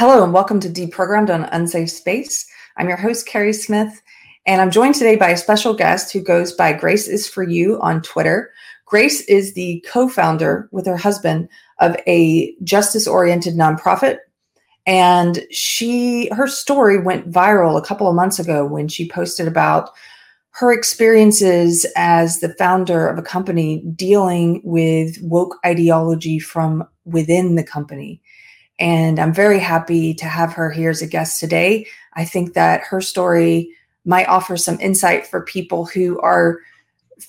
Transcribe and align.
Hello, 0.00 0.24
and 0.24 0.32
welcome 0.32 0.60
to 0.60 0.68
Deprogrammed 0.70 1.28
on 1.28 1.44
Unsafe 1.52 1.90
Space. 1.90 2.46
I'm 2.78 2.88
your 2.88 2.96
host, 2.96 3.26
Keri 3.26 3.52
Smith, 3.52 4.00
and 4.46 4.62
I'm 4.62 4.70
joined 4.70 4.94
today 4.94 5.14
by 5.14 5.28
a 5.28 5.36
special 5.36 5.74
guest 5.74 6.10
who 6.10 6.22
goes 6.22 6.54
by 6.54 6.72
Grace 6.72 7.06
is 7.06 7.28
for 7.28 7.42
You 7.42 7.78
on 7.82 8.00
Twitter. 8.00 8.50
Grace 8.86 9.20
is 9.28 9.52
the 9.52 9.84
co 9.86 10.08
founder 10.08 10.70
with 10.72 10.86
her 10.86 10.96
husband 10.96 11.50
of 11.80 11.96
a 12.06 12.56
justice 12.64 13.06
oriented 13.06 13.56
nonprofit. 13.56 14.20
And 14.86 15.44
she, 15.50 16.30
her 16.30 16.48
story 16.48 16.98
went 16.98 17.30
viral 17.30 17.76
a 17.76 17.84
couple 17.84 18.08
of 18.08 18.16
months 18.16 18.38
ago 18.38 18.64
when 18.64 18.88
she 18.88 19.06
posted 19.06 19.46
about 19.46 19.90
her 20.52 20.72
experiences 20.72 21.84
as 21.94 22.40
the 22.40 22.54
founder 22.54 23.06
of 23.06 23.18
a 23.18 23.22
company 23.22 23.82
dealing 23.94 24.62
with 24.64 25.18
woke 25.20 25.58
ideology 25.66 26.38
from 26.38 26.88
within 27.04 27.56
the 27.56 27.64
company 27.64 28.22
and 28.80 29.18
I'm 29.18 29.32
very 29.32 29.58
happy 29.58 30.14
to 30.14 30.24
have 30.24 30.54
her 30.54 30.70
here 30.70 30.90
as 30.90 31.02
a 31.02 31.06
guest 31.06 31.38
today. 31.38 31.86
I 32.14 32.24
think 32.24 32.54
that 32.54 32.80
her 32.82 33.00
story 33.00 33.70
might 34.04 34.28
offer 34.28 34.56
some 34.56 34.80
insight 34.80 35.26
for 35.26 35.42
people 35.42 35.84
who 35.84 36.18
are 36.20 36.58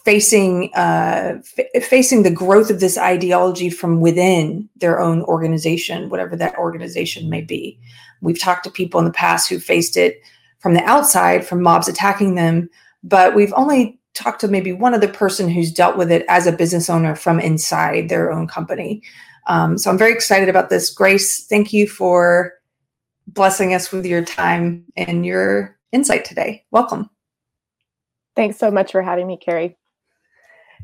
facing 0.05 0.73
uh, 0.73 1.39
f- 1.57 1.83
facing 1.83 2.23
the 2.23 2.31
growth 2.31 2.69
of 2.69 2.79
this 2.79 2.97
ideology 2.97 3.69
from 3.69 3.99
within 3.99 4.69
their 4.77 5.01
own 5.01 5.21
organization, 5.23 6.09
whatever 6.09 6.37
that 6.37 6.57
organization 6.57 7.29
may 7.29 7.41
be. 7.41 7.77
We've 8.21 8.39
talked 8.39 8.63
to 8.63 8.71
people 8.71 8.99
in 8.99 9.05
the 9.05 9.11
past 9.11 9.49
who 9.49 9.59
faced 9.59 9.97
it 9.97 10.21
from 10.59 10.73
the 10.73 10.83
outside, 10.83 11.45
from 11.45 11.61
mobs 11.61 11.89
attacking 11.89 12.35
them, 12.35 12.69
but 13.03 13.35
we've 13.35 13.53
only 13.53 13.99
talked 14.13 14.41
to 14.41 14.47
maybe 14.47 14.71
one 14.71 14.93
other 14.93 15.07
person 15.07 15.49
who's 15.49 15.71
dealt 15.71 15.97
with 15.97 16.11
it 16.11 16.25
as 16.29 16.47
a 16.47 16.51
business 16.51 16.89
owner 16.89 17.15
from 17.15 17.39
inside 17.39 18.09
their 18.09 18.31
own 18.31 18.47
company. 18.47 19.01
Um, 19.51 19.77
so 19.77 19.91
I'm 19.91 19.97
very 19.97 20.13
excited 20.13 20.47
about 20.47 20.69
this. 20.69 20.89
Grace, 20.89 21.45
thank 21.45 21.73
you 21.73 21.85
for 21.85 22.53
blessing 23.27 23.73
us 23.73 23.91
with 23.91 24.05
your 24.05 24.23
time 24.23 24.85
and 24.95 25.25
your 25.25 25.77
insight 25.91 26.23
today. 26.23 26.63
Welcome. 26.71 27.09
Thanks 28.33 28.57
so 28.57 28.71
much 28.71 28.93
for 28.93 29.01
having 29.01 29.27
me, 29.27 29.35
Keri. 29.35 29.77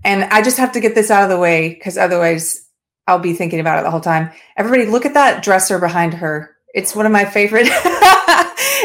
And 0.03 0.25
I 0.25 0.41
just 0.41 0.57
have 0.57 0.73
to 0.73 0.81
get 0.81 0.95
this 0.95 1.09
out 1.09 1.23
of 1.23 1.29
the 1.29 1.39
way 1.39 1.69
because 1.69 1.97
otherwise 1.97 2.67
I'll 3.07 3.19
be 3.19 3.33
thinking 3.33 3.61
about 3.61 3.79
it 3.79 3.83
the 3.83 3.89
whole 3.89 4.01
time. 4.01 4.31
Everybody, 4.57 4.91
look 4.91 5.05
at 5.05 5.13
that 5.13 5.41
dresser 5.41 5.79
behind 5.79 6.13
her. 6.15 6.53
It's 6.73 6.93
one 6.93 7.05
of 7.05 7.11
my 7.13 7.23
favorite. 7.23 7.67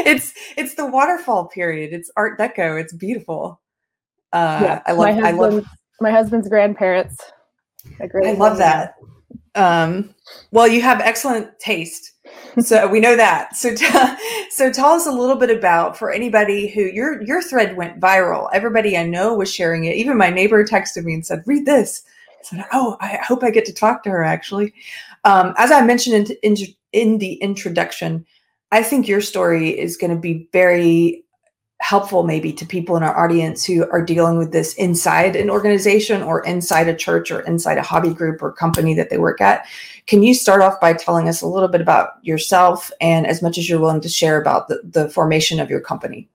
it's 0.06 0.32
it's 0.56 0.76
the 0.76 0.86
waterfall 0.86 1.48
period. 1.48 1.92
It's 1.92 2.08
Art 2.16 2.38
Deco. 2.38 2.80
It's 2.80 2.92
beautiful. 2.92 3.60
Uh, 4.32 4.60
yeah, 4.62 4.82
I 4.86 4.92
love. 4.92 5.18
I 5.18 5.30
love 5.32 5.66
my 6.00 6.12
husband's 6.12 6.48
grandparents. 6.48 7.20
I 8.00 8.32
love 8.34 8.58
that. 8.58 8.94
Um, 9.54 10.14
well, 10.50 10.66
you 10.66 10.80
have 10.82 11.00
excellent 11.00 11.58
taste, 11.58 12.12
so 12.60 12.88
we 12.88 13.00
know 13.00 13.16
that. 13.16 13.54
So, 13.56 13.74
t- 13.74 13.86
so 14.50 14.72
tell 14.72 14.90
us 14.90 15.06
a 15.06 15.12
little 15.12 15.36
bit 15.36 15.50
about 15.50 15.98
for 15.98 16.10
anybody 16.10 16.68
who 16.68 16.82
your 16.82 17.22
your 17.22 17.42
thread 17.42 17.76
went 17.76 18.00
viral. 18.00 18.48
Everybody 18.52 18.96
I 18.96 19.04
know 19.04 19.34
was 19.34 19.52
sharing 19.52 19.84
it. 19.84 19.96
Even 19.96 20.16
my 20.16 20.30
neighbor 20.30 20.64
texted 20.64 21.04
me 21.04 21.14
and 21.14 21.26
said, 21.26 21.42
"Read 21.46 21.66
this." 21.66 22.02
I 22.30 22.44
said, 22.44 22.64
"Oh, 22.72 22.96
I 23.00 23.18
hope 23.22 23.44
I 23.44 23.50
get 23.50 23.66
to 23.66 23.74
talk 23.74 24.02
to 24.04 24.10
her." 24.10 24.24
Actually, 24.24 24.72
um, 25.24 25.54
as 25.58 25.70
I 25.70 25.82
mentioned 25.82 26.30
in, 26.42 26.54
in 26.54 26.66
in 26.92 27.18
the 27.18 27.34
introduction, 27.34 28.24
I 28.70 28.82
think 28.82 29.06
your 29.06 29.20
story 29.20 29.78
is 29.78 29.98
going 29.98 30.14
to 30.14 30.20
be 30.20 30.48
very 30.52 31.21
helpful 31.82 32.22
maybe 32.22 32.52
to 32.52 32.64
people 32.64 32.96
in 32.96 33.02
our 33.02 33.18
audience 33.18 33.64
who 33.64 33.90
are 33.90 34.04
dealing 34.04 34.38
with 34.38 34.52
this 34.52 34.72
inside 34.74 35.34
an 35.34 35.50
organization 35.50 36.22
or 36.22 36.44
inside 36.44 36.86
a 36.86 36.94
church 36.94 37.30
or 37.30 37.40
inside 37.40 37.76
a 37.76 37.82
hobby 37.82 38.14
group 38.14 38.40
or 38.40 38.52
company 38.52 38.94
that 38.94 39.10
they 39.10 39.18
work 39.18 39.40
at. 39.40 39.66
Can 40.06 40.22
you 40.22 40.32
start 40.32 40.62
off 40.62 40.80
by 40.80 40.92
telling 40.92 41.28
us 41.28 41.42
a 41.42 41.46
little 41.46 41.68
bit 41.68 41.80
about 41.80 42.10
yourself 42.22 42.92
and 43.00 43.26
as 43.26 43.42
much 43.42 43.58
as 43.58 43.68
you're 43.68 43.80
willing 43.80 44.00
to 44.00 44.08
share 44.08 44.40
about 44.40 44.68
the, 44.68 44.80
the 44.84 45.10
formation 45.10 45.58
of 45.58 45.68
your 45.68 45.80
company? 45.80 46.28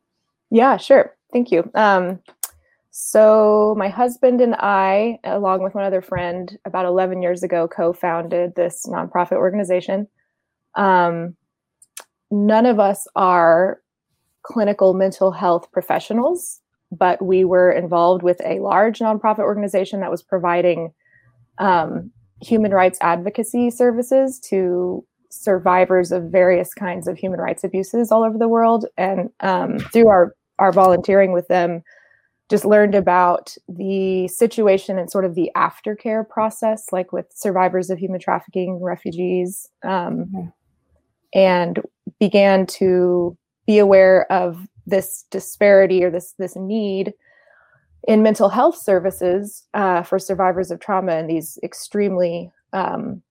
Yeah, 0.50 0.76
sure. 0.76 1.16
Thank 1.32 1.52
you. 1.52 1.70
Um, 1.74 2.20
so, 2.92 3.76
my 3.78 3.90
husband 3.90 4.42
and 4.42 4.56
I, 4.56 5.20
along 5.24 5.64
with 5.64 5.76
one 5.76 5.84
other 5.84 6.02
friend, 6.02 6.58
about 6.66 6.86
11 6.86 7.22
years 7.22 7.44
ago, 7.44 7.68
co 7.68 7.94
founded 7.94 8.56
this 8.56 8.86
nonprofit 8.86 9.38
organization. 9.38 10.08
Um, 10.76 11.36
none 12.32 12.66
of 12.66 12.80
us 12.80 13.08
are 13.16 13.82
clinical 14.48 14.94
mental 14.94 15.32
health 15.32 15.70
professionals, 15.74 16.62
but 16.90 17.22
we 17.22 17.44
were 17.44 17.70
involved 17.70 18.24
with 18.24 18.40
a 18.46 18.60
large 18.60 19.00
nonprofit 19.00 19.40
organization 19.40 20.00
that 20.00 20.10
was 20.10 20.24
providing 20.24 20.94
um, 21.58 22.12
human 22.42 22.72
rights 22.72 22.98
advocacy 23.02 23.70
services 23.70 24.40
to 24.40 25.06
survivors 25.30 26.14
of 26.14 26.32
various 26.32 26.74
kinds 26.74 27.10
of 27.10 27.18
human 27.18 27.42
rights 27.42 27.66
abuses 27.66 28.10
all 28.10 28.24
over 28.24 28.38
the 28.38 28.48
world. 28.48 28.86
And 28.98 29.30
um, 29.42 29.80
through 29.80 30.08
our, 30.08 30.34
our 30.60 30.72
volunteering 30.72 31.34
with 31.34 31.50
them, 31.50 31.84
just 32.50 32.64
learned 32.64 32.96
about 32.96 33.54
the 33.68 34.30
situation 34.30 34.98
and 34.98 35.12
sort 35.12 35.26
of 35.26 35.36
the 35.36 35.52
aftercare 35.58 36.28
process, 36.28 36.86
like 36.94 37.12
with 37.12 37.26
survivors 37.34 37.90
of 37.90 38.00
human 38.00 38.22
trafficking, 38.22 38.82
refugees, 38.82 39.68
um, 39.84 39.92
mm-hmm. 39.92 40.48
and 41.34 41.82
began 42.22 42.66
to 42.66 43.38
be 43.68 43.78
aware 43.78 44.32
of 44.32 44.68
this 44.88 45.26
disparity 45.30 46.04
or 46.04 46.10
this 46.10 46.34
this 46.40 46.56
need 46.56 47.14
in 48.08 48.24
mental 48.24 48.50
health 48.50 48.78
services 48.78 49.68
uh, 49.74 50.02
for 50.02 50.18
survivors 50.18 50.72
of 50.72 50.80
trauma 50.80 51.16
in 51.18 51.28
these 51.28 51.60
extremely 51.62 52.52
um, 52.74 53.22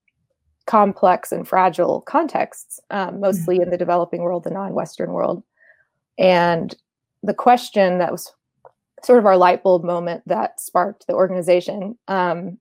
complex 0.66 1.32
and 1.32 1.48
fragile 1.48 2.02
contexts, 2.02 2.78
um, 2.90 3.20
mostly 3.20 3.56
in 3.56 3.70
the 3.70 3.78
developing 3.78 4.20
world, 4.20 4.44
the 4.44 4.50
non-Western 4.50 5.12
world. 5.12 5.42
And 6.18 6.74
the 7.22 7.34
question 7.34 7.98
that 7.98 8.12
was 8.12 8.32
sort 9.02 9.18
of 9.18 9.26
our 9.26 9.36
light 9.36 9.62
bulb 9.62 9.84
moment 9.84 10.22
that 10.26 10.60
sparked 10.60 11.06
the 11.06 11.14
organization 11.14 11.96
um, 12.08 12.58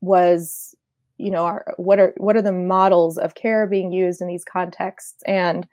was, 0.00 0.74
you 1.16 1.30
know, 1.30 1.44
our, 1.44 1.64
what 1.76 1.98
are 1.98 2.12
what 2.18 2.36
are 2.36 2.42
the 2.42 2.52
models 2.52 3.16
of 3.16 3.34
care 3.34 3.66
being 3.66 3.92
used 3.92 4.20
in 4.20 4.28
these 4.28 4.44
contexts 4.44 5.22
and 5.26 5.66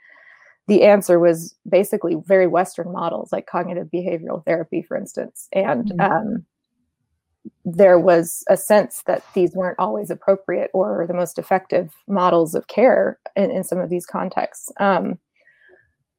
the 0.68 0.84
answer 0.84 1.20
was 1.20 1.56
basically 1.68 2.16
very 2.26 2.48
Western 2.48 2.92
models, 2.92 3.32
like 3.32 3.48
cognitive 3.48 3.88
behavioral 3.94 4.46
therapy, 4.46 4.82
for 4.82 4.96
instance. 4.96 5.48
And 5.54 5.92
mm-hmm. 5.92 6.00
um, 6.00 6.46
there 7.66 8.00
was 8.00 8.44
a 8.50 8.58
sense 8.58 9.04
that 9.08 9.24
these 9.34 9.54
weren't 9.54 9.80
always 9.80 10.10
appropriate 10.10 10.70
or 10.74 11.06
the 11.08 11.14
most 11.14 11.40
effective 11.40 11.94
models 12.08 12.56
of 12.56 12.68
care 12.68 13.20
in, 13.36 13.52
in 13.52 13.64
some 13.64 13.80
of 13.80 13.90
these 13.90 14.06
contexts. 14.06 14.72
Um, 14.80 15.18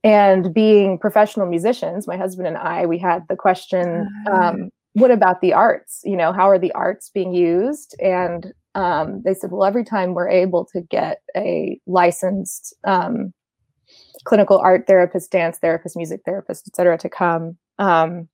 and 0.05 0.53
being 0.53 0.99
professional 0.99 1.47
musicians, 1.47 2.09
my 2.09 2.17
husband 2.17 2.49
and 2.49 2.57
I, 2.57 2.87
we 2.87 2.99
had 2.99 3.23
the 3.29 3.37
question 3.37 4.09
ah. 4.29 4.49
um, 4.49 4.71
what 4.95 5.11
about 5.11 5.41
the 5.41 5.53
arts? 5.53 6.01
You 6.05 6.17
know, 6.17 6.33
how 6.33 6.51
are 6.51 6.59
the 6.59 6.73
arts 6.73 7.09
being 7.09 7.33
used? 7.33 7.97
And 8.01 8.53
um, 8.75 9.23
they 9.25 9.35
said, 9.35 9.51
well, 9.51 9.65
every 9.65 9.85
time 9.85 10.15
we're 10.15 10.29
able 10.29 10.67
to 10.67 10.81
get 10.83 11.23
a 11.37 11.81
licensed 11.87 12.75
um, 12.85 13.33
clinical 14.25 14.59
art 14.59 14.87
therapist, 14.87 15.31
dance 15.31 15.59
therapist, 15.59 15.97
music 15.97 16.23
therapist, 16.25 16.69
et 16.69 16.77
cetera, 16.77 16.99
to 16.99 17.09
come. 17.09 17.57
Um, 17.79 18.29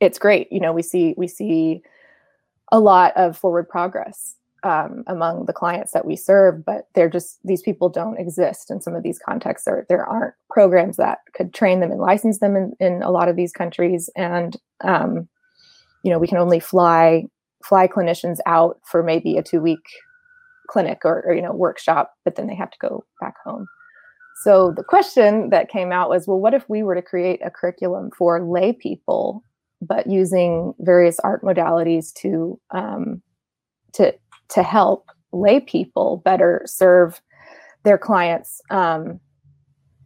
it's 0.00 0.18
great. 0.18 0.50
You 0.50 0.60
know, 0.60 0.72
we 0.72 0.82
see 0.82 1.14
we 1.16 1.28
see 1.28 1.82
a 2.72 2.80
lot 2.80 3.16
of 3.16 3.36
forward 3.36 3.68
progress 3.68 4.36
um, 4.62 5.04
among 5.06 5.46
the 5.46 5.52
clients 5.52 5.92
that 5.92 6.06
we 6.06 6.16
serve, 6.16 6.64
but 6.64 6.88
they're 6.94 7.10
just 7.10 7.38
these 7.44 7.62
people 7.62 7.88
don't 7.88 8.18
exist 8.18 8.70
in 8.70 8.80
some 8.80 8.94
of 8.94 9.02
these 9.02 9.18
contexts. 9.18 9.66
There 9.66 9.86
there 9.88 10.06
aren't 10.06 10.34
programs 10.50 10.96
that 10.96 11.18
could 11.34 11.52
train 11.52 11.80
them 11.80 11.90
and 11.90 12.00
license 12.00 12.38
them 12.38 12.56
in, 12.56 12.72
in 12.80 13.02
a 13.02 13.10
lot 13.10 13.28
of 13.28 13.36
these 13.36 13.52
countries, 13.52 14.08
and 14.16 14.56
um, 14.82 15.28
you 16.02 16.10
know, 16.10 16.18
we 16.18 16.28
can 16.28 16.38
only 16.38 16.60
fly 16.60 17.24
fly 17.64 17.86
clinicians 17.86 18.38
out 18.46 18.80
for 18.84 19.02
maybe 19.02 19.36
a 19.36 19.42
two 19.42 19.60
week 19.60 19.84
clinic 20.68 21.00
or, 21.04 21.22
or 21.26 21.34
you 21.34 21.42
know 21.42 21.52
workshop, 21.52 22.14
but 22.24 22.36
then 22.36 22.46
they 22.46 22.54
have 22.54 22.70
to 22.70 22.78
go 22.80 23.04
back 23.20 23.34
home. 23.44 23.66
So 24.42 24.72
the 24.74 24.82
question 24.82 25.50
that 25.50 25.68
came 25.68 25.92
out 25.92 26.08
was, 26.08 26.26
well, 26.26 26.40
what 26.40 26.54
if 26.54 26.66
we 26.68 26.82
were 26.82 26.94
to 26.94 27.02
create 27.02 27.40
a 27.44 27.50
curriculum 27.50 28.10
for 28.16 28.42
lay 28.42 28.72
people, 28.72 29.44
but 29.82 30.06
using 30.06 30.72
various 30.80 31.20
art 31.20 31.42
modalities 31.42 32.12
to 32.14 32.58
um, 32.70 33.22
to 33.92 34.14
to 34.50 34.62
help 34.62 35.10
lay 35.32 35.60
people 35.60 36.22
better 36.24 36.62
serve 36.64 37.20
their 37.84 37.98
clients 37.98 38.62
um, 38.70 39.20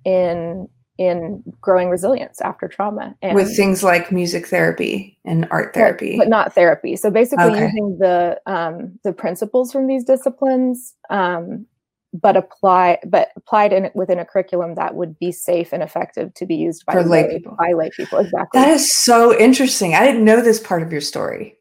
in 0.04 0.68
in 0.98 1.42
growing 1.60 1.88
resilience 1.88 2.40
after 2.40 2.68
trauma 2.68 3.14
and 3.20 3.34
with 3.34 3.56
things 3.56 3.82
like 3.82 4.12
music 4.12 4.46
therapy 4.46 5.18
and 5.24 5.46
art 5.50 5.74
therapy 5.74 6.16
but, 6.16 6.28
not 6.28 6.54
therapy 6.54 6.94
so 6.94 7.10
basically 7.10 7.46
okay. 7.46 7.64
using 7.64 7.96
the 7.98 8.40
um, 8.46 8.96
the 9.02 9.12
principles 9.12 9.72
from 9.72 9.88
these 9.88 10.04
disciplines 10.04 10.94
um, 11.10 11.66
but 12.14 12.36
apply 12.36 12.98
but 13.06 13.28
applied 13.36 13.72
in 13.72 13.90
within 13.94 14.20
a 14.20 14.24
curriculum 14.24 14.76
that 14.76 14.94
would 14.94 15.18
be 15.18 15.32
safe 15.32 15.72
and 15.72 15.82
effective 15.82 16.32
to 16.34 16.46
be 16.46 16.54
used 16.54 16.86
by 16.86 17.00
lay, 17.00 17.28
people. 17.28 17.56
By 17.58 17.72
lay 17.72 17.90
people, 17.90 18.18
exactly. 18.18 18.60
That 18.60 18.70
is 18.70 18.94
so 18.94 19.36
interesting. 19.38 19.94
I 19.94 20.04
didn't 20.04 20.24
know 20.24 20.40
this 20.40 20.60
part 20.60 20.82
of 20.82 20.92
your 20.92 21.00
story. 21.00 21.58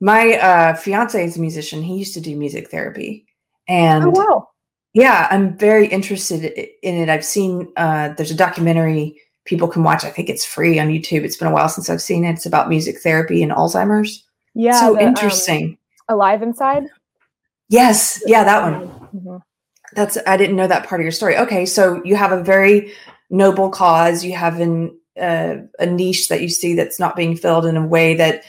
My 0.00 0.34
uh, 0.34 0.76
fiance 0.76 1.24
is 1.24 1.38
a 1.38 1.40
musician. 1.40 1.82
He 1.82 1.96
used 1.96 2.12
to 2.14 2.20
do 2.20 2.36
music 2.36 2.70
therapy, 2.70 3.26
and 3.66 4.04
oh, 4.04 4.10
wow. 4.10 4.48
Yeah, 4.92 5.26
I'm 5.30 5.56
very 5.56 5.88
interested 5.88 6.44
in 6.82 6.94
it. 6.94 7.08
I've 7.08 7.24
seen 7.24 7.72
uh, 7.76 8.10
there's 8.10 8.30
a 8.30 8.36
documentary 8.36 9.20
people 9.46 9.68
can 9.68 9.82
watch. 9.82 10.04
I 10.04 10.10
think 10.10 10.28
it's 10.28 10.44
free 10.44 10.78
on 10.78 10.88
YouTube. 10.88 11.24
It's 11.24 11.36
been 11.36 11.48
a 11.48 11.52
while 11.52 11.68
since 11.68 11.88
I've 11.90 12.02
seen 12.02 12.24
it. 12.24 12.32
It's 12.32 12.46
about 12.46 12.68
music 12.68 13.00
therapy 13.00 13.42
and 13.42 13.50
Alzheimer's. 13.50 14.22
Yeah, 14.54 14.78
so 14.78 14.92
the, 14.92 15.00
um, 15.00 15.08
interesting. 15.08 15.78
Um, 16.08 16.16
Alive 16.16 16.42
Inside. 16.42 16.84
Yes, 17.68 18.22
yeah, 18.26 18.44
that 18.44 18.62
one. 18.62 18.88
Mm-hmm. 18.88 19.36
That's 19.94 20.18
I 20.26 20.36
didn't 20.36 20.56
know 20.56 20.66
that 20.66 20.86
part 20.86 21.00
of 21.00 21.04
your 21.04 21.12
story. 21.12 21.36
Okay, 21.36 21.66
so 21.66 22.02
you 22.04 22.16
have 22.16 22.32
a 22.32 22.42
very 22.42 22.92
noble 23.30 23.70
cause. 23.70 24.24
You 24.24 24.34
have 24.34 24.60
an 24.60 24.96
uh, 25.20 25.56
a 25.78 25.86
niche 25.86 26.28
that 26.28 26.42
you 26.42 26.48
see 26.48 26.74
that's 26.74 26.98
not 26.98 27.16
being 27.16 27.36
filled 27.36 27.66
in 27.66 27.76
a 27.76 27.86
way 27.86 28.14
that 28.14 28.44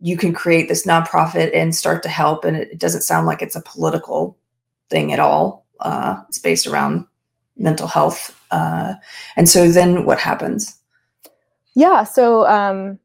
you 0.00 0.16
can 0.16 0.32
create 0.32 0.68
this 0.68 0.86
nonprofit 0.86 1.50
and 1.54 1.74
start 1.74 2.02
to 2.02 2.08
help. 2.08 2.44
And 2.44 2.56
it, 2.56 2.78
doesn't 2.78 3.02
sound 3.02 3.26
like 3.26 3.42
it's 3.42 3.56
a 3.56 3.62
political 3.62 4.36
thing 4.90 5.12
at 5.12 5.18
all. 5.18 5.66
Uh, 5.80 6.22
it's 6.28 6.38
based 6.38 6.66
around 6.66 7.06
mental 7.56 7.86
health. 7.86 8.40
Uh, 8.50 8.94
and 9.36 9.48
so 9.48 9.68
then 9.70 10.04
what 10.04 10.18
happens? 10.18 10.78
Yeah. 11.74 12.04
So 12.04 12.46
um, 12.46 12.98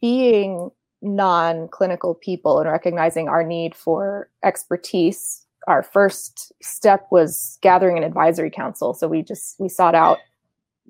being 0.00 0.70
non 1.02 1.68
clinical 1.68 2.14
people 2.14 2.58
and 2.60 2.68
recognizing 2.68 3.28
our 3.28 3.44
need 3.44 3.74
for 3.74 4.30
expertise, 4.42 5.46
our 5.68 5.82
first 5.82 6.50
step 6.62 7.06
was 7.10 7.58
gathering 7.60 7.98
an 7.98 8.02
advisory 8.02 8.50
council. 8.50 8.94
So 8.94 9.06
we 9.06 9.22
just, 9.22 9.60
we 9.60 9.68
sought 9.68 9.94
out, 9.94 10.18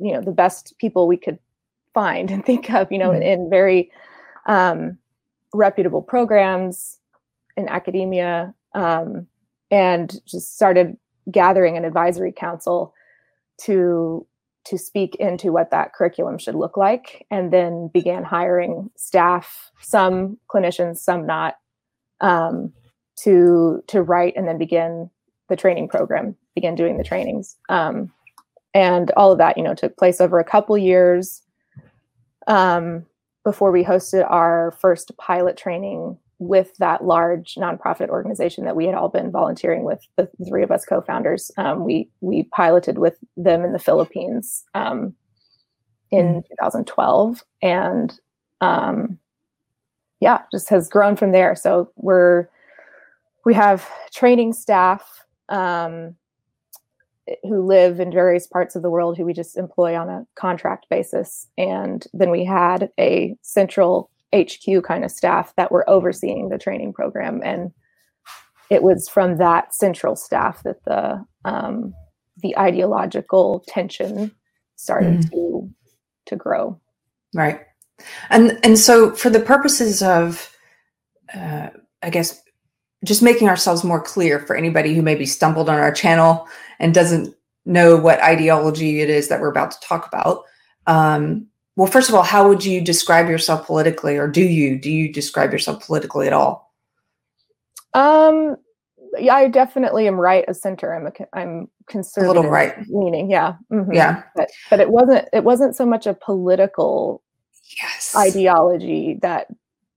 you 0.00 0.12
know, 0.12 0.20
the 0.20 0.30
best 0.30 0.74
people 0.78 1.08
we 1.08 1.16
could 1.16 1.38
find 1.92 2.30
and 2.30 2.46
think 2.46 2.70
of, 2.70 2.90
you 2.90 2.98
know, 2.98 3.10
mm-hmm. 3.10 3.22
in, 3.22 3.40
in, 3.40 3.50
very 3.50 3.90
um, 4.46 4.96
reputable 5.52 6.00
programs 6.00 6.98
in 7.56 7.68
academia 7.68 8.54
um, 8.74 9.26
and 9.70 10.20
just 10.26 10.54
started 10.54 10.96
gathering 11.30 11.76
an 11.76 11.84
advisory 11.84 12.32
council 12.32 12.94
to 13.60 14.26
to 14.64 14.76
speak 14.76 15.14
into 15.16 15.50
what 15.50 15.70
that 15.70 15.94
curriculum 15.94 16.36
should 16.38 16.54
look 16.54 16.76
like 16.76 17.26
and 17.30 17.52
then 17.52 17.88
began 17.92 18.22
hiring 18.22 18.90
staff 18.96 19.70
some 19.80 20.38
clinicians 20.52 20.98
some 20.98 21.26
not 21.26 21.56
um, 22.20 22.72
to 23.22 23.82
to 23.86 24.02
write 24.02 24.34
and 24.36 24.46
then 24.46 24.58
begin 24.58 25.10
the 25.48 25.56
training 25.56 25.88
program 25.88 26.36
begin 26.54 26.74
doing 26.74 26.98
the 26.98 27.04
trainings 27.04 27.56
um, 27.68 28.12
and 28.74 29.10
all 29.12 29.32
of 29.32 29.38
that 29.38 29.56
you 29.56 29.62
know 29.62 29.74
took 29.74 29.96
place 29.96 30.20
over 30.20 30.38
a 30.38 30.44
couple 30.44 30.76
years 30.76 31.42
um, 32.46 33.04
before 33.44 33.70
we 33.70 33.84
hosted 33.84 34.28
our 34.30 34.76
first 34.80 35.16
pilot 35.18 35.56
training 35.56 36.18
with 36.38 36.76
that 36.78 37.04
large 37.04 37.56
nonprofit 37.56 38.08
organization 38.08 38.64
that 38.64 38.76
we 38.76 38.86
had 38.86 38.94
all 38.94 39.08
been 39.08 39.30
volunteering 39.30 39.82
with, 39.82 40.06
the 40.16 40.28
three 40.46 40.62
of 40.62 40.70
us 40.70 40.84
co-founders. 40.84 41.50
Um, 41.56 41.84
we 41.84 42.08
we 42.20 42.44
piloted 42.44 42.98
with 42.98 43.16
them 43.36 43.64
in 43.64 43.72
the 43.72 43.78
Philippines 43.78 44.64
um, 44.74 45.14
in 46.10 46.42
mm. 46.42 46.48
2012, 46.48 47.42
and 47.60 48.18
um, 48.60 49.18
yeah, 50.20 50.42
just 50.52 50.68
has 50.68 50.88
grown 50.88 51.16
from 51.16 51.32
there. 51.32 51.56
So 51.56 51.90
we're 51.96 52.48
we 53.44 53.54
have 53.54 53.88
training 54.12 54.52
staff 54.52 55.24
um, 55.48 56.14
who 57.42 57.66
live 57.66 58.00
in 58.00 58.12
various 58.12 58.46
parts 58.46 58.76
of 58.76 58.82
the 58.82 58.90
world 58.90 59.16
who 59.16 59.24
we 59.24 59.32
just 59.32 59.56
employ 59.56 59.96
on 59.96 60.08
a 60.08 60.26
contract 60.34 60.86
basis. 60.90 61.46
And 61.56 62.06
then 62.12 62.30
we 62.30 62.44
had 62.44 62.90
a 62.98 63.36
central 63.42 64.10
HQ 64.34 64.82
kind 64.84 65.04
of 65.04 65.10
staff 65.10 65.54
that 65.56 65.72
were 65.72 65.88
overseeing 65.88 66.48
the 66.48 66.58
training 66.58 66.92
program. 66.92 67.40
And 67.44 67.72
it 68.70 68.82
was 68.82 69.08
from 69.08 69.38
that 69.38 69.74
central 69.74 70.16
staff 70.16 70.62
that 70.64 70.84
the 70.84 71.24
um, 71.44 71.94
the 72.42 72.56
ideological 72.56 73.64
tension 73.66 74.30
started 74.76 75.20
mm. 75.20 75.30
to 75.30 75.70
to 76.26 76.36
grow. 76.36 76.78
Right. 77.34 77.60
And 78.30 78.58
and 78.62 78.78
so 78.78 79.14
for 79.14 79.30
the 79.30 79.40
purposes 79.40 80.02
of 80.02 80.54
uh, 81.34 81.70
I 82.02 82.10
guess 82.10 82.42
just 83.04 83.22
making 83.22 83.48
ourselves 83.48 83.84
more 83.84 84.02
clear 84.02 84.40
for 84.40 84.56
anybody 84.56 84.94
who 84.94 85.02
maybe 85.02 85.26
stumbled 85.26 85.68
on 85.68 85.78
our 85.78 85.92
channel 85.92 86.46
and 86.80 86.94
doesn't 86.94 87.34
know 87.64 87.96
what 87.96 88.20
ideology 88.22 89.00
it 89.00 89.10
is 89.10 89.28
that 89.28 89.40
we're 89.40 89.50
about 89.50 89.70
to 89.70 89.80
talk 89.80 90.06
about. 90.06 90.44
Um, 90.86 91.46
well, 91.76 91.86
first 91.86 92.08
of 92.08 92.14
all, 92.14 92.22
how 92.22 92.48
would 92.48 92.64
you 92.64 92.80
describe 92.80 93.28
yourself 93.28 93.66
politically, 93.66 94.16
or 94.16 94.26
do 94.26 94.42
you 94.42 94.78
do 94.78 94.90
you 94.90 95.12
describe 95.12 95.52
yourself 95.52 95.86
politically 95.86 96.26
at 96.26 96.32
all? 96.32 96.74
Um, 97.94 98.56
yeah, 99.16 99.34
I 99.34 99.48
definitely 99.48 100.08
am 100.08 100.16
right 100.16 100.44
of 100.48 100.56
center. 100.56 100.92
I'm 100.92 101.06
a, 101.06 101.12
I'm 101.38 101.68
conservative, 101.86 102.30
a 102.30 102.40
little 102.40 102.50
right 102.50 102.74
leaning. 102.88 103.30
Yeah, 103.30 103.54
mm-hmm. 103.72 103.92
yeah. 103.92 104.24
But 104.34 104.50
but 104.70 104.80
it 104.80 104.90
wasn't 104.90 105.28
it 105.32 105.44
wasn't 105.44 105.76
so 105.76 105.86
much 105.86 106.06
a 106.06 106.14
political 106.14 107.22
yes 107.80 108.12
ideology 108.16 109.18
that 109.22 109.46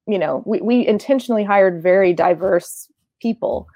you 0.05 0.19
know 0.19 0.43
we 0.45 0.61
we 0.61 0.85
intentionally 0.85 1.43
hired 1.43 1.81
very 1.81 2.13
diverse 2.13 2.90
people, 3.21 3.67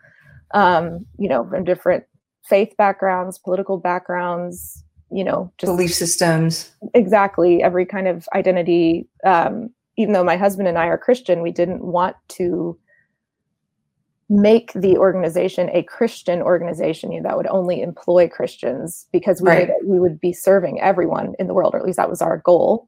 um, 0.53 1.05
you 1.17 1.27
know, 1.27 1.47
from 1.47 1.63
different 1.63 2.03
faith 2.43 2.75
backgrounds, 2.77 3.37
political 3.37 3.77
backgrounds, 3.77 4.83
you 5.11 5.23
know, 5.23 5.51
just 5.57 5.71
belief 5.71 5.93
systems. 5.93 6.71
Exactly. 6.93 7.63
Every 7.63 7.85
kind 7.85 8.07
of 8.07 8.27
identity. 8.33 9.07
Um, 9.23 9.69
even 9.97 10.13
though 10.13 10.23
my 10.23 10.37
husband 10.37 10.67
and 10.67 10.77
I 10.77 10.87
are 10.87 10.97
Christian, 10.97 11.41
we 11.41 11.51
didn't 11.51 11.83
want 11.83 12.15
to 12.29 12.77
make 14.27 14.73
the 14.73 14.97
organization 14.97 15.69
a 15.71 15.83
Christian 15.83 16.41
organization 16.41 17.11
you 17.11 17.21
know, 17.21 17.29
that 17.29 17.37
would 17.37 17.47
only 17.47 17.81
employ 17.81 18.27
Christians 18.27 19.07
because 19.11 19.41
we 19.41 19.49
right. 19.49 19.69
we 19.85 19.99
would 19.99 20.19
be 20.19 20.33
serving 20.33 20.81
everyone 20.81 21.35
in 21.39 21.47
the 21.47 21.53
world, 21.53 21.73
or 21.73 21.79
at 21.79 21.85
least 21.85 21.97
that 21.97 22.09
was 22.09 22.21
our 22.21 22.39
goal. 22.39 22.87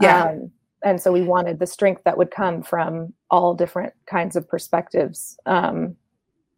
Yeah. 0.00 0.26
Um, 0.26 0.50
and 0.84 1.00
so 1.00 1.10
we 1.10 1.22
wanted 1.22 1.58
the 1.58 1.66
strength 1.66 2.02
that 2.04 2.16
would 2.16 2.30
come 2.30 2.62
from 2.62 3.12
all 3.30 3.54
different 3.54 3.92
kinds 4.06 4.36
of 4.36 4.48
perspectives 4.48 5.38
um, 5.46 5.96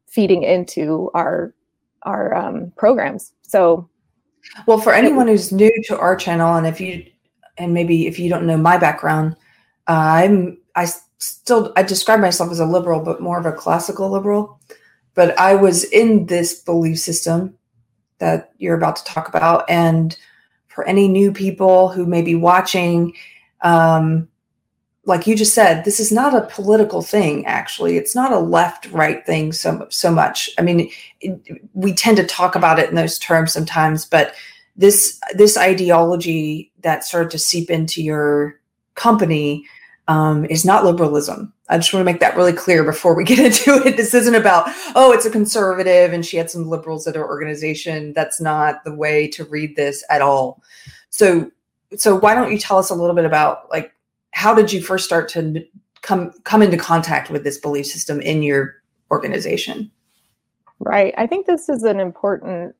feeding 0.06 0.42
into 0.42 1.10
our 1.14 1.54
our 2.02 2.34
um, 2.34 2.72
programs. 2.76 3.32
So, 3.42 3.88
well, 4.66 4.78
for 4.78 4.92
anyone 4.92 5.28
who's 5.28 5.52
new 5.52 5.72
to 5.84 5.98
our 5.98 6.16
channel, 6.16 6.54
and 6.54 6.66
if 6.66 6.80
you 6.80 7.04
and 7.56 7.74
maybe 7.74 8.06
if 8.06 8.18
you 8.18 8.28
don't 8.28 8.46
know 8.46 8.56
my 8.56 8.78
background, 8.78 9.36
uh, 9.88 9.92
I'm 9.92 10.58
I 10.74 10.86
still 11.18 11.72
I 11.76 11.82
describe 11.82 12.20
myself 12.20 12.50
as 12.50 12.60
a 12.60 12.66
liberal, 12.66 13.00
but 13.00 13.20
more 13.20 13.38
of 13.38 13.46
a 13.46 13.52
classical 13.52 14.10
liberal. 14.10 14.60
But 15.14 15.38
I 15.38 15.54
was 15.54 15.84
in 15.84 16.26
this 16.26 16.60
belief 16.60 16.98
system 16.98 17.58
that 18.18 18.52
you're 18.58 18.76
about 18.76 18.96
to 18.96 19.04
talk 19.04 19.28
about, 19.28 19.68
and 19.68 20.16
for 20.68 20.84
any 20.84 21.08
new 21.08 21.32
people 21.32 21.88
who 21.88 22.06
may 22.06 22.22
be 22.22 22.36
watching, 22.36 23.14
um, 23.62 24.28
like 25.08 25.26
you 25.26 25.34
just 25.34 25.54
said, 25.54 25.84
this 25.84 25.98
is 25.98 26.12
not 26.12 26.34
a 26.34 26.46
political 26.46 27.00
thing. 27.00 27.46
Actually, 27.46 27.96
it's 27.96 28.14
not 28.14 28.30
a 28.30 28.38
left-right 28.38 29.24
thing 29.24 29.52
so 29.52 29.86
so 29.88 30.12
much. 30.12 30.50
I 30.58 30.62
mean, 30.62 30.90
it, 31.22 31.40
we 31.72 31.94
tend 31.94 32.18
to 32.18 32.26
talk 32.26 32.54
about 32.54 32.78
it 32.78 32.90
in 32.90 32.94
those 32.94 33.18
terms 33.18 33.52
sometimes, 33.52 34.04
but 34.04 34.34
this 34.76 35.18
this 35.32 35.56
ideology 35.56 36.70
that 36.80 37.04
started 37.04 37.30
to 37.30 37.38
seep 37.38 37.70
into 37.70 38.02
your 38.02 38.60
company 38.96 39.64
um, 40.08 40.44
is 40.44 40.66
not 40.66 40.84
liberalism. 40.84 41.54
I 41.70 41.78
just 41.78 41.92
want 41.92 42.02
to 42.02 42.12
make 42.12 42.20
that 42.20 42.36
really 42.36 42.52
clear 42.52 42.84
before 42.84 43.14
we 43.14 43.24
get 43.32 43.38
into 43.38 43.82
it. 43.88 43.96
This 43.96 44.12
isn't 44.12 44.34
about 44.34 44.66
oh, 44.94 45.12
it's 45.12 45.26
a 45.26 45.30
conservative 45.30 46.12
and 46.12 46.24
she 46.24 46.36
had 46.36 46.50
some 46.50 46.68
liberals 46.68 47.06
at 47.06 47.16
her 47.16 47.26
organization. 47.26 48.12
That's 48.12 48.42
not 48.42 48.84
the 48.84 48.94
way 48.94 49.26
to 49.28 49.44
read 49.44 49.74
this 49.74 50.04
at 50.10 50.20
all. 50.20 50.62
So 51.08 51.50
so 51.96 52.14
why 52.14 52.34
don't 52.34 52.52
you 52.52 52.58
tell 52.58 52.76
us 52.76 52.90
a 52.90 52.94
little 52.94 53.16
bit 53.16 53.24
about 53.24 53.70
like 53.70 53.94
how 54.38 54.54
did 54.54 54.72
you 54.72 54.80
first 54.80 55.04
start 55.04 55.28
to 55.28 55.66
come 56.02 56.30
come 56.44 56.62
into 56.62 56.76
contact 56.76 57.28
with 57.28 57.42
this 57.42 57.58
belief 57.58 57.86
system 57.86 58.20
in 58.20 58.40
your 58.40 58.76
organization? 59.10 59.90
Right. 60.78 61.12
I 61.18 61.26
think 61.26 61.46
this 61.46 61.68
is 61.68 61.82
an 61.82 61.98
important 61.98 62.76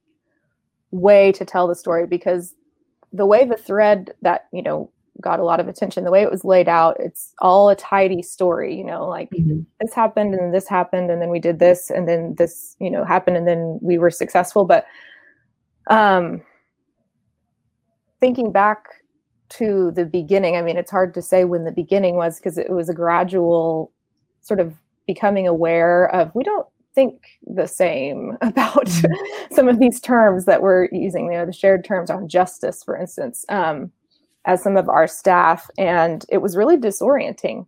way 0.93 1.33
to 1.33 1.45
tell 1.45 1.67
the 1.67 1.75
story 1.75 2.07
because 2.07 2.55
the 3.13 3.27
way 3.27 3.45
the 3.45 3.57
thread 3.57 4.15
that, 4.23 4.47
you 4.53 4.63
know, 4.63 4.93
got 5.21 5.41
a 5.41 5.45
lot 5.45 5.59
of 5.59 5.67
attention, 5.67 6.05
the 6.05 6.13
way 6.13 6.23
it 6.23 6.31
was 6.31 6.45
laid 6.45 6.69
out, 6.69 6.97
it's 7.01 7.35
all 7.41 7.71
a 7.71 7.75
tidy 7.75 8.23
story, 8.23 8.77
you 8.77 8.85
know, 8.85 9.09
like 9.09 9.29
mm-hmm. 9.31 9.63
this 9.81 9.93
happened 9.93 10.35
and 10.35 10.55
this 10.55 10.69
happened 10.69 11.11
and 11.11 11.21
then 11.21 11.29
we 11.29 11.41
did 11.41 11.59
this 11.59 11.91
and 11.91 12.07
then 12.07 12.37
this, 12.39 12.77
you 12.79 12.89
know, 12.89 13.05
happened 13.05 13.37
and 13.37 13.49
then 13.49 13.81
we 13.83 13.99
were 13.99 14.13
successful. 14.13 14.65
But 14.65 14.87
um 15.91 16.41
thinking 18.21 18.53
back 18.53 18.85
to 19.51 19.91
the 19.93 20.05
beginning, 20.05 20.57
I 20.57 20.63
mean, 20.63 20.77
it's 20.77 20.91
hard 20.91 21.15
to 21.15 21.23
say 21.23 21.45
when 21.45 21.65
the 21.65 21.73
beginning 21.73 22.17
was 22.17 22.39
because 22.39 22.59
it 22.59 22.71
was 22.71 22.89
a 22.89 22.95
gradual 22.95 23.93
sort 24.41 24.61
of 24.61 24.75
becoming 25.07 25.47
aware 25.47 26.09
of 26.15 26.35
we 26.35 26.45
don't 26.45 26.67
think 26.95 27.39
the 27.47 27.67
same 27.67 28.37
about 28.41 28.87
mm-hmm. 28.87 29.55
some 29.55 29.69
of 29.69 29.79
these 29.79 30.01
terms 30.01 30.45
that 30.47 30.63
we're 30.63 30.89
using, 30.93 31.27
you 31.27 31.33
know, 31.33 31.47
the 31.47 31.53
shared 31.53 31.85
terms 31.85 32.11
on 32.11 32.29
justice, 32.29 32.83
for 32.83 32.97
instance, 32.97 33.45
um, 33.49 33.91
as 34.45 34.63
some 34.63 34.77
of 34.77 34.89
our 34.89 35.07
staff. 35.07 35.69
And 35.79 36.25
it 36.29 36.39
was 36.39 36.57
really 36.57 36.77
disorienting. 36.77 37.67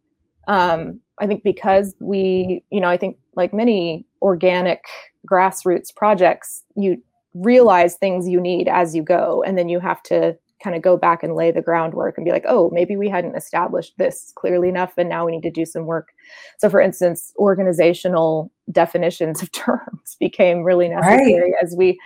Um, 0.49 1.01
I 1.21 1.27
think 1.27 1.45
because 1.45 1.95
we, 2.01 2.65
you 2.71 2.81
know, 2.81 2.89
I 2.89 2.97
think 2.97 3.19
like 3.37 3.53
many 3.53 4.07
organic 4.23 4.85
grassroots 5.31 5.95
projects, 5.95 6.63
you 6.75 7.03
realize 7.35 7.95
things 7.95 8.29
you 8.29 8.41
need 8.41 8.67
as 8.67 8.95
you 8.95 9.03
go 9.03 9.45
and 9.47 9.57
then 9.57 9.69
you 9.69 9.79
have 9.79 10.03
to 10.05 10.37
kind 10.63 10.77
of 10.77 10.83
go 10.83 10.97
back 10.97 11.23
and 11.23 11.35
lay 11.35 11.51
the 11.51 11.63
groundwork 11.63 12.17
and 12.17 12.25
be 12.25 12.31
like 12.31 12.45
oh 12.47 12.71
maybe 12.73 12.97
we 12.97 13.09
hadn't 13.09 13.37
established 13.37 13.97
this 13.97 14.33
clearly 14.37 14.69
enough 14.69 14.93
and 14.97 15.09
now 15.09 15.25
we 15.25 15.33
need 15.33 15.43
to 15.43 15.51
do 15.51 15.65
some 15.65 15.87
work 15.87 16.13
so 16.59 16.69
for 16.69 16.81
instance 16.81 17.33
organizational 17.39 18.51
definitions 18.71 19.43
of 19.43 19.51
terms 19.53 20.17
became 20.21 20.63
really 20.63 20.89
necessary 20.89 21.53
right. 21.53 21.53
as 21.63 21.75
we 21.77 21.99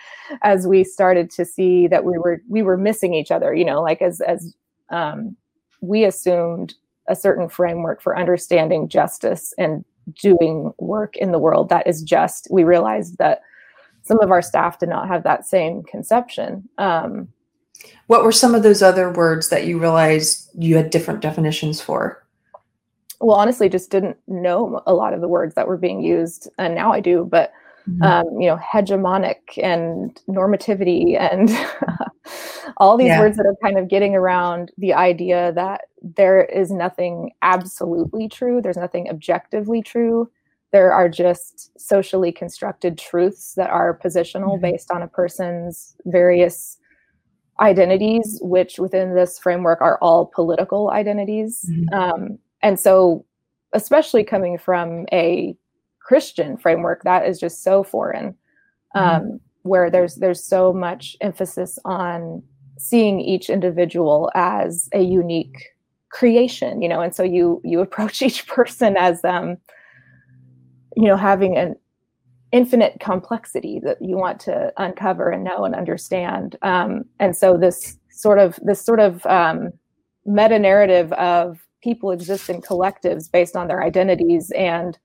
as 0.42 0.66
we 0.66 0.84
started 0.84 1.30
to 1.30 1.44
see 1.44 1.86
that 1.86 2.04
we 2.04 2.16
were 2.18 2.40
we 2.48 2.62
were 2.62 2.76
missing 2.76 3.14
each 3.14 3.30
other 3.30 3.54
you 3.54 3.64
know 3.64 3.82
like 3.82 4.00
as 4.00 4.20
as 4.20 4.54
um, 4.90 5.36
we 5.80 6.04
assumed 6.04 6.74
a 7.08 7.16
certain 7.16 7.48
framework 7.48 8.00
for 8.00 8.16
understanding 8.16 8.88
justice 8.88 9.52
and 9.58 9.84
doing 10.20 10.72
work 10.78 11.16
in 11.16 11.32
the 11.32 11.38
world 11.38 11.68
that 11.68 11.86
is 11.86 12.02
just 12.02 12.46
we 12.50 12.64
realized 12.64 13.18
that 13.18 13.40
some 14.02 14.20
of 14.20 14.30
our 14.30 14.42
staff 14.42 14.78
did 14.78 14.88
not 14.88 15.08
have 15.08 15.22
that 15.22 15.46
same 15.46 15.82
conception 15.82 16.68
um, 16.78 17.28
what 18.06 18.24
were 18.24 18.32
some 18.32 18.54
of 18.54 18.62
those 18.62 18.82
other 18.82 19.10
words 19.10 19.48
that 19.48 19.66
you 19.66 19.78
realized 19.78 20.48
you 20.54 20.76
had 20.76 20.90
different 20.90 21.20
definitions 21.20 21.80
for 21.80 22.24
well 23.20 23.36
honestly 23.36 23.68
just 23.68 23.90
didn't 23.90 24.16
know 24.26 24.82
a 24.86 24.94
lot 24.94 25.14
of 25.14 25.20
the 25.20 25.28
words 25.28 25.54
that 25.54 25.68
were 25.68 25.76
being 25.76 26.02
used 26.02 26.48
and 26.58 26.74
now 26.74 26.92
i 26.92 27.00
do 27.00 27.26
but 27.30 27.52
mm-hmm. 27.88 28.02
um, 28.02 28.40
you 28.40 28.48
know 28.48 28.56
hegemonic 28.56 29.40
and 29.62 30.20
normativity 30.28 31.18
and 31.18 31.50
all 32.76 32.96
these 32.96 33.08
yeah. 33.08 33.20
words 33.20 33.36
that 33.36 33.46
are 33.46 33.56
kind 33.62 33.78
of 33.78 33.88
getting 33.88 34.14
around 34.14 34.72
the 34.78 34.92
idea 34.92 35.52
that 35.52 35.82
there 36.02 36.44
is 36.44 36.70
nothing 36.70 37.32
absolutely 37.42 38.28
true 38.28 38.60
there's 38.60 38.76
nothing 38.76 39.08
objectively 39.08 39.82
true 39.82 40.30
there 40.72 40.92
are 40.92 41.08
just 41.08 41.70
socially 41.78 42.32
constructed 42.32 42.98
truths 42.98 43.54
that 43.54 43.70
are 43.70 43.96
positional 43.96 44.54
mm-hmm. 44.54 44.62
based 44.62 44.90
on 44.90 45.02
a 45.02 45.08
person's 45.08 45.94
various 46.06 46.78
identities 47.60 48.38
which 48.42 48.78
within 48.78 49.14
this 49.14 49.38
framework 49.38 49.80
are 49.80 49.98
all 50.00 50.26
political 50.26 50.90
identities 50.90 51.64
mm-hmm. 51.70 51.94
um, 51.94 52.38
and 52.62 52.80
so 52.80 53.24
especially 53.72 54.24
coming 54.24 54.58
from 54.58 55.06
a 55.12 55.56
christian 56.00 56.56
framework 56.56 57.02
that 57.04 57.26
is 57.26 57.38
just 57.38 57.62
so 57.62 57.84
foreign 57.84 58.34
mm-hmm. 58.96 58.98
um, 58.98 59.22
mm-hmm. 59.22 59.36
where 59.62 59.90
there's 59.90 60.16
there's 60.16 60.42
so 60.42 60.72
much 60.72 61.16
emphasis 61.20 61.78
on 61.84 62.42
seeing 62.76 63.20
each 63.20 63.48
individual 63.48 64.30
as 64.34 64.88
a 64.92 65.00
unique 65.00 65.70
creation 66.10 66.82
you 66.82 66.88
know 66.88 67.00
and 67.00 67.14
so 67.14 67.22
you 67.22 67.60
you 67.64 67.80
approach 67.80 68.20
each 68.28 68.46
person 68.46 68.96
as 68.96 69.24
um 69.24 69.56
you 70.96 71.04
know 71.04 71.16
having 71.16 71.56
an 71.56 71.76
infinite 72.54 72.96
complexity 73.00 73.80
that 73.82 74.00
you 74.00 74.16
want 74.16 74.38
to 74.38 74.72
uncover 74.76 75.28
and 75.30 75.42
know 75.42 75.64
and 75.64 75.74
understand 75.74 76.56
um 76.62 77.04
and 77.18 77.36
so 77.36 77.56
this 77.56 77.98
sort 78.10 78.38
of 78.38 78.58
this 78.62 78.80
sort 78.80 79.00
of 79.00 79.26
um 79.26 79.72
meta 80.24 80.58
narrative 80.58 81.12
of 81.14 81.58
people 81.82 82.10
exist 82.10 82.48
in 82.48 82.62
collectives 82.62 83.30
based 83.30 83.56
on 83.56 83.68
their 83.68 83.82
identities 83.82 84.50
and 84.56 84.98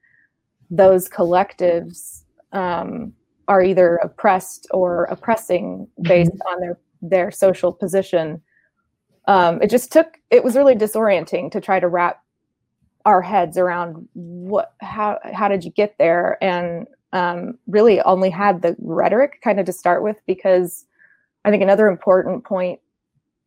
those 0.71 1.09
collectives 1.09 2.23
um, 2.53 3.13
are 3.47 3.61
either 3.61 3.97
oppressed 3.97 4.67
or 4.71 5.05
oppressing 5.05 5.87
based 6.01 6.31
mm-hmm. 6.31 6.53
on 6.53 6.61
their 6.61 6.79
their 7.01 7.31
social 7.31 7.71
position. 7.71 8.41
Um, 9.27 9.61
it 9.61 9.69
just 9.69 9.91
took 9.91 10.17
it 10.29 10.43
was 10.43 10.55
really 10.55 10.75
disorienting 10.75 11.51
to 11.51 11.61
try 11.61 11.79
to 11.79 11.87
wrap 11.87 12.23
our 13.05 13.21
heads 13.21 13.57
around 13.57 14.07
what 14.13 14.73
how 14.81 15.19
how 15.33 15.47
did 15.47 15.63
you 15.63 15.71
get 15.71 15.95
there 15.97 16.37
and 16.43 16.87
um, 17.13 17.57
really 17.67 18.01
only 18.01 18.29
had 18.29 18.61
the 18.61 18.75
rhetoric 18.79 19.41
kind 19.43 19.59
of 19.59 19.65
to 19.65 19.73
start 19.73 20.03
with 20.03 20.17
because 20.27 20.85
I 21.45 21.51
think 21.51 21.63
another 21.63 21.87
important 21.87 22.43
point 22.43 22.79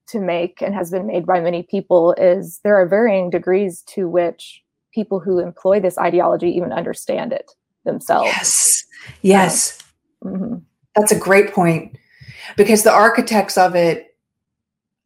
to 0.08 0.20
make 0.20 0.60
and 0.60 0.74
has 0.74 0.90
been 0.90 1.06
made 1.06 1.26
by 1.26 1.40
many 1.40 1.62
people 1.62 2.12
is 2.14 2.60
there 2.64 2.76
are 2.76 2.86
varying 2.86 3.30
degrees 3.30 3.82
to 3.82 4.08
which 4.08 4.62
people 4.92 5.20
who 5.20 5.38
employ 5.38 5.80
this 5.80 5.96
ideology 5.96 6.50
even 6.50 6.72
understand 6.72 7.32
it 7.32 7.50
themselves. 7.84 8.26
Yes. 8.26 8.84
Yes. 9.22 9.78
mm-hmm. 10.24 10.56
That's 10.96 11.12
a 11.12 11.18
great 11.18 11.52
point 11.52 11.96
because 12.56 12.82
the 12.82 12.92
architects 12.92 13.56
of 13.56 13.74
it, 13.74 14.16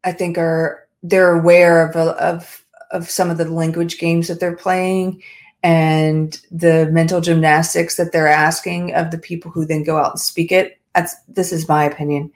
I 0.03 0.13
think, 0.13 0.39
are 0.39 0.87
they're 1.03 1.39
aware 1.39 1.89
of 1.89 1.97
of 1.97 2.65
of 2.91 3.09
some 3.11 3.31
of 3.31 3.39
the 3.39 3.45
language 3.45 3.99
games 3.99 4.29
that 4.29 4.41
they're 4.41 4.57
playing 4.57 5.23
and 5.67 6.41
the 6.53 6.89
mental 6.93 7.21
gymnastics 7.21 7.97
that 7.97 8.13
they're 8.13 8.29
asking 8.29 8.95
of 8.95 9.11
the 9.11 9.19
people 9.19 9.51
who 9.51 9.67
then 9.67 9.83
go 9.83 9.99
out 9.99 10.13
and 10.13 10.21
speak 10.21 10.53
it. 10.53 10.79
That's 10.95 11.17
this 11.27 11.51
is 11.51 11.69
my 11.69 11.83
opinion. 11.83 12.31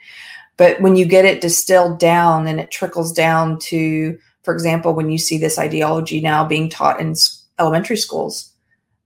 But 0.56 0.80
when 0.80 0.96
you 0.96 1.04
get 1.04 1.25
it 1.25 1.40
distilled 1.40 2.00
down 2.00 2.49
and 2.49 2.58
it 2.58 2.72
trickles 2.72 3.12
down 3.12 3.60
to, 3.60 4.18
for 4.42 4.52
example, 4.52 4.94
when 4.94 5.10
you 5.10 5.16
see 5.16 5.38
this 5.38 5.60
ideology 5.60 6.20
now 6.20 6.44
being 6.44 6.68
taught 6.68 6.99
in 6.99 7.14
elementary 7.60 7.96
schools 7.96 8.50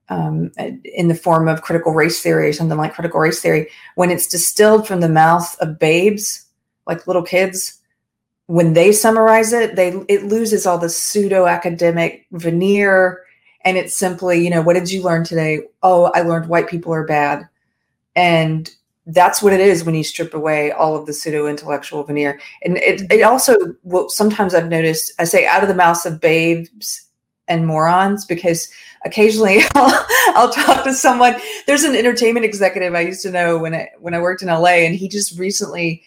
um, 0.09 0.51
in 0.57 1.09
the 1.09 1.15
form 1.15 1.47
of 1.47 1.61
critical 1.61 1.93
race 1.93 2.23
theory 2.23 2.49
or 2.49 2.55
something 2.55 2.79
like 2.79 2.95
critical 2.95 3.21
race 3.21 3.43
theory, 3.43 3.69
when 3.95 4.11
it's 4.11 4.27
distilled 4.27 4.87
from 4.89 5.01
the 5.01 5.09
mouth 5.09 5.55
of 5.61 5.79
babes, 5.79 6.47
like 6.87 7.07
little 7.07 7.23
kids, 7.23 7.79
when 8.47 8.73
they 8.73 8.91
summarize 8.91 9.53
it, 9.53 9.77
they 9.77 10.03
it 10.09 10.25
loses 10.25 10.65
all 10.65 10.79
the 10.79 10.89
pseudo 10.89 11.45
academic 11.45 12.27
veneer, 12.33 13.24
and 13.65 13.77
it's 13.77 13.97
simply, 13.97 14.43
you 14.43 14.51
know, 14.51 14.63
what 14.63 14.75
did 14.75 14.91
you 14.91 15.03
learn 15.03 15.25
today? 15.25 15.63
Oh, 15.83 16.11
I 16.15 16.21
learned 16.21 16.49
white 16.49 16.69
people 16.69 16.93
are 16.93 17.07
bad, 17.07 17.49
and 18.15 18.71
that's 19.07 19.43
what 19.43 19.53
it 19.53 19.61
is 19.61 19.85
when 19.85 19.95
you 19.95 20.05
strip 20.05 20.35
away 20.35 20.73
all 20.73 20.97
of 20.97 21.07
the 21.07 21.13
pseudo 21.13 21.47
intellectual 21.47 22.05
veneer. 22.05 22.41
And 22.63 22.79
it, 22.79 23.03
it 23.03 23.09
mm-hmm. 23.09 23.29
also 23.29 23.57
will 23.83 24.09
sometimes 24.09 24.55
I've 24.55 24.69
noticed, 24.69 25.13
I 25.19 25.25
say 25.25 25.47
out 25.47 25.63
of 25.63 25.69
the 25.69 25.75
mouths 25.75 26.07
of 26.07 26.21
babes 26.21 27.07
and 27.49 27.67
morons 27.67 28.25
because 28.25 28.69
occasionally 29.05 29.61
I'll, 29.75 30.07
I'll, 30.29 30.53
talk 30.53 30.85
to 30.85 30.95
someone. 30.95 31.37
There's 31.67 31.85
an 31.85 31.95
entertainment 31.95 32.47
executive 32.47 32.95
I 32.95 33.01
used 33.01 33.23
to 33.23 33.31
know 33.31 33.59
when 33.59 33.75
I 33.75 33.91
when 33.99 34.15
I 34.15 34.21
worked 34.21 34.43
in 34.43 34.49
LA, 34.49 34.85
and 34.85 34.95
he 34.95 35.09
just 35.09 35.39
recently 35.39 36.03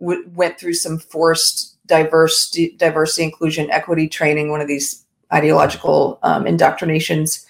w- 0.00 0.28
went 0.34 0.58
through 0.58 0.74
some 0.74 0.98
forced 0.98 1.76
diverse 1.86 2.50
diversity, 2.76 3.22
inclusion, 3.22 3.70
equity 3.70 4.08
training. 4.08 4.50
One 4.50 4.60
of 4.60 4.68
these 4.68 5.04
ideological 5.32 6.18
um, 6.22 6.46
indoctrinations 6.46 7.46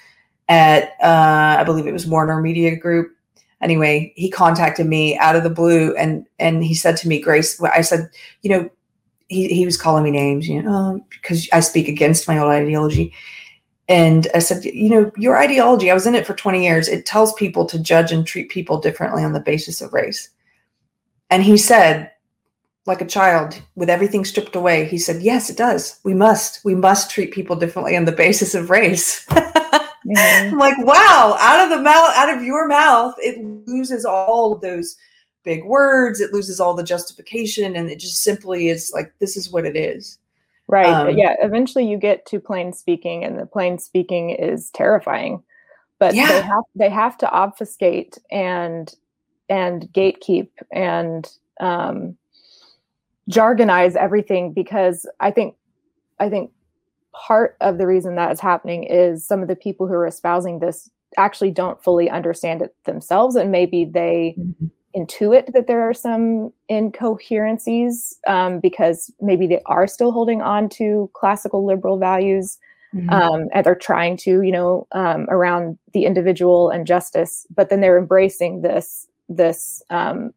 at 0.49 0.94
uh, 1.02 1.60
I 1.60 1.64
believe 1.64 1.87
it 1.87 1.92
was 1.92 2.06
Warner 2.06 2.40
Media 2.40 2.76
Group. 2.76 3.14
Anyway, 3.62 4.12
he 4.16 4.30
contacted 4.30 4.87
me 4.87 5.16
out 5.18 5.37
of 5.37 5.42
the 5.42 5.50
blue, 5.50 5.94
and 5.96 6.26
and 6.38 6.64
he 6.64 6.75
said 6.75 6.96
to 6.99 7.08
me, 7.08 7.20
Grace, 7.20 7.60
I 7.62 7.82
said, 7.82 8.10
you 8.42 8.50
know, 8.50 8.70
he, 9.28 9.49
he 9.49 9.64
was 9.64 9.76
calling 9.76 10.02
me 10.02 10.10
names, 10.10 10.49
you 10.49 10.62
know, 10.62 11.04
because 11.10 11.49
I 11.52 11.60
speak 11.60 11.88
against 11.88 12.26
my 12.26 12.38
old 12.38 12.50
ideology. 12.50 13.14
And 13.88 14.28
I 14.34 14.38
said, 14.38 14.64
you 14.64 14.88
know, 14.88 15.10
your 15.16 15.37
ideology, 15.37 15.90
I 15.90 15.94
was 15.94 16.06
in 16.06 16.14
it 16.14 16.26
for 16.26 16.34
20 16.34 16.62
years. 16.62 16.88
It 16.88 17.06
tells 17.06 17.32
people 17.34 17.66
to 17.66 17.78
judge 17.78 18.12
and 18.12 18.25
treat 18.25 18.49
people 18.49 18.78
differently 18.78 19.25
on 19.25 19.32
the 19.32 19.40
basis 19.40 19.80
of 19.80 19.92
race. 19.92 20.30
And 21.28 21.42
he 21.42 21.56
said, 21.56 22.10
like 22.87 23.00
a 23.00 23.06
child, 23.06 23.60
with 23.75 23.90
everything 23.90 24.25
stripped 24.25 24.56
away, 24.56 24.87
he 24.87 24.99
said, 24.99 25.22
yes, 25.22 25.50
it 25.50 25.56
does. 25.56 26.00
We 26.02 26.14
must. 26.14 26.64
We 26.64 26.75
must 26.75 27.10
treat 27.10 27.32
people 27.32 27.56
differently 27.56 27.96
on 27.96 28.06
the 28.06 28.12
basis 28.12 28.54
of 28.54 28.70
race. 28.70 29.26
mm-hmm. 29.30 30.14
I'm 30.16 30.58
like, 30.58 30.78
wow, 30.78 31.37
out 31.38 31.64
of 31.64 31.76
the 31.76 31.82
mouth, 31.82 32.12
out 32.14 32.34
of 32.34 32.42
your 32.42 32.66
mouth, 32.66 33.14
it 33.18 33.38
loses 33.66 34.04
all 34.04 34.54
of 34.54 34.60
those 34.60 34.96
big 35.42 35.64
words 35.64 36.20
it 36.20 36.32
loses 36.32 36.60
all 36.60 36.75
the 36.75 36.82
justification 36.82 37.75
and 37.75 37.90
it 37.90 37.99
just 37.99 38.22
simply 38.22 38.68
is 38.68 38.92
like 38.94 39.12
this 39.20 39.37
is 39.37 39.50
what 39.50 39.64
it 39.64 39.76
is 39.76 40.18
right 40.66 40.87
um, 40.87 41.16
yeah 41.16 41.34
eventually 41.40 41.88
you 41.88 41.96
get 41.96 42.26
to 42.26 42.38
plain 42.38 42.72
speaking 42.72 43.25
and 43.25 43.38
the 43.38 43.46
plain 43.46 43.78
speaking 43.78 44.30
is 44.30 44.70
terrifying 44.70 45.42
but 45.99 46.14
yeah. 46.14 46.26
they 46.26 46.42
have 46.42 46.64
they 46.75 46.90
have 46.90 47.16
to 47.16 47.30
obfuscate 47.30 48.18
and 48.30 48.94
and 49.49 49.88
gatekeep 49.92 50.50
and 50.72 51.28
um, 51.60 52.16
jargonize 53.30 53.96
everything 53.96 54.52
because 54.52 55.06
i 55.20 55.30
think 55.30 55.54
i 56.18 56.28
think 56.28 56.50
part 57.12 57.56
of 57.60 57.78
the 57.78 57.87
reason 57.87 58.14
that 58.14 58.30
is 58.30 58.40
happening 58.40 58.84
is 58.84 59.25
some 59.25 59.42
of 59.42 59.49
the 59.49 59.56
people 59.56 59.87
who 59.87 59.94
are 59.94 60.06
espousing 60.06 60.58
this 60.58 60.90
actually 61.16 61.50
don't 61.50 61.82
fully 61.82 62.08
understand 62.08 62.62
it 62.62 62.75
themselves 62.84 63.37
and 63.37 63.50
maybe 63.50 63.84
they 63.84 64.34
mm-hmm 64.38 64.66
intuit 64.96 65.52
that 65.52 65.66
there 65.66 65.82
are 65.82 65.94
some 65.94 66.52
incoherencies 66.70 68.16
um, 68.26 68.60
because 68.60 69.10
maybe 69.20 69.46
they 69.46 69.60
are 69.66 69.87
still 69.87 70.12
holding 70.12 70.42
on 70.42 70.68
to 70.68 71.10
classical 71.14 71.64
liberal 71.64 71.99
values 71.99 72.58
mm-hmm. 72.94 73.10
um, 73.10 73.49
and 73.52 73.64
they're 73.64 73.75
trying 73.75 74.16
to 74.16 74.42
you 74.42 74.50
know 74.52 74.87
um, 74.92 75.26
around 75.30 75.78
the 75.92 76.04
individual 76.04 76.70
and 76.70 76.87
justice 76.87 77.46
but 77.54 77.70
then 77.70 77.80
they're 77.80 77.99
embracing 77.99 78.62
this 78.62 79.06
this 79.28 79.82
um, 79.90 80.32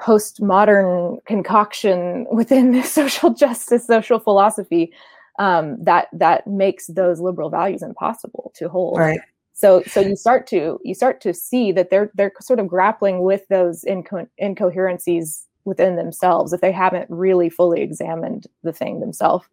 postmodern 0.00 1.24
concoction 1.26 2.26
within 2.32 2.72
the 2.72 2.82
social 2.98 3.32
justice 3.34 3.86
social 3.86 4.18
philosophy 4.18 4.92
um, 5.38 5.82
that 5.82 6.08
that 6.12 6.46
makes 6.46 6.86
those 6.88 7.20
liberal 7.20 7.50
values 7.50 7.82
impossible 7.82 8.52
to 8.56 8.68
hold. 8.68 8.98
Right. 8.98 9.20
So 9.52 9.82
so 9.86 10.00
you 10.00 10.16
start 10.16 10.46
to 10.48 10.78
you 10.84 10.94
start 10.94 11.20
to 11.22 11.34
see 11.34 11.72
that 11.72 11.90
they're 11.90 12.10
they're 12.14 12.32
sort 12.40 12.60
of 12.60 12.68
grappling 12.68 13.22
with 13.22 13.46
those 13.48 13.84
inco- 13.84 14.28
incoherencies 14.40 15.46
within 15.64 15.96
themselves 15.96 16.52
if 16.52 16.60
they 16.60 16.72
haven't 16.72 17.06
really 17.10 17.50
fully 17.50 17.82
examined 17.82 18.46
the 18.62 18.72
thing 18.72 19.00
themselves. 19.00 19.46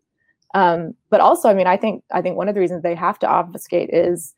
Um, 0.54 0.94
but 1.10 1.20
also 1.20 1.50
i 1.50 1.54
mean 1.54 1.68
i 1.68 1.75
think 1.75 2.06
i 2.13 2.22
think 2.22 2.38
one 2.38 2.48
of 2.48 2.56
the 2.56 2.62
reasons 2.62 2.82
they 2.82 2.96
have 2.96 3.20
to 3.20 3.27
obfuscate 3.27 3.89
is 3.92 4.34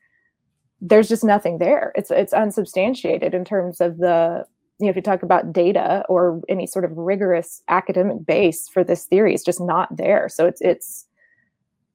there's 0.80 1.08
just 1.08 1.24
nothing 1.24 1.58
there. 1.58 1.92
It's 1.94 2.10
it's 2.10 2.32
unsubstantiated 2.32 3.34
in 3.34 3.44
terms 3.44 3.80
of 3.80 3.98
the 3.98 4.46
you 4.80 4.86
know 4.86 4.90
if 4.90 4.96
you 4.96 5.02
talk 5.02 5.22
about 5.22 5.52
data 5.52 6.04
or 6.08 6.40
any 6.48 6.66
sort 6.66 6.84
of 6.84 6.96
rigorous 6.96 7.62
academic 7.68 8.24
base 8.26 8.68
for 8.68 8.82
this 8.82 9.04
theory 9.04 9.34
it's 9.34 9.44
just 9.44 9.60
not 9.60 9.94
there. 9.96 10.28
So 10.28 10.46
it's 10.46 10.60
it's 10.60 11.06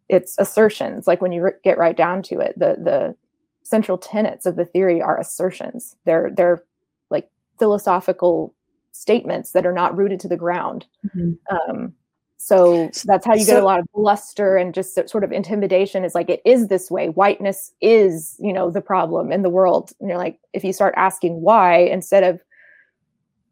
it's 0.08 0.36
assertions. 0.38 1.08
Like 1.08 1.22
when 1.22 1.32
you 1.32 1.50
get 1.64 1.78
right 1.78 1.98
down 1.98 2.22
to 2.24 2.40
it 2.40 2.58
the 2.58 2.78
the 2.82 3.16
central 3.64 3.98
tenets 3.98 4.46
of 4.46 4.56
the 4.56 4.66
theory 4.66 5.02
are 5.02 5.20
assertions. 5.20 5.96
They're 6.06 6.32
they're 6.36 6.64
like 7.10 7.30
philosophical 7.60 8.54
statements 8.92 9.52
that 9.52 9.66
are 9.66 9.74
not 9.74 9.98
rooted 9.98 10.20
to 10.22 10.28
the 10.28 10.38
ground. 10.38 10.86
Mm-hmm. 11.06 11.56
um, 11.56 11.94
so 12.38 12.92
that's 13.06 13.26
how 13.26 13.34
you 13.34 13.46
get 13.46 13.60
a 13.60 13.66
lot 13.66 13.80
of 13.80 13.88
bluster 13.94 14.56
and 14.56 14.72
just 14.72 14.94
sort 15.10 15.24
of 15.24 15.32
intimidation 15.32 16.04
is 16.04 16.14
like 16.14 16.30
it 16.30 16.42
is 16.46 16.68
this 16.68 16.92
way. 16.92 17.08
Whiteness 17.08 17.72
is 17.82 18.36
you 18.40 18.54
know 18.54 18.70
the 18.70 18.82
problem 18.82 19.32
in 19.32 19.42
the 19.42 19.50
world. 19.50 19.94
And 20.00 20.10
you're 20.10 20.20
like 20.20 20.40
if 20.54 20.64
you 20.64 20.72
start 20.72 20.94
asking 20.96 21.42
why 21.42 21.78
instead 21.78 22.24
of 22.24 22.40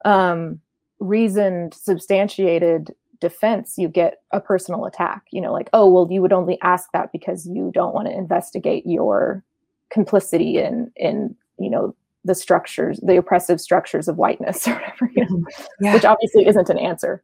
um 0.06 0.60
reasoned 1.00 1.74
substantiated 1.74 2.94
defense 3.20 3.76
you 3.78 3.88
get 3.88 4.22
a 4.32 4.40
personal 4.40 4.86
attack 4.86 5.24
you 5.32 5.40
know 5.40 5.52
like 5.54 5.70
oh 5.74 5.90
well 5.90 6.08
you 6.12 6.22
would 6.22 6.34
only 6.34 6.60
ask 6.62 6.90
that 6.92 7.12
because 7.12 7.48
you 7.48 7.72
don't 7.74 7.94
want 7.94 8.08
to 8.08 8.14
investigate 8.14 8.86
your 8.86 9.44
complicity 9.90 10.58
in 10.58 10.92
in 10.96 11.36
you 11.60 11.70
know 11.70 11.96
the 12.26 12.36
structures 12.36 13.00
the 13.04 13.18
oppressive 13.18 13.62
structures 13.62 14.08
of 14.08 14.18
whiteness 14.18 14.68
or 14.68 14.74
whatever 14.74 15.12
you 15.16 15.26
know 15.30 15.44
yeah. 15.80 15.94
which 15.94 16.06
obviously 16.06 16.48
isn't 16.48 16.70
an 16.70 16.78
answer. 16.78 17.24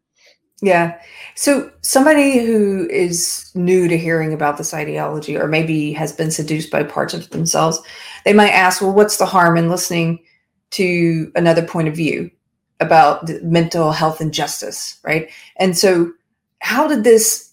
Yeah. 0.62 1.00
So 1.36 1.71
somebody 1.81 2.45
who 2.45 2.86
is 2.89 3.50
new 3.55 3.88
to 3.88 3.98
hearing 3.98 4.33
about 4.33 4.57
this 4.57 4.74
ideology 4.74 5.38
or 5.38 5.48
maybe 5.48 5.93
has 5.93 6.12
been 6.12 6.31
seduced 6.31 6.69
by 6.69 6.83
parts 6.83 7.13
of 7.13 7.29
themselves 7.29 7.79
they 8.25 8.33
might 8.33 8.51
ask 8.51 8.81
well 8.81 8.93
what's 8.93 9.17
the 9.17 9.25
harm 9.25 9.57
in 9.57 9.69
listening 9.69 10.19
to 10.71 11.31
another 11.36 11.65
point 11.65 11.88
of 11.88 11.95
view 11.95 12.29
about 12.79 13.29
mental 13.43 13.91
health 13.91 14.21
and 14.21 14.33
justice 14.33 15.00
right? 15.03 15.29
And 15.57 15.77
so 15.77 16.12
how 16.59 16.88
did 16.88 17.03
this 17.03 17.50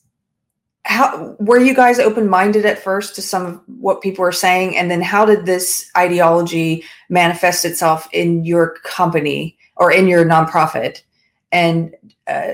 how 0.87 1.35
were 1.41 1.59
you 1.59 1.75
guys 1.75 1.99
open-minded 1.99 2.65
at 2.65 2.79
first 2.79 3.17
to 3.17 3.23
some 3.23 3.45
of 3.45 3.61
what 3.81 4.03
people 4.03 4.23
were 4.23 4.31
saying? 4.31 4.77
And 4.77 4.89
then 4.89 5.03
how 5.03 5.25
did 5.25 5.45
this 5.45 5.91
ideology 5.97 6.85
manifest 7.09 7.65
itself 7.65 8.09
in 8.13 8.45
your 8.45 8.75
company 8.85 9.59
or 9.77 9.91
in 9.91 10.07
your 10.07 10.25
nonprofit? 10.25 11.03
And 11.51 11.95
uh, 12.29 12.53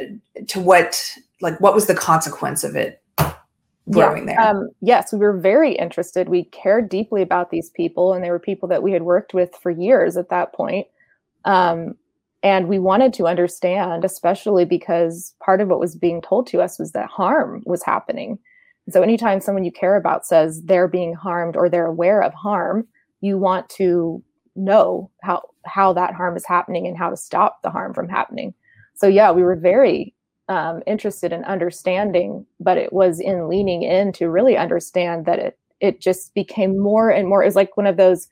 to 0.49 0.61
what 0.61 1.15
like 1.43 1.61
what 1.61 1.75
was 1.75 1.87
the 1.87 1.95
consequence 1.95 2.65
of 2.65 2.75
it 2.75 3.03
growing 3.91 4.29
yeah, 4.29 4.37
there? 4.37 4.41
um, 4.41 4.71
yes 4.81 5.13
we 5.13 5.19
were 5.19 5.37
very 5.37 5.75
interested. 5.75 6.29
We 6.29 6.45
cared 6.45 6.89
deeply 6.89 7.21
about 7.21 7.51
these 7.51 7.69
people 7.71 8.15
and 8.15 8.25
they 8.25 8.31
were 8.31 8.39
people 8.39 8.69
that 8.69 8.83
we 8.83 8.93
had 8.93 9.03
worked 9.03 9.35
with 9.35 9.55
for 9.57 9.71
years 9.71 10.17
at 10.17 10.31
that 10.31 10.55
point. 10.55 10.87
Um, 11.45 11.97
and 12.43 12.69
we 12.69 12.79
wanted 12.79 13.13
to 13.15 13.27
understand, 13.27 14.05
especially 14.05 14.65
because 14.65 15.35
part 15.41 15.61
of 15.61 15.69
what 15.69 15.81
was 15.81 15.95
being 15.95 16.21
told 16.21 16.47
to 16.49 16.61
us 16.61 16.79
was 16.79 16.93
that 16.93 17.09
harm 17.09 17.63
was 17.67 17.83
happening. 17.85 18.39
so 18.91 19.03
anytime 19.03 19.41
someone 19.41 19.65
you 19.65 19.73
care 19.73 19.97
about 19.97 20.27
says 20.27 20.63
they're 20.63 20.89
being 20.89 21.15
harmed 21.15 21.57
or 21.57 21.69
they're 21.69 21.87
aware 21.87 22.21
of 22.23 22.35
harm, 22.35 22.87
you 23.21 23.39
want 23.39 23.69
to 23.71 24.23
know 24.57 25.11
how 25.23 25.43
how 25.65 25.93
that 25.93 26.15
harm 26.15 26.37
is 26.37 26.45
happening 26.45 26.87
and 26.87 26.99
how 26.99 27.09
to 27.09 27.17
stop 27.17 27.63
the 27.63 27.71
harm 27.71 27.95
from 27.95 28.09
happening. 28.09 28.53
So 28.95 29.07
yeah, 29.07 29.31
we 29.31 29.43
were 29.43 29.57
very 29.57 30.15
um, 30.49 30.83
interested 30.87 31.33
in 31.33 31.45
understanding, 31.45 32.45
but 32.59 32.77
it 32.77 32.93
was 32.93 33.21
in 33.21 33.49
leaning 33.49 33.83
in 33.85 34.13
to 34.15 34.29
really 34.29 34.57
understand 34.57 35.27
that 35.27 35.39
it 35.39 35.59
it 35.81 36.01
just 36.01 36.35
became 36.35 36.79
more 36.79 37.11
and 37.11 37.29
more. 37.29 37.43
It 37.43 37.47
was 37.47 37.57
like 37.57 37.77
one 37.77 37.87
of 37.87 37.97
those 37.97 38.29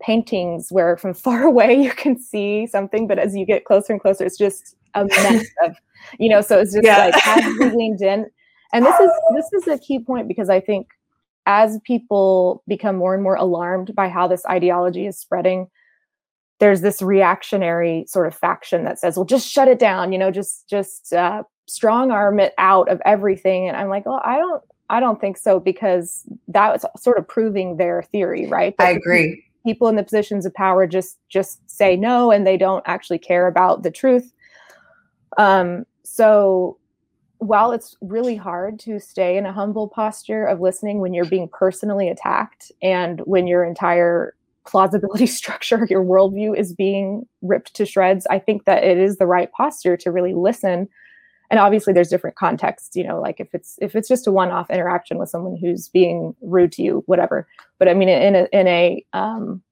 paintings 0.00 0.70
where 0.70 0.96
from 0.96 1.14
far 1.26 1.42
away 1.42 1.74
you 1.74 1.90
can 1.90 2.18
see 2.18 2.66
something, 2.66 3.06
but 3.06 3.18
as 3.18 3.36
you 3.36 3.46
get 3.46 3.64
closer 3.64 3.92
and 3.92 4.00
closer, 4.00 4.24
it's 4.24 4.38
just 4.38 4.76
a 4.94 5.04
mess 5.04 5.46
of, 5.64 5.76
you 6.18 6.28
know, 6.28 6.40
so 6.40 6.58
it's 6.58 6.72
just 6.72 6.84
yeah. 6.84 7.06
like 7.06 7.26
as 7.26 7.44
we 7.58 7.70
leaned 7.70 8.02
in. 8.02 8.26
And 8.72 8.84
this 8.84 9.00
is 9.00 9.10
this 9.34 9.62
is 9.62 9.68
a 9.68 9.78
key 9.78 9.98
point 9.98 10.28
because 10.28 10.50
I 10.50 10.60
think 10.60 10.88
as 11.46 11.78
people 11.84 12.62
become 12.68 12.96
more 12.96 13.14
and 13.14 13.22
more 13.22 13.36
alarmed 13.36 13.94
by 13.94 14.10
how 14.10 14.28
this 14.28 14.44
ideology 14.44 15.06
is 15.06 15.18
spreading, 15.18 15.68
there's 16.58 16.82
this 16.82 17.00
reactionary 17.00 18.04
sort 18.06 18.26
of 18.26 18.34
faction 18.34 18.84
that 18.84 18.98
says, 18.98 19.16
well, 19.16 19.24
just 19.24 19.48
shut 19.48 19.68
it 19.68 19.78
down, 19.78 20.12
you 20.12 20.18
know, 20.18 20.30
just 20.30 20.68
just 20.68 21.14
uh, 21.14 21.42
strong 21.66 22.10
arm 22.10 22.40
it 22.40 22.52
out 22.58 22.90
of 22.90 23.00
everything. 23.06 23.68
And 23.68 23.76
I'm 23.76 23.88
like, 23.88 24.04
well, 24.04 24.20
I 24.22 24.36
don't 24.36 24.62
I 24.90 25.00
don't 25.00 25.18
think 25.18 25.38
so 25.38 25.58
because 25.58 26.24
that 26.48 26.70
was 26.70 26.84
sort 27.02 27.16
of 27.16 27.26
proving 27.26 27.78
their 27.78 28.02
theory, 28.02 28.46
right? 28.46 28.76
That 28.76 28.88
I 28.88 28.90
agree 28.90 29.47
people 29.68 29.88
in 29.88 29.96
the 29.96 30.02
positions 30.02 30.46
of 30.46 30.54
power 30.54 30.86
just 30.86 31.18
just 31.28 31.68
say 31.70 31.94
no 31.94 32.30
and 32.30 32.46
they 32.46 32.56
don't 32.56 32.82
actually 32.86 33.18
care 33.18 33.46
about 33.46 33.82
the 33.82 33.90
truth. 33.90 34.32
Um, 35.36 35.84
so 36.04 36.78
while 37.38 37.70
it's 37.70 37.94
really 38.00 38.34
hard 38.34 38.80
to 38.80 38.98
stay 38.98 39.36
in 39.36 39.44
a 39.44 39.52
humble 39.52 39.88
posture 39.88 40.46
of 40.46 40.60
listening 40.60 41.00
when 41.00 41.12
you're 41.12 41.26
being 41.26 41.48
personally 41.52 42.08
attacked 42.08 42.72
and 42.82 43.20
when 43.26 43.46
your 43.46 43.62
entire 43.62 44.34
plausibility 44.66 45.26
structure 45.40 45.86
your 45.90 46.02
worldview 46.02 46.56
is 46.58 46.72
being 46.72 47.26
ripped 47.42 47.74
to 47.74 47.86
shreds 47.86 48.26
i 48.28 48.38
think 48.38 48.64
that 48.64 48.82
it 48.82 48.98
is 48.98 49.16
the 49.18 49.26
right 49.26 49.52
posture 49.52 49.96
to 49.96 50.10
really 50.10 50.34
listen 50.34 50.88
and 51.50 51.58
obviously 51.60 51.92
there's 51.92 52.08
different 52.08 52.36
contexts 52.36 52.96
you 52.96 53.04
know 53.04 53.20
like 53.20 53.40
if 53.40 53.48
it's 53.54 53.76
if 53.80 53.94
it's 53.94 54.08
just 54.08 54.26
a 54.26 54.32
one-off 54.32 54.70
interaction 54.70 55.18
with 55.18 55.30
someone 55.30 55.56
who's 55.56 55.88
being 55.88 56.34
rude 56.40 56.72
to 56.72 56.82
you 56.82 57.02
whatever. 57.06 57.46
But 57.78 57.88
i 57.88 57.94
mean 57.94 58.08
in 58.08 58.34
a 58.34 58.48
in 58.52 58.66
a 58.66 59.04
um 59.12 59.62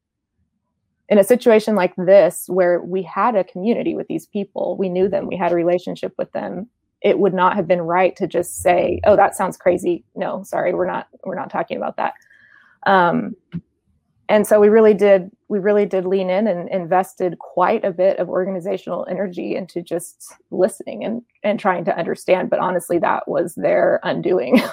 in 1.08 1.18
a 1.18 1.24
situation 1.24 1.76
like 1.76 1.94
this 1.96 2.46
where 2.48 2.80
we 2.80 3.02
had 3.02 3.36
a 3.36 3.44
community 3.44 3.94
with 3.94 4.08
these 4.08 4.26
people 4.26 4.76
we 4.76 4.88
knew 4.88 5.08
them 5.08 5.26
we 5.26 5.36
had 5.36 5.52
a 5.52 5.56
relationship 5.56 6.12
with 6.18 6.32
them 6.32 6.68
it 7.02 7.18
would 7.18 7.34
not 7.34 7.54
have 7.54 7.68
been 7.68 7.82
right 7.82 8.16
to 8.16 8.26
just 8.26 8.62
say 8.62 9.00
oh 9.04 9.16
that 9.16 9.36
sounds 9.36 9.56
crazy. 9.56 10.04
No 10.14 10.42
sorry 10.42 10.74
we're 10.74 10.86
not 10.86 11.08
we're 11.24 11.36
not 11.36 11.50
talking 11.50 11.76
about 11.76 11.96
that. 11.96 12.14
Um, 12.86 13.36
and 14.28 14.46
so 14.46 14.60
we 14.60 14.68
really 14.68 14.94
did 14.94 15.30
we 15.48 15.58
really 15.58 15.86
did 15.86 16.04
lean 16.04 16.30
in 16.30 16.48
and 16.48 16.68
invested 16.70 17.38
quite 17.38 17.84
a 17.84 17.92
bit 17.92 18.18
of 18.18 18.28
organizational 18.28 19.06
energy 19.08 19.54
into 19.54 19.82
just 19.82 20.32
listening 20.50 21.04
and 21.04 21.22
and 21.42 21.60
trying 21.60 21.84
to 21.84 21.96
understand. 21.96 22.50
But 22.50 22.58
honestly 22.58 22.98
that 22.98 23.28
was 23.28 23.54
their 23.54 24.00
undoing. 24.02 24.60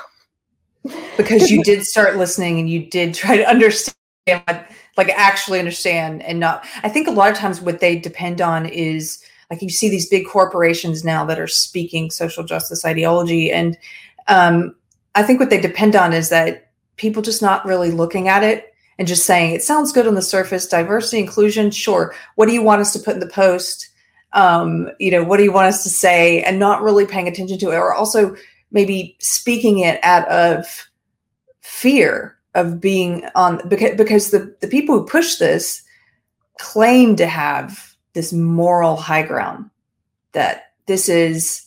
Because 1.15 1.49
you 1.49 1.63
did 1.63 1.85
start 1.85 2.17
listening 2.17 2.59
and 2.59 2.69
you 2.69 2.85
did 2.85 3.13
try 3.13 3.37
to 3.37 3.49
understand 3.49 3.95
like 4.97 5.07
actually 5.15 5.57
understand 5.59 6.21
and 6.23 6.41
not 6.41 6.65
i 6.83 6.89
think 6.89 7.07
a 7.07 7.11
lot 7.11 7.31
of 7.31 7.37
times 7.37 7.61
what 7.61 7.79
they 7.79 7.97
depend 7.97 8.41
on 8.41 8.65
is 8.65 9.23
like 9.49 9.61
you 9.61 9.69
see 9.69 9.87
these 9.87 10.09
big 10.09 10.27
corporations 10.27 11.05
now 11.05 11.23
that 11.23 11.39
are 11.39 11.47
speaking 11.47 12.11
social 12.11 12.43
justice 12.43 12.83
ideology. 12.83 13.49
And 13.49 13.77
um, 14.27 14.75
i 15.15 15.23
think 15.23 15.39
what 15.39 15.49
they 15.49 15.61
depend 15.61 15.95
on 15.95 16.11
is 16.11 16.27
that 16.27 16.71
people 16.97 17.21
just 17.21 17.41
not 17.41 17.65
really 17.65 17.89
looking 17.89 18.27
at 18.27 18.43
it 18.43 18.72
and 18.97 19.07
just 19.07 19.25
saying 19.25 19.53
it 19.53 19.63
sounds 19.63 19.91
good 19.91 20.07
on 20.07 20.15
the 20.15 20.21
surface 20.21 20.67
diversity 20.67 21.19
inclusion 21.19 21.71
sure. 21.71 22.13
What 22.35 22.47
do 22.47 22.53
you 22.53 22.61
want 22.61 22.81
us 22.81 22.93
to 22.93 22.99
put 22.99 23.15
in 23.15 23.19
the 23.19 23.27
post? 23.27 23.89
Um, 24.33 24.89
you 24.99 25.11
know 25.11 25.23
what 25.23 25.37
do 25.37 25.43
you 25.43 25.51
want 25.51 25.67
us 25.67 25.83
to 25.83 25.89
say? 25.89 26.41
And 26.43 26.59
not 26.59 26.81
really 26.81 27.05
paying 27.05 27.27
attention 27.27 27.57
to 27.59 27.71
it 27.71 27.75
or 27.75 27.93
also 27.93 28.35
maybe 28.71 29.15
speaking 29.19 29.79
it 29.79 29.99
out 30.03 30.27
of 30.27 30.89
fear 31.61 32.37
of 32.55 32.79
being 32.79 33.25
on 33.35 33.67
because 33.67 33.95
because 33.95 34.31
the 34.31 34.55
the 34.61 34.67
people 34.67 34.97
who 34.97 35.05
push 35.05 35.37
this 35.37 35.83
claim 36.59 37.15
to 37.15 37.25
have 37.25 37.95
this 38.13 38.31
moral 38.31 38.95
high 38.95 39.23
ground 39.23 39.69
that 40.33 40.73
this 40.85 41.09
is 41.09 41.65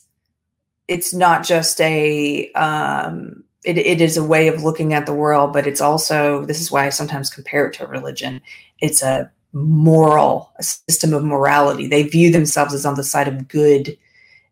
it's 0.87 1.13
not 1.13 1.43
just 1.43 1.81
a 1.81 2.51
um, 2.53 3.43
it, 3.67 3.77
it 3.77 3.99
is 3.99 4.15
a 4.15 4.23
way 4.23 4.47
of 4.47 4.63
looking 4.63 4.93
at 4.93 5.05
the 5.05 5.13
world, 5.13 5.51
but 5.51 5.67
it's 5.67 5.81
also 5.81 6.45
this 6.45 6.61
is 6.61 6.71
why 6.71 6.85
I 6.85 6.89
sometimes 6.89 7.29
compare 7.29 7.67
it 7.67 7.73
to 7.73 7.85
a 7.85 7.89
religion. 7.89 8.41
It's 8.79 9.03
a 9.03 9.29
moral, 9.51 10.51
a 10.57 10.63
system 10.63 11.13
of 11.13 11.25
morality. 11.25 11.85
They 11.85 12.03
view 12.03 12.31
themselves 12.31 12.73
as 12.73 12.85
on 12.85 12.95
the 12.95 13.03
side 13.03 13.27
of 13.27 13.47
good. 13.49 13.97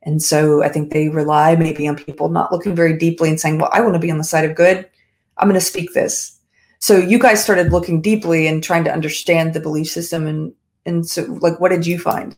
And 0.03 0.21
so 0.21 0.63
I 0.63 0.69
think 0.69 0.91
they 0.91 1.07
rely 1.07 1.55
maybe 1.55 1.87
on 1.87 1.95
people 1.95 2.27
not 2.27 2.51
looking 2.51 2.75
very 2.75 2.97
deeply 2.97 3.29
and 3.29 3.39
saying, 3.39 3.57
Well, 3.57 3.69
I 3.71 3.79
want 3.79 3.93
to 3.93 3.99
be 3.99 4.11
on 4.11 4.17
the 4.17 4.23
side 4.25 4.43
of 4.43 4.55
good. 4.55 4.87
I'm 5.37 5.47
going 5.47 5.59
to 5.59 5.65
speak 5.65 5.93
this. 5.93 6.37
So 6.79 6.97
you 6.97 7.17
guys 7.17 7.41
started 7.41 7.71
looking 7.71 8.01
deeply 8.01 8.47
and 8.47 8.61
trying 8.61 8.83
to 8.83 8.93
understand 8.93 9.53
the 9.53 9.61
belief 9.61 9.87
system 9.87 10.27
and 10.27 10.53
and 10.85 11.07
so 11.07 11.23
like 11.41 11.59
what 11.59 11.69
did 11.69 11.87
you 11.87 11.97
find? 11.97 12.35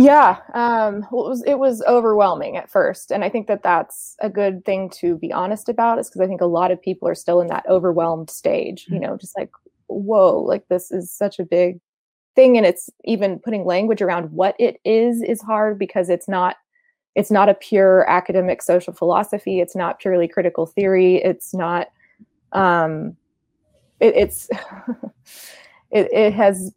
Yeah, 0.00 0.38
um, 0.54 1.06
well, 1.10 1.26
it 1.26 1.28
was 1.28 1.44
it 1.44 1.58
was 1.58 1.82
overwhelming 1.82 2.56
at 2.56 2.70
first, 2.70 3.12
and 3.12 3.22
I 3.22 3.28
think 3.28 3.48
that 3.48 3.62
that's 3.62 4.16
a 4.20 4.30
good 4.30 4.64
thing 4.64 4.88
to 5.00 5.18
be 5.18 5.30
honest 5.30 5.68
about, 5.68 5.98
is 5.98 6.08
because 6.08 6.22
I 6.22 6.26
think 6.26 6.40
a 6.40 6.46
lot 6.46 6.70
of 6.70 6.80
people 6.80 7.06
are 7.06 7.14
still 7.14 7.42
in 7.42 7.48
that 7.48 7.66
overwhelmed 7.68 8.30
stage. 8.30 8.86
You 8.88 8.98
know, 8.98 9.18
just 9.18 9.36
like 9.36 9.50
whoa, 9.88 10.40
like 10.40 10.66
this 10.68 10.90
is 10.90 11.12
such 11.12 11.38
a 11.38 11.44
big 11.44 11.80
thing, 12.34 12.56
and 12.56 12.64
it's 12.64 12.88
even 13.04 13.40
putting 13.40 13.66
language 13.66 14.00
around 14.00 14.32
what 14.32 14.56
it 14.58 14.80
is 14.86 15.22
is 15.22 15.42
hard 15.42 15.78
because 15.78 16.08
it's 16.08 16.28
not 16.28 16.56
it's 17.14 17.30
not 17.30 17.50
a 17.50 17.54
pure 17.54 18.08
academic 18.08 18.62
social 18.62 18.94
philosophy. 18.94 19.60
It's 19.60 19.76
not 19.76 19.98
purely 20.00 20.28
critical 20.28 20.64
theory. 20.64 21.16
It's 21.16 21.52
not. 21.52 21.88
Um, 22.52 23.18
it, 24.00 24.14
it's 24.16 24.48
it, 25.90 26.08
it 26.10 26.32
has 26.32 26.72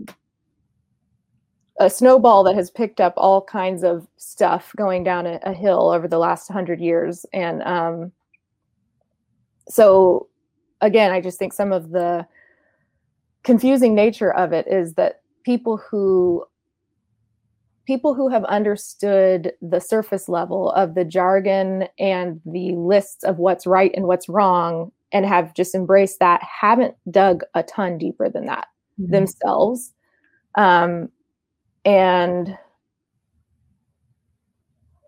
a 1.84 1.90
snowball 1.90 2.44
that 2.44 2.56
has 2.56 2.72
picked 2.72 3.02
up 3.02 3.14
all 3.18 3.42
kinds 3.42 3.84
of 3.84 4.08
stuff 4.18 4.74
going 4.76 5.04
down 5.04 5.26
a, 5.26 5.40
a 5.44 5.54
hill 5.54 5.90
over 5.90 6.08
the 6.08 6.18
last 6.18 6.52
hundred 6.52 6.80
years. 6.80 7.26
And 7.34 7.62
um, 7.64 8.12
so, 9.68 10.28
again, 10.82 11.12
I 11.12 11.22
just 11.22 11.38
think 11.38 11.54
some 11.54 11.72
of 11.72 11.92
the 11.92 12.26
confusing 13.44 13.94
nature 13.94 14.34
of 14.34 14.54
it 14.54 14.68
is 14.68 14.94
that 14.96 15.22
people 15.44 15.78
who 15.78 16.46
people 17.86 18.14
who 18.14 18.30
have 18.30 18.46
understood 18.46 19.52
the 19.62 19.82
surface 19.82 20.30
level 20.30 20.72
of 20.72 20.96
the 20.96 21.04
jargon 21.04 21.86
and 22.00 22.40
the 22.46 22.72
lists 22.76 23.26
of 23.26 23.40
what's 23.40 23.68
right 23.68 23.92
and 23.94 24.08
what's 24.08 24.30
wrong 24.30 24.90
and 25.12 25.26
have 25.26 25.54
just 25.54 25.76
embraced 25.76 26.20
that 26.20 26.42
haven't 26.42 26.96
dug 27.12 27.44
a 27.56 27.64
ton 27.64 27.98
deeper 27.98 28.30
than 28.30 28.46
that 28.46 28.68
mm-hmm. 28.98 29.12
themselves 29.12 29.94
um, 30.56 31.10
and 31.86 32.58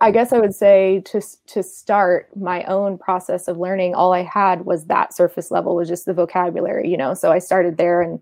I 0.02 0.12
guess 0.12 0.34
I 0.34 0.40
would 0.40 0.54
say 0.54 1.02
to 1.06 1.22
to 1.48 1.64
start 1.64 2.30
my 2.36 2.64
own 2.66 2.98
process 2.98 3.48
of 3.48 3.58
learning, 3.58 3.96
all 3.96 4.14
I 4.14 4.24
had 4.24 4.66
was 4.66 4.86
that 4.86 5.14
surface 5.14 5.52
level, 5.52 5.76
was 5.76 5.88
just 5.88 6.06
the 6.06 6.14
vocabulary, 6.14 6.90
you 6.90 6.98
know. 6.98 7.14
So 7.14 7.32
I 7.32 7.40
started 7.40 7.78
there, 7.78 8.02
and 8.02 8.22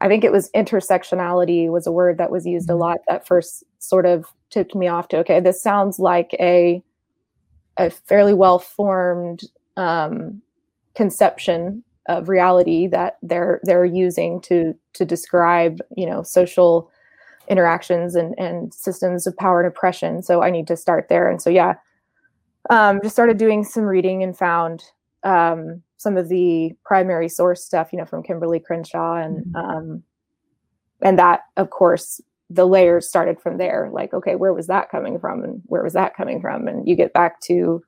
I 0.00 0.08
think 0.08 0.24
it 0.24 0.32
was 0.32 0.50
intersectionality 0.52 1.70
was 1.70 1.86
a 1.86 1.92
word 1.92 2.18
that 2.18 2.30
was 2.30 2.46
used 2.46 2.68
a 2.68 2.72
mm-hmm. 2.72 2.82
lot 2.82 2.98
that 3.08 3.26
first 3.26 3.64
sort 3.78 4.06
of 4.06 4.26
tipped 4.50 4.74
me 4.74 4.88
off 4.88 5.08
to 5.08 5.18
okay, 5.18 5.40
this 5.40 5.62
sounds 5.62 5.98
like 5.98 6.34
a 6.40 6.82
a 7.76 7.90
fairly 7.90 8.34
well 8.34 8.58
formed 8.58 9.42
um, 9.76 10.42
conception 10.94 11.84
of 12.06 12.28
reality 12.28 12.86
that 12.88 13.18
they're 13.22 13.60
they're 13.62 13.84
using 13.84 14.40
to 14.42 14.74
to 14.92 15.04
describe 15.04 15.80
you 15.96 16.06
know 16.06 16.22
social 16.22 16.90
interactions 17.48 18.14
and, 18.14 18.34
and 18.38 18.72
systems 18.72 19.26
of 19.26 19.36
power 19.36 19.60
and 19.60 19.68
oppression. 19.68 20.22
So 20.22 20.42
I 20.42 20.50
need 20.50 20.66
to 20.68 20.76
start 20.76 21.08
there. 21.08 21.28
And 21.28 21.40
so, 21.40 21.50
yeah, 21.50 21.74
um, 22.70 23.00
just 23.02 23.14
started 23.14 23.36
doing 23.36 23.64
some 23.64 23.84
reading 23.84 24.22
and 24.22 24.36
found 24.36 24.84
um, 25.24 25.82
some 25.96 26.16
of 26.16 26.28
the 26.28 26.72
primary 26.84 27.28
source 27.28 27.64
stuff, 27.64 27.92
you 27.92 27.98
know, 27.98 28.04
from 28.04 28.22
Kimberlé 28.22 28.62
Crenshaw 28.62 29.16
and, 29.16 29.44
mm-hmm. 29.46 29.56
um, 29.56 30.02
and 31.02 31.18
that 31.18 31.40
of 31.56 31.70
course 31.70 32.20
the 32.50 32.66
layers 32.66 33.08
started 33.08 33.40
from 33.40 33.58
there. 33.58 33.90
Like, 33.92 34.14
okay, 34.14 34.34
where 34.36 34.54
was 34.54 34.66
that 34.68 34.90
coming 34.90 35.18
from? 35.18 35.42
And 35.42 35.62
where 35.66 35.82
was 35.82 35.94
that 35.94 36.16
coming 36.16 36.40
from? 36.40 36.68
And 36.68 36.86
you 36.86 36.94
get 36.94 37.12
back 37.12 37.40
to 37.42 37.82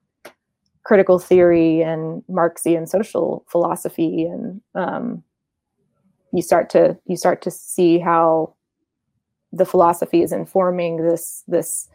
critical 0.84 1.18
theory 1.18 1.82
and 1.82 2.22
Marxian 2.28 2.86
social 2.86 3.44
philosophy 3.48 4.24
and, 4.24 4.60
um, 4.74 5.22
you 6.32 6.42
start 6.42 6.68
to 6.70 6.98
you 7.06 7.16
start 7.16 7.40
to 7.42 7.50
see 7.50 7.98
how 7.98 8.54
the 9.56 9.66
philosophy 9.66 10.22
is 10.22 10.32
informing 10.32 10.96
this 10.96 11.42
this 11.48 11.88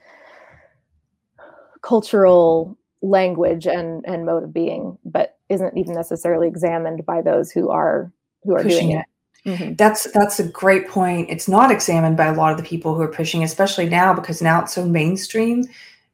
cultural 1.82 2.78
language 3.02 3.66
and 3.66 4.06
and 4.06 4.26
mode 4.26 4.44
of 4.44 4.54
being 4.54 4.98
but 5.06 5.38
isn't 5.50 5.76
even 5.78 5.94
necessarily 5.94 6.48
examined 6.48 7.06
by 7.06 7.22
those 7.22 7.52
who 7.52 7.70
are 7.70 8.12
who 8.44 8.56
are 8.56 8.64
pushing 8.64 8.90
doing 8.90 8.98
it, 8.98 9.06
it. 9.46 9.50
Mm-hmm. 9.50 9.74
that's 9.76 10.10
that's 10.12 10.40
a 10.40 10.48
great 10.48 10.88
point 10.88 11.30
it's 11.30 11.48
not 11.48 11.72
examined 11.72 12.16
by 12.16 12.28
a 12.28 12.36
lot 12.36 12.52
of 12.52 12.58
the 12.58 12.64
people 12.64 12.94
who 12.94 13.02
are 13.02 13.08
pushing 13.08 13.44
especially 13.44 13.90
now 13.90 14.14
because 14.14 14.42
now 14.42 14.62
it's 14.62 14.74
so 14.74 14.86
mainstream 14.86 15.64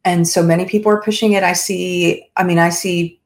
and 0.06 0.28
so 0.28 0.42
many 0.42 0.66
people 0.66 0.90
are 0.90 1.02
pushing 1.02 1.34
it 1.34 1.44
i 1.44 1.52
see 1.52 2.26
i 2.38 2.44
mean 2.44 2.58
i 2.58 2.70
see 2.70 3.20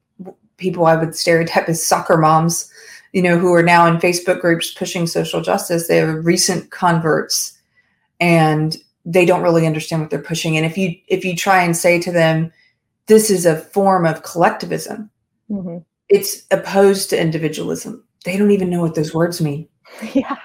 people 0.56 0.86
i 0.86 0.96
would 0.96 1.14
stereotype 1.14 1.68
as 1.68 1.84
soccer 1.84 2.16
moms 2.16 2.68
you 3.12 3.22
know 3.22 3.38
who 3.38 3.54
are 3.54 3.62
now 3.62 3.86
in 3.86 3.98
facebook 3.98 4.40
groups 4.40 4.74
pushing 4.74 5.06
social 5.06 5.40
justice 5.40 5.86
they 5.86 6.00
are 6.00 6.20
recent 6.20 6.72
converts 6.72 7.56
and 8.22 8.76
they 9.04 9.24
don't 9.26 9.42
really 9.42 9.66
understand 9.66 10.00
what 10.00 10.10
they're 10.10 10.22
pushing. 10.22 10.56
And 10.56 10.64
if 10.64 10.78
you 10.78 10.96
if 11.08 11.24
you 11.24 11.36
try 11.36 11.62
and 11.62 11.76
say 11.76 12.00
to 12.00 12.12
them 12.12 12.52
this 13.06 13.30
is 13.30 13.44
a 13.44 13.56
form 13.56 14.06
of 14.06 14.22
collectivism 14.22 15.10
mm-hmm. 15.50 15.78
it's 16.08 16.44
opposed 16.52 17.10
to 17.10 17.20
individualism. 17.20 18.02
They 18.24 18.36
don't 18.38 18.52
even 18.52 18.70
know 18.70 18.80
what 18.80 18.94
those 18.94 19.12
words 19.12 19.40
mean. 19.40 19.68
Yeah. 20.14 20.36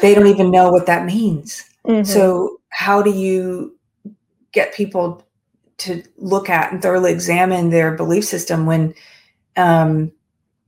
They 0.00 0.14
don't 0.14 0.28
even 0.28 0.52
know 0.52 0.70
what 0.70 0.86
that 0.86 1.04
means. 1.04 1.64
Mm-hmm. 1.84 2.04
so 2.04 2.60
how 2.70 3.02
do 3.02 3.10
you 3.10 3.76
get 4.52 4.72
people 4.72 5.26
to 5.78 6.02
look 6.16 6.48
at 6.48 6.72
and 6.72 6.80
thoroughly 6.80 7.12
examine 7.12 7.68
their 7.68 7.94
belief 7.94 8.24
system 8.24 8.64
when 8.64 8.94
um, 9.56 10.10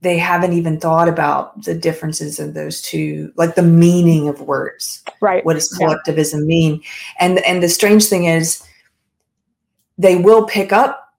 they 0.01 0.17
haven't 0.17 0.53
even 0.53 0.79
thought 0.79 1.09
about 1.09 1.63
the 1.63 1.73
differences 1.73 2.39
of 2.39 2.53
those 2.53 2.81
two 2.81 3.31
like 3.35 3.55
the 3.55 3.63
meaning 3.63 4.27
of 4.27 4.41
words 4.41 5.03
right. 5.21 5.43
what 5.43 5.55
does 5.55 5.69
collectivism 5.69 6.41
yeah. 6.41 6.45
mean? 6.45 6.83
And 7.19 7.39
and 7.39 7.63
the 7.63 7.69
strange 7.69 8.05
thing 8.05 8.25
is 8.25 8.63
they 9.97 10.15
will 10.15 10.45
pick 10.45 10.71
up 10.71 11.13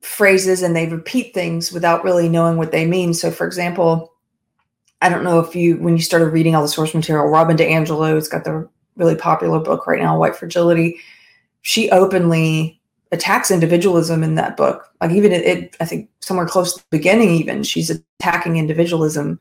phrases 0.00 0.62
and 0.62 0.74
they 0.74 0.86
repeat 0.86 1.34
things 1.34 1.70
without 1.70 2.02
really 2.02 2.28
knowing 2.28 2.56
what 2.56 2.72
they 2.72 2.86
mean. 2.86 3.12
So 3.12 3.30
for 3.30 3.46
example 3.46 4.10
i 5.02 5.08
don't 5.08 5.24
know 5.24 5.40
if 5.40 5.54
you 5.54 5.76
when 5.76 5.96
you 5.96 6.02
started 6.02 6.26
reading 6.26 6.54
all 6.54 6.62
the 6.62 6.68
source 6.68 6.94
material 6.94 7.26
robin 7.26 7.56
diangelo 7.56 8.14
has 8.14 8.28
got 8.28 8.44
the 8.44 8.68
really 8.96 9.16
popular 9.16 9.58
book 9.58 9.86
right 9.86 10.00
now 10.00 10.18
white 10.18 10.36
fragility 10.36 10.98
she 11.62 11.90
openly 11.90 12.79
attacks 13.12 13.50
individualism 13.50 14.22
in 14.22 14.36
that 14.36 14.56
book. 14.56 14.88
Like 15.00 15.10
even 15.10 15.32
it, 15.32 15.44
it, 15.44 15.76
I 15.80 15.84
think 15.84 16.08
somewhere 16.20 16.46
close 16.46 16.74
to 16.74 16.80
the 16.80 16.96
beginning, 16.96 17.30
even 17.30 17.62
she's 17.62 17.90
attacking 17.90 18.56
individualism. 18.56 19.40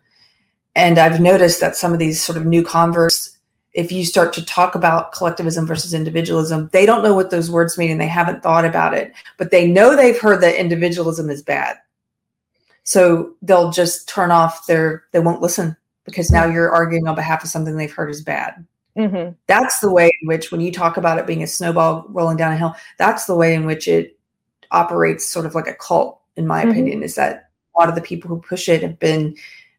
And 0.75 0.97
I've 0.97 1.19
noticed 1.19 1.59
that 1.61 1.75
some 1.75 1.93
of 1.93 1.99
these 1.99 2.23
sort 2.23 2.37
of 2.37 2.45
new 2.45 2.63
converts, 2.63 3.37
if 3.73 3.91
you 3.91 4.05
start 4.05 4.33
to 4.33 4.45
talk 4.45 4.75
about 4.75 5.11
collectivism 5.11 5.67
versus 5.67 5.93
individualism, 5.93 6.69
they 6.73 6.85
don't 6.85 7.03
know 7.03 7.13
what 7.13 7.29
those 7.29 7.51
words 7.51 7.77
mean 7.77 7.91
and 7.91 8.01
they 8.01 8.07
haven't 8.07 8.41
thought 8.41 8.65
about 8.65 8.93
it, 8.93 9.13
but 9.37 9.51
they 9.51 9.67
know 9.67 9.95
they've 9.95 10.19
heard 10.19 10.41
that 10.41 10.59
individualism 10.59 11.29
is 11.29 11.43
bad. 11.43 11.77
So 12.83 13.35
they'll 13.43 13.71
just 13.71 14.09
turn 14.09 14.31
off 14.31 14.65
their, 14.65 15.03
they 15.11 15.19
won't 15.19 15.41
listen 15.41 15.77
because 16.05 16.31
now 16.31 16.45
you're 16.45 16.71
arguing 16.71 17.07
on 17.07 17.13
behalf 17.13 17.43
of 17.43 17.49
something 17.49 17.77
they've 17.77 17.93
heard 17.93 18.09
is 18.09 18.23
bad. 18.23 18.65
Mm-hmm. 18.99 19.31
That's 19.47 19.79
the 19.79 19.91
way 19.91 20.11
in 20.21 20.27
which, 20.27 20.51
when 20.51 20.61
you 20.61 20.71
talk 20.71 20.97
about 20.97 21.17
it 21.17 21.25
being 21.25 21.43
a 21.43 21.47
snowball 21.47 22.05
rolling 22.09 22.37
down 22.37 22.51
a 22.51 22.57
hill, 22.57 22.75
that's 22.97 23.25
the 23.25 23.35
way 23.35 23.53
in 23.53 23.65
which 23.65 23.87
it 23.87 24.19
operates 24.71 25.25
sort 25.25 25.45
of 25.45 25.55
like 25.55 25.67
a 25.67 25.73
cult, 25.73 26.19
in 26.35 26.45
my 26.45 26.61
mm-hmm. 26.61 26.71
opinion, 26.71 27.03
is 27.03 27.15
that 27.15 27.49
a 27.75 27.79
lot 27.79 27.89
of 27.89 27.95
the 27.95 28.01
people 28.01 28.27
who 28.27 28.41
push 28.41 28.67
it 28.67 28.81
have 28.81 28.99
been 28.99 29.35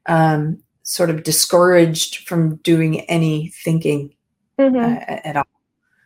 um, 0.06 0.58
sort 0.84 1.10
of 1.10 1.22
discouraged 1.22 2.26
from 2.26 2.56
doing 2.56 3.00
any 3.02 3.48
thinking 3.48 4.14
mm-hmm. 4.58 4.76
uh, 4.76 5.20
at 5.24 5.36
all. 5.36 5.44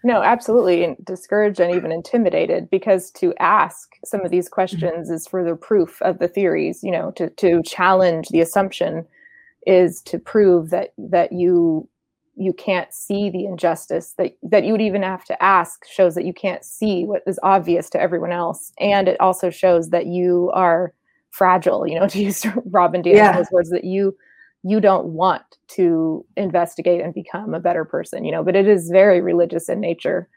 No, 0.02 0.22
absolutely. 0.22 0.96
discouraged 1.04 1.60
and 1.60 1.74
even 1.74 1.90
intimidated 1.90 2.68
because 2.68 3.10
to 3.12 3.32
ask 3.38 3.94
some 4.04 4.22
of 4.22 4.30
these 4.30 4.46
mm-hmm. 4.46 4.54
questions 4.54 5.08
is 5.08 5.26
further 5.26 5.56
proof 5.56 6.02
of 6.02 6.18
the 6.18 6.28
theories, 6.28 6.82
you 6.82 6.90
know, 6.90 7.10
to, 7.12 7.30
to 7.30 7.62
challenge 7.62 8.28
the 8.28 8.40
assumption 8.40 9.06
is 9.66 10.02
to 10.02 10.18
prove 10.18 10.68
that 10.68 10.92
that 10.98 11.32
you 11.32 11.88
you 12.36 12.52
can't 12.52 12.92
see 12.92 13.30
the 13.30 13.44
injustice 13.44 14.14
that 14.18 14.36
that 14.42 14.64
you 14.64 14.72
would 14.72 14.80
even 14.80 15.02
have 15.02 15.24
to 15.24 15.42
ask 15.42 15.84
shows 15.86 16.14
that 16.14 16.24
you 16.24 16.32
can't 16.32 16.64
see 16.64 17.04
what 17.04 17.22
is 17.26 17.38
obvious 17.42 17.88
to 17.90 18.00
everyone 18.00 18.32
else 18.32 18.72
and 18.78 19.08
it 19.08 19.20
also 19.20 19.50
shows 19.50 19.90
that 19.90 20.06
you 20.06 20.50
are 20.54 20.92
fragile 21.30 21.86
you 21.86 21.98
know 21.98 22.08
to 22.14 22.20
use 22.20 22.44
robin 22.66 23.02
Diangelo's 23.02 23.46
yeah. 23.50 23.54
words 23.54 23.70
that 23.70 23.84
you 23.84 24.16
you 24.62 24.80
don't 24.80 25.06
want 25.06 25.42
to 25.68 26.24
investigate 26.36 27.00
and 27.00 27.12
become 27.14 27.54
a 27.54 27.60
better 27.60 27.84
person 27.84 28.24
you 28.24 28.32
know 28.32 28.42
but 28.42 28.56
it 28.56 28.66
is 28.66 28.90
very 28.90 29.20
religious 29.20 29.68
in 29.68 29.80
nature 29.80 30.28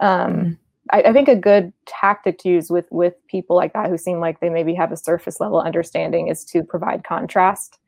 um, 0.00 0.32
mm-hmm. 0.32 0.52
I, 0.90 1.02
I 1.02 1.12
think 1.12 1.28
a 1.28 1.36
good 1.36 1.72
tactic 1.86 2.38
to 2.38 2.48
use 2.48 2.70
with 2.70 2.86
with 2.90 3.14
people 3.28 3.56
like 3.56 3.72
that 3.74 3.88
who 3.88 3.98
seem 3.98 4.20
like 4.20 4.40
they 4.40 4.48
maybe 4.48 4.74
have 4.74 4.92
a 4.92 4.96
surface 4.96 5.38
level 5.40 5.60
understanding 5.60 6.28
is 6.28 6.44
to 6.46 6.62
provide 6.64 7.04
contrast 7.04 7.78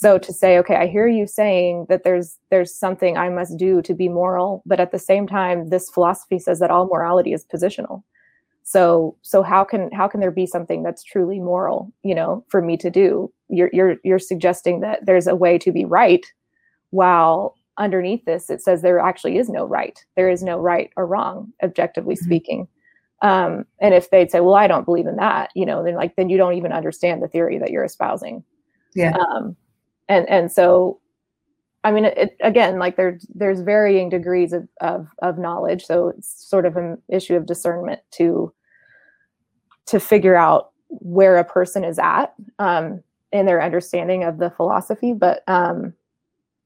so 0.00 0.18
to 0.18 0.32
say 0.32 0.58
okay 0.58 0.76
i 0.76 0.86
hear 0.86 1.08
you 1.08 1.26
saying 1.26 1.86
that 1.88 2.04
there's 2.04 2.38
there's 2.50 2.74
something 2.74 3.16
i 3.16 3.28
must 3.28 3.56
do 3.56 3.82
to 3.82 3.94
be 3.94 4.08
moral 4.08 4.62
but 4.64 4.80
at 4.80 4.92
the 4.92 4.98
same 4.98 5.26
time 5.26 5.70
this 5.70 5.90
philosophy 5.90 6.38
says 6.38 6.58
that 6.60 6.70
all 6.70 6.86
morality 6.86 7.32
is 7.32 7.44
positional. 7.44 8.02
So 8.62 9.16
so 9.22 9.42
how 9.42 9.64
can 9.64 9.90
how 9.92 10.08
can 10.08 10.20
there 10.20 10.30
be 10.30 10.46
something 10.46 10.82
that's 10.82 11.02
truly 11.02 11.40
moral 11.40 11.92
you 12.02 12.14
know 12.14 12.44
for 12.48 12.60
me 12.60 12.76
to 12.78 12.90
do? 12.90 13.32
You're 13.48 13.70
you're 13.72 13.96
you're 14.04 14.18
suggesting 14.18 14.80
that 14.80 15.06
there's 15.06 15.26
a 15.26 15.36
way 15.36 15.58
to 15.58 15.72
be 15.72 15.84
right 15.84 16.24
while 16.90 17.56
underneath 17.78 18.24
this 18.24 18.50
it 18.50 18.60
says 18.60 18.82
there 18.82 18.98
actually 18.98 19.38
is 19.38 19.48
no 19.48 19.64
right. 19.64 20.04
There 20.16 20.30
is 20.30 20.42
no 20.42 20.58
right 20.58 20.90
or 20.96 21.06
wrong 21.06 21.52
objectively 21.62 22.14
mm-hmm. 22.14 22.24
speaking. 22.24 22.68
Um, 23.22 23.64
and 23.80 23.94
if 23.94 24.10
they'd 24.10 24.30
say 24.30 24.40
well 24.40 24.54
i 24.54 24.68
don't 24.68 24.84
believe 24.84 25.08
in 25.08 25.16
that 25.16 25.50
you 25.56 25.66
know 25.66 25.82
then 25.82 25.94
like 25.94 26.14
then 26.14 26.28
you 26.28 26.36
don't 26.36 26.54
even 26.54 26.72
understand 26.72 27.20
the 27.22 27.28
theory 27.28 27.58
that 27.58 27.70
you're 27.70 27.84
espousing. 27.84 28.44
Yeah. 28.94 29.16
Um, 29.16 29.56
and 30.08 30.28
and 30.28 30.50
so 30.50 30.98
i 31.84 31.90
mean 31.90 32.04
it, 32.04 32.36
again 32.40 32.78
like 32.78 32.96
there's 32.96 33.26
there's 33.34 33.60
varying 33.60 34.08
degrees 34.08 34.52
of, 34.52 34.68
of 34.80 35.08
of 35.20 35.38
knowledge 35.38 35.84
so 35.84 36.08
it's 36.08 36.48
sort 36.48 36.66
of 36.66 36.76
an 36.76 37.00
issue 37.08 37.34
of 37.34 37.46
discernment 37.46 38.00
to 38.10 38.52
to 39.86 39.98
figure 39.98 40.36
out 40.36 40.70
where 40.88 41.36
a 41.36 41.44
person 41.44 41.84
is 41.84 41.98
at 41.98 42.34
um, 42.58 43.02
in 43.32 43.46
their 43.46 43.62
understanding 43.62 44.24
of 44.24 44.38
the 44.38 44.50
philosophy 44.50 45.12
but 45.12 45.42
um, 45.48 45.92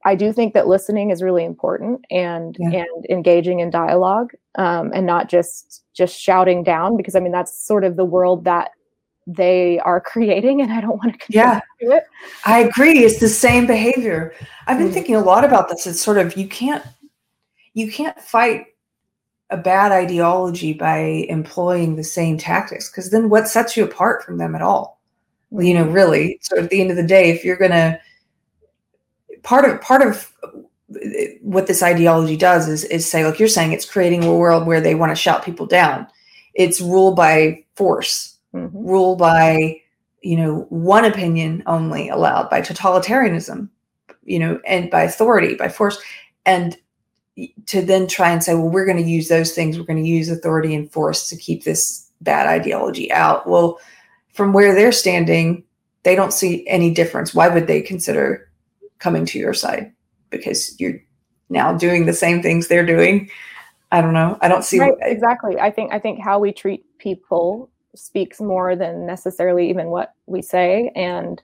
I 0.05 0.15
do 0.15 0.33
think 0.33 0.55
that 0.55 0.67
listening 0.67 1.11
is 1.11 1.23
really 1.23 1.45
important 1.45 2.05
and 2.11 2.57
yeah. 2.59 2.85
and 2.85 3.07
engaging 3.09 3.61
in 3.61 3.71
dialogue 3.71 4.33
um, 4.57 4.91
and 4.95 5.07
not 5.07 5.29
just 5.29 5.85
just 5.95 6.19
shouting 6.19 6.63
down 6.63 6.97
because 6.97 7.15
I 7.15 7.21
mean 7.21 7.33
that's 7.33 7.67
sort 7.67 7.85
of 7.85 7.97
the 7.97 8.05
world 8.05 8.45
that 8.45 8.71
they 9.27 9.79
are 9.81 10.01
creating 10.01 10.63
and 10.63 10.73
I 10.73 10.81
don't 10.81 10.99
want 10.99 11.21
to 11.21 11.27
yeah. 11.29 11.61
to 11.81 11.91
it. 11.93 12.05
I 12.45 12.61
agree. 12.61 13.05
It's 13.05 13.21
the 13.21 13.29
same 13.29 13.67
behavior. 13.67 14.35
I've 14.67 14.79
been 14.79 14.89
mm-hmm. 14.89 14.95
thinking 14.95 15.15
a 15.17 15.21
lot 15.21 15.45
about 15.45 15.69
this. 15.69 15.87
It's 15.87 16.01
sort 16.01 16.19
of 16.19 16.37
you 16.37 16.49
can't 16.49 16.85
you 17.75 17.91
can't 17.91 18.19
fight 18.21 18.67
a 19.51 19.57
bad 19.57 19.93
ideology 19.93 20.73
by 20.73 20.99
employing 21.29 21.97
the 21.97 22.05
same 22.05 22.39
tactics 22.39 22.91
because 22.91 23.11
then 23.11 23.29
what 23.29 23.49
sets 23.49 23.77
you 23.77 23.85
apart 23.85 24.25
from 24.25 24.39
them 24.39 24.55
at 24.55 24.63
all? 24.63 25.01
Mm-hmm. 25.53 25.65
You 25.65 25.75
know, 25.75 25.85
mm-hmm. 25.85 25.93
really. 25.93 26.39
So 26.43 26.59
at 26.59 26.71
the 26.71 26.81
end 26.81 26.91
of 26.91 26.97
the 26.97 27.03
day, 27.07 27.31
if 27.31 27.45
you're 27.45 27.57
gonna 27.57 28.01
part 29.43 29.65
of 29.65 29.81
part 29.81 30.03
of 30.03 30.33
what 31.41 31.67
this 31.67 31.83
ideology 31.83 32.37
does 32.37 32.69
is 32.69 32.85
is 32.85 33.09
say 33.09 33.25
like 33.25 33.39
you're 33.39 33.49
saying 33.49 33.73
it's 33.73 33.91
creating 33.91 34.25
a 34.25 34.35
world 34.35 34.67
where 34.67 34.81
they 34.81 34.95
want 34.95 35.11
to 35.11 35.17
shout 35.17 35.45
people 35.45 35.67
down 35.67 36.07
it's 36.55 36.81
ruled 36.81 37.17
by 37.17 37.65
force 37.77 38.32
mm-hmm. 38.55 38.87
ruled 38.87 39.19
by 39.19 39.81
you 40.23 40.37
know 40.37 40.67
one 40.71 41.05
opinion 41.05 41.63
only 41.67 42.09
allowed 42.09 42.49
by 42.49 42.61
totalitarianism 42.61 43.69
you 44.25 44.39
know 44.39 44.61
and 44.67 44.91
by 44.91 45.03
authority 45.03 45.55
by 45.55 45.69
force 45.69 46.01
and 46.47 46.77
to 47.67 47.81
then 47.81 48.07
try 48.07 48.31
and 48.31 48.43
say 48.43 48.55
well 48.55 48.69
we're 48.69 48.87
going 48.87 49.03
to 49.03 49.11
use 49.11 49.29
those 49.29 49.53
things 49.53 49.79
we're 49.79 49.85
going 49.85 50.03
to 50.03 50.09
use 50.09 50.29
authority 50.29 50.75
and 50.75 50.93
force 50.93 51.29
to 51.29 51.37
keep 51.37 51.65
this 51.65 52.11
bad 52.21 52.47
ideology 52.47 53.11
out 53.13 53.47
well 53.49 53.81
from 54.33 54.53
where 54.53 54.75
they're 54.75 54.93
standing 54.93 55.65
they 56.05 56.15
don't 56.15 56.33
see 56.33 56.67
any 56.69 56.93
difference 56.93 57.35
why 57.35 57.49
would 57.49 57.67
they 57.67 57.81
consider 57.81 58.49
coming 58.99 59.27
to 59.27 59.39
your 59.39 59.55
side 59.55 59.93
because 60.31 60.79
you're 60.81 61.01
now 61.53 61.73
doing 61.73 62.07
the 62.07 62.13
same 62.13 62.43
things 62.43 62.67
they're 62.67 62.87
doing. 62.87 63.31
I 63.93 64.01
don't 64.01 64.15
know. 64.15 64.39
I 64.41 64.49
don't 64.49 64.65
see 64.65 64.81
right, 64.81 64.95
exactly. 65.03 65.61
I 65.61 65.71
think 65.71 65.93
I 65.93 65.99
think 65.99 66.19
how 66.19 66.39
we 66.39 66.51
treat 66.51 66.85
people 66.99 67.71
speaks 67.95 68.41
more 68.41 68.75
than 68.77 69.07
necessarily 69.07 69.69
even 69.69 69.89
what 69.89 70.15
we 70.27 70.43
say. 70.43 70.91
And 70.95 71.43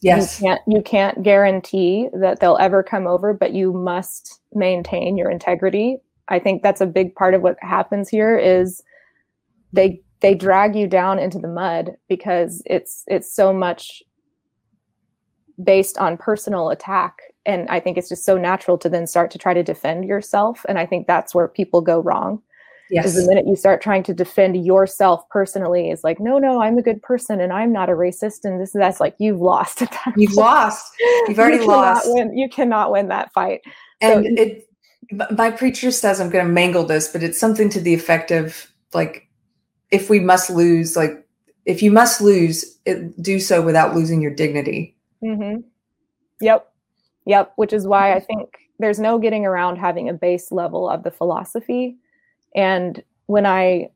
yes. 0.00 0.40
you 0.40 0.46
can't 0.46 0.60
you 0.66 0.82
can't 0.82 1.22
guarantee 1.22 2.08
that 2.14 2.40
they'll 2.40 2.58
ever 2.58 2.82
come 2.82 3.06
over 3.06 3.32
but 3.32 3.52
you 3.52 3.72
must 3.72 4.40
maintain 4.54 5.16
your 5.16 5.30
integrity. 5.30 5.98
I 6.28 6.38
think 6.38 6.62
that's 6.62 6.80
a 6.80 6.86
big 6.86 7.14
part 7.14 7.34
of 7.34 7.42
what 7.42 7.56
happens 7.60 8.08
here 8.08 8.38
is 8.38 8.82
they 9.72 10.00
they 10.20 10.34
drag 10.34 10.76
you 10.76 10.86
down 10.86 11.18
into 11.18 11.38
the 11.38 11.48
mud 11.48 11.96
because 12.08 12.62
it's 12.66 13.04
it's 13.06 13.34
so 13.34 13.52
much 13.52 14.02
based 15.62 15.98
on 15.98 16.16
personal 16.16 16.70
attack. 16.70 17.18
And 17.44 17.68
i 17.68 17.80
think 17.80 17.98
it's 17.98 18.08
just 18.08 18.24
so 18.24 18.38
natural 18.38 18.78
to 18.78 18.88
then 18.88 19.06
start 19.06 19.30
to 19.32 19.38
try 19.38 19.52
to 19.52 19.62
defend 19.62 20.04
yourself. 20.04 20.64
And 20.68 20.78
i 20.78 20.86
think 20.86 21.06
that's 21.06 21.34
where 21.34 21.48
people 21.48 21.80
go 21.80 22.00
wrong 22.00 22.42
yes 22.92 23.14
the 23.14 23.26
minute 23.26 23.46
you 23.46 23.56
start 23.56 23.82
trying 23.82 24.02
to 24.02 24.14
defend 24.14 24.64
yourself 24.64 25.28
personally 25.28 25.90
is 25.90 26.04
like 26.04 26.20
no 26.20 26.38
no 26.38 26.62
i'm 26.62 26.78
a 26.78 26.82
good 26.82 27.02
person 27.02 27.40
and 27.40 27.52
i'm 27.52 27.72
not 27.72 27.88
a 27.88 27.92
racist 27.92 28.44
and 28.44 28.60
this 28.60 28.72
that's 28.72 29.00
like 29.00 29.14
you've 29.18 29.40
lost 29.40 29.82
you've 30.16 30.34
lost 30.34 30.92
you've 31.26 31.38
already 31.38 31.56
you 31.56 31.66
lost 31.66 32.06
win, 32.06 32.36
you 32.36 32.48
cannot 32.48 32.92
win 32.92 33.08
that 33.08 33.32
fight 33.32 33.60
and 34.00 34.24
so, 34.24 34.42
it 34.42 34.68
my 35.36 35.50
preacher 35.50 35.90
says 35.90 36.20
i'm 36.20 36.30
going 36.30 36.44
to 36.44 36.50
mangle 36.52 36.84
this 36.84 37.08
but 37.08 37.22
it's 37.22 37.38
something 37.38 37.68
to 37.68 37.80
the 37.80 37.94
effect 37.94 38.30
of 38.30 38.70
like 38.94 39.28
if 39.90 40.08
we 40.08 40.20
must 40.20 40.50
lose 40.50 40.96
like 40.96 41.18
if 41.64 41.80
you 41.80 41.92
must 41.92 42.20
lose 42.20 42.78
it, 42.86 43.22
do 43.22 43.38
so 43.38 43.62
without 43.62 43.94
losing 43.94 44.20
your 44.20 44.34
dignity 44.34 44.96
Mm-hmm. 45.22 45.60
Yep. 46.40 46.72
Yep. 47.26 47.52
Which 47.56 47.72
is 47.72 47.86
why 47.86 48.14
I 48.14 48.20
think 48.20 48.50
there's 48.78 48.98
no 48.98 49.18
getting 49.18 49.46
around 49.46 49.76
having 49.76 50.08
a 50.08 50.14
base 50.14 50.50
level 50.50 50.88
of 50.88 51.04
the 51.04 51.10
philosophy. 51.10 51.96
And 52.54 53.02
when 53.26 53.46
I 53.46 53.90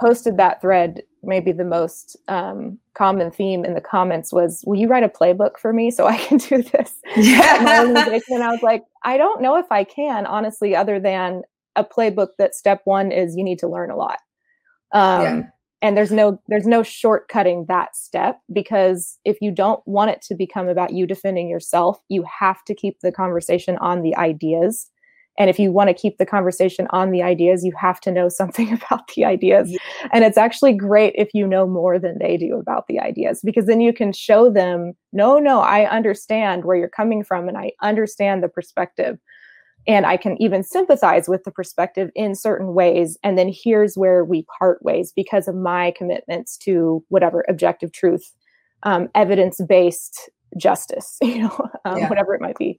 posted 0.00 0.36
that 0.36 0.60
thread, 0.60 1.02
maybe 1.22 1.52
the 1.52 1.64
most 1.64 2.16
um, 2.28 2.78
common 2.94 3.30
theme 3.30 3.64
in 3.64 3.74
the 3.74 3.80
comments 3.80 4.32
was, 4.32 4.62
"Will 4.66 4.78
you 4.78 4.88
write 4.88 5.02
a 5.02 5.08
playbook 5.08 5.58
for 5.58 5.72
me 5.72 5.90
so 5.90 6.06
I 6.06 6.16
can 6.16 6.38
do 6.38 6.62
this?" 6.62 6.94
Yeah. 7.16 7.58
and 8.30 8.42
I 8.42 8.50
was 8.50 8.62
like, 8.62 8.82
I 9.04 9.16
don't 9.16 9.42
know 9.42 9.56
if 9.56 9.70
I 9.70 9.84
can, 9.84 10.26
honestly, 10.26 10.74
other 10.74 11.00
than 11.00 11.42
a 11.76 11.84
playbook 11.84 12.30
that 12.38 12.54
step 12.54 12.80
one 12.84 13.12
is 13.12 13.36
you 13.36 13.44
need 13.44 13.58
to 13.60 13.68
learn 13.68 13.90
a 13.90 13.96
lot. 13.96 14.18
Um, 14.92 15.22
yeah 15.22 15.42
and 15.82 15.96
there's 15.96 16.12
no 16.12 16.40
there's 16.48 16.66
no 16.66 16.82
shortcutting 16.82 17.66
that 17.66 17.96
step 17.96 18.40
because 18.52 19.18
if 19.24 19.38
you 19.40 19.50
don't 19.50 19.86
want 19.86 20.10
it 20.10 20.22
to 20.22 20.34
become 20.34 20.68
about 20.68 20.92
you 20.92 21.06
defending 21.06 21.48
yourself 21.48 21.98
you 22.08 22.24
have 22.24 22.62
to 22.64 22.74
keep 22.74 23.00
the 23.00 23.12
conversation 23.12 23.76
on 23.78 24.02
the 24.02 24.16
ideas 24.16 24.90
and 25.40 25.48
if 25.48 25.58
you 25.58 25.72
want 25.72 25.88
to 25.88 25.94
keep 25.94 26.18
the 26.18 26.26
conversation 26.26 26.86
on 26.90 27.10
the 27.10 27.22
ideas 27.22 27.64
you 27.64 27.72
have 27.76 28.00
to 28.00 28.12
know 28.12 28.28
something 28.28 28.72
about 28.82 29.08
the 29.16 29.24
ideas 29.24 29.70
yeah. 29.70 29.78
and 30.12 30.22
it's 30.24 30.38
actually 30.38 30.72
great 30.72 31.14
if 31.16 31.30
you 31.34 31.46
know 31.46 31.66
more 31.66 31.98
than 31.98 32.18
they 32.18 32.36
do 32.36 32.56
about 32.58 32.86
the 32.86 33.00
ideas 33.00 33.40
because 33.42 33.66
then 33.66 33.80
you 33.80 33.92
can 33.92 34.12
show 34.12 34.50
them 34.50 34.92
no 35.12 35.38
no 35.38 35.60
i 35.60 35.88
understand 35.90 36.64
where 36.64 36.76
you're 36.76 36.88
coming 36.88 37.24
from 37.24 37.48
and 37.48 37.58
i 37.58 37.72
understand 37.82 38.42
the 38.42 38.48
perspective 38.48 39.18
and 39.86 40.04
I 40.04 40.18
can 40.18 40.40
even 40.40 40.62
sympathize 40.62 41.26
with 41.26 41.44
the 41.44 41.50
perspective 41.50 42.10
in 42.14 42.34
certain 42.34 42.74
ways. 42.74 43.16
And 43.24 43.38
then 43.38 43.50
here's 43.52 43.96
where 43.96 44.24
we 44.24 44.44
part 44.58 44.82
ways 44.82 45.12
because 45.14 45.48
of 45.48 45.54
my 45.54 45.92
commitments 45.96 46.58
to 46.58 47.02
whatever 47.08 47.44
objective 47.48 47.92
truth, 47.92 48.34
um, 48.82 49.08
evidence 49.14 49.58
based 49.66 50.28
justice, 50.56 51.16
you 51.22 51.42
know, 51.42 51.68
um, 51.84 51.98
yeah. 51.98 52.08
whatever 52.08 52.34
it 52.34 52.40
might 52.40 52.58
be. 52.58 52.78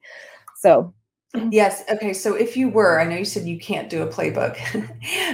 So, 0.58 0.93
yes. 1.52 1.84
Okay. 1.89 2.13
So, 2.13 2.36
if 2.36 2.58
you 2.58 2.70
were, 2.70 3.00
I 3.00 3.06
know 3.06 3.17
you 3.17 3.26
said 3.26 3.48
you 3.48 3.60
can't 3.60 3.89
do 3.89 4.04
a 4.04 4.08
playbook, 4.08 4.58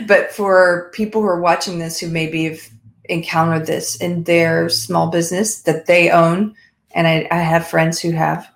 but 0.08 0.32
for 0.32 0.92
people 0.94 1.22
who 1.22 1.28
are 1.28 1.42
watching 1.42 1.80
this 1.80 2.00
who 2.00 2.10
maybe 2.10 2.46
have 2.46 2.62
encountered 3.06 3.66
this 3.66 3.96
in 3.96 4.24
their 4.24 4.70
small 4.70 5.10
business 5.10 5.62
that 5.62 5.86
they 5.86 6.10
own, 6.10 6.56
and 6.92 7.08
I, 7.08 7.28
I 7.32 7.38
have 7.38 7.68
friends 7.68 8.00
who 8.00 8.12
have 8.12 8.50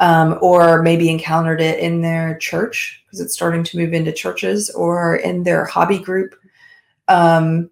um, 0.00 0.38
or 0.42 0.82
maybe 0.82 1.08
encountered 1.08 1.60
it 1.60 1.78
in 1.78 2.02
their 2.02 2.36
church 2.38 3.02
because 3.06 3.20
it's 3.20 3.34
starting 3.34 3.64
to 3.64 3.78
move 3.78 3.92
into 3.92 4.12
churches 4.12 4.70
or 4.70 5.16
in 5.16 5.42
their 5.42 5.64
hobby 5.64 5.98
group. 5.98 6.34
Um, 7.08 7.70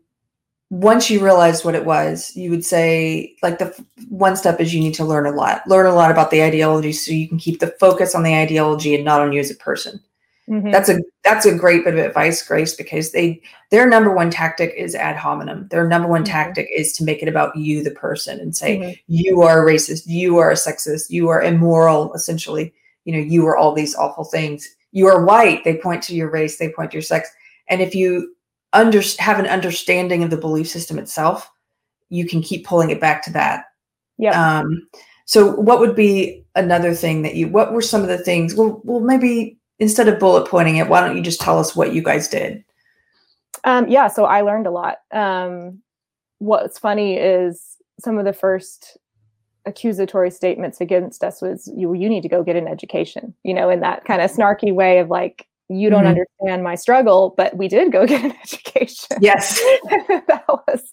once 0.74 1.08
you 1.08 1.24
realized 1.24 1.64
what 1.64 1.76
it 1.76 1.84
was, 1.84 2.34
you 2.34 2.50
would 2.50 2.64
say, 2.64 3.36
like, 3.44 3.58
the 3.58 3.72
one 4.08 4.34
step 4.34 4.60
is 4.60 4.74
you 4.74 4.80
need 4.80 4.94
to 4.94 5.04
learn 5.04 5.24
a 5.24 5.30
lot, 5.30 5.62
learn 5.68 5.86
a 5.86 5.94
lot 5.94 6.10
about 6.10 6.32
the 6.32 6.42
ideology 6.42 6.90
so 6.90 7.12
you 7.12 7.28
can 7.28 7.38
keep 7.38 7.60
the 7.60 7.72
focus 7.78 8.12
on 8.12 8.24
the 8.24 8.34
ideology 8.34 8.92
and 8.92 9.04
not 9.04 9.20
on 9.20 9.32
you 9.32 9.38
as 9.38 9.52
a 9.52 9.54
person. 9.54 10.00
Mm-hmm. 10.48 10.72
That's 10.72 10.88
a 10.88 10.98
that's 11.22 11.46
a 11.46 11.54
great 11.54 11.84
bit 11.84 11.94
of 11.94 12.04
advice, 12.04 12.42
Grace, 12.46 12.74
because 12.74 13.12
they 13.12 13.40
their 13.70 13.88
number 13.88 14.12
one 14.12 14.30
tactic 14.30 14.74
is 14.76 14.96
ad 14.96 15.16
hominem. 15.16 15.68
Their 15.68 15.86
number 15.86 16.08
one 16.08 16.24
mm-hmm. 16.24 16.32
tactic 16.32 16.68
is 16.74 16.92
to 16.94 17.04
make 17.04 17.22
it 17.22 17.28
about 17.28 17.56
you, 17.56 17.84
the 17.84 17.92
person, 17.92 18.40
and 18.40 18.54
say 18.54 18.78
mm-hmm. 18.78 18.92
you 19.06 19.42
are 19.42 19.62
a 19.66 19.72
racist, 19.72 20.02
you 20.06 20.38
are 20.38 20.50
a 20.50 20.54
sexist, 20.54 21.08
you 21.08 21.28
are 21.28 21.40
immoral. 21.40 22.12
Essentially, 22.14 22.74
you 23.04 23.12
know, 23.12 23.20
you 23.20 23.46
are 23.46 23.56
all 23.56 23.72
these 23.72 23.94
awful 23.94 24.24
things. 24.24 24.68
You 24.90 25.06
are 25.06 25.24
white. 25.24 25.62
They 25.62 25.76
point 25.76 26.02
to 26.04 26.14
your 26.14 26.30
race. 26.30 26.58
They 26.58 26.72
point 26.72 26.90
to 26.90 26.96
your 26.96 27.02
sex. 27.02 27.30
And 27.68 27.80
if 27.80 27.94
you 27.94 28.33
under, 28.74 29.00
have 29.18 29.38
an 29.38 29.46
understanding 29.46 30.22
of 30.22 30.30
the 30.30 30.36
belief 30.36 30.68
system 30.68 30.98
itself, 30.98 31.50
you 32.10 32.26
can 32.26 32.42
keep 32.42 32.66
pulling 32.66 32.90
it 32.90 33.00
back 33.00 33.22
to 33.24 33.32
that. 33.32 33.64
Yeah. 34.18 34.58
Um, 34.58 34.86
so, 35.26 35.52
what 35.52 35.80
would 35.80 35.96
be 35.96 36.44
another 36.54 36.94
thing 36.94 37.22
that 37.22 37.34
you? 37.34 37.48
What 37.48 37.72
were 37.72 37.82
some 37.82 38.02
of 38.02 38.08
the 38.08 38.18
things? 38.18 38.54
Well, 38.54 38.80
well, 38.84 39.00
maybe 39.00 39.58
instead 39.78 40.08
of 40.08 40.18
bullet 40.18 40.48
pointing 40.48 40.76
it, 40.76 40.88
why 40.88 41.00
don't 41.00 41.16
you 41.16 41.22
just 41.22 41.40
tell 41.40 41.58
us 41.58 41.74
what 41.74 41.94
you 41.94 42.02
guys 42.02 42.28
did? 42.28 42.62
Um, 43.64 43.88
yeah, 43.88 44.08
so 44.08 44.26
I 44.26 44.42
learned 44.42 44.66
a 44.66 44.70
lot. 44.70 44.98
Um, 45.12 45.80
what's 46.38 46.78
funny 46.78 47.16
is 47.16 47.76
some 47.98 48.18
of 48.18 48.24
the 48.24 48.32
first 48.32 48.98
accusatory 49.66 50.30
statements 50.30 50.80
against 50.80 51.24
us 51.24 51.40
was 51.40 51.72
you 51.74 51.94
you 51.94 52.08
need 52.08 52.22
to 52.22 52.28
go 52.28 52.42
get 52.42 52.54
an 52.54 52.68
education 52.68 53.32
you 53.44 53.54
know 53.54 53.70
in 53.70 53.80
that 53.80 54.04
kind 54.04 54.20
of 54.20 54.30
snarky 54.30 54.74
way 54.74 54.98
of 54.98 55.08
like 55.08 55.46
you 55.68 55.88
don't 55.88 56.04
mm-hmm. 56.04 56.08
understand 56.08 56.62
my 56.62 56.74
struggle 56.74 57.34
but 57.36 57.56
we 57.56 57.68
did 57.68 57.92
go 57.92 58.06
get 58.12 58.24
an 58.24 58.34
education 58.42 59.16
yes 59.20 59.58
that 60.28 60.44
was 60.48 60.90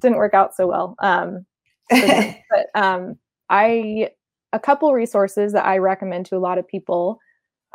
didn't 0.00 0.18
work 0.18 0.34
out 0.34 0.54
so 0.54 0.66
well 0.66 0.94
um 1.00 1.44
but 1.90 2.66
um 2.74 3.16
i 3.50 4.08
a 4.52 4.58
couple 4.58 4.92
resources 4.92 5.52
that 5.52 5.66
i 5.66 5.76
recommend 5.78 6.26
to 6.26 6.36
a 6.36 6.38
lot 6.38 6.58
of 6.58 6.66
people 6.66 7.18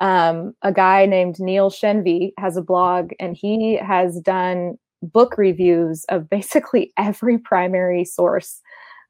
Um, 0.01 0.55
a 0.63 0.73
guy 0.73 1.05
named 1.05 1.39
Neil 1.39 1.69
Shenvi 1.69 2.31
has 2.39 2.57
a 2.57 2.61
blog, 2.63 3.11
and 3.19 3.37
he 3.37 3.75
has 3.75 4.19
done 4.19 4.79
book 5.03 5.37
reviews 5.37 6.05
of 6.09 6.27
basically 6.29 6.91
every 6.97 7.37
primary 7.37 8.03
source 8.03 8.61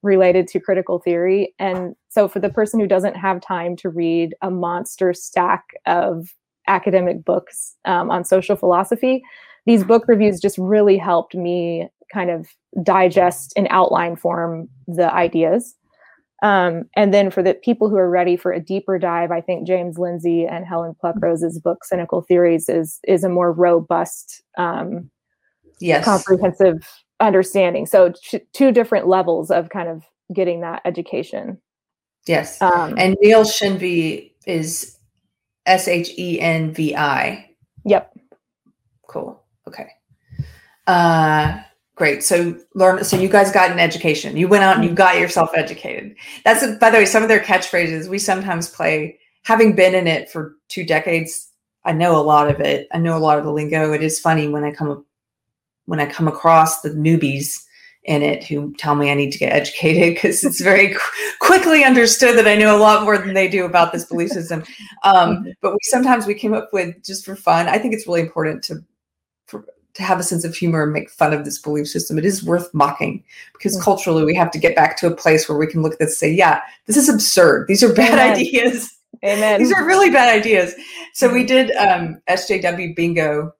related 0.03 0.47
to 0.49 0.59
critical 0.59 0.99
theory. 0.99 1.53
And 1.59 1.95
so, 2.09 2.27
for 2.27 2.41
the 2.41 2.49
person 2.49 2.79
who 2.79 2.87
doesn't 2.87 3.15
have 3.15 3.39
time 3.39 3.77
to 3.77 3.89
read 3.89 4.35
a 4.41 4.51
monster 4.51 5.13
stack 5.13 5.63
of 5.85 6.27
academic 6.71 7.23
books 7.23 7.75
um, 7.85 8.09
on 8.09 8.23
social 8.23 8.55
philosophy, 8.55 9.21
these 9.65 9.83
book 9.83 10.05
reviews 10.07 10.39
just 10.39 10.57
really 10.57 10.97
helped 10.97 11.35
me 11.35 11.87
kind 12.11 12.29
of 12.29 12.47
digest 12.83 13.53
in 13.55 13.67
outline 13.69 14.15
form 14.15 14.67
the 14.87 15.13
ideas. 15.13 15.75
Um, 16.43 16.85
and 16.95 17.13
then 17.13 17.29
for 17.29 17.43
the 17.43 17.53
people 17.53 17.87
who 17.89 17.97
are 17.97 18.09
ready 18.09 18.35
for 18.35 18.51
a 18.51 18.59
deeper 18.59 18.97
dive, 18.97 19.31
I 19.31 19.41
think 19.41 19.67
James 19.67 19.99
Lindsay 19.99 20.45
and 20.45 20.65
Helen 20.65 20.95
Pluckrose's 20.99 21.59
book 21.59 21.85
"Cynical 21.85 22.21
Theories" 22.21 22.67
is 22.67 22.99
is 23.07 23.23
a 23.23 23.29
more 23.29 23.51
robust, 23.51 24.41
um, 24.57 25.11
yes, 25.79 26.03
comprehensive 26.03 27.03
understanding. 27.19 27.85
So 27.85 28.13
ch- 28.13 28.41
two 28.53 28.71
different 28.71 29.07
levels 29.07 29.51
of 29.51 29.69
kind 29.69 29.87
of 29.87 30.03
getting 30.33 30.61
that 30.61 30.81
education. 30.83 31.61
Yes, 32.25 32.59
um, 32.59 32.95
and 32.97 33.15
Neil 33.21 33.43
Shenvi 33.43 34.31
is 34.47 34.97
S 35.65 35.87
H 35.87 36.11
E 36.17 36.39
N 36.39 36.73
V 36.73 36.95
I. 36.95 37.49
Yep. 37.85 38.17
Cool. 39.07 39.41
Okay. 39.67 39.89
Uh, 40.87 41.59
great. 41.95 42.23
So 42.23 42.57
learn. 42.75 43.03
So 43.03 43.17
you 43.17 43.29
guys 43.29 43.51
got 43.51 43.71
an 43.71 43.79
education. 43.79 44.37
You 44.37 44.47
went 44.47 44.63
out 44.63 44.75
and 44.75 44.85
you 44.85 44.91
got 44.91 45.19
yourself 45.19 45.51
educated. 45.55 46.15
That's 46.43 46.65
by 46.77 46.89
the 46.89 46.97
way 46.97 47.05
some 47.05 47.23
of 47.23 47.29
their 47.29 47.39
catchphrases. 47.39 48.07
We 48.07 48.19
sometimes 48.19 48.69
play. 48.69 49.19
Having 49.43 49.75
been 49.75 49.95
in 49.95 50.05
it 50.05 50.29
for 50.29 50.55
two 50.67 50.85
decades, 50.85 51.49
I 51.83 51.93
know 51.93 52.15
a 52.15 52.21
lot 52.21 52.47
of 52.47 52.59
it. 52.59 52.87
I 52.93 52.99
know 52.99 53.17
a 53.17 53.19
lot 53.19 53.39
of 53.39 53.43
the 53.43 53.51
lingo. 53.51 53.91
It 53.91 54.03
is 54.03 54.19
funny 54.19 54.47
when 54.47 54.63
I 54.63 54.71
come 54.71 55.03
when 55.85 55.99
I 55.99 56.05
come 56.05 56.27
across 56.27 56.81
the 56.81 56.89
newbies 56.89 57.65
in 58.03 58.23
it 58.23 58.43
who 58.43 58.73
tell 58.75 58.95
me 58.95 59.11
I 59.11 59.13
need 59.13 59.31
to 59.31 59.37
get 59.37 59.53
educated 59.53 60.15
because 60.15 60.43
it's 60.43 60.59
very 60.59 60.93
qu- 60.93 61.31
quickly 61.39 61.83
understood 61.83 62.37
that 62.37 62.47
I 62.47 62.55
know 62.55 62.75
a 62.75 62.79
lot 62.79 63.03
more 63.03 63.17
than 63.17 63.33
they 63.33 63.47
do 63.47 63.65
about 63.65 63.91
this 63.91 64.05
belief 64.05 64.29
system. 64.29 64.63
Um, 65.03 65.37
mm-hmm. 65.37 65.49
but 65.61 65.73
we 65.73 65.77
sometimes 65.83 66.25
we 66.25 66.33
came 66.33 66.53
up 66.53 66.69
with 66.73 67.03
just 67.03 67.25
for 67.25 67.35
fun. 67.35 67.67
I 67.67 67.77
think 67.77 67.93
it's 67.93 68.07
really 68.07 68.21
important 68.21 68.63
to 68.63 68.83
for, 69.45 69.65
to 69.93 70.03
have 70.03 70.19
a 70.19 70.23
sense 70.23 70.43
of 70.43 70.55
humor 70.55 70.83
and 70.83 70.93
make 70.93 71.11
fun 71.11 71.33
of 71.33 71.45
this 71.45 71.59
belief 71.59 71.87
system. 71.87 72.17
It 72.17 72.25
is 72.25 72.43
worth 72.43 72.73
mocking 72.73 73.23
because 73.53 73.75
mm-hmm. 73.75 73.83
culturally 73.83 74.25
we 74.25 74.35
have 74.35 74.51
to 74.51 74.59
get 74.59 74.75
back 74.75 74.97
to 74.97 75.07
a 75.07 75.15
place 75.15 75.47
where 75.47 75.57
we 75.57 75.67
can 75.67 75.83
look 75.83 75.93
at 75.93 75.99
this 75.99 76.11
and 76.11 76.17
say, 76.17 76.33
yeah, 76.33 76.61
this 76.87 76.97
is 76.97 77.09
absurd. 77.09 77.67
These 77.67 77.83
are 77.83 77.93
bad 77.93 78.13
Amen. 78.13 78.37
ideas. 78.37 78.97
Amen. 79.23 79.59
These 79.59 79.71
are 79.71 79.85
really 79.85 80.09
bad 80.09 80.35
ideas. 80.35 80.73
So 81.13 81.31
we 81.31 81.43
did 81.43 81.71
um, 81.75 82.19
SJW 82.27 82.95
bingo 82.95 83.53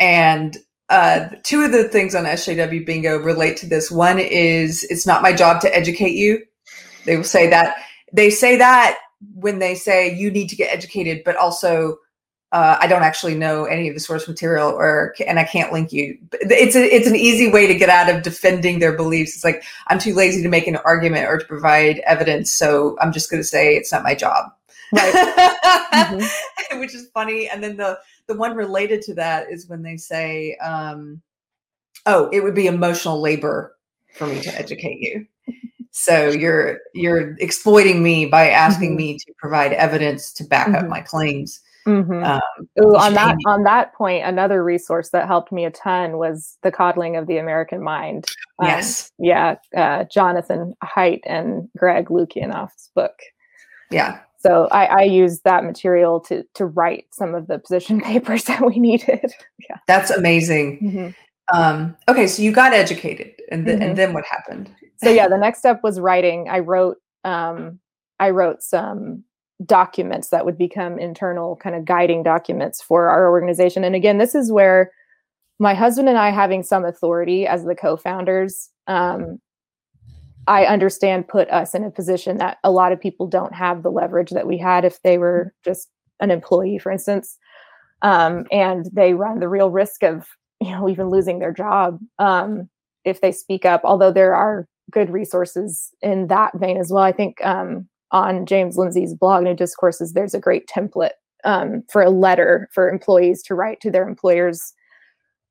and 0.00 0.56
uh, 0.92 1.30
two 1.42 1.62
of 1.62 1.72
the 1.72 1.84
things 1.84 2.14
on 2.14 2.24
SJW 2.24 2.84
Bingo 2.84 3.16
relate 3.16 3.56
to 3.58 3.66
this. 3.66 3.90
One 3.90 4.18
is 4.18 4.84
it's 4.84 5.06
not 5.06 5.22
my 5.22 5.32
job 5.32 5.62
to 5.62 5.74
educate 5.74 6.12
you. 6.12 6.44
They 7.06 7.16
will 7.16 7.24
say 7.24 7.48
that. 7.48 7.76
They 8.12 8.28
say 8.28 8.56
that 8.56 8.98
when 9.34 9.58
they 9.58 9.74
say 9.74 10.14
you 10.14 10.30
need 10.30 10.48
to 10.50 10.56
get 10.56 10.70
educated, 10.70 11.22
but 11.24 11.36
also 11.36 11.96
uh, 12.52 12.76
I 12.78 12.86
don't 12.86 13.04
actually 13.04 13.34
know 13.34 13.64
any 13.64 13.88
of 13.88 13.94
the 13.94 14.00
source 14.00 14.28
material, 14.28 14.68
or 14.68 15.14
and 15.26 15.38
I 15.38 15.44
can't 15.44 15.72
link 15.72 15.92
you. 15.92 16.18
It's 16.32 16.76
a, 16.76 16.82
it's 16.82 17.06
an 17.06 17.16
easy 17.16 17.50
way 17.50 17.66
to 17.66 17.74
get 17.74 17.88
out 17.88 18.14
of 18.14 18.22
defending 18.22 18.78
their 18.78 18.94
beliefs. 18.94 19.34
It's 19.34 19.44
like 19.44 19.64
I'm 19.86 19.98
too 19.98 20.12
lazy 20.14 20.42
to 20.42 20.48
make 20.50 20.66
an 20.66 20.76
argument 20.76 21.26
or 21.26 21.38
to 21.38 21.46
provide 21.46 22.00
evidence, 22.00 22.50
so 22.50 22.98
I'm 23.00 23.12
just 23.12 23.30
going 23.30 23.42
to 23.42 23.48
say 23.48 23.74
it's 23.74 23.90
not 23.90 24.02
my 24.02 24.14
job. 24.14 24.52
Right. 24.92 25.14
mm-hmm. 25.94 26.80
Which 26.80 26.94
is 26.94 27.08
funny. 27.14 27.48
And 27.48 27.64
then 27.64 27.78
the 27.78 27.98
the 28.28 28.36
one 28.36 28.54
related 28.54 29.02
to 29.02 29.14
that 29.14 29.50
is 29.50 29.68
when 29.68 29.82
they 29.82 29.96
say, 29.96 30.56
um, 30.56 31.20
"Oh, 32.06 32.28
it 32.32 32.42
would 32.42 32.54
be 32.54 32.66
emotional 32.66 33.20
labor 33.20 33.76
for 34.14 34.26
me 34.26 34.40
to 34.40 34.54
educate 34.58 35.00
you." 35.00 35.26
So 35.92 36.30
you're 36.30 36.80
you're 36.94 37.36
exploiting 37.38 38.02
me 38.02 38.26
by 38.26 38.48
asking 38.48 38.90
mm-hmm. 38.90 38.96
me 38.96 39.18
to 39.18 39.32
provide 39.38 39.72
evidence 39.74 40.32
to 40.34 40.44
back 40.44 40.68
mm-hmm. 40.68 40.76
up 40.76 40.88
my 40.88 41.00
claims. 41.00 41.60
Mm-hmm. 41.86 42.24
Um, 42.24 42.40
Ooh, 42.80 42.96
on 42.96 43.14
that 43.14 43.36
on 43.44 43.64
that 43.64 43.92
point, 43.94 44.24
another 44.24 44.64
resource 44.64 45.10
that 45.10 45.26
helped 45.26 45.52
me 45.52 45.64
a 45.64 45.70
ton 45.70 46.16
was 46.16 46.56
the 46.62 46.72
coddling 46.72 47.16
of 47.16 47.26
the 47.26 47.38
American 47.38 47.82
mind. 47.82 48.24
Um, 48.60 48.68
yes, 48.68 49.10
yeah, 49.18 49.56
uh, 49.76 50.04
Jonathan 50.04 50.74
Haidt 50.82 51.20
and 51.26 51.68
Greg 51.76 52.06
Lukianoff's 52.06 52.90
book. 52.94 53.18
Yeah, 53.90 54.20
so 54.42 54.68
I, 54.72 54.86
I 54.86 55.02
used 55.02 55.44
that 55.44 55.64
material 55.64 56.20
to 56.20 56.44
to 56.54 56.66
write 56.66 57.06
some 57.12 57.34
of 57.34 57.46
the 57.46 57.58
position 57.58 58.00
papers 58.12 58.44
that 58.44 58.64
we 58.64 58.78
needed. 58.78 59.32
yeah, 59.68 59.78
that's 59.86 60.10
amazing. 60.10 60.80
Mm-hmm. 60.82 61.56
Um, 61.56 61.96
okay, 62.08 62.26
so 62.26 62.42
you 62.42 62.52
got 62.52 62.72
educated, 62.72 63.32
and 63.50 63.64
th- 63.64 63.78
mm-hmm. 63.78 63.88
and 63.88 63.98
then 63.98 64.12
what 64.12 64.24
happened? 64.24 64.70
So 65.02 65.10
yeah, 65.10 65.28
the 65.28 65.38
next 65.38 65.58
step 65.58 65.80
was 65.82 66.00
writing. 66.00 66.48
I 66.48 66.60
wrote 66.60 66.98
um, 67.24 67.78
I 68.18 68.30
wrote 68.30 68.62
some 68.62 69.24
documents 69.64 70.28
that 70.28 70.44
would 70.44 70.58
become 70.58 70.98
internal 70.98 71.56
kind 71.56 71.76
of 71.76 71.84
guiding 71.84 72.22
documents 72.22 72.82
for 72.82 73.08
our 73.08 73.30
organization. 73.30 73.84
And 73.84 73.94
again, 73.94 74.18
this 74.18 74.34
is 74.34 74.50
where 74.50 74.90
my 75.58 75.74
husband 75.74 76.08
and 76.08 76.18
I 76.18 76.30
having 76.30 76.64
some 76.64 76.84
authority 76.84 77.46
as 77.46 77.64
the 77.64 77.76
co-founders 77.76 78.70
um, 78.88 79.38
I 80.46 80.64
understand 80.66 81.28
put 81.28 81.48
us 81.50 81.74
in 81.74 81.84
a 81.84 81.90
position 81.90 82.38
that 82.38 82.58
a 82.64 82.70
lot 82.70 82.92
of 82.92 83.00
people 83.00 83.26
don't 83.26 83.54
have 83.54 83.82
the 83.82 83.90
leverage 83.90 84.30
that 84.30 84.46
we 84.46 84.58
had 84.58 84.84
if 84.84 85.00
they 85.02 85.18
were 85.18 85.54
just 85.64 85.88
an 86.20 86.30
employee, 86.30 86.78
for 86.78 86.90
instance. 86.90 87.38
Um, 88.02 88.46
and 88.50 88.86
they 88.92 89.14
run 89.14 89.38
the 89.38 89.48
real 89.48 89.70
risk 89.70 90.02
of, 90.02 90.26
you 90.60 90.70
know, 90.70 90.88
even 90.88 91.08
losing 91.08 91.38
their 91.38 91.52
job 91.52 92.00
um, 92.18 92.68
if 93.04 93.20
they 93.20 93.30
speak 93.30 93.64
up. 93.64 93.82
Although 93.84 94.12
there 94.12 94.34
are 94.34 94.66
good 94.90 95.10
resources 95.10 95.90
in 96.02 96.26
that 96.26 96.52
vein 96.58 96.76
as 96.76 96.90
well. 96.90 97.04
I 97.04 97.12
think 97.12 97.44
um, 97.44 97.88
on 98.10 98.44
James 98.46 98.76
Lindsay's 98.76 99.14
blog, 99.14 99.44
New 99.44 99.54
Discourses, 99.54 100.12
there's 100.12 100.34
a 100.34 100.40
great 100.40 100.66
template 100.66 101.12
um, 101.44 101.82
for 101.90 102.02
a 102.02 102.10
letter 102.10 102.68
for 102.72 102.90
employees 102.90 103.42
to 103.44 103.54
write 103.54 103.80
to 103.80 103.90
their 103.90 104.06
employers 104.06 104.72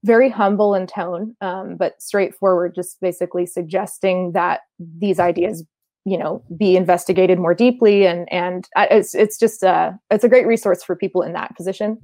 very 0.04 0.30
humble 0.30 0.74
in 0.74 0.88
tone, 0.88 1.36
um, 1.42 1.76
but 1.76 2.02
straightforward, 2.02 2.74
just 2.76 3.00
basically 3.02 3.46
suggesting 3.46 4.32
that 4.32 4.62
these 4.80 5.20
ideas, 5.20 5.64
you 6.06 6.18
know, 6.18 6.44
be 6.58 6.76
investigated 6.76 7.38
more 7.40 7.54
deeply. 7.54 8.08
And 8.08 8.32
and 8.32 8.68
it's 8.76 9.14
it's 9.14 9.38
just 9.38 9.64
a 9.64 9.98
it's 10.10 10.24
a 10.24 10.30
great 10.30 10.48
resource 10.48 10.84
for 10.84 10.96
people 10.96 11.22
in 11.22 11.34
that 11.34 11.56
position. 11.56 12.00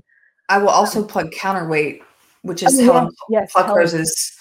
I 0.49 0.59
will 0.59 0.69
also 0.69 1.03
plug 1.03 1.31
Counterweight, 1.31 2.01
which 2.43 2.63
is 2.63 2.79
oh, 2.79 2.83
Helen 2.83 3.09
yes, 3.29 3.51
Pluckrose's 3.51 4.37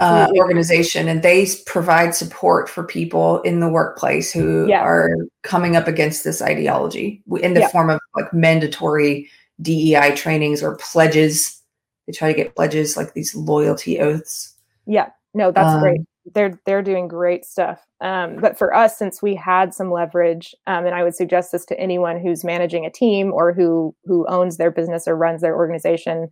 uh, 0.00 0.28
organization, 0.36 1.06
and 1.06 1.22
they 1.22 1.46
provide 1.66 2.14
support 2.14 2.68
for 2.68 2.82
people 2.82 3.40
in 3.42 3.60
the 3.60 3.68
workplace 3.68 4.32
who 4.32 4.66
yeah. 4.66 4.82
are 4.82 5.10
coming 5.42 5.76
up 5.76 5.86
against 5.86 6.24
this 6.24 6.40
ideology 6.40 7.22
in 7.40 7.54
the 7.54 7.60
yeah. 7.60 7.68
form 7.68 7.90
of 7.90 8.00
like 8.16 8.32
mandatory 8.32 9.28
DEI 9.62 10.14
trainings 10.16 10.62
or 10.62 10.76
pledges 10.76 11.62
they 12.06 12.12
try 12.12 12.32
to 12.32 12.36
get 12.36 12.54
pledges 12.54 12.96
like 12.96 13.14
these 13.14 13.34
loyalty 13.34 14.00
oaths. 14.00 14.54
Yeah, 14.86 15.10
no, 15.32 15.50
that's 15.50 15.74
um, 15.74 15.80
great. 15.80 16.00
They're 16.34 16.58
they're 16.64 16.82
doing 16.82 17.08
great 17.08 17.44
stuff. 17.44 17.84
Um, 18.00 18.36
but 18.40 18.56
for 18.58 18.74
us, 18.74 18.98
since 18.98 19.22
we 19.22 19.34
had 19.34 19.74
some 19.74 19.90
leverage, 19.90 20.54
um, 20.66 20.86
and 20.86 20.94
I 20.94 21.02
would 21.02 21.14
suggest 21.14 21.52
this 21.52 21.64
to 21.66 21.78
anyone 21.78 22.20
who's 22.20 22.44
managing 22.44 22.86
a 22.86 22.90
team 22.90 23.32
or 23.32 23.52
who 23.52 23.94
who 24.04 24.26
owns 24.28 24.56
their 24.56 24.70
business 24.70 25.06
or 25.06 25.16
runs 25.16 25.42
their 25.42 25.56
organization, 25.56 26.30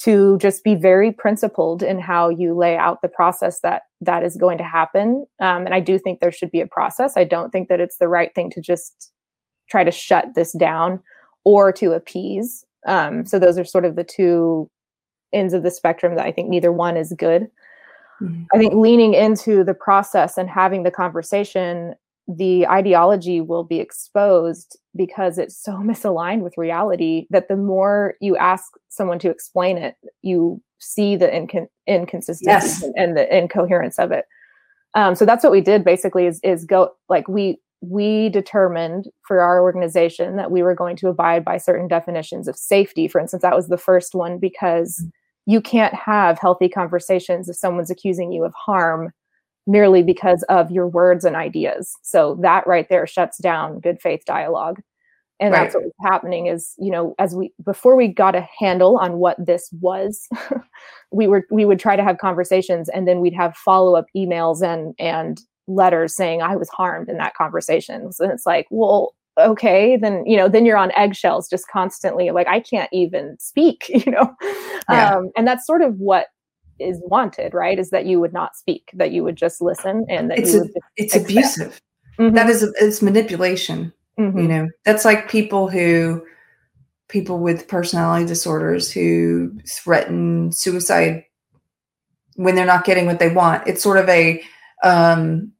to 0.00 0.38
just 0.38 0.64
be 0.64 0.74
very 0.74 1.12
principled 1.12 1.82
in 1.82 1.98
how 1.98 2.30
you 2.30 2.54
lay 2.54 2.76
out 2.76 3.02
the 3.02 3.08
process 3.08 3.60
that 3.60 3.82
that 4.00 4.22
is 4.22 4.36
going 4.36 4.58
to 4.58 4.64
happen. 4.64 5.26
Um, 5.40 5.66
and 5.66 5.74
I 5.74 5.80
do 5.80 5.98
think 5.98 6.20
there 6.20 6.32
should 6.32 6.50
be 6.50 6.60
a 6.60 6.66
process. 6.66 7.16
I 7.16 7.24
don't 7.24 7.50
think 7.50 7.68
that 7.68 7.80
it's 7.80 7.98
the 7.98 8.08
right 8.08 8.34
thing 8.34 8.50
to 8.50 8.60
just 8.60 9.12
try 9.68 9.84
to 9.84 9.90
shut 9.90 10.34
this 10.34 10.52
down 10.52 11.00
or 11.44 11.70
to 11.72 11.92
appease. 11.92 12.64
Um, 12.86 13.26
so 13.26 13.38
those 13.38 13.58
are 13.58 13.64
sort 13.64 13.84
of 13.84 13.96
the 13.96 14.04
two 14.04 14.70
ends 15.32 15.54
of 15.54 15.62
the 15.62 15.70
spectrum 15.70 16.14
that 16.16 16.26
I 16.26 16.32
think 16.32 16.48
neither 16.48 16.72
one 16.72 16.96
is 16.96 17.12
good. 17.16 17.50
Mm-hmm. 18.22 18.44
I 18.54 18.58
think 18.58 18.74
leaning 18.74 19.14
into 19.14 19.64
the 19.64 19.74
process 19.74 20.36
and 20.36 20.48
having 20.48 20.82
the 20.82 20.90
conversation, 20.90 21.94
the 22.28 22.66
ideology 22.66 23.40
will 23.40 23.64
be 23.64 23.80
exposed 23.80 24.78
because 24.94 25.38
it's 25.38 25.56
so 25.56 25.72
misaligned 25.84 26.42
with 26.42 26.58
reality 26.58 27.26
that 27.30 27.48
the 27.48 27.56
more 27.56 28.14
you 28.20 28.36
ask 28.36 28.64
someone 28.88 29.18
to 29.20 29.30
explain 29.30 29.78
it, 29.78 29.96
you 30.22 30.60
see 30.78 31.16
the 31.16 31.28
incon- 31.28 31.68
inconsistency 31.86 32.46
yes. 32.46 32.84
and 32.96 33.16
the 33.16 33.36
incoherence 33.36 33.98
of 33.98 34.12
it. 34.12 34.24
Um, 34.94 35.14
so 35.14 35.24
that's 35.24 35.44
what 35.44 35.52
we 35.52 35.60
did 35.60 35.84
basically 35.84 36.26
is 36.26 36.40
is 36.42 36.64
go 36.64 36.90
like 37.08 37.28
we 37.28 37.60
we 37.80 38.28
determined 38.30 39.06
for 39.22 39.40
our 39.40 39.62
organization 39.62 40.36
that 40.36 40.50
we 40.50 40.62
were 40.62 40.74
going 40.74 40.96
to 40.96 41.08
abide 41.08 41.44
by 41.44 41.56
certain 41.58 41.86
definitions 41.86 42.48
of 42.48 42.56
safety. 42.56 43.06
For 43.06 43.20
instance, 43.20 43.42
that 43.42 43.54
was 43.54 43.68
the 43.68 43.78
first 43.78 44.14
one 44.14 44.38
because 44.38 45.00
mm 45.02 45.10
you 45.46 45.60
can't 45.60 45.94
have 45.94 46.38
healthy 46.38 46.68
conversations 46.68 47.48
if 47.48 47.56
someone's 47.56 47.90
accusing 47.90 48.32
you 48.32 48.44
of 48.44 48.54
harm 48.54 49.12
merely 49.66 50.02
because 50.02 50.42
of 50.44 50.70
your 50.70 50.88
words 50.88 51.24
and 51.24 51.36
ideas. 51.36 51.92
So 52.02 52.38
that 52.42 52.66
right 52.66 52.88
there 52.88 53.06
shuts 53.06 53.38
down 53.38 53.80
good 53.80 54.00
faith 54.00 54.24
dialogue. 54.24 54.80
and 55.40 55.52
right. 55.52 55.62
that's 55.62 55.74
what 55.74 55.84
was 55.84 55.92
happening 56.02 56.46
is 56.46 56.74
you 56.78 56.90
know 56.90 57.14
as 57.18 57.34
we 57.34 57.52
before 57.64 57.96
we 57.96 58.06
got 58.06 58.36
a 58.36 58.46
handle 58.58 58.96
on 58.98 59.14
what 59.18 59.36
this 59.44 59.68
was 59.80 60.28
we 61.10 61.26
were 61.26 61.44
we 61.50 61.64
would 61.64 61.80
try 61.80 61.96
to 61.96 62.04
have 62.04 62.18
conversations 62.18 62.88
and 62.90 63.08
then 63.08 63.20
we'd 63.20 63.34
have 63.34 63.56
follow-up 63.56 64.06
emails 64.16 64.62
and 64.62 64.94
and 64.98 65.40
letters 65.66 66.14
saying 66.14 66.42
i 66.42 66.54
was 66.54 66.68
harmed 66.68 67.08
in 67.08 67.16
that 67.16 67.34
conversation 67.34 68.12
so 68.12 68.28
it's 68.28 68.46
like 68.46 68.66
well 68.70 69.14
okay 69.38 69.96
then 69.96 70.24
you 70.26 70.36
know 70.36 70.48
then 70.48 70.66
you're 70.66 70.76
on 70.76 70.92
eggshells 70.96 71.48
just 71.48 71.66
constantly 71.68 72.30
like 72.30 72.48
i 72.48 72.60
can't 72.60 72.90
even 72.92 73.36
speak 73.38 73.88
you 74.06 74.12
know? 74.12 74.34
Yeah. 74.88 75.14
um, 75.14 75.30
and 75.36 75.46
that's 75.46 75.66
sort 75.66 75.82
of 75.82 75.96
what 75.98 76.26
is 76.80 77.00
wanted 77.04 77.54
right? 77.54 77.78
Is 77.78 77.90
that 77.90 78.06
you 78.06 78.20
would 78.20 78.32
not 78.32 78.56
speak 78.56 78.90
that 78.94 79.12
you 79.12 79.22
would 79.22 79.36
just 79.36 79.60
listen 79.60 80.06
and 80.08 80.30
that 80.30 80.38
it's 80.38 80.54
a, 80.54 80.64
it's 80.96 81.14
abusive. 81.14 81.80
Mm-hmm. 82.18 82.34
that 82.34 82.50
is 82.50 82.62
it's 82.80 83.02
manipulation 83.02 83.92
mm-hmm. 84.18 84.38
you 84.38 84.48
know? 84.48 84.68
That's 84.84 85.04
like 85.04 85.30
people 85.30 85.68
who 85.68 86.24
people 87.08 87.38
with 87.38 87.68
personality 87.68 88.26
disorders 88.26 88.90
who 88.90 89.52
threaten 89.68 90.52
suicide 90.52 91.24
when 92.36 92.54
they're 92.54 92.66
not 92.66 92.84
getting 92.84 93.06
what 93.06 93.18
they 93.18 93.32
want. 93.32 93.66
It's 93.66 93.82
sort 93.82 93.98
of 93.98 94.08
a 94.08 94.42
um 94.82 95.52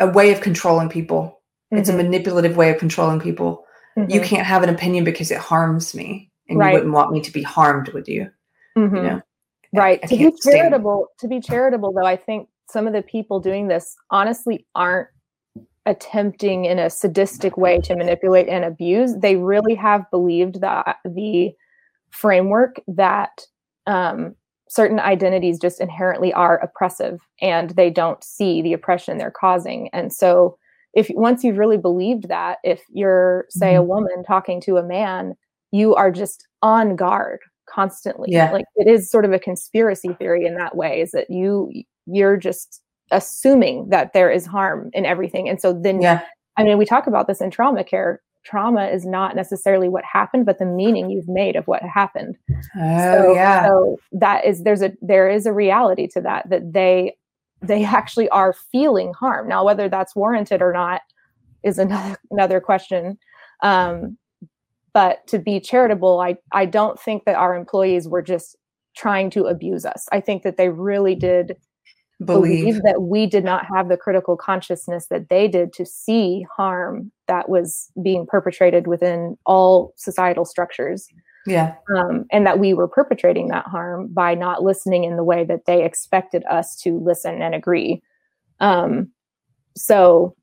a 0.00 0.06
way 0.06 0.32
of 0.32 0.40
controlling 0.40 0.88
people 0.88 1.41
mm-hmm. 1.72 1.78
it's 1.78 1.88
a 1.88 1.92
mm-hmm. 1.92 2.02
manipulative 2.02 2.56
way 2.56 2.70
of 2.70 2.78
controlling 2.78 3.20
people 3.20 3.64
you 3.96 4.02
mm-hmm. 4.04 4.24
can't 4.24 4.46
have 4.46 4.62
an 4.62 4.68
opinion 4.68 5.04
because 5.04 5.30
it 5.30 5.38
harms 5.38 5.94
me 5.94 6.30
and 6.48 6.58
right. 6.58 6.68
you 6.68 6.74
wouldn't 6.74 6.92
want 6.92 7.12
me 7.12 7.20
to 7.20 7.32
be 7.32 7.42
harmed 7.42 7.88
would 7.90 8.08
you 8.08 8.28
you 8.76 8.82
mm-hmm. 8.82 8.94
know 8.94 9.22
right 9.74 10.00
I, 10.02 10.06
I 10.06 10.08
to 10.08 10.16
be 10.16 10.36
charitable 10.42 11.08
stand. 11.16 11.18
to 11.18 11.28
be 11.28 11.40
charitable 11.40 11.92
though 11.92 12.06
i 12.06 12.16
think 12.16 12.48
some 12.70 12.86
of 12.86 12.92
the 12.92 13.02
people 13.02 13.40
doing 13.40 13.68
this 13.68 13.96
honestly 14.10 14.66
aren't 14.74 15.08
attempting 15.84 16.64
in 16.64 16.78
a 16.78 16.88
sadistic 16.88 17.56
way 17.56 17.80
to 17.80 17.96
manipulate 17.96 18.48
and 18.48 18.64
abuse 18.64 19.14
they 19.16 19.36
really 19.36 19.74
have 19.74 20.08
believed 20.10 20.60
that 20.60 20.98
the 21.04 21.50
framework 22.10 22.80
that 22.86 23.46
um, 23.86 24.34
certain 24.68 25.00
identities 25.00 25.58
just 25.58 25.80
inherently 25.80 26.32
are 26.32 26.58
oppressive 26.58 27.20
and 27.40 27.70
they 27.70 27.90
don't 27.90 28.22
see 28.22 28.62
the 28.62 28.72
oppression 28.72 29.18
they're 29.18 29.30
causing 29.30 29.88
and 29.92 30.12
so 30.12 30.56
if 30.94 31.10
once 31.14 31.42
you've 31.42 31.58
really 31.58 31.78
believed 31.78 32.28
that 32.28 32.58
if 32.64 32.82
you're 32.92 33.46
say 33.50 33.72
mm-hmm. 33.72 33.78
a 33.78 33.84
woman 33.84 34.24
talking 34.26 34.60
to 34.60 34.76
a 34.76 34.82
man 34.82 35.34
you 35.72 35.94
are 35.94 36.10
just 36.10 36.46
on 36.62 36.94
guard 36.94 37.40
constantly. 37.68 38.28
Yeah. 38.30 38.52
like 38.52 38.66
it 38.76 38.86
is 38.86 39.10
sort 39.10 39.24
of 39.24 39.32
a 39.32 39.38
conspiracy 39.38 40.14
theory 40.18 40.46
in 40.46 40.54
that 40.56 40.76
way 40.76 41.00
is 41.00 41.10
that 41.12 41.30
you 41.30 41.72
you're 42.06 42.36
just 42.36 42.82
assuming 43.10 43.88
that 43.88 44.12
there 44.12 44.30
is 44.30 44.46
harm 44.46 44.90
in 44.92 45.04
everything. 45.04 45.48
And 45.48 45.60
so 45.60 45.72
then 45.72 46.00
yeah. 46.00 46.22
I 46.56 46.64
mean 46.64 46.78
we 46.78 46.84
talk 46.84 47.06
about 47.06 47.26
this 47.26 47.40
in 47.40 47.50
trauma 47.50 47.84
care. 47.84 48.20
Trauma 48.44 48.86
is 48.86 49.06
not 49.06 49.36
necessarily 49.36 49.88
what 49.88 50.04
happened 50.04 50.46
but 50.46 50.58
the 50.58 50.66
meaning 50.66 51.10
you've 51.10 51.28
made 51.28 51.56
of 51.56 51.66
what 51.66 51.82
happened. 51.82 52.36
Oh 52.76 53.22
so, 53.22 53.34
yeah. 53.34 53.66
so 53.66 53.96
that 54.12 54.44
is 54.44 54.62
there's 54.62 54.82
a 54.82 54.92
there 55.00 55.28
is 55.28 55.46
a 55.46 55.52
reality 55.52 56.06
to 56.08 56.20
that 56.20 56.48
that 56.50 56.72
they 56.72 57.16
they 57.62 57.84
actually 57.84 58.28
are 58.30 58.52
feeling 58.52 59.12
harm. 59.14 59.48
Now 59.48 59.64
whether 59.64 59.88
that's 59.88 60.16
warranted 60.16 60.62
or 60.62 60.72
not 60.72 61.02
is 61.62 61.78
another 61.78 62.16
another 62.30 62.60
question. 62.60 63.18
Um, 63.62 64.18
but 64.94 65.26
to 65.26 65.38
be 65.38 65.58
charitable 65.58 66.20
i 66.20 66.36
i 66.52 66.66
don't 66.66 67.00
think 67.00 67.24
that 67.24 67.34
our 67.34 67.56
employees 67.56 68.06
were 68.06 68.20
just 68.20 68.58
trying 68.96 69.30
to 69.30 69.44
abuse 69.44 69.84
us. 69.84 70.06
I 70.12 70.20
think 70.20 70.42
that 70.42 70.56
they 70.56 70.68
really 70.68 71.14
did 71.14 71.56
believe. 72.24 72.64
believe 72.64 72.82
that 72.82 73.02
we 73.02 73.26
did 73.26 73.44
not 73.44 73.66
have 73.74 73.88
the 73.88 73.96
critical 73.96 74.36
consciousness 74.36 75.06
that 75.08 75.28
they 75.28 75.48
did 75.48 75.72
to 75.74 75.86
see 75.86 76.46
harm 76.56 77.10
that 77.28 77.48
was 77.48 77.90
being 78.02 78.26
perpetrated 78.26 78.86
within 78.86 79.36
all 79.46 79.92
societal 79.96 80.44
structures 80.44 81.08
yeah. 81.46 81.74
Um, 81.94 82.26
and 82.30 82.46
that 82.46 82.58
we 82.58 82.74
were 82.74 82.88
perpetrating 82.88 83.48
that 83.48 83.66
harm 83.66 84.08
by 84.08 84.34
not 84.34 84.62
listening 84.62 85.04
in 85.04 85.16
the 85.16 85.24
way 85.24 85.44
that 85.44 85.66
they 85.66 85.84
expected 85.84 86.44
us 86.50 86.76
to 86.82 86.98
listen 86.98 87.42
and 87.42 87.54
agree. 87.54 88.02
Um, 88.60 89.10
so 89.76 90.36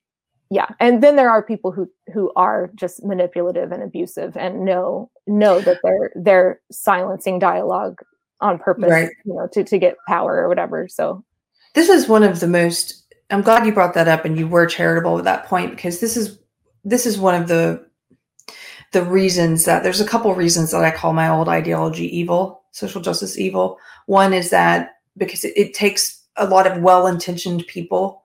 yeah. 0.49 0.69
And 0.79 1.03
then 1.03 1.15
there 1.15 1.29
are 1.29 1.43
people 1.43 1.71
who 1.71 1.89
who 2.13 2.31
are 2.35 2.71
just 2.75 3.03
manipulative 3.03 3.71
and 3.71 3.83
abusive 3.83 4.35
and 4.35 4.65
know 4.65 5.11
know 5.27 5.59
that 5.61 5.77
they're 5.83 6.11
they're 6.15 6.61
silencing 6.71 7.39
dialogue 7.39 7.99
on 8.41 8.57
purpose 8.57 8.89
right. 8.89 9.09
you 9.25 9.33
know 9.33 9.47
to 9.53 9.63
to 9.63 9.77
get 9.77 9.95
power 10.07 10.37
or 10.37 10.49
whatever. 10.49 10.87
So 10.87 11.23
this 11.75 11.89
is 11.89 12.07
one 12.07 12.23
of 12.23 12.39
the 12.39 12.47
most 12.47 13.05
i'm 13.29 13.41
glad 13.41 13.65
you 13.65 13.71
brought 13.71 13.93
that 13.93 14.07
up 14.07 14.25
and 14.25 14.37
you 14.37 14.47
were 14.47 14.65
charitable 14.65 15.17
at 15.17 15.23
that 15.23 15.45
point 15.45 15.71
because 15.71 15.99
this 15.99 16.17
is 16.17 16.39
this 16.83 17.05
is 17.05 17.17
one 17.17 17.39
of 17.39 17.47
the 17.47 17.85
the 18.91 19.03
reasons 19.03 19.65
that 19.65 19.83
there's 19.83 20.01
a 20.01 20.07
couple 20.07 20.33
reasons 20.35 20.71
that 20.71 20.83
i 20.83 20.91
call 20.91 21.13
my 21.13 21.29
old 21.29 21.47
ideology 21.47 22.15
evil 22.17 22.63
social 22.71 23.01
justice 23.01 23.37
evil 23.37 23.77
one 24.05 24.33
is 24.33 24.49
that 24.49 24.95
because 25.17 25.43
it, 25.43 25.53
it 25.55 25.73
takes 25.73 26.23
a 26.35 26.47
lot 26.47 26.65
of 26.65 26.81
well-intentioned 26.81 27.65
people 27.67 28.23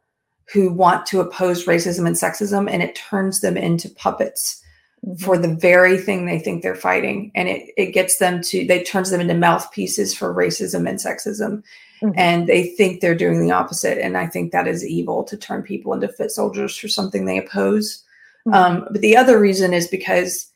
who 0.53 0.73
want 0.73 1.07
to 1.07 1.21
oppose 1.21 1.67
racism 1.67 2.07
and 2.07 2.17
sexism 2.17 2.71
and 2.71 2.83
it 2.83 2.95
turns 2.95 3.41
them 3.41 3.57
into 3.57 3.89
puppets 3.91 4.63
mm-hmm. 5.05 5.23
for 5.23 5.39
the 5.39 5.55
very 5.55 5.99
thing 5.99 6.27
they 6.27 6.39
think 6.39 6.63
they're 6.63 6.75
fighting 6.75 7.31
and 7.35 7.49
it, 7.49 7.71
it 7.77 7.93
gets 7.93 8.19
them 8.19 8.41
to 8.43 8.67
they 8.67 8.83
turns 8.83 9.11
them 9.11 9.21
into 9.21 9.35
mouthpieces 9.35 10.15
for 10.15 10.35
racism 10.35 10.89
and 10.89 10.99
sexism 10.99 11.63
mm-hmm. 12.03 12.11
and 12.17 12.47
they 12.47 12.69
think 12.69 13.01
they're 13.01 13.15
doing 13.15 13.41
the 13.41 13.53
opposite 13.53 13.99
and 13.99 14.17
i 14.17 14.27
think 14.27 14.53
that 14.53 14.69
is 14.69 14.87
evil 14.87 15.25
to 15.25 15.37
turn 15.37 15.63
people 15.63 15.93
into 15.93 16.09
foot 16.09 16.31
soldiers 16.31 16.77
for 16.77 16.89
something 16.89 17.25
they 17.25 17.39
oppose 17.39 18.03
mm-hmm. 18.47 18.55
um, 18.55 18.89
but 18.91 19.01
the 19.01 19.17
other 19.17 19.41
reason 19.41 19.73
is 19.73 19.89
because 19.89 20.51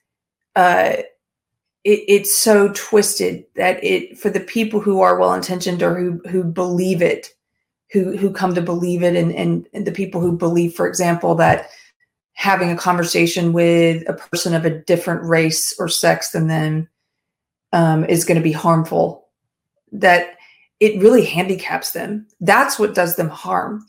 uh, 0.59 1.02
it, 1.84 2.00
it's 2.09 2.36
so 2.36 2.72
twisted 2.74 3.44
that 3.54 3.82
it 3.84 4.18
for 4.18 4.28
the 4.28 4.40
people 4.40 4.80
who 4.80 5.00
are 5.00 5.16
well 5.16 5.32
intentioned 5.34 5.84
or 5.84 5.94
who 5.94 6.20
who 6.28 6.42
believe 6.42 7.00
it 7.00 7.28
who 7.92 8.16
who 8.16 8.32
come 8.32 8.56
to 8.56 8.61
believe 8.61 9.04
it 9.04 9.14
and, 9.14 9.32
and, 9.32 9.68
and 9.72 9.86
the 9.86 9.92
people 9.92 10.20
who 10.20 10.32
believe 10.32 10.74
for 10.74 10.88
example 10.88 11.36
that 11.36 11.68
having 12.32 12.72
a 12.72 12.76
conversation 12.76 13.52
with 13.52 14.09
a 14.09 14.14
person 14.14 14.52
of 14.52 14.64
a 14.64 14.80
different 14.82 15.22
race 15.22 15.72
or 15.78 15.88
sex 15.88 16.30
than 16.30 16.48
them 16.48 16.88
um, 17.72 18.04
is 18.06 18.24
going 18.24 18.36
to 18.36 18.42
be 18.42 18.52
harmful 18.52 19.28
that 19.92 20.38
it 20.80 21.00
really 21.00 21.24
handicaps 21.24 21.92
them. 21.92 22.26
That's 22.40 22.80
what 22.80 22.96
does 22.96 23.14
them 23.14 23.28
harm. 23.28 23.86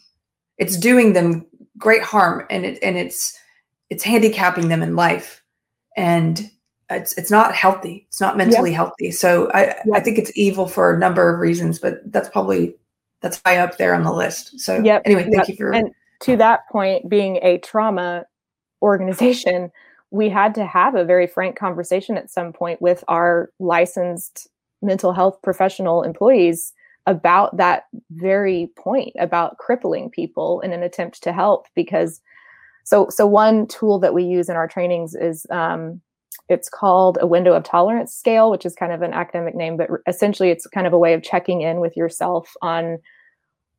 It's 0.59 0.77
doing 0.77 1.13
them 1.13 1.47
great 1.79 2.03
harm 2.03 2.45
and 2.51 2.63
it 2.63 2.77
and 2.83 2.95
it's 2.95 3.35
it's 3.89 4.03
handicapping 4.03 4.67
them 4.67 4.83
in 4.83 4.95
life. 4.95 5.43
And 5.97 6.51
it's 6.89 7.13
it's 7.17 7.31
not 7.31 7.53
healthy. 7.53 8.05
It's 8.07 8.21
not 8.21 8.37
mentally 8.37 8.73
healthy. 8.73 9.11
So 9.11 9.51
i 9.53 9.75
i 9.93 9.99
think 9.99 10.17
it's 10.17 10.31
evil 10.35 10.67
for 10.67 10.93
a 10.93 10.99
number 10.99 11.33
of 11.33 11.39
reasons 11.39 11.79
but 11.79 11.99
that's 12.11 12.29
probably 12.29 12.75
that's 13.21 13.41
high 13.45 13.57
up 13.57 13.77
there 13.77 13.93
on 13.93 14.03
the 14.03 14.13
list. 14.13 14.59
So 14.59 14.81
yep, 14.83 15.01
anyway, 15.05 15.23
thank 15.23 15.35
yep. 15.35 15.47
you 15.49 15.55
for 15.55 15.71
and 15.73 15.91
to 16.21 16.35
that 16.37 16.67
point, 16.69 17.09
being 17.09 17.37
a 17.41 17.57
trauma 17.59 18.25
organization, 18.81 19.71
we 20.11 20.29
had 20.29 20.55
to 20.55 20.65
have 20.65 20.95
a 20.95 21.05
very 21.05 21.27
frank 21.27 21.57
conversation 21.57 22.17
at 22.17 22.29
some 22.29 22.51
point 22.51 22.81
with 22.81 23.03
our 23.07 23.51
licensed 23.59 24.47
mental 24.81 25.13
health 25.13 25.39
professional 25.43 26.03
employees 26.03 26.73
about 27.05 27.55
that 27.57 27.83
very 28.11 28.69
point 28.77 29.13
about 29.19 29.57
crippling 29.57 30.09
people 30.09 30.61
in 30.61 30.71
an 30.71 30.83
attempt 30.83 31.23
to 31.23 31.33
help 31.33 31.67
because 31.75 32.21
so 32.83 33.07
so 33.09 33.25
one 33.25 33.67
tool 33.67 33.99
that 33.99 34.13
we 34.13 34.23
use 34.23 34.47
in 34.47 34.55
our 34.55 34.67
trainings 34.67 35.15
is 35.15 35.45
um, 35.49 36.01
it's 36.49 36.69
called 36.69 37.17
a 37.21 37.27
window 37.27 37.53
of 37.53 37.63
tolerance 37.63 38.13
scale, 38.13 38.51
which 38.51 38.65
is 38.65 38.75
kind 38.75 38.91
of 38.91 39.01
an 39.01 39.13
academic 39.13 39.55
name, 39.55 39.77
but 39.77 39.89
essentially 40.07 40.49
it's 40.49 40.67
kind 40.67 40.87
of 40.87 40.93
a 40.93 40.97
way 40.97 41.13
of 41.13 41.23
checking 41.23 41.61
in 41.61 41.79
with 41.79 41.95
yourself 41.95 42.51
on 42.61 42.97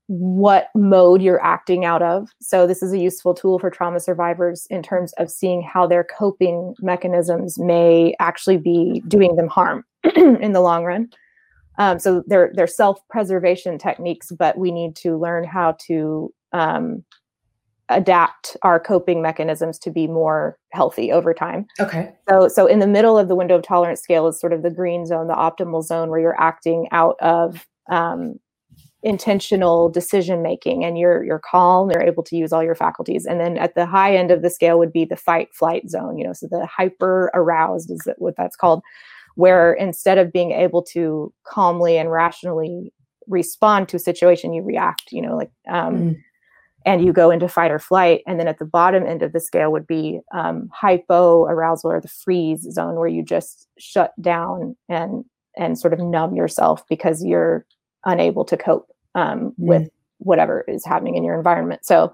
what 0.06 0.70
mode 0.74 1.22
you're 1.22 1.42
acting 1.42 1.84
out 1.84 2.02
of. 2.02 2.28
So, 2.40 2.66
this 2.66 2.82
is 2.82 2.92
a 2.92 2.98
useful 2.98 3.32
tool 3.32 3.60
for 3.60 3.70
trauma 3.70 4.00
survivors 4.00 4.66
in 4.68 4.82
terms 4.82 5.12
of 5.18 5.30
seeing 5.30 5.62
how 5.62 5.86
their 5.86 6.02
coping 6.02 6.74
mechanisms 6.80 7.60
may 7.60 8.14
actually 8.18 8.56
be 8.56 9.04
doing 9.06 9.36
them 9.36 9.46
harm 9.46 9.84
in 10.16 10.52
the 10.52 10.60
long 10.60 10.84
run. 10.84 11.10
Um, 11.78 12.00
so, 12.00 12.24
they're, 12.26 12.50
they're 12.54 12.66
self 12.66 12.98
preservation 13.08 13.78
techniques, 13.78 14.32
but 14.36 14.58
we 14.58 14.72
need 14.72 14.96
to 14.96 15.16
learn 15.16 15.44
how 15.44 15.76
to 15.86 16.34
um, 16.52 17.04
adapt 17.90 18.56
our 18.62 18.80
coping 18.80 19.20
mechanisms 19.20 19.78
to 19.80 19.90
be 19.90 20.06
more 20.06 20.56
healthy 20.72 21.12
over 21.12 21.34
time. 21.34 21.66
Okay. 21.78 22.12
So 22.28 22.48
so 22.48 22.66
in 22.66 22.78
the 22.78 22.86
middle 22.86 23.18
of 23.18 23.28
the 23.28 23.34
window 23.34 23.56
of 23.56 23.62
tolerance 23.62 24.00
scale 24.00 24.26
is 24.28 24.40
sort 24.40 24.52
of 24.52 24.62
the 24.62 24.70
green 24.70 25.04
zone, 25.04 25.26
the 25.26 25.34
optimal 25.34 25.84
zone 25.84 26.08
where 26.08 26.20
you're 26.20 26.40
acting 26.40 26.88
out 26.92 27.16
of 27.20 27.66
um, 27.90 28.38
intentional 29.02 29.88
decision 29.88 30.42
making 30.42 30.84
and 30.84 30.98
you're 30.98 31.24
you're 31.24 31.40
calm 31.40 31.90
you're 31.90 32.02
able 32.02 32.22
to 32.22 32.36
use 32.36 32.52
all 32.52 32.62
your 32.62 32.74
faculties 32.74 33.24
and 33.24 33.40
then 33.40 33.56
at 33.56 33.74
the 33.74 33.86
high 33.86 34.14
end 34.14 34.30
of 34.30 34.42
the 34.42 34.50
scale 34.50 34.78
would 34.78 34.92
be 34.92 35.06
the 35.06 35.16
fight 35.16 35.48
flight 35.54 35.88
zone 35.88 36.18
you 36.18 36.24
know 36.24 36.34
so 36.34 36.46
the 36.50 36.66
hyper 36.66 37.30
aroused 37.32 37.90
is 37.90 38.06
what 38.18 38.34
that's 38.36 38.56
called 38.56 38.82
where 39.36 39.72
instead 39.72 40.18
of 40.18 40.30
being 40.30 40.52
able 40.52 40.82
to 40.82 41.32
calmly 41.46 41.96
and 41.96 42.12
rationally 42.12 42.92
respond 43.26 43.88
to 43.88 43.96
a 43.96 44.00
situation 44.00 44.52
you 44.52 44.62
react 44.62 45.04
you 45.12 45.22
know 45.22 45.34
like 45.34 45.50
um, 45.66 45.96
mm 45.96 46.16
and 46.86 47.04
you 47.04 47.12
go 47.12 47.30
into 47.30 47.48
fight 47.48 47.70
or 47.70 47.78
flight 47.78 48.22
and 48.26 48.40
then 48.40 48.48
at 48.48 48.58
the 48.58 48.64
bottom 48.64 49.06
end 49.06 49.22
of 49.22 49.32
the 49.32 49.40
scale 49.40 49.72
would 49.72 49.86
be 49.86 50.20
um, 50.32 50.68
hypo 50.72 51.44
arousal 51.44 51.90
or 51.90 52.00
the 52.00 52.08
freeze 52.08 52.62
zone 52.72 52.96
where 52.96 53.08
you 53.08 53.22
just 53.22 53.68
shut 53.78 54.12
down 54.20 54.76
and 54.88 55.24
and 55.56 55.78
sort 55.78 55.92
of 55.92 55.98
numb 55.98 56.34
yourself 56.34 56.86
because 56.88 57.24
you're 57.24 57.66
unable 58.04 58.44
to 58.44 58.56
cope 58.56 58.88
um, 59.14 59.50
mm. 59.50 59.52
with 59.58 59.90
whatever 60.18 60.64
is 60.68 60.84
happening 60.84 61.16
in 61.16 61.24
your 61.24 61.36
environment 61.36 61.84
so 61.84 62.12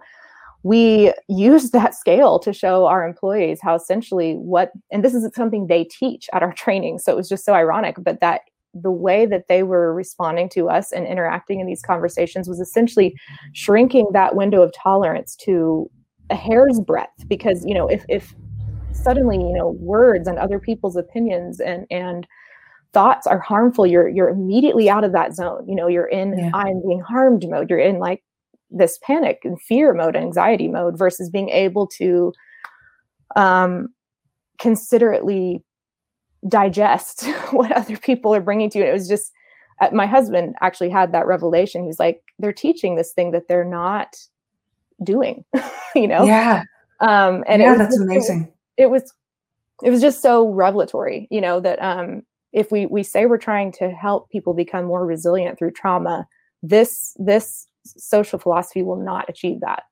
we 0.63 1.13
use 1.29 1.71
that 1.71 1.95
scale 1.95 2.41
to 2.41 2.53
show 2.53 2.87
our 2.87 3.07
employees 3.07 3.61
how 3.63 3.75
essentially 3.75 4.35
what 4.35 4.73
and 4.91 5.05
this 5.05 5.15
is 5.15 5.29
something 5.35 5.67
they 5.67 5.85
teach 5.85 6.29
at 6.33 6.43
our 6.43 6.53
training 6.53 6.99
so 6.99 7.13
it 7.13 7.17
was 7.17 7.29
just 7.29 7.45
so 7.45 7.55
ironic 7.55 7.97
but 7.99 8.21
that 8.21 8.43
the 8.83 8.91
way 8.91 9.27
that 9.27 9.49
they 9.49 9.63
were 9.63 9.95
responding 9.95 10.49
to 10.51 10.69
us 10.69 10.93
and 10.93 11.07
interacting 11.07 11.61
in 11.61 11.67
these 11.67 11.83
conversations 11.83 12.49
was 12.49 12.61
essentially 12.61 13.15
shrinking 13.53 14.07
that 14.13 14.37
window 14.37 14.63
of 14.63 14.73
tolerance 14.73 15.35
to 15.37 15.91
a 16.31 16.35
hair's 16.35 16.81
breadth 16.81 17.29
because 17.29 17.65
you 17.65 17.75
know 17.75 17.87
if 17.89 18.05
if 18.09 18.35
suddenly 18.93 19.37
you 19.37 19.53
know 19.53 19.71
words 19.79 20.27
and 20.27 20.39
other 20.39 20.59
people's 20.59 20.97
opinions 20.97 21.61
and 21.61 21.87
and 21.91 22.27
thoughts 22.93 23.27
are 23.27 23.39
harmful 23.39 23.87
you're 23.87 24.09
you're 24.09 24.29
immediately 24.29 24.89
out 24.89 25.05
of 25.05 25.13
that 25.13 25.35
zone 25.35 25.65
you 25.69 25.75
know 25.75 25.87
you're 25.87 26.07
in 26.07 26.37
yeah. 26.39 26.51
i'm 26.55 26.83
being 26.87 27.01
harmed 27.01 27.45
mode 27.49 27.71
you're 27.71 27.79
in 27.79 27.99
like 27.99 28.23
this 28.71 28.99
panic 29.03 29.41
and 29.45 29.61
fear 29.61 29.95
mode 29.95 30.17
anxiety 30.17 30.67
mode 30.67 30.99
versus 30.99 31.31
being 31.31 31.49
able 31.51 31.87
to 31.87 32.33
um 33.37 33.89
considerately 34.59 35.63
digest 36.49 37.27
what 37.51 37.73
other 37.73 37.97
people 37.97 38.35
are 38.35 38.41
bringing 38.41 38.71
to 38.71 38.79
you. 38.79 38.85
it 38.85 38.93
was 38.93 39.09
just 39.09 39.33
uh, 39.81 39.91
my 39.93 40.07
husband 40.07 40.55
actually 40.61 40.89
had 40.89 41.13
that 41.13 41.27
revelation. 41.27 41.85
He's 41.85 41.99
like, 41.99 42.23
they're 42.39 42.53
teaching 42.53 42.97
this 42.97 43.13
thing 43.13 43.33
that 43.33 43.49
they're 43.49 43.65
not 43.65 44.17
doing, 45.03 45.45
you 45.95 46.09
know? 46.09 46.25
Yeah. 46.25 46.63
Um, 47.01 47.45
and 47.47 47.61
yeah, 47.61 47.75
that's 47.75 47.99
amazing. 47.99 48.51
It 48.79 48.89
was, 48.91 49.13
it 49.83 49.91
was 49.91 50.01
just 50.01 50.23
so 50.23 50.49
revelatory, 50.49 51.29
you 51.31 51.43
know, 51.43 51.61
that 51.61 51.81
um, 51.83 52.23
if 52.53 52.73
we 52.73 52.87
we 52.87 53.03
say 53.03 53.27
we're 53.27 53.37
trying 53.37 53.71
to 53.73 53.91
help 53.91 54.31
people 54.31 54.55
become 54.55 54.87
more 54.87 55.05
resilient 55.05 55.59
through 55.59 55.73
trauma, 55.73 56.27
this 56.63 57.15
this 57.19 57.69
social 57.85 58.39
philosophy 58.39 58.83
will 58.83 58.97
not 58.97 59.29
achieve 59.29 59.61
that. 59.61 59.83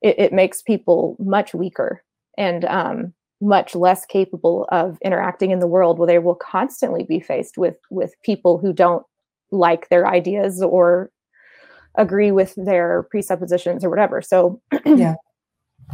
It, 0.00 0.18
it 0.18 0.32
makes 0.32 0.62
people 0.62 1.16
much 1.18 1.52
weaker 1.52 2.02
and 2.38 2.64
um, 2.64 3.12
much 3.40 3.74
less 3.74 4.04
capable 4.06 4.68
of 4.72 4.98
interacting 5.02 5.50
in 5.50 5.60
the 5.60 5.66
world 5.66 5.98
where 5.98 6.06
they 6.06 6.18
will 6.18 6.34
constantly 6.34 7.04
be 7.04 7.20
faced 7.20 7.56
with 7.56 7.76
with 7.90 8.20
people 8.22 8.58
who 8.58 8.72
don't 8.72 9.04
like 9.50 9.88
their 9.88 10.06
ideas 10.06 10.62
or 10.62 11.10
agree 11.94 12.30
with 12.30 12.54
their 12.56 13.04
presuppositions 13.04 13.84
or 13.84 13.90
whatever. 13.90 14.20
So 14.22 14.60
yeah. 14.84 15.14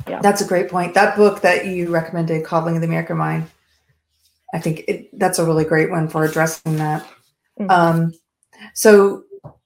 Yeah. 0.09 0.21
That's 0.21 0.41
a 0.41 0.47
great 0.47 0.69
point. 0.69 0.95
That 0.95 1.17
book 1.17 1.43
that 1.43 1.67
you 1.67 1.89
recommended 1.89 2.45
coddling 2.45 2.75
of 2.75 2.81
the 2.81 2.89
american 2.89 3.17
mind 3.17 3.49
i 4.55 4.59
think 4.59 4.85
it, 4.89 5.19
that's 5.19 5.39
a 5.39 5.45
really 5.45 5.65
great 5.65 5.91
one 5.91 6.09
for 6.09 6.25
addressing 6.25 6.77
that. 6.77 7.03
Mm-hmm. 7.61 7.71
um, 7.71 8.13
so 8.73 9.25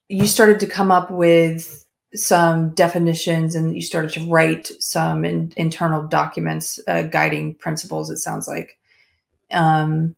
you 0.09 0.27
started 0.27 0.59
to 0.59 0.67
come 0.67 0.91
up 0.91 1.09
with 1.11 1.85
some 2.15 2.69
definitions 2.71 3.55
and 3.55 3.75
you 3.75 3.81
started 3.81 4.11
to 4.11 4.27
write 4.29 4.71
some 4.79 5.23
in, 5.23 5.53
internal 5.57 6.07
documents 6.07 6.79
uh, 6.87 7.03
guiding 7.03 7.55
principles 7.55 8.09
it 8.09 8.17
sounds 8.17 8.47
like. 8.47 8.77
Um, 9.51 10.15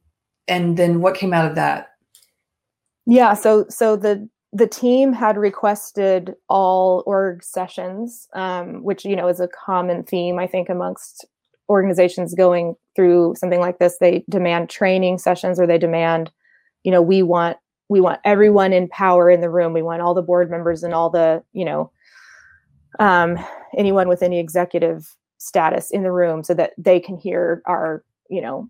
and 0.47 0.77
then 0.77 1.01
what 1.01 1.15
came 1.15 1.33
out 1.33 1.49
of 1.49 1.55
that? 1.55 1.89
Yeah 3.05 3.33
so 3.33 3.65
so 3.69 3.95
the 3.95 4.29
the 4.53 4.67
team 4.67 5.13
had 5.13 5.37
requested 5.37 6.35
all 6.49 7.03
org 7.05 7.43
sessions 7.43 8.27
um, 8.33 8.83
which 8.83 9.05
you 9.05 9.15
know 9.15 9.27
is 9.27 9.39
a 9.39 9.47
common 9.47 10.03
theme 10.03 10.37
i 10.37 10.45
think 10.45 10.69
amongst 10.69 11.25
organizations 11.71 12.35
going 12.35 12.75
through 12.95 13.33
something 13.37 13.61
like 13.61 13.79
this. 13.79 13.97
They 13.97 14.23
demand 14.29 14.69
training 14.69 15.17
sessions 15.17 15.59
or 15.59 15.65
they 15.65 15.79
demand 15.79 16.31
you 16.83 16.91
know 16.91 17.01
we 17.01 17.23
want 17.23 17.57
we 17.91 17.99
want 17.99 18.21
everyone 18.23 18.71
in 18.71 18.87
power 18.87 19.29
in 19.29 19.41
the 19.41 19.49
room. 19.49 19.73
We 19.73 19.81
want 19.81 20.01
all 20.01 20.13
the 20.13 20.21
board 20.21 20.49
members 20.49 20.81
and 20.81 20.93
all 20.93 21.09
the 21.09 21.43
you 21.51 21.65
know 21.65 21.91
um, 22.99 23.37
anyone 23.77 24.07
with 24.07 24.23
any 24.23 24.39
executive 24.39 25.13
status 25.37 25.91
in 25.91 26.03
the 26.03 26.11
room 26.11 26.41
so 26.41 26.53
that 26.53 26.71
they 26.77 27.01
can 27.01 27.17
hear 27.17 27.61
our 27.65 28.03
you 28.29 28.41
know 28.41 28.69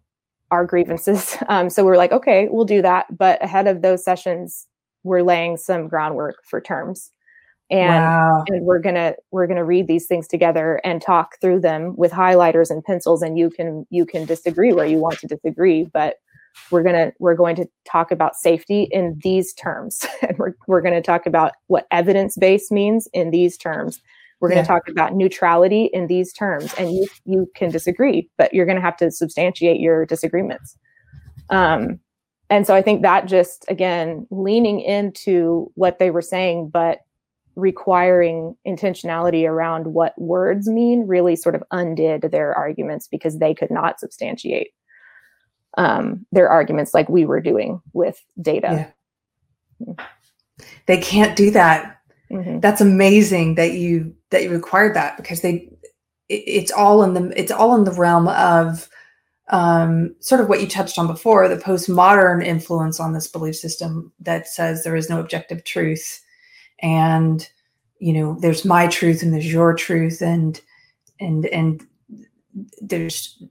our 0.50 0.66
grievances. 0.66 1.38
Um, 1.50 1.70
so 1.70 1.86
we're 1.86 1.98
like 1.98 2.12
okay 2.12 2.48
we'll 2.50 2.66
do 2.66 2.82
that. 2.82 3.16
But 3.16 3.42
ahead 3.44 3.68
of 3.68 3.84
those 3.84 4.04
sessions 4.04 4.68
we're 5.04 5.22
laying 5.22 5.56
some 5.56 5.88
groundwork 5.88 6.38
for 6.44 6.60
terms. 6.60 7.12
And, 7.70 8.04
wow. 8.04 8.44
and 8.48 8.66
we're 8.66 8.80
gonna 8.80 9.14
we're 9.30 9.48
gonna 9.48 9.64
read 9.64 9.88
these 9.88 10.08
things 10.08 10.28
together 10.28 10.82
and 10.84 11.00
talk 11.00 11.40
through 11.40 11.62
them 11.62 11.96
with 11.96 12.12
highlighters 12.12 12.72
and 12.72 12.84
pencils 12.84 13.22
and 13.22 13.38
you 13.38 13.52
can 13.52 13.86
you 13.92 14.06
can 14.06 14.26
disagree 14.26 14.74
where 14.74 14.88
you 14.88 14.98
want 14.98 15.20
to 15.20 15.28
disagree. 15.28 15.84
But 15.84 16.16
we're 16.72 16.84
going 16.84 16.96
to 16.96 17.14
we're 17.20 17.36
going 17.36 17.56
to 17.58 17.68
talk 17.86 18.12
about 18.12 18.36
safety 18.36 18.88
in 18.92 19.20
these 19.24 19.54
terms. 19.54 20.06
And 20.22 20.38
we're, 20.38 20.54
we're 20.68 20.82
going 20.82 20.94
to 20.94 21.02
talk 21.02 21.26
about 21.26 21.54
what 21.68 21.88
evidence 21.92 22.38
base 22.38 22.72
means 22.72 23.08
in 23.14 23.32
these 23.32 23.58
terms. 23.58 24.02
We're 24.40 24.50
going 24.50 24.64
to 24.64 24.68
talk 24.68 24.88
about 24.88 25.16
neutrality 25.16 25.90
in 25.94 26.08
these 26.08 26.34
terms. 26.34 26.74
And 26.76 26.92
you 26.92 27.08
you 27.26 27.52
can 27.56 27.70
disagree 27.70 28.30
but 28.38 28.54
you're 28.54 28.66
going 28.66 28.78
to 28.78 28.82
have 28.82 28.98
to 28.98 29.12
substantiate 29.12 29.80
your 29.80 30.06
disagreements. 30.06 30.78
Um, 31.50 32.00
and 32.52 32.68
so 32.68 32.76
i 32.76 32.82
think 32.84 33.02
that 33.02 33.26
just 33.26 33.66
again 33.70 34.28
leaning 34.30 34.80
into 34.82 35.72
what 35.74 35.98
they 35.98 36.12
were 36.12 36.22
saying 36.22 36.70
but 36.70 37.00
requiring 37.56 38.56
intentionality 38.68 39.48
around 39.48 39.88
what 39.88 40.20
words 40.22 40.68
mean 40.68 41.08
really 41.08 41.36
sort 41.36 41.56
of 41.56 41.64
undid 41.72 42.22
their 42.32 42.54
arguments 42.54 43.08
because 43.08 43.40
they 43.40 43.54
could 43.54 43.72
not 43.72 44.00
substantiate 44.00 44.70
um, 45.78 46.26
their 46.32 46.50
arguments 46.50 46.94
like 46.94 47.10
we 47.10 47.26
were 47.26 47.42
doing 47.42 47.82
with 47.94 48.24
data. 48.42 48.94
Yeah. 49.80 50.06
They 50.86 50.98
can't 50.98 51.36
do 51.36 51.52
that. 51.52 52.02
Mm-hmm. 52.32 52.60
That's 52.60 52.82
amazing 52.82 53.56
that 53.56 53.74
you 53.74 54.16
that 54.30 54.44
you 54.44 54.52
required 54.52 54.96
that 54.96 55.18
because 55.18 55.42
they 55.42 55.70
it, 56.30 56.44
it's 56.48 56.72
all 56.72 57.04
in 57.04 57.14
the 57.14 57.34
it's 57.40 57.52
all 57.52 57.76
in 57.76 57.84
the 57.84 57.92
realm 57.92 58.28
of 58.28 58.90
um, 59.50 60.16
sort 60.20 60.40
of 60.40 60.48
what 60.48 60.62
you 60.62 60.68
touched 60.68 60.98
on 60.98 61.08
before 61.08 61.48
the 61.48 61.58
postmodern 61.58 62.46
influence 62.46 63.00
on 63.00 63.14
this 63.14 63.28
belief 63.28 63.56
system 63.56 64.14
that 64.22 64.48
says 64.48 64.84
there 64.84 64.96
is 64.96 65.10
no 65.10 65.20
objective 65.20 65.64
truth 65.66 66.24
and 66.80 67.50
you 68.00 68.14
know 68.14 68.38
there's 68.40 68.64
my 68.64 68.88
truth 68.88 69.22
and 69.22 69.34
there's 69.34 69.52
your 69.52 69.74
truth 69.74 70.22
and 70.22 70.62
and 71.20 71.46
and 71.48 71.86
there's 72.82 73.44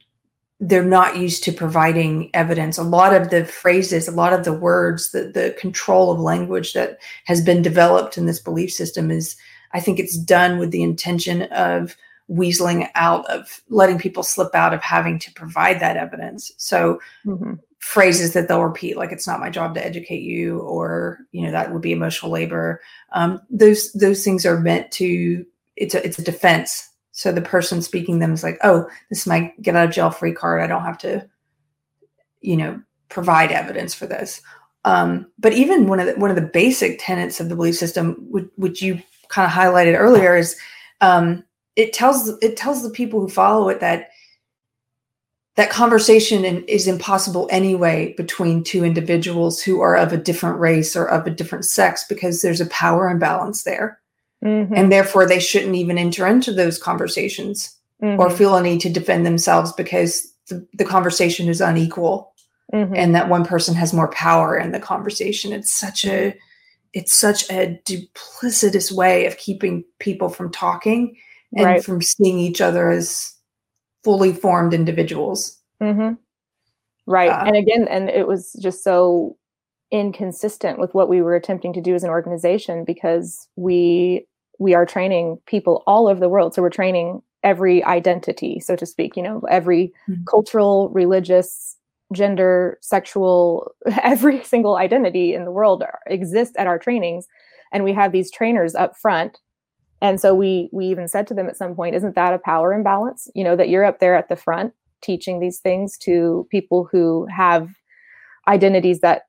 they're 0.60 0.84
not 0.84 1.16
used 1.16 1.42
to 1.44 1.52
providing 1.52 2.30
evidence. 2.34 2.76
A 2.76 2.82
lot 2.82 3.14
of 3.14 3.30
the 3.30 3.46
phrases, 3.46 4.06
a 4.06 4.12
lot 4.12 4.34
of 4.34 4.44
the 4.44 4.52
words, 4.52 5.10
the, 5.10 5.24
the 5.24 5.56
control 5.58 6.12
of 6.12 6.20
language 6.20 6.74
that 6.74 6.98
has 7.24 7.40
been 7.40 7.62
developed 7.62 8.18
in 8.18 8.26
this 8.26 8.38
belief 8.38 8.70
system 8.70 9.10
is, 9.10 9.36
I 9.72 9.80
think 9.80 9.98
it's 9.98 10.18
done 10.18 10.58
with 10.58 10.70
the 10.70 10.82
intention 10.82 11.42
of 11.44 11.96
weaseling 12.30 12.88
out 12.94 13.28
of 13.30 13.62
letting 13.70 13.98
people 13.98 14.22
slip 14.22 14.54
out 14.54 14.74
of 14.74 14.82
having 14.82 15.18
to 15.20 15.32
provide 15.32 15.80
that 15.80 15.96
evidence. 15.96 16.52
So 16.58 17.00
mm-hmm. 17.24 17.54
phrases 17.78 18.34
that 18.34 18.46
they'll 18.46 18.62
repeat, 18.62 18.98
like 18.98 19.12
"It's 19.12 19.26
not 19.26 19.40
my 19.40 19.50
job 19.50 19.74
to 19.74 19.84
educate 19.84 20.22
you," 20.22 20.58
or 20.60 21.20
you 21.32 21.42
know 21.42 21.50
that 21.50 21.72
would 21.72 21.82
be 21.82 21.92
emotional 21.92 22.30
labor. 22.30 22.80
Um, 23.12 23.40
those 23.50 23.92
those 23.92 24.22
things 24.24 24.44
are 24.46 24.60
meant 24.60 24.92
to. 24.92 25.44
It's 25.76 25.94
a 25.94 26.04
it's 26.04 26.18
a 26.18 26.24
defense 26.24 26.89
so 27.20 27.30
the 27.30 27.42
person 27.42 27.82
speaking 27.82 28.18
them 28.18 28.32
is 28.32 28.42
like, 28.42 28.58
oh, 28.64 28.88
this 29.10 29.20
is 29.20 29.26
my 29.26 29.52
get 29.60 29.76
out 29.76 29.86
of 29.86 29.94
jail 29.94 30.10
free 30.10 30.32
card. 30.32 30.62
I 30.62 30.66
don't 30.66 30.86
have 30.86 30.96
to, 31.00 31.28
you 32.40 32.56
know, 32.56 32.80
provide 33.10 33.52
evidence 33.52 33.92
for 33.92 34.06
this. 34.06 34.40
Um, 34.86 35.30
but 35.38 35.52
even 35.52 35.86
one 35.86 36.00
of 36.00 36.06
the 36.06 36.14
one 36.14 36.30
of 36.30 36.36
the 36.36 36.40
basic 36.40 36.98
tenets 36.98 37.38
of 37.38 37.50
the 37.50 37.56
belief 37.56 37.76
system, 37.76 38.16
which, 38.30 38.48
which 38.56 38.80
you 38.80 39.02
kind 39.28 39.44
of 39.44 39.52
highlighted 39.52 39.98
earlier, 39.98 40.34
is 40.34 40.56
um, 41.02 41.44
it 41.76 41.92
tells 41.92 42.30
it 42.40 42.56
tells 42.56 42.82
the 42.82 42.88
people 42.88 43.20
who 43.20 43.28
follow 43.28 43.68
it 43.68 43.80
that 43.80 44.08
that 45.56 45.68
conversation 45.68 46.46
is 46.46 46.88
impossible 46.88 47.50
anyway 47.50 48.14
between 48.16 48.64
two 48.64 48.82
individuals 48.82 49.60
who 49.60 49.82
are 49.82 49.94
of 49.94 50.14
a 50.14 50.16
different 50.16 50.58
race 50.58 50.96
or 50.96 51.04
of 51.04 51.26
a 51.26 51.30
different 51.30 51.66
sex 51.66 52.02
because 52.08 52.40
there's 52.40 52.62
a 52.62 52.66
power 52.70 53.10
imbalance 53.10 53.64
there 53.64 53.99
Mm-hmm. 54.44 54.74
And 54.74 54.90
therefore, 54.90 55.26
they 55.26 55.38
shouldn't 55.38 55.74
even 55.74 55.98
enter 55.98 56.26
into 56.26 56.52
those 56.52 56.78
conversations 56.78 57.76
mm-hmm. 58.02 58.20
or 58.20 58.30
feel 58.30 58.56
a 58.56 58.62
need 58.62 58.80
to 58.80 58.90
defend 58.90 59.26
themselves 59.26 59.72
because 59.72 60.32
the, 60.48 60.66
the 60.74 60.84
conversation 60.84 61.48
is 61.48 61.60
unequal 61.60 62.32
mm-hmm. 62.72 62.94
and 62.94 63.14
that 63.14 63.28
one 63.28 63.44
person 63.44 63.74
has 63.74 63.92
more 63.92 64.08
power 64.08 64.58
in 64.58 64.72
the 64.72 64.80
conversation. 64.80 65.52
It's 65.52 65.70
such 65.70 66.04
a 66.04 66.34
it's 66.92 67.16
such 67.16 67.48
a 67.50 67.80
duplicitous 67.84 68.90
way 68.90 69.26
of 69.26 69.36
keeping 69.36 69.84
people 70.00 70.28
from 70.28 70.50
talking 70.50 71.16
and 71.56 71.64
right. 71.64 71.84
from 71.84 72.02
seeing 72.02 72.38
each 72.38 72.60
other 72.60 72.90
as 72.90 73.32
fully 74.02 74.32
formed 74.32 74.74
individuals. 74.74 75.56
Mm-hmm. 75.80 76.14
Right. 77.06 77.30
Uh, 77.30 77.44
and 77.46 77.56
again, 77.56 77.86
and 77.88 78.08
it 78.08 78.26
was 78.26 78.52
just 78.60 78.82
so 78.82 79.36
inconsistent 79.92 80.78
with 80.78 80.94
what 80.94 81.08
we 81.08 81.22
were 81.22 81.34
attempting 81.34 81.72
to 81.72 81.80
do 81.80 81.94
as 81.94 82.04
an 82.04 82.10
organization 82.10 82.84
because 82.84 83.48
we 83.56 84.26
we 84.60 84.74
are 84.74 84.86
training 84.86 85.38
people 85.46 85.82
all 85.86 86.06
over 86.06 86.20
the 86.20 86.28
world. 86.28 86.54
So 86.54 86.62
we're 86.62 86.70
training 86.70 87.22
every 87.42 87.82
identity, 87.82 88.60
so 88.60 88.76
to 88.76 88.84
speak, 88.84 89.16
you 89.16 89.22
know, 89.22 89.40
every 89.48 89.92
mm-hmm. 90.08 90.22
cultural, 90.24 90.90
religious, 90.90 91.76
gender, 92.12 92.78
sexual, 92.82 93.72
every 94.02 94.44
single 94.44 94.76
identity 94.76 95.34
in 95.34 95.44
the 95.44 95.50
world 95.50 95.82
exists 96.06 96.54
at 96.58 96.66
our 96.66 96.78
trainings. 96.78 97.26
And 97.72 97.82
we 97.82 97.94
have 97.94 98.12
these 98.12 98.30
trainers 98.30 98.74
up 98.74 98.96
front. 98.96 99.38
And 100.02 100.20
so 100.20 100.34
we 100.34 100.68
we 100.72 100.86
even 100.86 101.08
said 101.08 101.26
to 101.28 101.34
them 101.34 101.48
at 101.48 101.56
some 101.56 101.74
point, 101.74 101.96
isn't 101.96 102.14
that 102.14 102.34
a 102.34 102.38
power 102.38 102.72
imbalance? 102.72 103.28
You 103.34 103.44
know, 103.44 103.56
that 103.56 103.68
you're 103.68 103.84
up 103.84 103.98
there 103.98 104.14
at 104.14 104.28
the 104.28 104.36
front 104.36 104.72
teaching 105.02 105.40
these 105.40 105.58
things 105.58 105.96
to 105.96 106.46
people 106.50 106.88
who 106.90 107.26
have 107.34 107.70
identities 108.46 109.00
that 109.00 109.22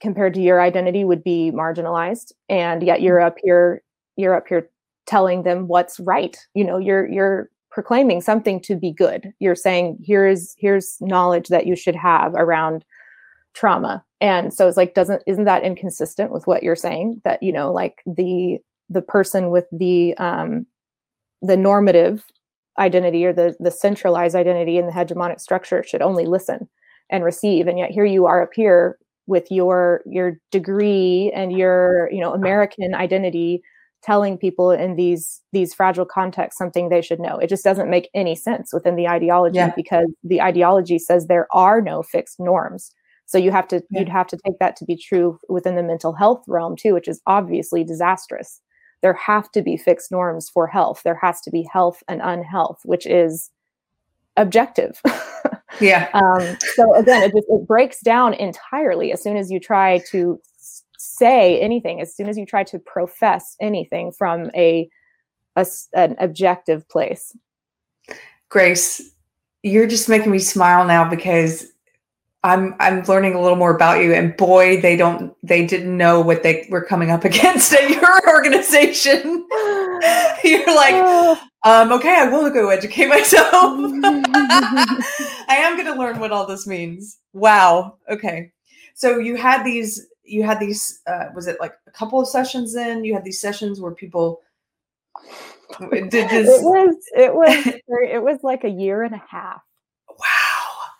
compared 0.00 0.34
to 0.34 0.40
your 0.40 0.60
identity 0.60 1.04
would 1.04 1.24
be 1.24 1.50
marginalized 1.54 2.32
and 2.48 2.82
yet 2.82 3.00
you're 3.00 3.20
up 3.20 3.36
here 3.42 3.82
you're 4.16 4.34
up 4.34 4.46
here 4.48 4.68
telling 5.06 5.42
them 5.42 5.68
what's 5.68 6.00
right. 6.00 6.36
You 6.54 6.64
know 6.64 6.78
you're 6.78 7.06
you're 7.06 7.50
proclaiming 7.70 8.20
something 8.20 8.60
to 8.60 8.76
be 8.76 8.92
good. 8.92 9.32
You're 9.40 9.56
saying 9.56 9.98
here's 10.02 10.54
here's 10.58 10.96
knowledge 11.00 11.48
that 11.48 11.66
you 11.66 11.76
should 11.76 11.96
have 11.96 12.32
around 12.34 12.84
trauma. 13.54 14.04
And 14.20 14.54
so 14.54 14.68
it's 14.68 14.76
like 14.76 14.94
doesn't 14.94 15.22
isn't 15.26 15.44
that 15.44 15.64
inconsistent 15.64 16.30
with 16.32 16.46
what 16.46 16.62
you're 16.62 16.76
saying? 16.76 17.20
That 17.24 17.42
you 17.42 17.52
know 17.52 17.72
like 17.72 18.02
the 18.06 18.58
the 18.88 19.02
person 19.02 19.50
with 19.50 19.66
the 19.72 20.16
um 20.18 20.66
the 21.42 21.56
normative 21.56 22.24
identity 22.78 23.24
or 23.24 23.32
the 23.32 23.56
the 23.60 23.70
centralized 23.70 24.36
identity 24.36 24.78
in 24.78 24.86
the 24.86 24.92
hegemonic 24.92 25.40
structure 25.40 25.82
should 25.82 26.02
only 26.02 26.26
listen 26.26 26.68
and 27.10 27.24
receive. 27.24 27.66
And 27.66 27.78
yet 27.78 27.90
here 27.90 28.04
you 28.04 28.26
are 28.26 28.42
up 28.42 28.54
here 28.54 28.98
with 29.26 29.50
your 29.50 30.02
your 30.06 30.38
degree 30.50 31.32
and 31.34 31.52
your 31.52 32.10
you 32.12 32.20
know 32.20 32.34
american 32.34 32.94
identity 32.94 33.62
telling 34.04 34.36
people 34.36 34.70
in 34.70 34.96
these 34.96 35.40
these 35.52 35.72
fragile 35.72 36.04
contexts 36.04 36.58
something 36.58 36.88
they 36.88 37.02
should 37.02 37.20
know. 37.20 37.38
It 37.38 37.48
just 37.48 37.64
doesn't 37.64 37.90
make 37.90 38.10
any 38.14 38.34
sense 38.34 38.72
within 38.72 38.96
the 38.96 39.08
ideology 39.08 39.56
yeah. 39.56 39.72
because 39.74 40.06
the 40.22 40.42
ideology 40.42 40.98
says 40.98 41.26
there 41.26 41.48
are 41.52 41.80
no 41.80 42.02
fixed 42.02 42.38
norms. 42.38 42.92
So 43.26 43.38
you 43.38 43.50
have 43.50 43.66
to 43.68 43.82
yeah. 43.90 44.00
you'd 44.00 44.08
have 44.08 44.26
to 44.28 44.38
take 44.44 44.58
that 44.60 44.76
to 44.76 44.84
be 44.84 44.96
true 44.96 45.38
within 45.48 45.76
the 45.76 45.82
mental 45.82 46.12
health 46.12 46.44
realm 46.46 46.76
too 46.76 46.92
which 46.92 47.08
is 47.08 47.20
obviously 47.26 47.82
disastrous. 47.82 48.60
There 49.02 49.14
have 49.14 49.50
to 49.52 49.62
be 49.62 49.76
fixed 49.76 50.10
norms 50.12 50.48
for 50.48 50.66
health. 50.66 51.02
There 51.04 51.18
has 51.20 51.40
to 51.42 51.50
be 51.50 51.66
health 51.72 52.02
and 52.08 52.20
unhealth 52.22 52.80
which 52.84 53.06
is 53.06 53.50
objective. 54.36 55.00
Yeah. 55.80 56.08
Um, 56.14 56.56
so 56.76 56.94
again 56.94 57.24
it 57.24 57.32
just 57.32 57.48
it 57.48 57.66
breaks 57.66 58.00
down 58.00 58.34
entirely 58.34 59.12
as 59.12 59.20
soon 59.20 59.36
as 59.36 59.50
you 59.50 59.58
try 59.58 59.98
to 60.10 60.40
say 61.04 61.60
anything 61.60 62.00
as 62.00 62.14
soon 62.14 62.28
as 62.28 62.36
you 62.36 62.46
try 62.46 62.64
to 62.64 62.78
profess 62.78 63.56
anything 63.60 64.12
from 64.12 64.50
a, 64.54 64.88
a 65.56 65.66
an 65.92 66.16
objective 66.18 66.88
place 66.88 67.36
grace 68.48 69.10
you're 69.62 69.86
just 69.86 70.08
making 70.08 70.30
me 70.30 70.38
smile 70.38 70.86
now 70.86 71.08
because 71.08 71.72
I'm 72.44 72.76
I'm 72.78 73.02
learning 73.04 73.34
a 73.34 73.40
little 73.40 73.56
more 73.56 73.74
about 73.74 74.02
you, 74.02 74.12
and 74.12 74.36
boy, 74.36 74.82
they 74.82 74.96
don't 74.96 75.34
they 75.42 75.64
didn't 75.64 75.96
know 75.96 76.20
what 76.20 76.42
they 76.42 76.68
were 76.70 76.84
coming 76.84 77.10
up 77.10 77.24
against 77.24 77.72
at 77.72 77.88
your 77.88 78.28
organization. 78.28 79.46
You're 80.44 80.74
like, 80.74 80.94
um, 81.64 81.90
okay, 81.92 82.14
I 82.14 82.28
will 82.30 82.50
go 82.50 82.68
educate 82.68 83.08
myself. 83.08 83.48
I 83.54 85.56
am 85.58 85.76
going 85.76 85.92
to 85.92 85.98
learn 85.98 86.20
what 86.20 86.32
all 86.32 86.46
this 86.46 86.66
means. 86.66 87.18
Wow. 87.32 87.96
Okay, 88.10 88.52
so 88.94 89.18
you 89.18 89.36
had 89.36 89.64
these 89.64 90.06
you 90.24 90.42
had 90.42 90.60
these 90.60 91.00
uh, 91.06 91.26
was 91.34 91.46
it 91.46 91.58
like 91.60 91.74
a 91.86 91.90
couple 91.90 92.20
of 92.20 92.28
sessions 92.28 92.74
in? 92.74 93.04
You 93.04 93.14
had 93.14 93.24
these 93.24 93.40
sessions 93.40 93.80
where 93.80 93.92
people 93.92 94.40
did 95.90 96.10
this. 96.10 96.48
It 96.48 96.62
was 96.62 96.96
it 97.16 97.34
was 97.34 97.66
it 98.12 98.22
was 98.22 98.38
like 98.42 98.64
a 98.64 98.70
year 98.70 99.02
and 99.02 99.14
a 99.14 99.22
half. 99.28 99.62
Wow 100.08 100.54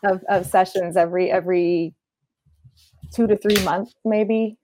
of, 0.05 0.23
of 0.29 0.47
sessions 0.47 0.97
every 0.97 1.31
every 1.31 1.95
two 3.13 3.27
to 3.27 3.37
three 3.37 3.63
months 3.65 3.95
maybe 4.05 4.57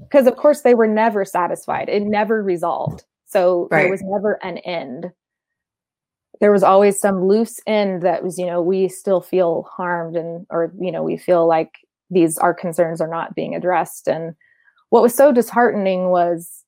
because 0.00 0.26
of 0.26 0.36
course 0.36 0.62
they 0.62 0.74
were 0.74 0.86
never 0.86 1.24
satisfied 1.24 1.88
it 1.88 2.02
never 2.02 2.42
resolved 2.42 3.04
so 3.26 3.68
right. 3.70 3.82
there 3.82 3.90
was 3.90 4.02
never 4.02 4.38
an 4.42 4.58
end 4.58 5.10
there 6.40 6.52
was 6.52 6.62
always 6.62 6.98
some 6.98 7.26
loose 7.26 7.60
end 7.66 8.02
that 8.02 8.22
was 8.22 8.38
you 8.38 8.46
know 8.46 8.62
we 8.62 8.88
still 8.88 9.20
feel 9.20 9.68
harmed 9.70 10.16
and 10.16 10.46
or 10.50 10.72
you 10.80 10.92
know 10.92 11.02
we 11.02 11.16
feel 11.16 11.46
like 11.46 11.72
these 12.10 12.38
our 12.38 12.54
concerns 12.54 13.00
are 13.00 13.08
not 13.08 13.34
being 13.34 13.54
addressed 13.54 14.08
and 14.08 14.34
what 14.90 15.02
was 15.02 15.14
so 15.14 15.32
disheartening 15.32 16.10
was 16.10 16.64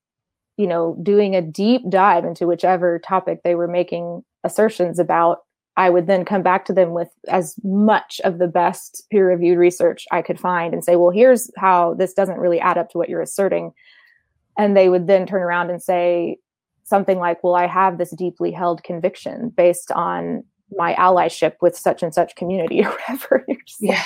you 0.56 0.66
know 0.66 0.96
doing 1.02 1.34
a 1.34 1.42
deep 1.42 1.82
dive 1.88 2.24
into 2.24 2.46
whichever 2.46 2.98
topic 2.98 3.40
they 3.42 3.54
were 3.54 3.68
making 3.68 4.22
assertions 4.44 4.98
about 4.98 5.38
I 5.76 5.88
would 5.88 6.06
then 6.06 6.24
come 6.24 6.42
back 6.42 6.64
to 6.66 6.72
them 6.72 6.90
with 6.90 7.08
as 7.28 7.54
much 7.64 8.20
of 8.24 8.38
the 8.38 8.48
best 8.48 9.04
peer 9.10 9.28
reviewed 9.28 9.56
research 9.56 10.04
I 10.10 10.20
could 10.20 10.38
find 10.38 10.74
and 10.74 10.84
say, 10.84 10.96
well, 10.96 11.10
here's 11.10 11.50
how 11.56 11.94
this 11.94 12.12
doesn't 12.12 12.38
really 12.38 12.60
add 12.60 12.76
up 12.76 12.90
to 12.90 12.98
what 12.98 13.08
you're 13.08 13.22
asserting. 13.22 13.72
And 14.58 14.76
they 14.76 14.90
would 14.90 15.06
then 15.06 15.26
turn 15.26 15.42
around 15.42 15.70
and 15.70 15.82
say 15.82 16.36
something 16.84 17.18
like, 17.18 17.42
well, 17.42 17.54
I 17.54 17.66
have 17.66 17.96
this 17.96 18.10
deeply 18.10 18.50
held 18.50 18.82
conviction 18.82 19.50
based 19.56 19.90
on 19.92 20.44
my 20.76 20.94
allyship 20.94 21.54
with 21.60 21.76
such 21.76 22.02
and 22.02 22.14
such 22.14 22.34
community 22.36 22.84
or 22.84 22.90
whatever. 23.08 23.46
yeah. 23.80 24.04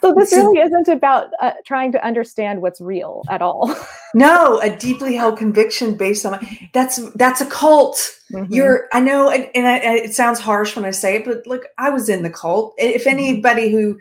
so 0.00 0.14
this 0.14 0.32
really 0.32 0.60
isn't 0.60 0.88
about 0.88 1.28
uh, 1.40 1.52
trying 1.64 1.92
to 1.92 2.04
understand 2.04 2.62
what's 2.62 2.80
real 2.80 3.22
at 3.30 3.42
all. 3.42 3.74
no, 4.14 4.60
a 4.60 4.74
deeply 4.76 5.14
held 5.14 5.38
conviction 5.38 5.94
based 5.94 6.24
on 6.24 6.46
that's 6.72 6.98
that's 7.12 7.40
a 7.40 7.46
cult. 7.46 8.10
Mm-hmm. 8.32 8.52
You're 8.52 8.88
I 8.92 9.00
know, 9.00 9.30
and, 9.30 9.48
and 9.54 9.66
I, 9.66 9.78
it 9.96 10.14
sounds 10.14 10.40
harsh 10.40 10.74
when 10.76 10.84
I 10.84 10.90
say 10.90 11.16
it, 11.16 11.24
but 11.24 11.46
look, 11.46 11.66
I 11.78 11.90
was 11.90 12.08
in 12.08 12.22
the 12.22 12.30
cult. 12.30 12.74
If 12.78 13.02
mm-hmm. 13.02 13.10
anybody 13.10 13.70
who 13.70 13.98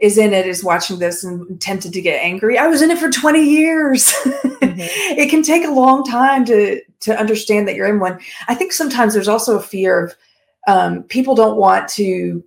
is 0.00 0.16
in 0.16 0.32
it 0.32 0.46
is 0.46 0.64
watching 0.64 0.98
this 0.98 1.22
and 1.22 1.60
tempted 1.60 1.92
to 1.92 2.00
get 2.00 2.22
angry. 2.22 2.56
I 2.56 2.66
was 2.66 2.80
in 2.80 2.90
it 2.90 2.98
for 2.98 3.10
20 3.10 3.42
years. 3.42 4.12
Mm-hmm. 4.60 5.18
it 5.18 5.30
can 5.30 5.42
take 5.42 5.64
a 5.64 5.70
long 5.70 6.04
time 6.04 6.44
to 6.44 6.80
to 7.00 7.18
understand 7.18 7.66
that 7.66 7.74
you're 7.74 7.88
in 7.88 7.98
one. 7.98 8.20
I 8.46 8.54
think 8.54 8.72
sometimes 8.72 9.14
there's 9.14 9.26
also 9.26 9.56
a 9.56 9.62
fear 9.62 10.04
of 10.04 10.14
um, 10.66 11.02
people 11.04 11.34
don't 11.34 11.56
want 11.56 11.88
to 11.90 12.44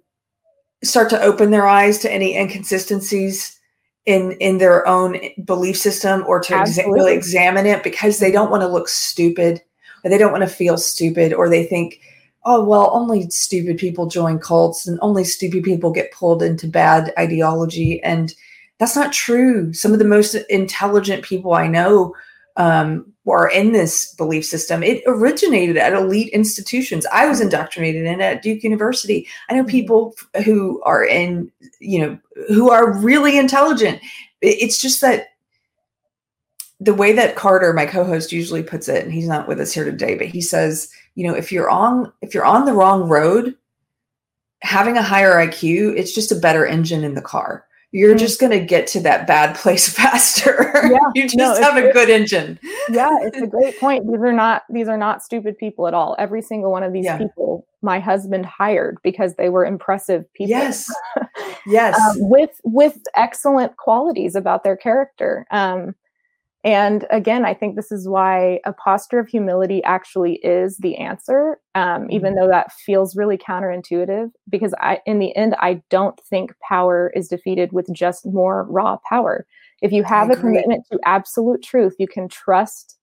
start 0.84 1.10
to 1.10 1.22
open 1.22 1.52
their 1.52 1.68
eyes 1.68 2.00
to 2.00 2.12
any 2.12 2.36
inconsistencies 2.38 3.60
in 4.06 4.34
in 4.34 4.58
their 4.58 4.86
own 4.88 5.18
belief 5.46 5.78
system 5.78 6.24
or 6.28 6.40
to 6.40 6.54
exa- 6.54 6.86
really 6.92 7.14
examine 7.14 7.66
it 7.66 7.84
because 7.84 8.20
they 8.20 8.32
don't 8.32 8.52
want 8.52 8.62
to 8.62 8.68
look 8.68 8.90
stupid 8.90 9.62
or 10.04 10.10
they 10.10 10.18
don't 10.18 10.32
want 10.32 10.44
to 10.44 10.50
feel 10.50 10.78
stupid 10.78 11.34
or 11.34 11.48
they 11.48 11.64
think 11.64 12.02
oh 12.46 12.64
well 12.64 12.92
only 12.94 13.30
stupid 13.30 13.78
people 13.78 14.06
join 14.08 14.38
cults 14.38 14.86
and 14.86 15.00
only 15.02 15.24
stupid 15.24 15.64
people 15.64 15.92
get 15.92 16.12
pulled 16.12 16.44
into 16.44 16.68
bad 16.68 17.14
ideology. 17.18 18.04
And 18.04 18.34
that's 18.78 18.96
not 18.96 19.14
true. 19.14 19.72
Some 19.72 19.94
of 19.94 20.00
the 20.00 20.06
most 20.06 20.36
intelligent 20.50 21.24
people 21.24 21.54
i 21.54 21.68
know 21.68 22.14
um, 22.58 23.13
are 23.32 23.50
in 23.50 23.72
this 23.72 24.14
belief 24.16 24.46
system. 24.46 24.84
It 24.84 25.02
originated 25.08 25.78
at 25.78 25.94
elite 25.94 26.30
institutions. 26.34 27.06
I 27.12 27.28
was 27.28 27.40
indoctrinated 27.40 28.06
in 28.06 28.22
at 28.22 28.42
Duke 28.42 28.64
University. 28.64 29.28
I 29.50 29.54
know 29.54 29.62
mm-hmm. 29.62 29.70
people 29.70 30.16
who 30.44 30.82
are 30.84 31.06
in, 31.06 31.52
you 31.80 32.00
know, 32.00 32.20
who 32.50 32.70
are 32.70 32.98
really 33.00 33.38
intelligent. 33.38 34.02
It's 34.42 34.80
just 34.80 35.02
that 35.02 35.28
the 36.80 36.94
way 36.94 37.14
that 37.14 37.38
Carter, 37.38 37.72
my 37.72 37.86
co-host, 37.86 38.34
usually 38.34 38.64
puts 38.64 38.90
it, 38.90 39.06
and 39.06 39.14
he's 39.14 39.28
not 39.28 39.48
with 39.48 39.62
us 39.62 39.72
here 39.72 39.86
today, 39.86 40.16
but 40.16 40.28
he 40.28 40.42
says, 40.42 40.90
you 41.16 41.26
know, 41.26 41.34
if 41.34 41.52
you're 41.52 41.70
on 41.70 42.12
if 42.22 42.34
you're 42.34 42.46
on 42.46 42.66
the 42.66 42.74
wrong 42.74 43.08
road, 43.08 43.56
having 44.62 44.98
a 44.98 45.04
higher 45.04 45.36
IQ, 45.36 45.96
it's 45.96 46.14
just 46.14 46.32
a 46.32 46.36
better 46.36 46.66
engine 46.66 47.06
in 47.06 47.14
the 47.14 47.22
car 47.22 47.66
you're 47.94 48.16
just 48.16 48.40
going 48.40 48.52
to 48.52 48.60
get 48.60 48.88
to 48.88 49.00
that 49.02 49.28
bad 49.28 49.56
place 49.56 49.88
faster. 49.94 50.72
Yeah, 50.92 50.98
you 51.16 51.24
just 51.24 51.38
no, 51.38 51.56
have 51.62 51.78
a 51.78 51.94
good 51.94 52.10
engine. 52.10 52.60
yeah, 52.90 53.16
it's 53.22 53.38
a 53.38 53.48
great 53.48 53.80
point. 53.80 54.06
These 54.12 54.20
are 54.20 54.34
not 54.34 54.64
these 54.70 54.88
are 54.90 54.98
not 54.98 55.24
stupid 55.24 55.58
people 55.58 55.88
at 55.88 55.94
all. 55.94 56.16
Every 56.20 56.42
single 56.42 56.72
one 56.72 56.84
of 56.84 56.92
these 56.92 57.06
yeah. 57.06 57.18
people 57.18 57.66
my 57.82 58.00
husband 58.00 58.46
hired 58.46 58.98
because 59.04 59.36
they 59.36 59.50
were 59.50 59.66
impressive 59.66 60.26
people. 60.34 60.50
Yes. 60.50 60.92
Yes. 61.68 62.00
um, 62.00 62.16
with 62.30 62.60
with 62.64 62.98
excellent 63.16 63.78
qualities 63.78 64.36
about 64.36 64.64
their 64.64 64.76
character. 64.76 65.46
Um, 65.52 65.96
and 66.64 67.06
again, 67.10 67.44
I 67.44 67.54
think 67.54 67.76
this 67.76 67.92
is 67.92 68.08
why 68.08 68.62
a 68.66 68.72
posture 68.72 69.20
of 69.20 69.28
humility 69.28 69.84
actually 69.84 70.36
is 70.36 70.78
the 70.78 70.96
answer, 70.96 71.60
um, 71.76 72.10
even 72.10 72.34
mm-hmm. 72.34 72.42
though 72.42 72.48
that 72.48 72.72
feels 72.72 73.16
really 73.18 73.38
counterintuitive. 73.38 74.32
Because 74.50 74.74
I, 74.80 75.00
in 75.06 75.20
the 75.20 75.36
end, 75.36 75.56
I 75.60 75.82
don't 75.90 76.20
think 76.30 76.54
power 76.68 77.12
is 77.16 77.28
defeated 77.28 77.74
with 77.74 77.88
just 77.94 78.26
more 78.26 78.66
raw 78.70 78.98
power. 79.10 79.46
If 79.82 79.92
you 79.92 80.04
have 80.04 80.30
a 80.32 80.38
commitment 80.38 80.86
to 80.92 81.00
absolute 81.06 81.62
truth, 81.62 81.96
you 82.00 82.08
can 82.08 82.30
trust 82.30 82.98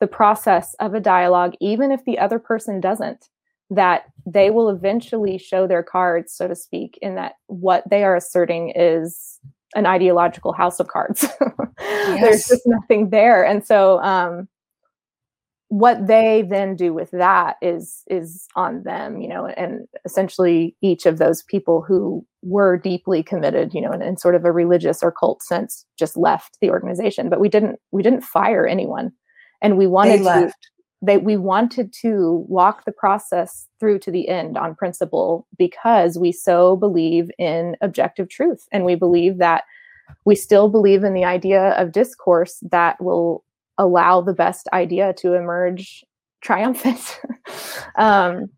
the 0.00 0.06
process 0.06 0.74
of 0.78 0.92
a 0.92 1.00
dialogue, 1.00 1.54
even 1.58 1.90
if 1.90 2.04
the 2.04 2.18
other 2.18 2.38
person 2.38 2.80
doesn't, 2.82 3.30
that 3.70 4.04
they 4.26 4.50
will 4.50 4.68
eventually 4.68 5.38
show 5.38 5.66
their 5.66 5.82
cards, 5.82 6.34
so 6.34 6.46
to 6.46 6.54
speak, 6.54 6.98
in 7.00 7.14
that 7.14 7.36
what 7.46 7.82
they 7.88 8.04
are 8.04 8.14
asserting 8.14 8.74
is 8.76 9.40
an 9.74 9.86
ideological 9.86 10.52
house 10.52 10.80
of 10.80 10.88
cards. 10.88 11.26
yes. 11.80 12.20
There's 12.20 12.46
just 12.46 12.62
nothing 12.66 13.10
there. 13.10 13.44
And 13.44 13.66
so 13.66 14.00
um, 14.00 14.48
what 15.68 16.06
they 16.06 16.42
then 16.48 16.76
do 16.76 16.94
with 16.94 17.10
that 17.10 17.56
is 17.60 18.02
is 18.06 18.46
on 18.54 18.84
them 18.84 19.18
you 19.18 19.28
know 19.28 19.46
and 19.46 19.86
essentially 20.04 20.76
each 20.80 21.06
of 21.06 21.18
those 21.18 21.42
people 21.42 21.82
who 21.82 22.24
were 22.42 22.76
deeply 22.76 23.22
committed 23.22 23.74
you 23.74 23.80
know 23.80 23.92
in, 23.92 24.00
in, 24.00 24.16
sort 24.16 24.36
of 24.36 24.44
a 24.44 24.52
religious 24.52 25.02
or 25.02 25.10
cult 25.10 25.42
sense 25.42 25.84
just 25.98 26.16
left 26.16 26.56
the 26.60 26.70
organization 26.70 27.28
but 27.28 27.40
we 27.40 27.48
didn't 27.48 27.80
we 27.90 28.02
didn't 28.02 28.22
fire 28.22 28.66
anyone 28.66 29.10
and 29.60 29.76
we 29.76 29.88
wanted 29.88 30.18
to 30.18 30.52
they 31.06 31.18
we 31.18 31.36
wanted 31.36 31.92
to 31.92 32.44
walk 32.48 32.84
the 32.84 32.92
process 32.92 33.66
through 33.80 33.98
to 34.00 34.10
the 34.10 34.28
end 34.28 34.58
on 34.58 34.74
principle 34.74 35.46
because 35.58 36.18
we 36.18 36.32
so 36.32 36.76
believe 36.76 37.30
in 37.38 37.76
objective 37.80 38.28
truth 38.28 38.66
and 38.72 38.84
we 38.84 38.94
believe 38.94 39.38
that 39.38 39.64
we 40.24 40.34
still 40.34 40.68
believe 40.68 41.04
in 41.04 41.14
the 41.14 41.24
idea 41.24 41.70
of 41.70 41.92
discourse 41.92 42.58
that 42.70 43.00
will 43.02 43.44
allow 43.78 44.20
the 44.20 44.34
best 44.34 44.68
idea 44.72 45.12
to 45.14 45.34
emerge 45.34 46.04
triumphant. 46.40 47.20
um, 47.96 48.48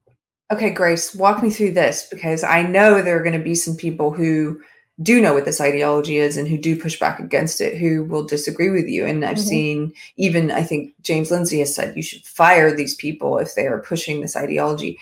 okay, 0.53 0.71
Grace, 0.71 1.15
walk 1.15 1.43
me 1.43 1.51
through 1.51 1.73
this 1.73 2.07
because 2.11 2.45
I 2.45 2.63
know 2.63 3.03
there 3.03 3.19
are 3.19 3.23
going 3.23 3.39
to 3.39 3.45
be 3.45 3.55
some 3.55 3.77
people 3.77 4.13
who 4.13 4.61
do 5.01 5.21
know 5.21 5.33
what 5.33 5.45
this 5.45 5.61
ideology 5.61 6.17
is 6.17 6.37
and 6.37 6.49
who 6.49 6.59
do 6.59 6.81
push 6.81 6.99
back 6.99 7.21
against 7.21 7.61
it 7.61 7.79
who 7.79 8.05
will 8.05 8.25
disagree 8.25 8.71
with 8.71 8.89
you. 8.89 9.07
And 9.07 9.25
i've 9.25 9.37
mm-hmm. 9.37 9.47
seen 9.47 9.93
even 10.17 10.51
i 10.51 10.63
think 10.63 10.95
james 11.03 11.31
lindsay 11.31 11.61
has 11.61 11.75
said 11.75 11.97
you 11.97 12.03
should 12.03 12.25
fire 12.25 12.75
these 12.75 12.95
people 12.95 13.39
if 13.39 13.55
they 13.55 13.67
are 13.67 13.81
pushing 13.81 14.21
this 14.21 14.37
ideology. 14.37 14.99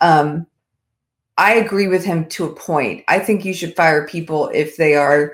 Um, 0.00 0.46
i 1.36 1.54
agree 1.54 1.88
with 1.88 2.04
him 2.04 2.26
to 2.26 2.44
a 2.44 2.54
point. 2.54 3.04
I 3.08 3.18
think 3.18 3.44
you 3.44 3.54
should 3.54 3.76
fire 3.76 4.06
people 4.06 4.50
if 4.54 4.76
they 4.76 4.94
are 4.94 5.32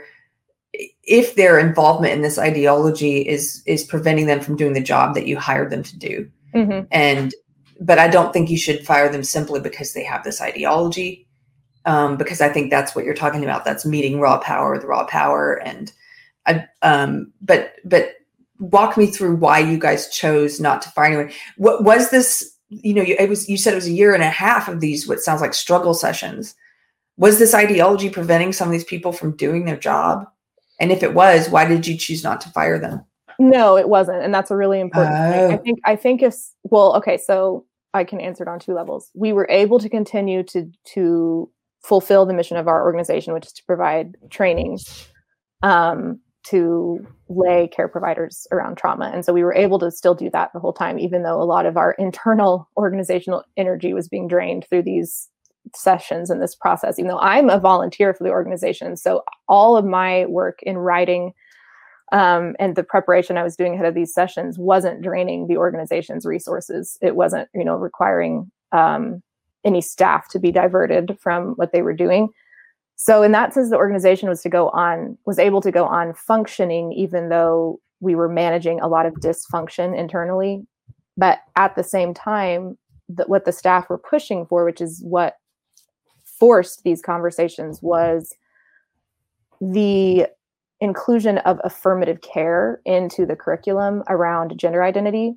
if 1.03 1.37
their 1.37 1.59
involvement 1.59 2.15
in 2.15 2.23
this 2.23 2.39
ideology 2.39 3.27
is 3.27 3.63
is 3.67 3.85
preventing 3.85 4.27
them 4.27 4.41
from 4.41 4.57
doing 4.57 4.73
the 4.73 4.81
job 4.81 5.15
that 5.15 5.27
you 5.27 5.39
hired 5.39 5.71
them 5.71 5.83
to 5.83 5.99
do. 5.99 6.31
Mm-hmm. 6.55 6.87
and 6.91 7.35
but 7.81 7.99
i 7.99 8.09
don't 8.09 8.33
think 8.33 8.49
you 8.49 8.57
should 8.57 8.87
fire 8.87 9.13
them 9.13 9.23
simply 9.23 9.61
because 9.61 9.93
they 9.93 10.05
have 10.05 10.25
this 10.25 10.41
ideology 10.41 11.26
um, 11.87 12.17
because 12.17 12.41
i 12.41 12.49
think 12.49 12.71
that's 12.71 12.95
what 12.95 13.05
you're 13.05 13.15
talking 13.15 13.43
about 13.43 13.65
that's 13.65 13.87
meeting 13.87 14.21
raw 14.21 14.39
power 14.39 14.73
with 14.73 14.85
raw 14.85 15.05
power 15.07 15.55
and 15.65 15.93
i 16.47 16.67
um, 16.83 17.33
but 17.41 17.75
but 17.85 18.15
walk 18.59 18.97
me 18.97 19.07
through 19.07 19.37
why 19.37 19.59
you 19.59 19.79
guys 19.79 20.09
chose 20.09 20.61
not 20.61 20.81
to 20.83 20.91
fire 20.91 21.07
anyone 21.07 21.33
what 21.57 21.85
was 21.85 22.11
this 22.11 22.57
you 22.69 22.95
know 22.95 23.03
you, 23.03 23.17
it 23.19 23.29
was 23.29 23.49
you 23.49 23.57
said 23.57 23.73
it 23.73 23.77
was 23.77 23.87
a 23.87 23.93
year 23.93 24.15
and 24.15 24.23
a 24.23 24.31
half 24.31 24.69
of 24.69 24.81
these 24.81 25.07
what 25.07 25.21
sounds 25.21 25.41
like 25.41 25.55
struggle 25.55 25.95
sessions 25.95 26.55
was 27.19 27.39
this 27.39 27.55
ideology 27.55 28.11
preventing 28.11 28.53
some 28.53 28.69
of 28.69 28.73
these 28.73 28.85
people 28.85 29.13
from 29.13 29.37
doing 29.37 29.65
their 29.65 29.77
job 29.77 30.27
and 30.79 30.93
if 30.93 31.03
it 31.03 31.15
was, 31.15 31.49
why 31.49 31.65
did 31.65 31.87
you 31.87 31.97
choose 31.97 32.23
not 32.23 32.41
to 32.43 32.51
fire 32.51 32.79
them? 32.79 33.05
No, 33.39 33.77
it 33.77 33.89
wasn't. 33.89 34.23
And 34.23 34.35
that's 34.35 34.51
a 34.51 34.57
really 34.57 34.81
important 34.81 35.17
oh. 35.17 35.31
thing. 35.31 35.53
I 35.53 35.57
think 35.59 35.79
I 35.85 35.97
think 35.97 36.23
if 36.23 36.37
well, 36.65 36.97
okay, 36.97 37.19
so 37.19 37.67
I 37.95 38.05
can 38.05 38.21
answer 38.21 38.43
it 38.43 38.49
on 38.49 38.59
two 38.59 38.75
levels. 38.75 39.11
We 39.15 39.33
were 39.33 39.47
able 39.51 39.79
to 39.79 39.89
continue 39.89 40.43
to 40.45 40.71
to 40.95 41.51
fulfill 41.87 42.27
the 42.27 42.35
mission 42.35 42.57
of 42.57 42.67
our 42.67 42.83
organization, 42.83 43.33
which 43.33 43.47
is 43.47 43.53
to 43.53 43.63
provide 43.65 44.17
training 44.31 44.79
um, 45.63 46.21
to 46.43 47.07
lay 47.29 47.69
care 47.69 47.89
providers 47.89 48.47
around 48.51 48.77
trauma. 48.77 49.11
And 49.13 49.25
so 49.25 49.33
we 49.33 49.45
were 49.45 49.55
able 49.55 49.79
to 49.79 49.91
still 49.91 50.15
do 50.15 50.29
that 50.31 50.51
the 50.53 50.61
whole 50.61 50.73
time, 50.73 50.99
even 50.99 51.23
though 51.23 51.41
a 51.41 51.45
lot 51.45 51.65
of 51.65 51.77
our 51.77 51.93
internal 51.93 52.69
organizational 52.77 53.45
energy 53.57 53.95
was 53.95 54.09
being 54.09 54.27
drained 54.27 54.67
through 54.69 54.83
these 54.83 55.29
sessions 55.75 56.31
and 56.31 56.43
this 56.43 56.55
process, 56.55 56.99
even 56.99 57.09
though 57.09 57.21
I'm 57.21 57.51
a 57.51 57.61
volunteer 57.61 58.15
for 58.15 58.25
the 58.25 58.31
organization. 58.31 58.97
So 58.97 59.23
all 59.49 59.77
of 59.77 59.85
my 59.85 60.27
work 60.27 60.61
in 60.63 60.79
writing 60.79 61.33
um, 62.13 62.55
and 62.61 62.77
the 62.77 62.85
preparation 62.85 63.37
I 63.37 63.43
was 63.43 63.57
doing 63.57 63.75
ahead 63.75 63.87
of 63.87 63.95
these 63.95 64.15
sessions 64.15 64.59
wasn't 64.59 65.03
draining 65.03 65.47
the 65.49 65.57
organization's 65.57 66.25
resources. 66.25 66.99
It 67.03 67.17
wasn't, 67.17 67.49
you 67.55 67.65
know, 67.65 67.75
requiring 67.75 68.51
um, 68.73 69.23
any 69.67 69.83
staff 69.83 70.29
to 70.29 70.39
be 70.39 70.51
diverted 70.51 71.19
from 71.21 71.53
what 71.57 71.73
they 71.73 71.83
were 71.83 71.93
doing. 71.93 72.31
So 72.95 73.23
in 73.23 73.33
that 73.33 73.53
sense, 73.53 73.69
the 73.69 73.77
organization 73.77 74.29
was 74.29 74.41
to 74.43 74.49
go 74.49 74.71
on, 74.71 75.19
was 75.27 75.39
able 75.39 75.61
to 75.61 75.71
go 75.71 75.85
on 75.85 76.15
functioning, 76.15 76.93
even 76.93 77.29
though 77.29 77.79
we 78.01 78.15
were 78.15 78.29
managing 78.29 78.81
a 78.81 78.89
lot 78.89 79.05
of 79.05 79.15
dysfunction 79.15 79.99
internally. 79.99 80.67
But 81.17 81.41
at 81.57 81.77
the 81.77 81.85
same 81.85 82.15
time, 82.15 82.79
that 83.09 83.29
what 83.29 83.45
the 83.45 83.53
staff 83.53 83.91
were 83.91 83.99
pushing 83.99 84.47
for, 84.47 84.65
which 84.65 84.81
is 84.81 85.01
what 85.05 85.35
forced 86.25 86.83
these 86.85 87.03
conversations 87.03 87.81
was 87.83 88.35
the 89.61 90.27
inclusion 90.81 91.39
of 91.39 91.61
affirmative 91.65 92.21
care 92.21 92.81
into 92.85 93.25
the 93.25 93.37
curriculum 93.37 94.03
around 94.09 94.59
gender 94.59 94.83
identity, 94.83 95.35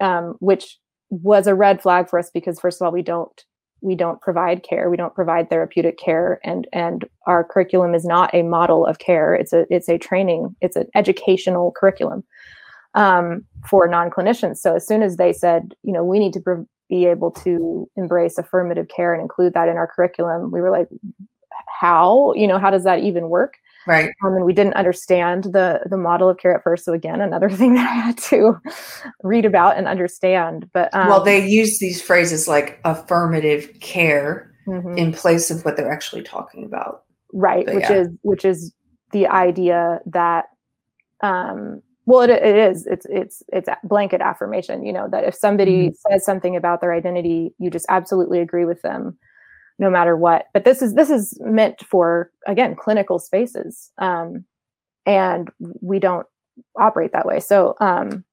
um, 0.00 0.36
which 0.40 0.78
was 1.10 1.46
a 1.46 1.54
red 1.54 1.82
flag 1.82 2.08
for 2.08 2.18
us 2.18 2.30
because 2.30 2.58
first 2.58 2.80
of 2.80 2.86
all, 2.86 2.92
we 2.92 3.02
don't 3.02 3.44
we 3.82 3.94
don't 3.94 4.20
provide 4.20 4.62
care, 4.62 4.90
we 4.90 4.96
don't 4.96 5.14
provide 5.14 5.50
therapeutic 5.50 5.98
care, 5.98 6.40
and 6.44 6.66
and 6.72 7.04
our 7.26 7.44
curriculum 7.44 7.94
is 7.94 8.04
not 8.04 8.34
a 8.34 8.42
model 8.42 8.86
of 8.86 8.98
care. 8.98 9.34
It's 9.34 9.52
a 9.52 9.66
it's 9.70 9.88
a 9.88 9.98
training, 9.98 10.54
it's 10.60 10.76
an 10.76 10.86
educational 10.94 11.72
curriculum 11.72 12.24
um, 12.94 13.44
for 13.68 13.88
non 13.88 14.10
clinicians. 14.10 14.58
So 14.58 14.76
as 14.76 14.86
soon 14.86 15.02
as 15.02 15.16
they 15.16 15.32
said, 15.32 15.74
you 15.82 15.92
know, 15.92 16.04
we 16.04 16.18
need 16.18 16.32
to 16.34 16.40
pre- 16.40 16.64
be 16.88 17.06
able 17.06 17.30
to 17.30 17.88
embrace 17.96 18.36
affirmative 18.36 18.88
care 18.88 19.14
and 19.14 19.22
include 19.22 19.54
that 19.54 19.68
in 19.68 19.76
our 19.76 19.86
curriculum 19.86 20.50
we 20.50 20.60
were 20.60 20.70
like 20.70 20.88
how 21.80 22.34
you 22.34 22.48
know 22.48 22.58
how 22.58 22.68
does 22.68 22.82
that 22.82 22.98
even 22.98 23.28
work 23.28 23.54
right 23.86 24.10
um, 24.24 24.34
and 24.34 24.44
we 24.44 24.52
didn't 24.52 24.74
understand 24.74 25.44
the 25.44 25.80
the 25.88 25.96
model 25.96 26.28
of 26.28 26.38
care 26.38 26.54
at 26.54 26.62
first 26.62 26.84
so 26.84 26.92
again 26.92 27.20
another 27.20 27.50
thing 27.60 27.74
that 27.74 27.88
i 27.88 27.94
had 27.94 28.18
to 28.18 28.54
read 29.22 29.44
about 29.44 29.76
and 29.76 29.86
understand 29.86 30.68
but 30.72 30.92
um, 30.94 31.08
well 31.08 31.22
they 31.22 31.46
use 31.46 31.78
these 31.78 32.00
phrases 32.00 32.46
like 32.48 32.80
affirmative 32.84 33.70
care 33.80 34.52
mm-hmm. 34.66 34.96
in 34.96 35.12
place 35.12 35.50
of 35.50 35.64
what 35.64 35.76
they're 35.76 35.92
actually 35.92 36.22
talking 36.22 36.64
about 36.64 37.02
right 37.32 37.66
but 37.66 37.74
which 37.74 37.84
yeah. 37.90 38.00
is 38.00 38.08
which 38.22 38.44
is 38.44 38.72
the 39.12 39.26
idea 39.26 40.00
that 40.06 40.46
um 41.22 41.82
well 42.06 42.20
it, 42.20 42.30
it 42.30 42.56
is 42.56 42.86
it's 42.86 43.06
it's 43.08 43.42
it's 43.48 43.68
blanket 43.84 44.20
affirmation 44.20 44.84
you 44.84 44.92
know 44.92 45.08
that 45.10 45.24
if 45.24 45.34
somebody 45.34 45.88
mm-hmm. 45.88 46.10
says 46.10 46.24
something 46.24 46.56
about 46.56 46.80
their 46.80 46.92
identity 46.92 47.54
you 47.58 47.70
just 47.70 47.86
absolutely 47.88 48.40
agree 48.40 48.64
with 48.64 48.82
them 48.82 49.16
no 49.80 49.90
matter 49.90 50.16
what. 50.16 50.46
But 50.54 50.64
this 50.64 50.82
is 50.82 50.94
this 50.94 51.10
is 51.10 51.36
meant 51.40 51.84
for 51.84 52.30
again 52.46 52.76
clinical 52.76 53.18
spaces 53.18 53.90
um, 53.98 54.44
and 55.06 55.50
we 55.80 55.98
don't 55.98 56.26
operate 56.78 57.12
that 57.12 57.26
way. 57.26 57.40
So 57.40 57.74
um, 57.80 58.24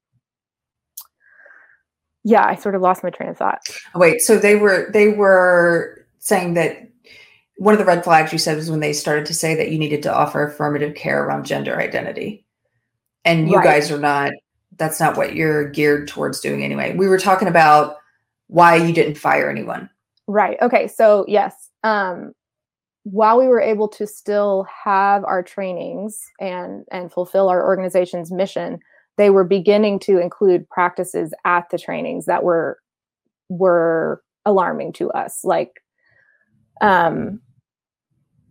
yeah 2.27 2.45
i 2.45 2.55
sort 2.55 2.75
of 2.75 2.81
lost 2.81 3.03
my 3.03 3.09
train 3.09 3.29
of 3.29 3.37
thought. 3.37 3.61
Wait 3.95 4.21
so 4.21 4.37
they 4.37 4.55
were 4.55 4.89
they 4.91 5.07
were 5.07 6.05
saying 6.19 6.55
that 6.55 6.89
one 7.55 7.73
of 7.73 7.79
the 7.79 7.85
red 7.85 8.03
flags 8.03 8.33
you 8.33 8.37
said 8.37 8.57
was 8.57 8.69
when 8.69 8.81
they 8.81 8.93
started 8.93 9.25
to 9.25 9.33
say 9.33 9.55
that 9.55 9.71
you 9.71 9.79
needed 9.79 10.03
to 10.03 10.13
offer 10.13 10.43
affirmative 10.43 10.93
care 10.93 11.23
around 11.23 11.45
gender 11.45 11.79
identity. 11.79 12.45
And 13.25 13.49
you 13.49 13.55
right. 13.55 13.63
guys 13.63 13.91
are 13.91 13.97
not 13.97 14.33
that's 14.75 14.99
not 14.99 15.15
what 15.15 15.35
you're 15.35 15.69
geared 15.69 16.07
towards 16.07 16.41
doing 16.41 16.63
anyway. 16.63 16.95
We 16.95 17.07
were 17.07 17.17
talking 17.17 17.47
about 17.47 17.95
why 18.47 18.75
you 18.75 18.93
didn't 18.93 19.17
fire 19.17 19.49
anyone 19.49 19.89
right. 20.27 20.57
Okay. 20.61 20.87
So 20.87 21.25
yes 21.27 21.69
um 21.83 22.33
while 23.03 23.39
we 23.39 23.47
were 23.47 23.61
able 23.61 23.87
to 23.87 24.05
still 24.05 24.67
have 24.83 25.23
our 25.23 25.41
trainings 25.41 26.25
and 26.39 26.83
and 26.91 27.11
fulfill 27.11 27.47
our 27.49 27.65
organization's 27.65 28.31
mission 28.31 28.79
they 29.17 29.29
were 29.31 29.43
beginning 29.43 29.99
to 29.99 30.19
include 30.19 30.69
practices 30.69 31.33
at 31.43 31.69
the 31.71 31.77
trainings 31.77 32.25
that 32.25 32.43
were 32.43 32.79
were 33.49 34.21
alarming 34.45 34.93
to 34.93 35.09
us. 35.11 35.43
Like 35.43 35.71
um 36.81 37.41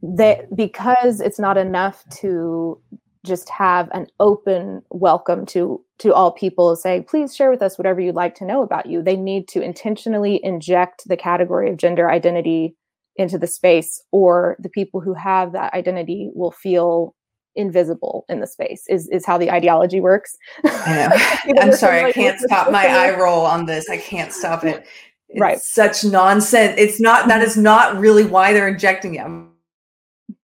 that 0.03 0.55
because 0.55 1.20
it's 1.20 1.39
not 1.39 1.57
enough 1.57 2.05
to 2.11 2.81
just 3.27 3.49
have 3.49 3.89
an 3.93 4.07
open 4.20 4.83
welcome 4.91 5.45
to 5.47 5.83
to 5.99 6.14
all 6.14 6.31
people 6.31 6.77
saying 6.77 7.05
please 7.05 7.35
share 7.35 7.51
with 7.51 7.62
us 7.62 7.79
whatever 7.79 8.01
you'd 8.01 8.14
like 8.14 8.35
to 8.37 8.45
know 8.45 8.62
about 8.62 8.87
you. 8.87 9.03
They 9.03 9.16
need 9.16 9.49
to 9.49 9.61
intentionally 9.61 10.41
inject 10.43 11.09
the 11.09 11.16
category 11.16 11.70
of 11.70 11.77
gender 11.77 12.11
identity 12.11 12.77
into 13.16 13.39
the 13.39 13.47
space 13.47 14.03
or 14.12 14.57
the 14.59 14.68
people 14.68 15.01
who 15.01 15.14
have 15.14 15.53
that 15.53 15.72
identity 15.74 16.31
will 16.35 16.53
feel 16.53 17.14
invisible 17.55 18.27
in 18.29 18.41
the 18.41 18.47
space 18.47 18.85
is 18.89 19.09
is 19.09 19.24
how 19.24 19.39
the 19.39 19.51
ideology 19.51 20.01
works. 20.01 20.37
I 20.64 21.09
know. 21.47 21.55
i'm 21.61 21.72
sorry 21.72 22.05
i 22.05 22.12
can't 22.12 22.39
stop 22.39 22.70
my 22.70 22.87
eye 22.87 23.18
roll 23.18 23.45
on 23.45 23.66
this. 23.66 23.89
I 23.89 23.97
can't 23.97 24.33
stop 24.33 24.64
it. 24.64 24.87
It's 25.29 25.41
right. 25.41 25.59
such 25.59 26.05
nonsense. 26.05 26.74
It's 26.79 27.01
not 27.01 27.29
that 27.29 27.43
is 27.43 27.57
not 27.57 27.99
really 27.99 28.24
why 28.24 28.53
they're 28.53 28.68
injecting 28.68 29.14
it. 29.14 29.22
I 29.22 29.29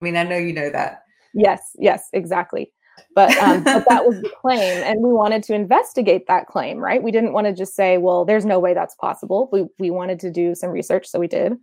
mean 0.03 0.17
i 0.17 0.23
know 0.23 0.37
you 0.37 0.53
know 0.53 0.71
that 0.71 1.00
Yes, 1.35 1.77
yes, 1.79 2.09
exactly. 2.13 2.73
But, 3.15 3.37
um, 3.39 3.65
but 3.65 3.85
that 3.89 4.05
was 4.07 4.21
the 4.21 4.31
claim, 4.41 4.83
and 4.83 5.01
we 5.01 5.13
wanted 5.13 5.43
to 5.45 5.55
investigate 5.55 6.27
that 6.29 6.47
claim, 6.47 6.79
right? 6.79 7.03
We 7.03 7.11
didn't 7.11 7.33
want 7.33 7.47
to 7.47 7.53
just 7.53 7.75
say, 7.75 7.99
"Well, 7.99 8.25
there's 8.25 8.45
no 8.45 8.59
way 8.59 8.75
that's 8.75 8.95
possible." 8.97 9.49
We 9.53 9.65
we 9.79 9.91
wanted 9.91 10.21
to 10.21 10.31
do 10.31 10.55
some 10.55 10.71
research, 10.71 11.07
so 11.07 11.19
we 11.19 11.27
did. 11.27 11.55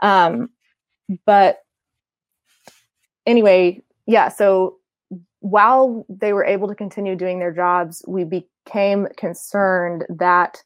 Um, 0.00 0.50
but 1.26 1.58
anyway, 3.26 3.82
yeah. 4.06 4.28
So 4.28 4.76
while 5.40 6.06
they 6.08 6.32
were 6.32 6.44
able 6.44 6.68
to 6.68 6.74
continue 6.74 7.16
doing 7.16 7.38
their 7.38 7.52
jobs, 7.52 8.04
we 8.08 8.24
became 8.24 9.08
concerned 9.16 10.04
that 10.08 10.62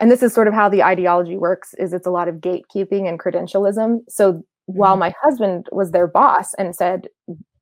and 0.00 0.10
this 0.10 0.22
is 0.22 0.34
sort 0.34 0.48
of 0.48 0.54
how 0.54 0.68
the 0.68 0.82
ideology 0.82 1.36
works 1.36 1.74
is 1.74 1.92
it's 1.94 2.06
a 2.06 2.10
lot 2.10 2.28
of 2.28 2.36
gatekeeping 2.36 3.08
and 3.08 3.18
credentialism 3.18 4.00
so. 4.08 4.44
While 4.66 4.96
my 4.96 5.14
husband 5.22 5.66
was 5.72 5.90
their 5.90 6.06
boss 6.06 6.54
and 6.54 6.74
said 6.74 7.08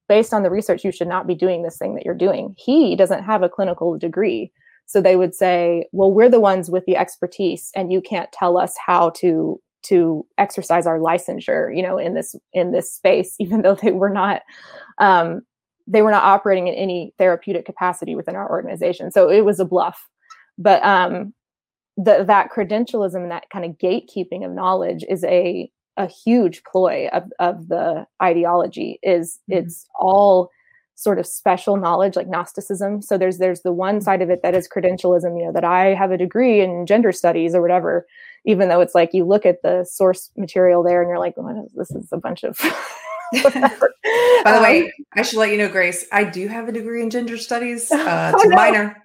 based 0.09 0.34
on 0.34 0.42
the 0.42 0.51
research 0.51 0.84
you 0.84 0.92
should 0.92 1.09
not 1.09 1.26
be 1.26 1.34
doing 1.34 1.62
this 1.62 1.78
thing 1.78 1.94
that 1.94 2.05
you're 2.05 2.14
doing. 2.14 2.55
He 2.59 2.96
doesn't 2.96 3.24
have 3.24 3.42
a 3.42 3.48
clinical 3.48 3.96
degree. 3.96 4.53
So 4.86 5.01
they 5.01 5.16
would 5.16 5.34
say 5.34 5.86
well 5.92 6.12
we're 6.12 6.28
the 6.28 6.40
ones 6.40 6.70
with 6.70 6.84
the 6.86 6.96
expertise 6.96 7.70
and 7.74 7.92
you 7.92 8.01
can't 8.01 8.30
tell 8.32 8.59
us 8.59 8.74
how 8.84 9.11
to 9.11 9.61
to 9.82 10.26
exercise 10.36 10.86
our 10.86 10.98
licensure 10.98 11.74
you 11.74 11.82
know 11.82 11.96
in 11.96 12.14
this 12.14 12.34
in 12.53 12.72
this 12.72 12.92
space 12.92 13.34
even 13.40 13.62
though 13.62 13.76
they 13.76 13.92
were 13.92 14.11
not 14.11 14.42
um, 14.98 15.42
they 15.90 16.03
were 16.03 16.11
not 16.11 16.22
operating 16.22 16.68
in 16.68 16.74
any 16.74 17.12
therapeutic 17.18 17.66
capacity 17.66 18.14
within 18.14 18.36
our 18.36 18.48
organization. 18.48 19.11
So 19.11 19.28
it 19.28 19.44
was 19.44 19.59
a 19.59 19.64
bluff. 19.64 20.09
But 20.57 20.82
um, 20.84 21.34
the, 21.96 22.24
that 22.26 22.51
credentialism 22.51 23.16
and 23.16 23.30
that 23.30 23.51
kind 23.53 23.64
of 23.64 23.72
gatekeeping 23.78 24.44
of 24.44 24.53
knowledge 24.53 25.05
is 25.09 25.24
a 25.24 25.70
a 26.01 26.07
huge 26.07 26.64
ploy 26.64 27.09
of, 27.12 27.24
of 27.38 27.68
the 27.68 28.07
ideology 28.22 28.98
is 29.03 29.38
mm-hmm. 29.51 29.64
it's 29.64 29.86
all 29.94 30.51
sort 30.94 31.18
of 31.18 31.26
special 31.26 31.76
knowledge 31.76 32.16
like 32.16 32.26
gnosticism 32.26 33.03
so 33.03 33.18
there's 33.18 33.38
there's 33.38 33.61
the 33.62 33.72
one 33.72 34.01
side 34.01 34.22
of 34.22 34.30
it 34.30 34.40
that 34.42 34.55
is 34.55 34.68
credentialism 34.68 35.38
you 35.38 35.44
know 35.44 35.53
that 35.53 35.64
i 35.64 35.94
have 35.94 36.11
a 36.11 36.16
degree 36.16 36.61
in 36.61 36.86
gender 36.86 37.12
studies 37.12 37.55
or 37.55 37.61
whatever 37.61 38.07
even 38.46 38.68
though 38.68 38.80
it's 38.80 38.94
like 38.94 39.11
you 39.12 39.24
look 39.24 39.44
at 39.44 39.62
the 39.62 39.84
source 39.84 40.30
material 40.36 40.82
there 40.82 41.03
and 41.03 41.09
you're 41.09 41.18
like 41.18 41.34
oh, 41.36 41.68
this 41.74 41.90
is 41.90 42.09
a 42.12 42.18
bunch 42.18 42.44
of 42.44 42.59
by 43.42 44.53
the 44.53 44.61
way 44.62 44.84
um, 44.84 44.90
i 45.14 45.22
should 45.22 45.38
let 45.38 45.51
you 45.51 45.59
know 45.59 45.68
grace 45.68 46.07
i 46.12 46.24
do 46.24 46.48
have 46.48 46.68
a 46.68 46.72
degree 46.72 47.03
in 47.03 47.11
gender 47.11 47.36
studies 47.36 47.90
uh, 47.92 48.32
oh, 48.34 48.42
no. 48.48 48.57
minor 48.57 48.96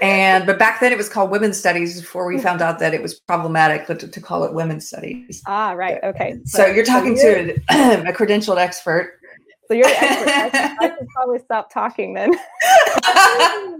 and 0.00 0.46
but 0.46 0.58
back 0.58 0.80
then 0.80 0.92
it 0.92 0.98
was 0.98 1.08
called 1.08 1.30
women's 1.30 1.56
studies 1.56 2.00
before 2.00 2.26
we 2.26 2.38
found 2.38 2.60
out 2.60 2.78
that 2.78 2.92
it 2.92 3.02
was 3.02 3.14
problematic 3.20 3.86
to, 3.86 3.94
to 3.94 4.20
call 4.20 4.44
it 4.44 4.52
women's 4.52 4.86
studies 4.86 5.42
ah 5.46 5.72
right 5.72 6.02
okay 6.04 6.38
so, 6.44 6.58
so 6.58 6.66
you're 6.66 6.84
talking 6.84 7.16
so 7.16 7.28
you're, 7.28 7.44
to 7.46 7.52
a, 7.70 8.10
a 8.10 8.12
credentialed 8.12 8.58
expert 8.58 9.18
so 9.68 9.74
you're 9.74 9.88
the 9.88 9.98
expert. 9.98 10.28
I, 10.28 10.76
I 10.80 10.88
should 10.88 11.08
probably 11.08 11.38
stop 11.40 11.72
talking 11.72 12.14
then. 12.14 12.30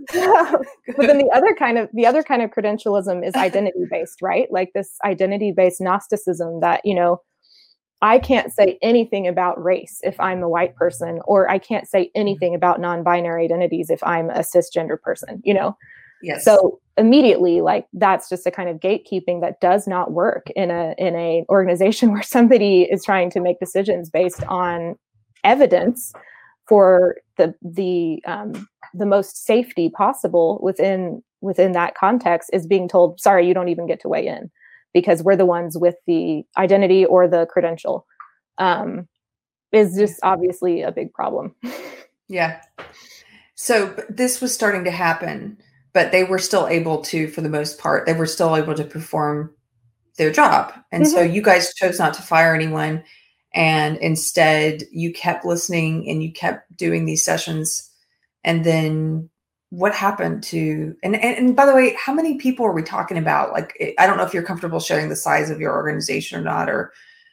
but 0.12 1.06
then 1.06 1.18
the 1.18 1.30
other 1.34 1.54
kind 1.54 1.78
of 1.78 1.88
the 1.92 2.06
other 2.06 2.22
kind 2.22 2.42
of 2.42 2.50
credentialism 2.50 3.26
is 3.26 3.34
identity 3.34 3.86
based, 3.90 4.22
right? 4.22 4.50
Like 4.50 4.72
this 4.74 4.96
identity 5.04 5.52
based 5.52 5.80
Gnosticism 5.80 6.60
that 6.60 6.80
you 6.84 6.94
know 6.94 7.20
I 8.02 8.18
can't 8.18 8.52
say 8.52 8.78
anything 8.82 9.26
about 9.26 9.62
race 9.62 10.00
if 10.02 10.18
I'm 10.20 10.42
a 10.42 10.48
white 10.48 10.76
person, 10.76 11.20
or 11.24 11.50
I 11.50 11.58
can't 11.58 11.88
say 11.88 12.10
anything 12.14 12.54
about 12.54 12.80
non-binary 12.80 13.44
identities 13.44 13.88
if 13.90 14.02
I'm 14.04 14.28
a 14.30 14.40
cisgender 14.40 15.00
person. 15.00 15.40
You 15.44 15.54
know, 15.54 15.76
Yes. 16.22 16.44
So 16.44 16.80
immediately, 16.96 17.60
like 17.60 17.86
that's 17.92 18.28
just 18.28 18.46
a 18.46 18.50
kind 18.50 18.68
of 18.68 18.78
gatekeeping 18.78 19.40
that 19.42 19.60
does 19.60 19.86
not 19.86 20.12
work 20.12 20.50
in 20.56 20.70
a 20.70 20.94
in 20.98 21.14
a 21.14 21.44
organization 21.48 22.10
where 22.12 22.22
somebody 22.22 22.82
is 22.82 23.04
trying 23.04 23.30
to 23.30 23.40
make 23.40 23.60
decisions 23.60 24.10
based 24.10 24.42
on 24.44 24.96
evidence 25.44 26.12
for 26.66 27.16
the 27.36 27.54
the 27.62 28.22
um, 28.26 28.68
the 28.94 29.06
most 29.06 29.44
safety 29.44 29.90
possible 29.90 30.58
within 30.62 31.22
within 31.42 31.72
that 31.72 31.94
context 31.94 32.50
is 32.52 32.66
being 32.66 32.88
told, 32.88 33.20
sorry, 33.20 33.46
you 33.46 33.54
don't 33.54 33.68
even 33.68 33.86
get 33.86 34.00
to 34.00 34.08
weigh 34.08 34.26
in 34.26 34.50
because 34.94 35.22
we're 35.22 35.36
the 35.36 35.46
ones 35.46 35.76
with 35.76 35.96
the 36.06 36.44
identity 36.56 37.04
or 37.04 37.28
the 37.28 37.46
credential. 37.46 38.06
Um, 38.58 39.08
is 39.72 39.96
just 39.96 40.18
obviously 40.22 40.82
a 40.82 40.92
big 40.92 41.12
problem. 41.12 41.54
Yeah. 42.28 42.60
So 43.54 43.94
this 44.08 44.40
was 44.40 44.52
starting 44.52 44.82
to 44.82 44.90
happen 44.90 45.58
but 45.96 46.12
they 46.12 46.24
were 46.24 46.38
still 46.38 46.68
able 46.68 47.00
to, 47.00 47.26
for 47.28 47.40
the 47.40 47.48
most 47.48 47.78
part, 47.78 48.04
they 48.04 48.12
were 48.12 48.26
still 48.26 48.54
able 48.54 48.74
to 48.74 48.84
perform 48.84 49.50
their 50.18 50.30
job. 50.30 50.74
And 50.92 51.04
mm-hmm. 51.04 51.10
so 51.10 51.22
you 51.22 51.40
guys 51.40 51.72
chose 51.72 51.98
not 51.98 52.12
to 52.12 52.22
fire 52.22 52.54
anyone. 52.54 53.02
And 53.54 53.96
instead, 53.96 54.82
you 54.92 55.10
kept 55.10 55.46
listening 55.46 56.06
and 56.06 56.22
you 56.22 56.34
kept 56.34 56.76
doing 56.76 57.06
these 57.06 57.24
sessions. 57.24 57.90
And 58.44 58.62
then 58.62 59.30
what 59.70 59.94
happened 59.94 60.42
to, 60.44 60.94
and, 61.02 61.16
and, 61.16 61.36
and 61.36 61.56
by 61.56 61.66
the 61.66 61.74
way, 61.74 61.96
how 61.98 62.14
many 62.14 62.36
people 62.38 62.64
are 62.64 62.72
we 62.72 62.82
talking 62.82 63.18
about? 63.18 63.52
Like, 63.52 63.94
I 63.98 64.06
don't 64.06 64.16
know 64.16 64.24
if 64.24 64.32
you're 64.32 64.42
comfortable 64.42 64.80
sharing 64.80 65.08
the 65.08 65.16
size 65.16 65.50
of 65.50 65.60
your 65.60 65.74
organization 65.74 66.38
or 66.38 66.42
not, 66.42 66.70
or 66.70 66.92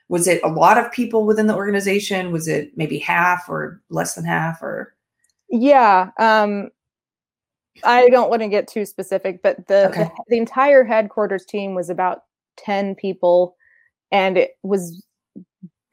was 0.10 0.28
it 0.28 0.42
a 0.44 0.48
lot 0.48 0.78
of 0.78 0.92
people 0.92 1.26
within 1.26 1.48
the 1.48 1.56
organization? 1.56 2.32
Was 2.32 2.48
it 2.48 2.72
maybe 2.76 2.98
half 2.98 3.48
or 3.48 3.82
less 3.90 4.16
than 4.16 4.26
half 4.26 4.62
or? 4.62 4.96
Yeah. 5.50 6.10
Um, 6.18 6.70
I 7.84 8.10
don't 8.10 8.30
want 8.30 8.42
to 8.42 8.48
get 8.48 8.68
too 8.68 8.86
specific, 8.86 9.42
but 9.42 9.68
the, 9.68 9.90
okay. 9.90 10.04
the, 10.04 10.12
the 10.30 10.38
entire 10.38 10.84
headquarters 10.84 11.46
team 11.46 11.76
was 11.76 11.90
about 11.90 12.24
10 12.58 12.96
people 12.96 13.56
and 14.12 14.38
it 14.38 14.52
was 14.62 15.04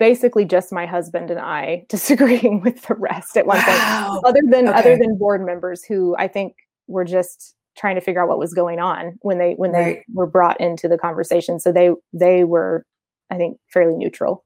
basically 0.00 0.44
just 0.44 0.72
my 0.72 0.86
husband 0.86 1.30
and 1.30 1.38
I 1.38 1.84
disagreeing 1.88 2.62
with 2.62 2.82
the 2.82 2.94
rest 2.94 3.36
at 3.36 3.46
one 3.46 3.58
wow. 3.58 4.08
point 4.10 4.24
other 4.24 4.40
than 4.50 4.68
okay. 4.68 4.78
other 4.78 4.96
than 4.96 5.16
board 5.16 5.46
members 5.46 5.84
who 5.84 6.16
I 6.18 6.26
think 6.26 6.56
were 6.88 7.04
just 7.04 7.54
trying 7.76 7.94
to 7.94 8.00
figure 8.00 8.20
out 8.20 8.28
what 8.28 8.38
was 8.38 8.52
going 8.52 8.80
on 8.80 9.18
when 9.20 9.38
they 9.38 9.52
when 9.52 9.70
right. 9.70 9.84
they 9.98 10.04
were 10.12 10.26
brought 10.26 10.60
into 10.60 10.88
the 10.88 10.98
conversation 10.98 11.60
so 11.60 11.70
they 11.70 11.92
they 12.12 12.42
were 12.42 12.84
I 13.30 13.36
think 13.36 13.58
fairly 13.68 13.94
neutral 13.94 14.44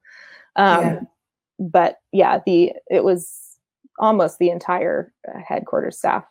um 0.56 0.82
yeah. 0.82 1.00
but 1.58 1.96
yeah 2.12 2.40
the 2.44 2.72
it 2.90 3.02
was 3.02 3.40
almost 3.98 4.38
the 4.38 4.50
entire 4.50 5.12
uh, 5.26 5.38
headquarters 5.46 5.96
staff 5.96 6.24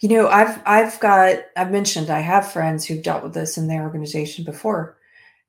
you 0.00 0.08
know, 0.08 0.28
I've 0.28 0.60
I've 0.66 0.98
got 1.00 1.36
I've 1.56 1.70
mentioned 1.70 2.10
I 2.10 2.18
have 2.18 2.52
friends 2.52 2.84
who've 2.84 3.02
dealt 3.02 3.22
with 3.22 3.32
this 3.32 3.56
in 3.56 3.68
their 3.68 3.84
organization 3.84 4.44
before. 4.44 4.98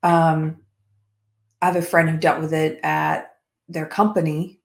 Um, 0.04 0.58
I 1.66 1.68
have 1.68 1.76
a 1.76 1.82
friend 1.82 2.10
who 2.10 2.18
dealt 2.18 2.42
with 2.42 2.54
it 2.54 2.80
at 2.84 3.38
their 3.68 3.88
company. 3.88 4.60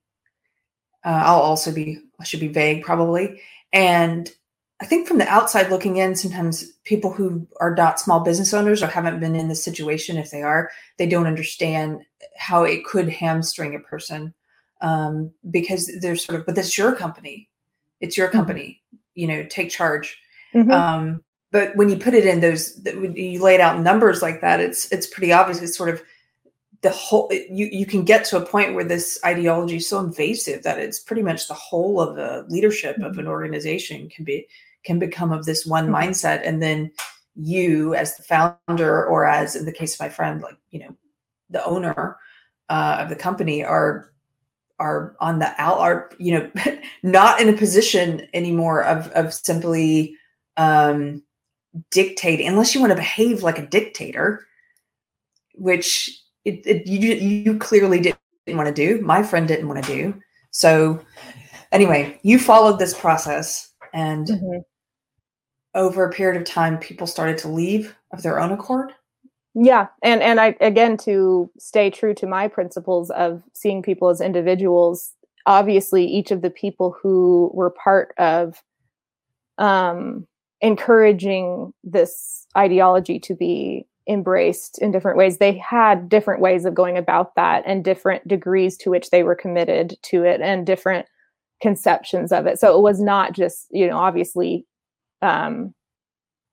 Uh, 1.03 1.23
I'll 1.25 1.39
also 1.39 1.73
be 1.73 1.99
I 2.19 2.23
should 2.23 2.39
be 2.39 2.47
vague 2.47 2.83
probably, 2.83 3.41
and 3.73 4.29
I 4.79 4.85
think 4.85 5.07
from 5.07 5.17
the 5.17 5.27
outside 5.27 5.69
looking 5.69 5.97
in, 5.97 6.15
sometimes 6.15 6.71
people 6.83 7.11
who 7.11 7.47
are 7.59 7.73
not 7.75 7.99
small 7.99 8.19
business 8.19 8.53
owners 8.53 8.81
or 8.81 8.87
haven't 8.87 9.19
been 9.19 9.35
in 9.35 9.47
this 9.47 9.63
situation, 9.63 10.17
if 10.17 10.31
they 10.31 10.41
are, 10.41 10.71
they 10.97 11.07
don't 11.07 11.27
understand 11.27 12.01
how 12.35 12.63
it 12.63 12.83
could 12.85 13.09
hamstring 13.09 13.75
a 13.75 13.79
person 13.79 14.33
um, 14.81 15.31
because 15.49 15.91
they're 16.01 16.15
sort 16.15 16.39
of, 16.39 16.45
but 16.45 16.55
that's 16.55 16.77
your 16.77 16.95
company. 16.95 17.47
It's 17.99 18.17
your 18.17 18.27
mm-hmm. 18.27 18.37
company 18.37 18.81
you 19.15 19.27
know 19.27 19.45
take 19.49 19.69
charge 19.69 20.17
mm-hmm. 20.53 20.71
um, 20.71 21.23
but 21.51 21.75
when 21.75 21.89
you 21.89 21.97
put 21.97 22.13
it 22.13 22.25
in 22.25 22.39
those 22.39 22.79
you 22.85 23.41
lay 23.41 23.55
it 23.55 23.61
out 23.61 23.75
in 23.75 23.83
numbers 23.83 24.21
like 24.21 24.41
that 24.41 24.59
it's 24.59 24.91
it's 24.91 25.07
pretty 25.07 25.31
obvious 25.31 25.61
it's 25.61 25.77
sort 25.77 25.89
of 25.89 26.01
the 26.81 26.89
whole 26.89 27.29
you 27.31 27.67
you 27.71 27.85
can 27.85 28.03
get 28.03 28.25
to 28.25 28.37
a 28.37 28.45
point 28.45 28.73
where 28.73 28.83
this 28.83 29.19
ideology 29.23 29.77
is 29.77 29.87
so 29.87 29.99
invasive 29.99 30.63
that 30.63 30.79
it's 30.79 30.99
pretty 30.99 31.21
much 31.21 31.47
the 31.47 31.53
whole 31.53 32.01
of 32.01 32.15
the 32.15 32.45
leadership 32.49 32.95
mm-hmm. 32.95 33.05
of 33.05 33.17
an 33.17 33.27
organization 33.27 34.09
can 34.09 34.25
be 34.25 34.47
can 34.83 34.97
become 34.97 35.31
of 35.31 35.45
this 35.45 35.65
one 35.65 35.85
mm-hmm. 35.85 35.95
mindset 35.95 36.41
and 36.43 36.61
then 36.61 36.91
you 37.35 37.93
as 37.95 38.17
the 38.17 38.23
founder 38.23 39.05
or 39.05 39.25
as 39.25 39.55
in 39.55 39.65
the 39.65 39.71
case 39.71 39.93
of 39.93 39.99
my 39.99 40.09
friend 40.09 40.41
like 40.41 40.57
you 40.71 40.79
know 40.79 40.95
the 41.49 41.63
owner 41.65 42.17
uh, 42.69 42.97
of 42.99 43.09
the 43.09 43.15
company 43.15 43.63
are 43.63 44.11
are 44.79 45.15
on 45.19 45.37
the 45.37 45.53
out 45.61 45.77
are 45.77 46.09
you 46.17 46.33
know 46.33 46.51
not 47.03 47.39
in 47.39 47.47
a 47.47 47.57
position 47.57 48.27
anymore 48.33 48.83
of 48.83 49.07
of 49.09 49.33
simply 49.33 50.15
um 50.57 51.21
dictate 51.91 52.41
unless 52.41 52.73
you 52.73 52.81
want 52.81 52.91
to 52.91 52.97
behave 52.97 53.43
like 53.43 53.59
a 53.59 53.67
dictator 53.67 54.45
which 55.53 56.20
it, 56.45 56.65
it, 56.65 56.87
you 56.87 57.13
you 57.15 57.57
clearly 57.57 57.99
didn't 57.99 58.17
want 58.49 58.67
to 58.67 58.73
do 58.73 59.01
my 59.01 59.23
friend 59.23 59.47
didn't 59.47 59.67
want 59.67 59.83
to 59.83 59.93
do 59.93 60.21
so 60.51 60.99
anyway 61.71 62.19
you 62.23 62.39
followed 62.39 62.79
this 62.79 62.93
process 62.93 63.71
and 63.93 64.27
mm-hmm. 64.27 64.59
over 65.75 66.05
a 66.05 66.11
period 66.11 66.39
of 66.39 66.47
time 66.47 66.77
people 66.77 67.07
started 67.07 67.37
to 67.37 67.47
leave 67.47 67.95
of 68.11 68.23
their 68.23 68.39
own 68.39 68.51
accord 68.51 68.93
yeah 69.53 69.87
and 70.03 70.21
and 70.21 70.39
i 70.39 70.55
again 70.61 70.97
to 70.97 71.49
stay 71.57 71.89
true 71.89 72.13
to 72.13 72.25
my 72.25 72.47
principles 72.47 73.09
of 73.11 73.43
seeing 73.53 73.81
people 73.81 74.09
as 74.09 74.21
individuals 74.21 75.13
obviously 75.45 76.05
each 76.05 76.31
of 76.31 76.41
the 76.41 76.49
people 76.49 76.95
who 77.01 77.51
were 77.53 77.69
part 77.69 78.13
of 78.17 78.63
um 79.57 80.25
encouraging 80.61 81.73
this 81.83 82.47
ideology 82.55 83.19
to 83.19 83.35
be 83.35 83.85
embraced 84.11 84.77
in 84.79 84.91
different 84.91 85.17
ways 85.17 85.37
they 85.37 85.57
had 85.57 86.09
different 86.09 86.41
ways 86.41 86.65
of 86.65 86.73
going 86.73 86.97
about 86.97 87.33
that 87.35 87.63
and 87.65 87.83
different 87.83 88.27
degrees 88.27 88.77
to 88.77 88.89
which 88.89 89.09
they 89.09 89.23
were 89.23 89.35
committed 89.35 89.95
to 90.01 90.23
it 90.23 90.41
and 90.41 90.65
different 90.65 91.05
conceptions 91.61 92.31
of 92.31 92.45
it 92.45 92.59
so 92.59 92.75
it 92.77 92.81
was 92.81 92.99
not 92.99 93.33
just 93.33 93.67
you 93.71 93.87
know 93.87 93.97
obviously 93.97 94.65
um 95.21 95.73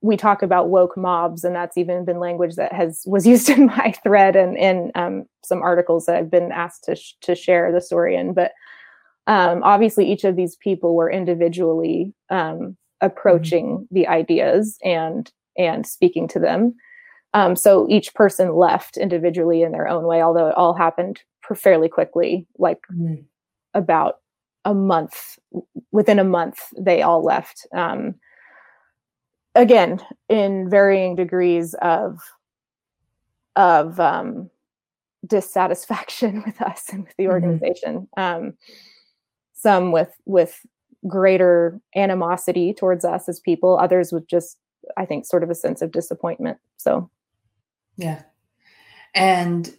we 0.00 0.16
talk 0.16 0.42
about 0.42 0.68
woke 0.68 0.96
mobs 0.96 1.42
and 1.42 1.56
that's 1.56 1.76
even 1.76 2.04
been 2.04 2.20
language 2.20 2.54
that 2.54 2.72
has 2.72 3.02
was 3.06 3.26
used 3.34 3.50
in 3.50 3.66
my 3.66 3.92
thread 4.02 4.36
and 4.36 4.56
in 4.56 4.92
um, 4.94 5.24
some 5.44 5.62
articles 5.62 6.06
that 6.06 6.16
i've 6.16 6.30
been 6.30 6.52
asked 6.52 6.84
to, 6.84 6.94
sh- 6.94 7.14
to 7.20 7.34
share 7.34 7.72
the 7.72 7.80
story 7.80 8.14
in 8.14 8.32
but 8.32 8.52
um, 9.26 9.62
obviously 9.62 10.10
each 10.10 10.24
of 10.24 10.36
these 10.36 10.56
people 10.56 10.94
were 10.94 11.10
individually 11.10 12.14
um, 12.30 12.76
approaching 13.00 13.66
mm-hmm. 13.66 13.94
the 13.94 14.08
ideas 14.08 14.78
and 14.84 15.30
and 15.58 15.86
speaking 15.86 16.28
to 16.28 16.38
them. 16.38 16.74
Um, 17.34 17.56
so 17.56 17.86
each 17.88 18.14
person 18.14 18.54
left 18.54 18.96
individually 18.96 19.62
in 19.62 19.72
their 19.72 19.88
own 19.88 20.04
way, 20.04 20.22
although 20.22 20.48
it 20.48 20.56
all 20.56 20.74
happened 20.74 21.20
fairly 21.54 21.88
quickly, 21.88 22.46
like 22.58 22.80
mm. 22.92 23.22
about 23.74 24.18
a 24.64 24.74
month. 24.74 25.38
Within 25.92 26.18
a 26.18 26.24
month, 26.24 26.58
they 26.78 27.02
all 27.02 27.22
left. 27.22 27.66
Um, 27.72 28.14
again, 29.54 30.00
in 30.28 30.68
varying 30.70 31.16
degrees 31.16 31.74
of 31.82 32.20
of 33.56 33.98
um, 33.98 34.50
dissatisfaction 35.26 36.42
with 36.46 36.62
us 36.62 36.88
and 36.90 37.04
with 37.04 37.16
the 37.16 37.24
mm-hmm. 37.24 37.32
organization. 37.32 38.08
Mm-hmm. 38.16 38.46
Um, 38.46 38.54
some 39.52 39.90
with 39.90 40.14
with 40.24 40.64
greater 41.06 41.80
animosity 41.96 42.72
towards 42.72 43.04
us 43.04 43.28
as 43.28 43.40
people. 43.40 43.78
Others 43.78 44.12
with 44.12 44.28
just, 44.28 44.56
I 44.96 45.04
think, 45.04 45.26
sort 45.26 45.42
of 45.42 45.50
a 45.50 45.54
sense 45.54 45.82
of 45.82 45.92
disappointment. 45.92 46.58
So, 46.76 47.10
yeah. 47.98 48.22
And 49.14 49.74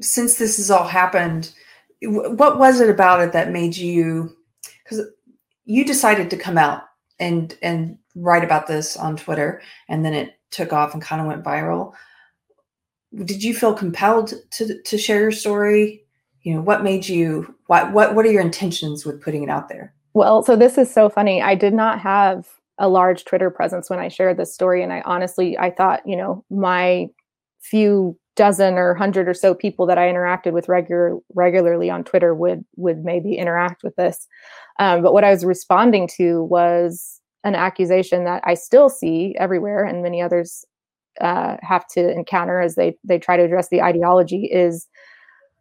since 0.00 0.36
this 0.36 0.56
has 0.56 0.70
all 0.70 0.88
happened, 0.88 1.52
what 2.02 2.58
was 2.58 2.80
it 2.80 2.88
about 2.88 3.20
it 3.20 3.32
that 3.32 3.52
made 3.52 3.76
you? 3.76 4.34
Because 4.82 5.04
you 5.66 5.84
decided 5.84 6.30
to 6.30 6.38
come 6.38 6.56
out 6.56 6.84
and 7.18 7.54
and 7.60 7.98
write 8.14 8.44
about 8.44 8.66
this 8.66 8.96
on 8.96 9.16
Twitter, 9.16 9.60
and 9.88 10.02
then 10.02 10.14
it 10.14 10.38
took 10.50 10.72
off 10.72 10.94
and 10.94 11.02
kind 11.02 11.20
of 11.20 11.26
went 11.26 11.44
viral 11.44 11.92
did 13.24 13.42
you 13.42 13.54
feel 13.54 13.74
compelled 13.74 14.34
to 14.52 14.80
to 14.82 14.98
share 14.98 15.20
your 15.20 15.32
story? 15.32 16.04
You 16.42 16.54
know, 16.54 16.60
what 16.60 16.82
made 16.82 17.08
you 17.08 17.54
what 17.66 17.92
what 17.92 18.14
what 18.14 18.24
are 18.24 18.30
your 18.32 18.42
intentions 18.42 19.04
with 19.04 19.20
putting 19.20 19.42
it 19.42 19.50
out 19.50 19.68
there? 19.68 19.92
Well, 20.14 20.42
so 20.42 20.56
this 20.56 20.78
is 20.78 20.92
so 20.92 21.08
funny. 21.08 21.42
I 21.42 21.54
did 21.54 21.74
not 21.74 22.00
have 22.00 22.48
a 22.80 22.88
large 22.88 23.24
Twitter 23.24 23.50
presence 23.50 23.88
when 23.88 24.00
I 24.00 24.08
shared 24.08 24.38
this 24.38 24.52
story 24.52 24.82
and 24.82 24.92
I 24.92 25.02
honestly 25.02 25.56
I 25.56 25.70
thought, 25.70 26.00
you 26.04 26.16
know, 26.16 26.44
my 26.50 27.08
few 27.60 28.18
dozen 28.36 28.74
or 28.74 28.94
hundred 28.94 29.28
or 29.28 29.34
so 29.34 29.54
people 29.54 29.84
that 29.86 29.98
I 29.98 30.10
interacted 30.10 30.52
with 30.52 30.68
regular 30.68 31.18
regularly 31.34 31.90
on 31.90 32.04
Twitter 32.04 32.34
would 32.34 32.64
would 32.76 33.04
maybe 33.04 33.34
interact 33.34 33.84
with 33.84 33.94
this. 33.96 34.26
Um, 34.78 35.02
but 35.02 35.12
what 35.12 35.24
I 35.24 35.30
was 35.30 35.44
responding 35.44 36.08
to 36.16 36.44
was 36.44 37.20
an 37.44 37.54
accusation 37.54 38.24
that 38.24 38.42
I 38.46 38.54
still 38.54 38.88
see 38.88 39.36
everywhere, 39.38 39.84
and 39.84 40.02
many 40.02 40.22
others 40.22 40.64
uh, 41.20 41.56
have 41.60 41.86
to 41.88 42.10
encounter 42.10 42.60
as 42.60 42.76
they 42.76 42.96
they 43.04 43.18
try 43.18 43.36
to 43.36 43.44
address 43.44 43.68
the 43.68 43.82
ideology 43.82 44.48
is 44.50 44.88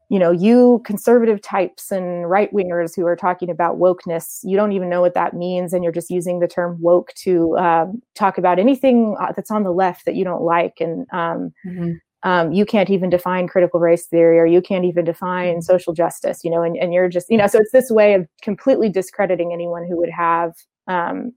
you 0.10 0.18
know 0.18 0.32
you 0.32 0.82
conservative 0.86 1.41
types 1.41 1.91
and 1.91 2.30
right 2.30 2.51
wingers 2.51 2.95
who 2.95 3.05
are 3.05 3.16
talking 3.16 3.49
about 3.49 3.78
wokeness 3.78 4.39
you 4.43 4.57
don't 4.57 4.72
even 4.72 4.89
know 4.89 5.01
what 5.01 5.14
that 5.14 5.34
means 5.34 5.72
and 5.72 5.84
you're 5.84 5.93
just 5.93 6.10
using 6.10 6.39
the 6.39 6.47
term 6.47 6.78
woke 6.82 7.14
to 7.14 7.55
um, 7.57 8.01
talk 8.16 8.38
about 8.38 8.60
anything 8.60 9.16
uh, 9.20 9.32
that's 9.36 9.51
on 9.51 9.64
the 9.64 9.72
left 9.72 10.05
that 10.05 10.16
you 10.16 10.24
don't 10.24 10.41
like 10.41 10.74
and 10.80 11.07
um, 11.14 11.53
mm-hmm. 11.66 11.91
um, 12.24 12.51
you 12.51 12.66
can't 12.66 12.89
even 12.89 13.10
define 13.10 13.47
critical 13.47 13.80
race 13.80 14.07
theory 14.07 14.39
or 14.39 14.45
you 14.45 14.62
can't 14.62 14.86
even 14.86 15.05
define 15.05 15.53
mm-hmm. 15.53 15.62
social 15.62 15.93
justice 15.93 16.43
you 16.43 16.49
know 16.51 16.64
and, 16.64 16.76
and 16.78 16.93
you're 16.93 17.10
just 17.10 17.28
you 17.30 17.38
know 17.38 17.47
so 17.47 17.60
it's 17.60 17.72
this 17.72 17.91
way 17.91 18.16
of 18.16 18.28
completely 18.41 18.89
discrediting 18.89 19.53
anyone 19.53 19.86
who 19.88 19.95
would 19.95 20.12
have 20.12 20.53
um, 20.88 21.32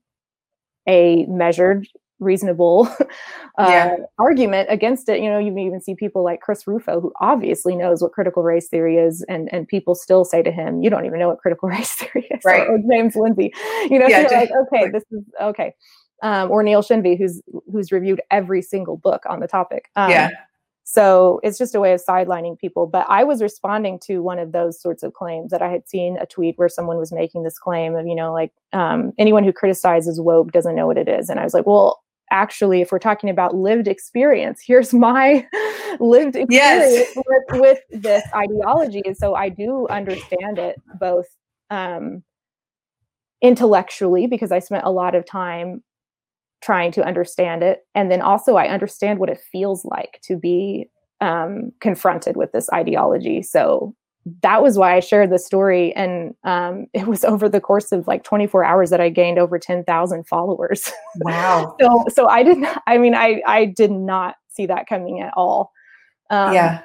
a 0.89 1.27
measured 1.27 1.87
reasonable 2.23 2.89
uh, 3.59 3.67
yeah. 3.69 3.97
argument 4.19 4.69
against 4.71 5.09
it. 5.09 5.21
You 5.21 5.31
know, 5.31 5.39
you 5.39 5.53
may 5.53 5.67
even 5.67 5.81
see 5.81 5.95
people 5.95 6.25
like 6.25 6.41
Chris 6.41 6.67
Rufo, 6.67 7.01
who 7.01 7.13
obviously 7.21 7.77
knows 7.77 8.03
what 8.03 8.13
critical 8.13 8.43
race 8.43 8.69
theory 8.69 8.97
is, 8.97 9.25
and 9.29 9.53
and 9.53 9.67
people 9.69 9.95
still 9.95 10.25
say 10.25 10.43
to 10.43 10.51
him, 10.51 10.83
"You 10.83 10.91
don't 10.91 11.05
even 11.07 11.19
know 11.19 11.29
what 11.29 11.39
critical 11.39 11.69
race 11.69 11.95
theory 11.95 12.29
is." 12.31 12.41
Right. 12.45 12.67
Or, 12.67 12.79
James 12.91 13.17
Lindsay, 13.17 13.53
you 13.91 13.99
know, 13.99 14.07
yeah, 14.07 14.27
so 14.27 14.35
like, 14.35 14.51
okay, 14.67 14.91
this 14.91 15.05
is 15.11 15.25
okay. 15.41 15.75
Um, 16.23 16.51
or 16.51 16.63
Neil 16.63 16.83
Shenvi, 16.83 17.19
who's 17.19 17.43
who's 17.71 17.91
reviewed 17.93 18.23
every 18.31 18.63
single 18.63 18.97
book 18.97 19.23
on 19.29 19.41
the 19.41 19.49
topic. 19.49 19.91
Um, 19.97 20.11
yeah. 20.11 20.31
So 20.85 21.41
it's 21.43 21.59
just 21.59 21.75
a 21.75 21.81
way 21.81 21.93
of 21.93 22.03
sidelining 22.07 22.59
people. 22.59 22.87
But 22.87 23.07
I 23.09 23.25
was 23.25 23.41
responding 23.41 23.99
to 24.01 24.19
one 24.19 24.39
of 24.39 24.53
those 24.53 24.81
sorts 24.81 25.03
of 25.03 25.15
claims 25.15 25.51
that 25.51 25.63
I 25.63 25.71
had 25.71 25.89
seen 25.89 26.19
a 26.19 26.27
tweet 26.27 26.59
where 26.59 26.69
someone 26.69 26.99
was 26.99 27.13
making 27.13 27.45
this 27.45 27.59
claim 27.59 27.95
of, 27.95 28.07
you 28.07 28.15
know, 28.15 28.33
like 28.33 28.53
um, 28.73 29.13
anyone 29.19 29.45
who 29.45 29.53
criticizes 29.53 30.21
woke 30.21 30.53
doesn't 30.53 30.75
know 30.75 30.87
what 30.87 30.99
it 30.99 31.09
is. 31.09 31.31
And 31.31 31.39
I 31.39 31.45
was 31.45 31.55
like, 31.55 31.67
well, 31.67 32.03
actually 32.33 32.81
if 32.81 32.91
we're 32.91 32.99
talking 32.99 33.31
about 33.31 33.55
lived 33.55 33.87
experience 33.87 34.61
here's 34.67 34.93
my 34.93 35.47
lived 36.01 36.35
experience 36.35 36.51
yes. 36.51 37.17
with, 37.17 37.61
with, 37.61 37.79
this 37.91 38.25
ideology. 38.35 39.03
And 39.05 39.17
so 39.17 39.35
i 39.35 39.49
do 39.49 39.87
understand 39.89 40.59
it 40.59 40.81
both 40.99 41.27
um, 41.71 42.23
intellectually 43.43 44.27
because 44.27 44.51
i 44.51 44.59
spent 44.59 44.85
a 44.85 44.91
lot 44.91 45.15
of 45.15 45.27
time 45.27 45.83
trying 46.63 46.93
to 46.93 47.05
understand 47.05 47.63
it. 47.63 47.81
And 47.95 48.11
then 48.11 48.23
also 48.23 48.57
i 48.57 48.67
understand 48.67 49.19
what 49.19 49.31
it 49.31 49.41
feels 49.53 49.85
like 49.85 50.21
to 50.25 50.37
be 50.37 50.89
um, 51.21 51.71
confronted 51.81 52.37
with 52.37 52.51
this 52.51 52.69
ideology. 52.73 53.43
So 53.43 53.95
that 54.43 54.63
was 54.63 54.79
why 54.79 54.95
I 54.95 55.01
shared 55.01 55.31
the 55.31 55.39
story. 55.39 55.95
And 55.95 56.35
um, 56.45 56.87
it 56.95 57.07
was 57.07 57.25
over 57.25 57.49
the 57.49 57.61
course 57.61 57.93
of 57.93 58.07
like 58.07 58.25
24 58.25 58.65
hours 58.65 58.91
that 58.91 59.01
I 59.01 59.09
gained 59.09 59.39
over 59.39 59.59
10,000 59.59 60.27
followers. 60.27 60.93
Wow. 61.17 61.77
so, 61.79 62.05
so 62.09 62.27
I 62.27 62.43
didn't, 62.43 62.67
I 62.87 62.97
mean, 62.97 63.15
I, 63.15 63.43
I 63.47 63.67
did 63.67 63.91
not 63.91 64.37
see 64.49 64.65
that 64.65 64.87
coming 64.87 65.21
at 65.21 65.31
all. 65.37 65.71
Um, 66.31 66.55
yeah. 66.55 66.83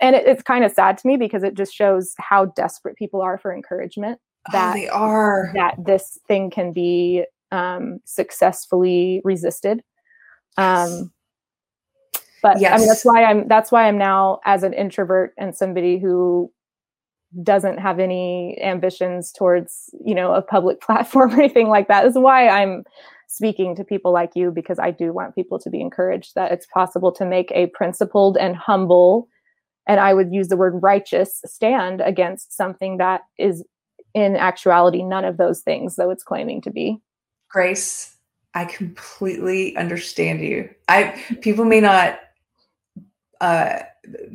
And 0.00 0.14
it, 0.14 0.26
it's 0.26 0.42
kind 0.42 0.66
of 0.66 0.72
sad 0.72 0.98
to 0.98 1.06
me 1.06 1.16
because 1.16 1.42
it 1.42 1.54
just 1.54 1.74
shows 1.74 2.14
how 2.18 2.44
desperate 2.44 2.96
people 2.96 3.22
are 3.22 3.38
for 3.38 3.54
encouragement. 3.54 4.20
Oh, 4.48 4.52
that 4.52 4.70
oh, 4.72 4.78
they 4.78 4.88
are. 4.88 5.50
That 5.54 5.76
this 5.82 6.18
thing 6.28 6.50
can 6.50 6.74
be 6.74 7.24
um, 7.50 8.00
successfully 8.04 9.22
resisted. 9.24 9.82
Um, 10.58 11.10
but 12.42 12.60
yes. 12.60 12.74
I 12.74 12.78
mean, 12.78 12.88
that's 12.88 13.04
why 13.04 13.24
I'm, 13.24 13.48
that's 13.48 13.72
why 13.72 13.88
I'm 13.88 13.96
now 13.96 14.40
as 14.44 14.62
an 14.62 14.74
introvert 14.74 15.32
and 15.38 15.56
somebody 15.56 15.98
who 15.98 16.52
doesn't 17.42 17.78
have 17.78 18.00
any 18.00 18.58
ambitions 18.60 19.32
towards 19.32 19.90
you 20.04 20.14
know 20.14 20.32
a 20.34 20.42
public 20.42 20.80
platform 20.86 21.32
or 21.32 21.40
anything 21.40 21.68
like 21.68 21.88
that. 21.88 22.02
This 22.02 22.16
is 22.16 22.22
why 22.22 22.48
i'm 22.48 22.84
speaking 23.26 23.76
to 23.76 23.84
people 23.84 24.12
like 24.12 24.32
you 24.34 24.50
because 24.50 24.80
i 24.80 24.90
do 24.90 25.12
want 25.12 25.36
people 25.36 25.56
to 25.56 25.70
be 25.70 25.80
encouraged 25.80 26.34
that 26.34 26.50
it's 26.50 26.66
possible 26.66 27.12
to 27.12 27.24
make 27.24 27.52
a 27.52 27.68
principled 27.68 28.36
and 28.36 28.56
humble 28.56 29.28
and 29.86 30.00
i 30.00 30.12
would 30.12 30.32
use 30.32 30.48
the 30.48 30.56
word 30.56 30.74
righteous 30.82 31.40
stand 31.46 32.00
against 32.00 32.52
something 32.52 32.96
that 32.96 33.20
is 33.38 33.64
in 34.14 34.34
actuality 34.34 35.04
none 35.04 35.24
of 35.24 35.36
those 35.36 35.60
things 35.60 35.94
though 35.94 36.10
it's 36.10 36.24
claiming 36.24 36.60
to 36.60 36.70
be. 36.70 37.00
Grace 37.48 38.16
i 38.54 38.64
completely 38.64 39.76
understand 39.76 40.40
you. 40.40 40.68
I 40.88 41.22
people 41.40 41.64
may 41.64 41.80
not 41.80 42.18
uh 43.40 43.80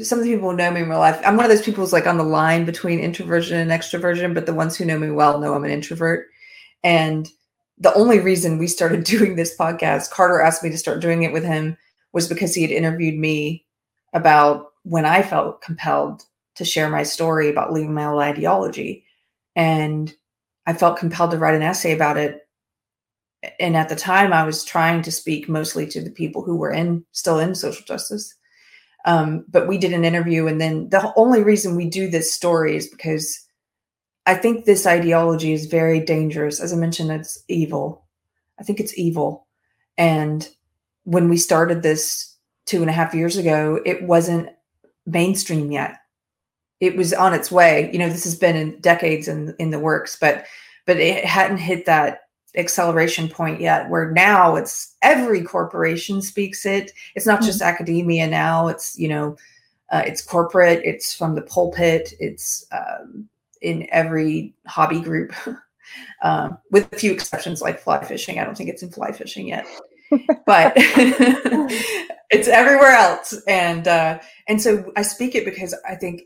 some 0.01 0.20
of 0.20 0.26
the 0.26 0.34
people 0.34 0.51
who 0.51 0.58
know 0.58 0.72
me 0.72 0.82
in 0.82 0.89
real 0.89 0.99
life, 0.99 1.20
I'm 1.26 1.36
one 1.36 1.45
of 1.45 1.51
those 1.51 1.62
people 1.62 1.84
who's 1.84 1.93
like 1.93 2.08
on 2.08 2.18
the 2.18 2.24
line 2.24 2.66
between 2.66 2.99
introversion 2.99 3.58
and 3.58 3.72
extroversion, 3.72 4.34
but 4.34 4.45
the 4.45 4.53
ones 4.53 4.76
who 4.76 4.86
know 4.86 4.99
me 4.99 5.10
well 5.10 5.39
know 5.39 5.53
I'm 5.53 5.64
an 5.64 5.72
introvert. 5.72 6.28
And 6.84 7.30
the 7.78 7.93
only 7.93 8.20
reason 8.20 8.58
we 8.58 8.68
started 8.68 9.03
doing 9.06 9.36
this 9.36 9.58
podcast, 9.58 10.12
Carter 10.12 10.41
asked 10.41 10.64
me 10.64 10.70
to 10.70 10.78
start 10.78 11.01
doing 11.01 11.24
it 11.24 11.34
with 11.34 11.43
him, 11.43 11.78
was 12.14 12.28
because 12.28 12.53
he 12.53 12.62
had 12.62 12.72
interviewed 12.72 13.18
me 13.18 13.66
about 14.14 14.68
when 14.84 15.06
I 15.06 15.22
felt 15.22 15.62
compelled 15.62 16.24
to 16.56 16.64
share 16.64 16.89
my 16.89 17.03
story 17.03 17.49
about 17.49 17.74
leaving 17.74 17.93
my 17.93 18.06
old 18.06 18.22
ideology. 18.22 19.03
And 19.56 20.14
I 20.68 20.74
felt 20.74 20.99
compelled 20.99 21.32
to 21.32 21.38
write 21.38 21.56
an 21.56 21.64
essay 21.64 21.91
about 21.93 22.18
it. 22.18 22.47
And 23.60 23.76
at 23.76 23.89
the 23.89 23.95
time, 23.95 24.32
I 24.32 24.43
was 24.43 24.64
trying 24.64 25.01
to 25.03 25.12
speak 25.12 25.49
mostly 25.49 25.86
to 25.88 26.01
the 26.01 26.12
people 26.12 26.43
who 26.43 26.56
were 26.56 26.72
in 26.72 27.03
still 27.12 27.39
in 27.39 27.56
social 27.56 27.86
justice 27.86 28.34
um, 29.06 29.45
but 29.47 29.68
we 29.68 29.78
did 29.78 29.93
an 29.93 30.03
interview, 30.03 30.47
and 30.47 30.60
then 30.60 30.89
the 30.89 31.14
only 31.16 31.43
reason 31.43 31.76
we 31.76 31.86
do 31.89 32.10
this 32.10 32.34
story 32.34 32.76
is 32.76 32.88
because 32.88 33.45
I 34.26 34.34
think 34.34 34.66
this 34.66 34.86
ideology 34.88 35.53
is 35.53 35.68
very 35.68 35.99
dangerous. 35.99 36.60
As 36.60 36.74
I 36.74 36.76
mentioned, 36.76 37.12
it's 37.12 37.43
evil. 37.47 38.06
I 38.60 38.64
think 38.64 38.80
it's 38.80 38.97
evil. 38.97 39.47
And 39.97 40.47
when 41.03 41.30
we 41.30 41.38
started 41.38 41.84
this 41.84 42.36
two 42.66 42.82
and 42.82 42.89
a 42.89 42.93
half 42.93 43.14
years 43.14 43.38
ago, 43.38 43.80
it 43.86 44.03
wasn't 44.03 44.49
mainstream 45.06 45.72
yet. 45.72 45.97
It 46.80 46.97
was 46.97 47.14
on 47.14 47.34
its 47.34 47.51
way. 47.51 47.89
You 47.93 47.99
know, 47.99 48.10
this 48.10 48.24
has 48.24 48.36
been 48.36 48.56
in 48.56 48.80
decades 48.82 49.28
in 49.28 49.56
in 49.60 49.70
the 49.70 49.80
works, 49.80 50.18
but 50.20 50.45
but 50.86 50.97
it 50.97 51.24
hadn't 51.24 51.58
hit 51.58 51.86
that 51.86 52.22
acceleration 52.58 53.28
point 53.28 53.60
yet 53.62 53.89
where 53.89 54.12
now 54.12 54.56
it's 54.56 54.95
every 55.01 55.43
corporation 55.43 56.22
speaks 56.22 56.66
it. 56.66 56.91
It's 57.16 57.26
not 57.26 57.41
just 57.41 57.60
mm-hmm. 57.60 57.70
academia 57.70 58.28
now 58.28 58.68
it's 58.68 58.97
you 58.97 59.08
know 59.08 59.38
uh, 59.91 60.03
it's 60.06 60.22
corporate 60.22 60.82
it's 60.84 61.14
from 61.14 61.36
the 61.36 61.41
pulpit 61.43 62.14
it's 62.20 62.66
um, 62.72 63.28
in 63.62 63.88
every 63.91 64.53
hobby 64.66 64.99
group 64.99 65.34
um, 66.24 66.58
with 66.72 66.91
a 66.91 66.97
few 66.97 67.12
exceptions 67.12 67.62
like 67.62 67.80
fly 67.80 68.03
fishing. 68.03 68.39
I 68.39 68.43
don't 68.43 68.58
think 68.58 68.70
it's 68.70 68.84
in 68.84 68.89
fly 68.89 69.12
fishing 69.12 69.47
yet 69.47 69.68
but 70.45 70.74
it's 70.78 72.47
everywhere 72.47 72.91
else. 72.91 73.34
And 73.47 73.88
uh, 73.88 74.20
and 74.47 74.62
so 74.62 74.91
i 74.95 75.01
speak 75.01 75.36
it 75.36 75.45
because 75.45 75.76
i 75.88 75.95
think 75.95 76.24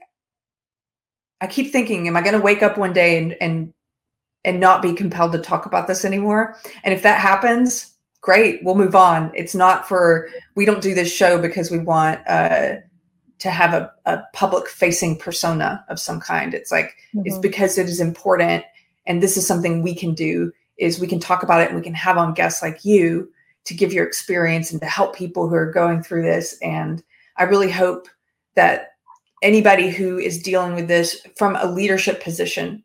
i 1.41 1.47
keep 1.47 1.71
thinking 1.71 2.07
am 2.07 2.17
i 2.17 2.21
going 2.21 2.33
to 2.33 2.41
wake 2.41 2.63
up 2.63 2.77
one 2.77 2.93
day 2.93 3.17
and 3.17 3.35
and 3.41 3.73
and 4.45 4.59
not 4.59 4.81
be 4.81 4.93
compelled 4.93 5.31
to 5.33 5.39
talk 5.39 5.65
about 5.65 5.87
this 5.87 6.05
anymore. 6.05 6.55
And 6.83 6.93
if 6.93 7.03
that 7.03 7.19
happens, 7.19 7.93
great. 8.21 8.63
We'll 8.63 8.75
move 8.75 8.95
on. 8.95 9.31
It's 9.35 9.55
not 9.55 9.87
for, 9.87 10.29
we 10.55 10.65
don't 10.65 10.81
do 10.81 10.93
this 10.93 11.13
show 11.13 11.41
because 11.41 11.71
we 11.71 11.79
want 11.79 12.19
uh, 12.27 12.75
to 13.39 13.49
have 13.49 13.73
a, 13.73 13.91
a 14.05 14.23
public 14.33 14.67
facing 14.67 15.17
persona 15.17 15.83
of 15.89 15.99
some 15.99 16.19
kind. 16.19 16.53
It's 16.53 16.71
like, 16.71 16.95
mm-hmm. 17.13 17.23
it's 17.25 17.37
because 17.37 17.77
it 17.77 17.87
is 17.87 17.99
important. 17.99 18.63
And 19.05 19.23
this 19.23 19.37
is 19.37 19.47
something 19.47 19.81
we 19.81 19.95
can 19.95 20.13
do 20.13 20.51
is 20.77 20.99
we 20.99 21.07
can 21.07 21.19
talk 21.19 21.43
about 21.43 21.61
it 21.61 21.67
and 21.67 21.77
we 21.77 21.83
can 21.83 21.93
have 21.93 22.17
on 22.17 22.33
guests 22.33 22.61
like 22.61 22.85
you 22.85 23.29
to 23.65 23.73
give 23.73 23.91
your 23.91 24.05
experience 24.05 24.71
and 24.71 24.79
to 24.81 24.87
help 24.87 25.15
people 25.15 25.47
who 25.47 25.55
are 25.55 25.71
going 25.71 26.01
through 26.01 26.23
this. 26.23 26.57
And 26.61 27.03
I 27.37 27.43
really 27.43 27.71
hope 27.71 28.07
that 28.55 28.93
anybody 29.41 29.89
who 29.89 30.17
is 30.17 30.41
dealing 30.41 30.75
with 30.75 30.87
this 30.87 31.25
from 31.37 31.55
a 31.55 31.65
leadership 31.65 32.23
position 32.23 32.83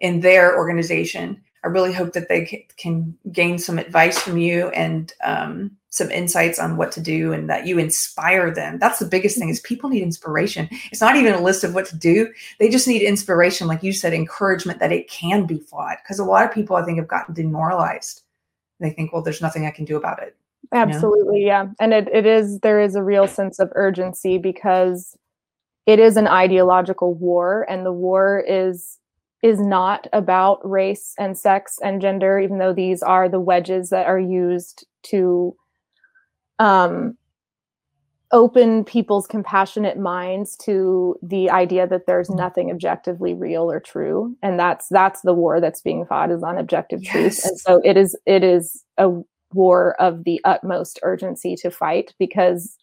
in 0.00 0.20
their 0.20 0.56
organization 0.56 1.42
I 1.66 1.68
really 1.68 1.92
hope 1.92 2.12
that 2.12 2.28
they 2.28 2.64
can 2.76 3.18
gain 3.32 3.58
some 3.58 3.76
advice 3.76 4.16
from 4.20 4.38
you 4.38 4.68
and 4.68 5.12
um, 5.24 5.72
some 5.88 6.12
insights 6.12 6.60
on 6.60 6.76
what 6.76 6.92
to 6.92 7.00
do 7.00 7.32
and 7.32 7.50
that 7.50 7.66
you 7.66 7.76
inspire 7.80 8.54
them. 8.54 8.78
That's 8.78 9.00
the 9.00 9.04
biggest 9.04 9.36
thing 9.36 9.48
is 9.48 9.58
people 9.58 9.90
need 9.90 10.04
inspiration. 10.04 10.68
It's 10.92 11.00
not 11.00 11.16
even 11.16 11.34
a 11.34 11.42
list 11.42 11.64
of 11.64 11.74
what 11.74 11.86
to 11.86 11.96
do. 11.96 12.32
They 12.60 12.68
just 12.68 12.86
need 12.86 13.02
inspiration, 13.02 13.66
like 13.66 13.82
you 13.82 13.92
said, 13.92 14.12
encouragement 14.12 14.78
that 14.78 14.92
it 14.92 15.10
can 15.10 15.44
be 15.44 15.58
fought. 15.58 15.98
Because 16.04 16.20
a 16.20 16.24
lot 16.24 16.44
of 16.44 16.52
people 16.52 16.76
I 16.76 16.84
think 16.84 16.98
have 16.98 17.08
gotten 17.08 17.34
demoralized. 17.34 18.22
They 18.78 18.90
think, 18.90 19.12
well, 19.12 19.22
there's 19.22 19.42
nothing 19.42 19.66
I 19.66 19.72
can 19.72 19.86
do 19.86 19.96
about 19.96 20.22
it. 20.22 20.36
Absolutely, 20.72 21.44
yeah. 21.44 21.66
And 21.80 21.92
it, 21.92 22.08
it 22.12 22.26
is 22.26 22.60
there 22.60 22.80
is 22.80 22.94
a 22.94 23.02
real 23.02 23.26
sense 23.26 23.58
of 23.58 23.72
urgency 23.74 24.38
because 24.38 25.16
it 25.84 25.98
is 25.98 26.16
an 26.16 26.28
ideological 26.28 27.12
war 27.14 27.66
and 27.68 27.84
the 27.84 27.92
war 27.92 28.44
is 28.46 28.98
is 29.42 29.60
not 29.60 30.06
about 30.12 30.68
race 30.68 31.14
and 31.18 31.36
sex 31.36 31.78
and 31.82 32.00
gender, 32.00 32.38
even 32.38 32.58
though 32.58 32.72
these 32.72 33.02
are 33.02 33.28
the 33.28 33.40
wedges 33.40 33.90
that 33.90 34.06
are 34.06 34.18
used 34.18 34.86
to 35.04 35.54
um, 36.58 37.16
open 38.32 38.84
people's 38.84 39.26
compassionate 39.26 39.98
minds 39.98 40.56
to 40.56 41.16
the 41.22 41.48
idea 41.50 41.86
that 41.86 42.06
there's 42.06 42.28
mm. 42.28 42.36
nothing 42.36 42.70
objectively 42.70 43.34
real 43.34 43.70
or 43.70 43.78
true 43.78 44.36
and 44.42 44.58
that's 44.58 44.88
that's 44.88 45.22
the 45.22 45.32
war 45.32 45.60
that's 45.60 45.80
being 45.80 46.04
fought 46.04 46.30
is 46.30 46.42
on 46.42 46.58
objective 46.58 47.02
yes. 47.04 47.12
truth 47.12 47.44
and 47.44 47.60
so 47.60 47.80
it 47.84 47.96
is 47.96 48.18
it 48.26 48.42
is 48.42 48.82
a 48.98 49.10
war 49.52 49.94
of 50.00 50.24
the 50.24 50.40
utmost 50.44 50.98
urgency 51.04 51.54
to 51.54 51.70
fight 51.70 52.14
because 52.18 52.76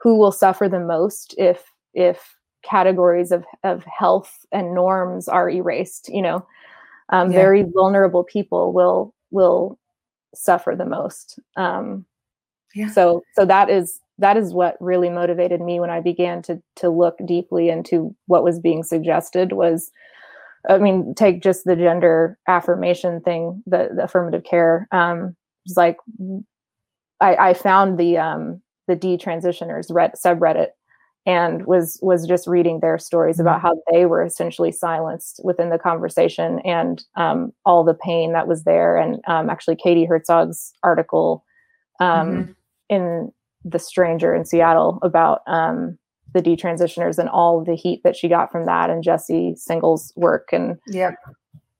who 0.00 0.18
will 0.18 0.32
suffer 0.32 0.68
the 0.68 0.80
most 0.80 1.34
if 1.38 1.72
if 1.94 2.36
categories 2.62 3.32
of, 3.32 3.44
of 3.64 3.84
health 3.84 4.46
and 4.52 4.74
norms 4.74 5.28
are 5.28 5.48
erased 5.48 6.08
you 6.08 6.22
know 6.22 6.46
um, 7.10 7.30
yeah. 7.30 7.38
very 7.38 7.62
vulnerable 7.62 8.24
people 8.24 8.72
will 8.72 9.14
will 9.30 9.78
suffer 10.34 10.74
the 10.76 10.84
most 10.84 11.38
um, 11.56 12.04
yeah. 12.74 12.90
so 12.90 13.22
so 13.34 13.44
that 13.44 13.70
is 13.70 14.00
that 14.18 14.36
is 14.36 14.52
what 14.52 14.76
really 14.80 15.08
motivated 15.08 15.60
me 15.60 15.80
when 15.80 15.90
i 15.90 16.00
began 16.00 16.42
to 16.42 16.60
to 16.76 16.90
look 16.90 17.16
deeply 17.24 17.68
into 17.68 18.14
what 18.26 18.44
was 18.44 18.58
being 18.58 18.82
suggested 18.82 19.52
was 19.52 19.90
i 20.68 20.76
mean 20.78 21.14
take 21.14 21.42
just 21.42 21.64
the 21.64 21.76
gender 21.76 22.36
affirmation 22.48 23.20
thing 23.20 23.62
the, 23.66 23.90
the 23.94 24.04
affirmative 24.04 24.44
care 24.44 24.88
um 24.90 25.34
it's 25.64 25.76
like 25.76 25.96
i 27.20 27.36
i 27.36 27.54
found 27.54 27.98
the 27.98 28.18
um 28.18 28.60
the 28.88 28.96
detransitioners 28.96 29.86
red 29.90 30.12
subreddit 30.14 30.68
and 31.26 31.66
was 31.66 31.98
was 32.02 32.26
just 32.26 32.46
reading 32.46 32.80
their 32.80 32.98
stories 32.98 33.36
mm-hmm. 33.36 33.42
about 33.42 33.60
how 33.60 33.74
they 33.92 34.06
were 34.06 34.22
essentially 34.22 34.72
silenced 34.72 35.40
within 35.44 35.70
the 35.70 35.78
conversation 35.78 36.60
and 36.60 37.04
um, 37.16 37.52
all 37.64 37.84
the 37.84 37.94
pain 37.94 38.32
that 38.32 38.48
was 38.48 38.64
there. 38.64 38.96
And 38.96 39.20
um, 39.26 39.50
actually, 39.50 39.76
Katie 39.76 40.06
Herzog's 40.06 40.72
article 40.82 41.44
um, 42.00 42.28
mm-hmm. 42.28 42.52
in 42.88 43.32
The 43.64 43.78
Stranger 43.78 44.34
in 44.34 44.44
Seattle 44.44 44.98
about 45.02 45.42
um, 45.46 45.98
the 46.34 46.42
detransitioners 46.42 47.18
and 47.18 47.28
all 47.28 47.64
the 47.64 47.74
heat 47.74 48.02
that 48.04 48.16
she 48.16 48.28
got 48.28 48.50
from 48.50 48.66
that, 48.66 48.90
and 48.90 49.02
Jesse 49.02 49.54
Singal's 49.56 50.12
work. 50.16 50.48
And 50.52 50.78
yeah, 50.86 51.12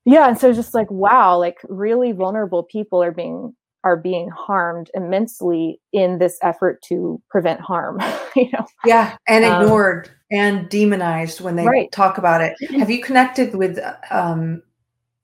yeah, 0.05 0.29
and 0.29 0.39
so 0.39 0.53
just 0.53 0.75
like 0.75 0.91
wow, 0.91 1.39
like 1.39 1.59
really 1.69 2.13
vulnerable 2.13 2.63
people 2.63 3.03
are 3.03 3.13
being 3.13 3.55
are 3.85 3.97
being 3.97 4.29
harmed 4.31 4.91
immensely 4.95 5.81
in 5.93 6.19
this 6.19 6.39
effort 6.43 6.83
to 6.83 7.21
prevent 7.29 7.61
harm 7.61 8.01
you 8.37 8.51
know? 8.53 8.67
Yeah 8.85 9.17
and 9.27 9.45
um, 9.45 9.63
ignored 9.63 10.09
um, 10.09 10.15
and 10.31 10.69
demonized 10.69 11.41
when 11.41 11.57
they 11.57 11.65
right. 11.65 11.91
talk 11.93 12.19
about 12.19 12.41
it. 12.41 12.55
Have 12.73 12.91
you 12.91 13.03
connected 13.03 13.55
with 13.55 13.79
um, 14.11 14.63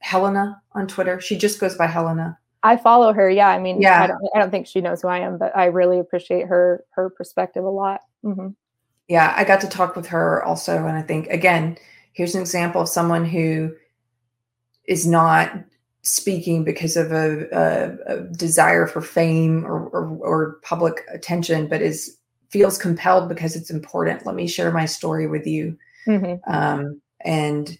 helena 0.01 0.61
on 0.73 0.87
twitter? 0.87 1.21
She 1.21 1.37
just 1.37 1.61
goes 1.61 1.77
by 1.77 1.87
helena. 1.87 2.39
I 2.63 2.79
follow 2.79 3.13
her 3.13 3.29
yeah 3.29 3.49
i 3.49 3.59
mean 3.59 3.81
yeah. 3.83 4.03
I 4.03 4.07
don't, 4.07 4.21
I 4.35 4.39
don't 4.39 4.51
think 4.51 4.67
she 4.67 4.81
knows 4.81 5.03
who 5.03 5.09
i 5.09 5.19
am 5.19 5.37
but 5.37 5.55
i 5.55 5.67
really 5.67 5.99
appreciate 5.99 6.47
her 6.47 6.83
her 6.93 7.11
perspective 7.11 7.63
a 7.63 7.69
lot. 7.69 8.01
Mm-hmm. 8.25 8.49
yeah 9.07 9.35
i 9.37 9.45
got 9.45 9.61
to 9.61 9.69
talk 9.69 9.95
with 9.97 10.07
her 10.07 10.43
also 10.43 10.79
and 10.87 10.97
i 10.97 11.03
think 11.03 11.27
again 11.27 11.77
here's 12.15 12.35
an 12.35 12.41
example 12.41 12.81
of 12.81 12.89
someone 12.89 13.27
who 13.27 13.75
is 14.87 15.07
not 15.07 15.53
speaking 16.05 16.65
because 16.65 16.97
of 16.97 17.13
a, 17.13 17.49
a, 17.51 18.15
a 18.15 18.21
desire 18.25 18.87
for 18.87 19.01
fame 19.01 19.65
or, 19.65 19.87
or, 19.89 20.19
or, 20.21 20.53
public 20.63 21.01
attention, 21.11 21.67
but 21.67 21.81
is 21.81 22.19
feels 22.51 22.77
compelled 22.77 23.29
because 23.29 23.57
it's 23.57 23.71
important. 23.71 24.25
Let 24.27 24.35
me 24.35 24.47
share 24.47 24.71
my 24.71 24.85
story 24.85 25.27
with 25.27 25.47
you. 25.47 25.77
Mm-hmm. 26.07 26.53
Um, 26.53 27.01
and 27.25 27.77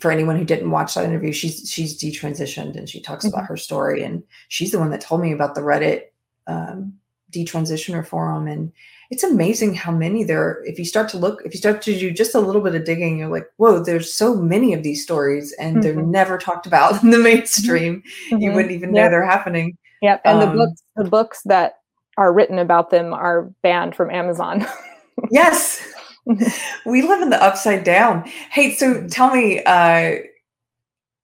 for 0.00 0.12
anyone 0.12 0.36
who 0.36 0.44
didn't 0.44 0.70
watch 0.70 0.94
that 0.94 1.04
interview, 1.04 1.32
she's 1.32 1.68
she's 1.68 2.00
detransitioned 2.00 2.76
and 2.76 2.88
she 2.88 3.00
talks 3.00 3.26
mm-hmm. 3.26 3.34
about 3.34 3.48
her 3.48 3.56
story. 3.56 4.04
And 4.04 4.22
she's 4.48 4.70
the 4.70 4.78
one 4.78 4.90
that 4.90 5.00
told 5.00 5.20
me 5.20 5.32
about 5.32 5.56
the 5.56 5.60
Reddit 5.62 6.04
um, 6.46 6.94
detransitioner 7.32 8.06
forum. 8.06 8.46
And 8.46 8.72
it's 9.10 9.24
amazing 9.24 9.74
how 9.74 9.90
many 9.90 10.22
there 10.22 10.42
are. 10.42 10.64
if 10.66 10.78
you 10.78 10.84
start 10.84 11.08
to 11.08 11.18
look 11.18 11.42
if 11.44 11.54
you 11.54 11.58
start 11.58 11.80
to 11.82 11.98
do 11.98 12.10
just 12.10 12.34
a 12.34 12.40
little 12.40 12.60
bit 12.60 12.74
of 12.74 12.84
digging 12.84 13.18
you're 13.18 13.28
like 13.28 13.48
whoa 13.56 13.82
there's 13.82 14.12
so 14.12 14.34
many 14.34 14.74
of 14.74 14.82
these 14.82 15.02
stories 15.02 15.52
and 15.52 15.76
mm-hmm. 15.76 15.82
they're 15.82 16.06
never 16.06 16.38
talked 16.38 16.66
about 16.66 17.02
in 17.02 17.10
the 17.10 17.18
mainstream 17.18 18.02
mm-hmm. 18.30 18.38
you 18.38 18.52
wouldn't 18.52 18.72
even 18.72 18.94
yep. 18.94 19.04
know 19.04 19.10
they're 19.10 19.24
happening 19.24 19.76
yep 20.02 20.20
and 20.24 20.40
um, 20.42 20.50
the 20.50 20.64
books 20.64 20.82
the 20.96 21.04
books 21.04 21.42
that 21.44 21.74
are 22.16 22.32
written 22.32 22.58
about 22.58 22.90
them 22.90 23.12
are 23.12 23.50
banned 23.62 23.94
from 23.94 24.10
amazon 24.10 24.66
yes 25.30 25.94
we 26.86 27.02
live 27.02 27.22
in 27.22 27.30
the 27.30 27.42
upside 27.42 27.84
down 27.84 28.24
hey 28.50 28.74
so 28.74 28.94
mm-hmm. 28.94 29.06
tell 29.08 29.34
me 29.34 29.62
uh 29.64 30.16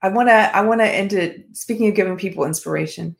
i 0.02 0.08
want 0.08 0.28
to 0.28 0.56
i 0.56 0.60
want 0.60 0.80
to 0.80 0.86
end 0.86 1.12
it 1.12 1.44
speaking 1.52 1.88
of 1.88 1.94
giving 1.94 2.16
people 2.16 2.44
inspiration 2.44 3.14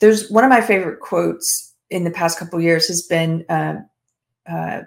there's 0.00 0.30
one 0.30 0.44
of 0.44 0.50
my 0.50 0.60
favorite 0.60 1.00
quotes 1.00 1.72
in 1.90 2.04
the 2.04 2.10
past 2.10 2.38
couple 2.38 2.60
years 2.60 2.88
has 2.88 3.02
been 3.02 3.44
uh, 3.48 3.76
uh, 4.48 4.82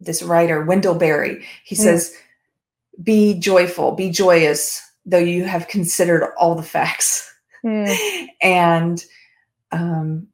this 0.00 0.22
writer 0.22 0.64
Wendell 0.64 0.94
Berry. 0.94 1.44
He 1.64 1.74
mm. 1.74 1.78
says, 1.78 2.14
"Be 3.02 3.38
joyful, 3.38 3.92
be 3.92 4.10
joyous, 4.10 4.82
though 5.04 5.18
you 5.18 5.44
have 5.44 5.68
considered 5.68 6.32
all 6.38 6.54
the 6.54 6.62
facts." 6.62 7.32
Mm. 7.64 8.28
and 8.42 9.04
um, 9.72 10.28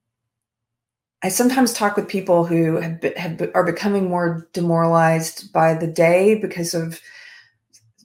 I 1.22 1.28
sometimes 1.28 1.72
talk 1.72 1.96
with 1.96 2.08
people 2.08 2.44
who 2.44 2.76
have, 2.76 3.00
be, 3.00 3.12
have 3.16 3.40
are 3.54 3.64
becoming 3.64 4.08
more 4.08 4.48
demoralized 4.52 5.52
by 5.52 5.74
the 5.74 5.86
day 5.86 6.34
because 6.34 6.74
of 6.74 7.00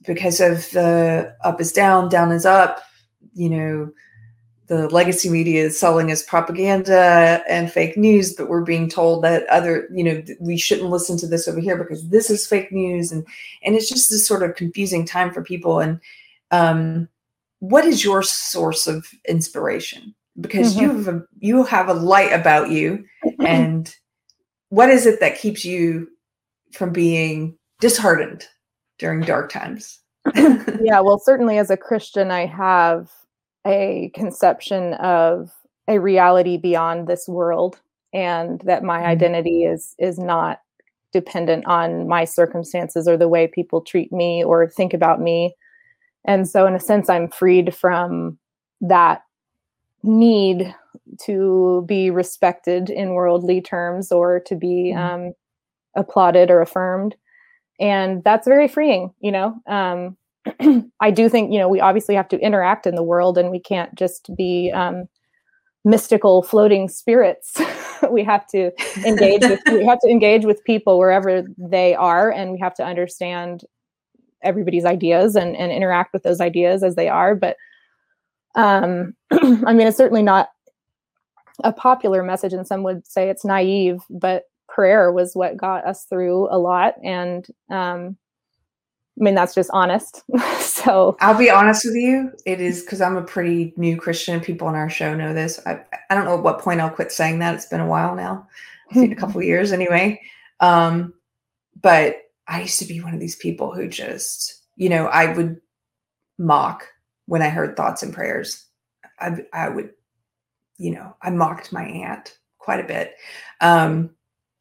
because 0.06 0.40
of 0.40 0.70
the 0.70 1.34
up 1.42 1.60
is 1.60 1.72
down, 1.72 2.08
down 2.08 2.30
is 2.32 2.46
up. 2.46 2.82
You 3.34 3.50
know, 3.50 3.92
the 4.68 4.86
legacy 4.90 5.30
media 5.30 5.64
is 5.64 5.78
selling 5.78 6.10
as 6.10 6.22
propaganda 6.22 7.42
and 7.48 7.72
fake 7.72 7.96
news, 7.96 8.34
but 8.34 8.48
we're 8.48 8.62
being 8.62 8.88
told 8.88 9.24
that 9.24 9.46
other, 9.46 9.88
you 9.92 10.04
know, 10.04 10.22
we 10.40 10.58
shouldn't 10.58 10.90
listen 10.90 11.16
to 11.18 11.26
this 11.26 11.48
over 11.48 11.58
here 11.58 11.76
because 11.76 12.08
this 12.08 12.28
is 12.28 12.46
fake 12.46 12.70
news, 12.70 13.10
and 13.10 13.26
and 13.62 13.74
it's 13.74 13.88
just 13.88 14.10
this 14.10 14.26
sort 14.26 14.42
of 14.42 14.54
confusing 14.54 15.06
time 15.06 15.32
for 15.32 15.42
people. 15.42 15.80
And 15.80 16.00
um, 16.50 17.08
what 17.60 17.86
is 17.86 18.04
your 18.04 18.22
source 18.22 18.86
of 18.86 19.08
inspiration? 19.26 20.14
Because 20.38 20.76
mm-hmm. 20.76 20.82
you 20.82 20.96
have 20.96 21.08
a, 21.08 21.22
you 21.38 21.64
have 21.64 21.88
a 21.88 21.94
light 21.94 22.32
about 22.32 22.70
you, 22.70 23.04
and 23.40 23.94
what 24.68 24.90
is 24.90 25.06
it 25.06 25.20
that 25.20 25.38
keeps 25.38 25.64
you 25.64 26.08
from 26.72 26.92
being 26.92 27.56
disheartened 27.80 28.46
during 28.98 29.22
dark 29.22 29.50
times? 29.50 29.98
yeah, 30.34 31.00
well, 31.00 31.18
certainly 31.18 31.56
as 31.56 31.70
a 31.70 31.76
Christian, 31.76 32.30
I 32.30 32.44
have 32.44 33.10
a 33.66 34.10
conception 34.14 34.94
of 34.94 35.50
a 35.88 35.98
reality 35.98 36.56
beyond 36.56 37.06
this 37.06 37.26
world 37.28 37.80
and 38.12 38.60
that 38.64 38.82
my 38.82 38.98
mm-hmm. 38.98 39.08
identity 39.08 39.64
is 39.64 39.94
is 39.98 40.18
not 40.18 40.60
dependent 41.12 41.66
on 41.66 42.06
my 42.06 42.24
circumstances 42.24 43.08
or 43.08 43.16
the 43.16 43.28
way 43.28 43.46
people 43.46 43.80
treat 43.80 44.12
me 44.12 44.44
or 44.44 44.68
think 44.68 44.92
about 44.92 45.20
me 45.20 45.54
and 46.26 46.48
so 46.48 46.66
in 46.66 46.74
a 46.74 46.80
sense 46.80 47.08
i'm 47.08 47.28
freed 47.28 47.74
from 47.74 48.38
that 48.80 49.22
need 50.02 50.74
to 51.20 51.84
be 51.86 52.10
respected 52.10 52.90
in 52.90 53.14
worldly 53.14 53.60
terms 53.60 54.12
or 54.12 54.40
to 54.40 54.54
be 54.54 54.92
mm-hmm. 54.94 55.26
um, 55.26 55.32
applauded 55.96 56.50
or 56.50 56.60
affirmed 56.60 57.14
and 57.80 58.22
that's 58.24 58.46
very 58.46 58.68
freeing 58.68 59.12
you 59.20 59.32
know 59.32 59.54
um, 59.66 60.16
I 61.00 61.10
do 61.10 61.28
think, 61.28 61.52
you 61.52 61.58
know, 61.58 61.68
we 61.68 61.80
obviously 61.80 62.14
have 62.14 62.28
to 62.28 62.38
interact 62.40 62.86
in 62.86 62.94
the 62.94 63.02
world 63.02 63.38
and 63.38 63.50
we 63.50 63.60
can't 63.60 63.94
just 63.94 64.34
be 64.36 64.70
um, 64.72 65.08
mystical 65.84 66.42
floating 66.42 66.88
spirits. 66.88 67.60
we 68.10 68.22
have 68.24 68.46
to 68.48 68.70
engage 69.06 69.42
with 69.42 69.60
we 69.72 69.84
have 69.84 69.98
to 70.00 70.08
engage 70.08 70.44
with 70.44 70.62
people 70.64 70.98
wherever 70.98 71.42
they 71.56 71.94
are 71.94 72.30
and 72.30 72.52
we 72.52 72.58
have 72.58 72.74
to 72.74 72.84
understand 72.84 73.64
everybody's 74.42 74.84
ideas 74.84 75.34
and, 75.34 75.56
and 75.56 75.72
interact 75.72 76.12
with 76.12 76.22
those 76.22 76.40
ideas 76.40 76.82
as 76.82 76.94
they 76.94 77.08
are. 77.08 77.34
But 77.34 77.56
um 78.54 79.14
I 79.32 79.72
mean 79.72 79.86
it's 79.86 79.96
certainly 79.96 80.22
not 80.22 80.50
a 81.64 81.72
popular 81.72 82.22
message 82.22 82.52
and 82.52 82.66
some 82.66 82.84
would 82.84 83.06
say 83.06 83.28
it's 83.28 83.44
naive, 83.44 84.00
but 84.10 84.44
prayer 84.68 85.10
was 85.10 85.34
what 85.34 85.56
got 85.56 85.84
us 85.86 86.04
through 86.04 86.48
a 86.54 86.58
lot 86.58 86.94
and 87.02 87.46
um 87.70 88.16
I 89.18 89.24
mean, 89.24 89.34
that's 89.34 89.54
just 89.54 89.70
honest. 89.72 90.22
so 90.60 91.16
I'll 91.20 91.38
be 91.38 91.50
honest 91.50 91.84
with 91.84 91.94
you. 91.94 92.32
It 92.46 92.60
is 92.60 92.82
because 92.82 93.00
I'm 93.00 93.16
a 93.16 93.22
pretty 93.22 93.74
new 93.76 93.96
Christian. 93.96 94.40
People 94.40 94.68
on 94.68 94.74
our 94.74 94.88
show 94.90 95.14
know 95.14 95.34
this. 95.34 95.60
I, 95.66 95.80
I 96.10 96.14
don't 96.14 96.24
know 96.24 96.36
at 96.36 96.42
what 96.42 96.60
point 96.60 96.80
I'll 96.80 96.90
quit 96.90 97.10
saying 97.10 97.40
that. 97.40 97.54
It's 97.54 97.66
been 97.66 97.80
a 97.80 97.86
while 97.86 98.14
now, 98.14 98.46
a 98.94 99.14
couple 99.16 99.42
years 99.42 99.72
anyway. 99.72 100.20
Um, 100.60 101.14
but 101.80 102.16
I 102.46 102.62
used 102.62 102.78
to 102.78 102.86
be 102.86 103.00
one 103.00 103.14
of 103.14 103.20
these 103.20 103.36
people 103.36 103.72
who 103.72 103.88
just, 103.88 104.62
you 104.76 104.88
know, 104.88 105.06
I 105.06 105.32
would 105.32 105.60
mock 106.38 106.86
when 107.26 107.42
I 107.42 107.48
heard 107.48 107.76
thoughts 107.76 108.02
and 108.02 108.14
prayers. 108.14 108.64
I, 109.20 109.44
I 109.52 109.68
would, 109.68 109.90
you 110.78 110.92
know, 110.92 111.16
I 111.20 111.30
mocked 111.30 111.72
my 111.72 111.84
aunt 111.84 112.38
quite 112.58 112.80
a 112.80 112.86
bit. 112.86 113.14
Um, 113.60 114.10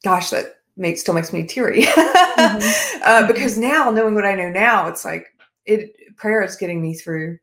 gosh, 0.03 0.31
that 0.31 0.56
makes 0.77 1.01
still 1.01 1.13
makes 1.13 1.33
me 1.33 1.43
teary 1.43 1.83
mm-hmm. 1.83 3.01
uh, 3.03 3.27
because 3.27 3.57
now 3.57 3.89
knowing 3.89 4.15
what 4.15 4.25
I 4.25 4.35
know 4.35 4.49
now, 4.49 4.87
it's 4.87 5.03
like 5.03 5.27
it 5.65 6.15
prayer 6.15 6.41
is 6.43 6.55
getting 6.55 6.81
me 6.81 6.93
through, 6.93 7.39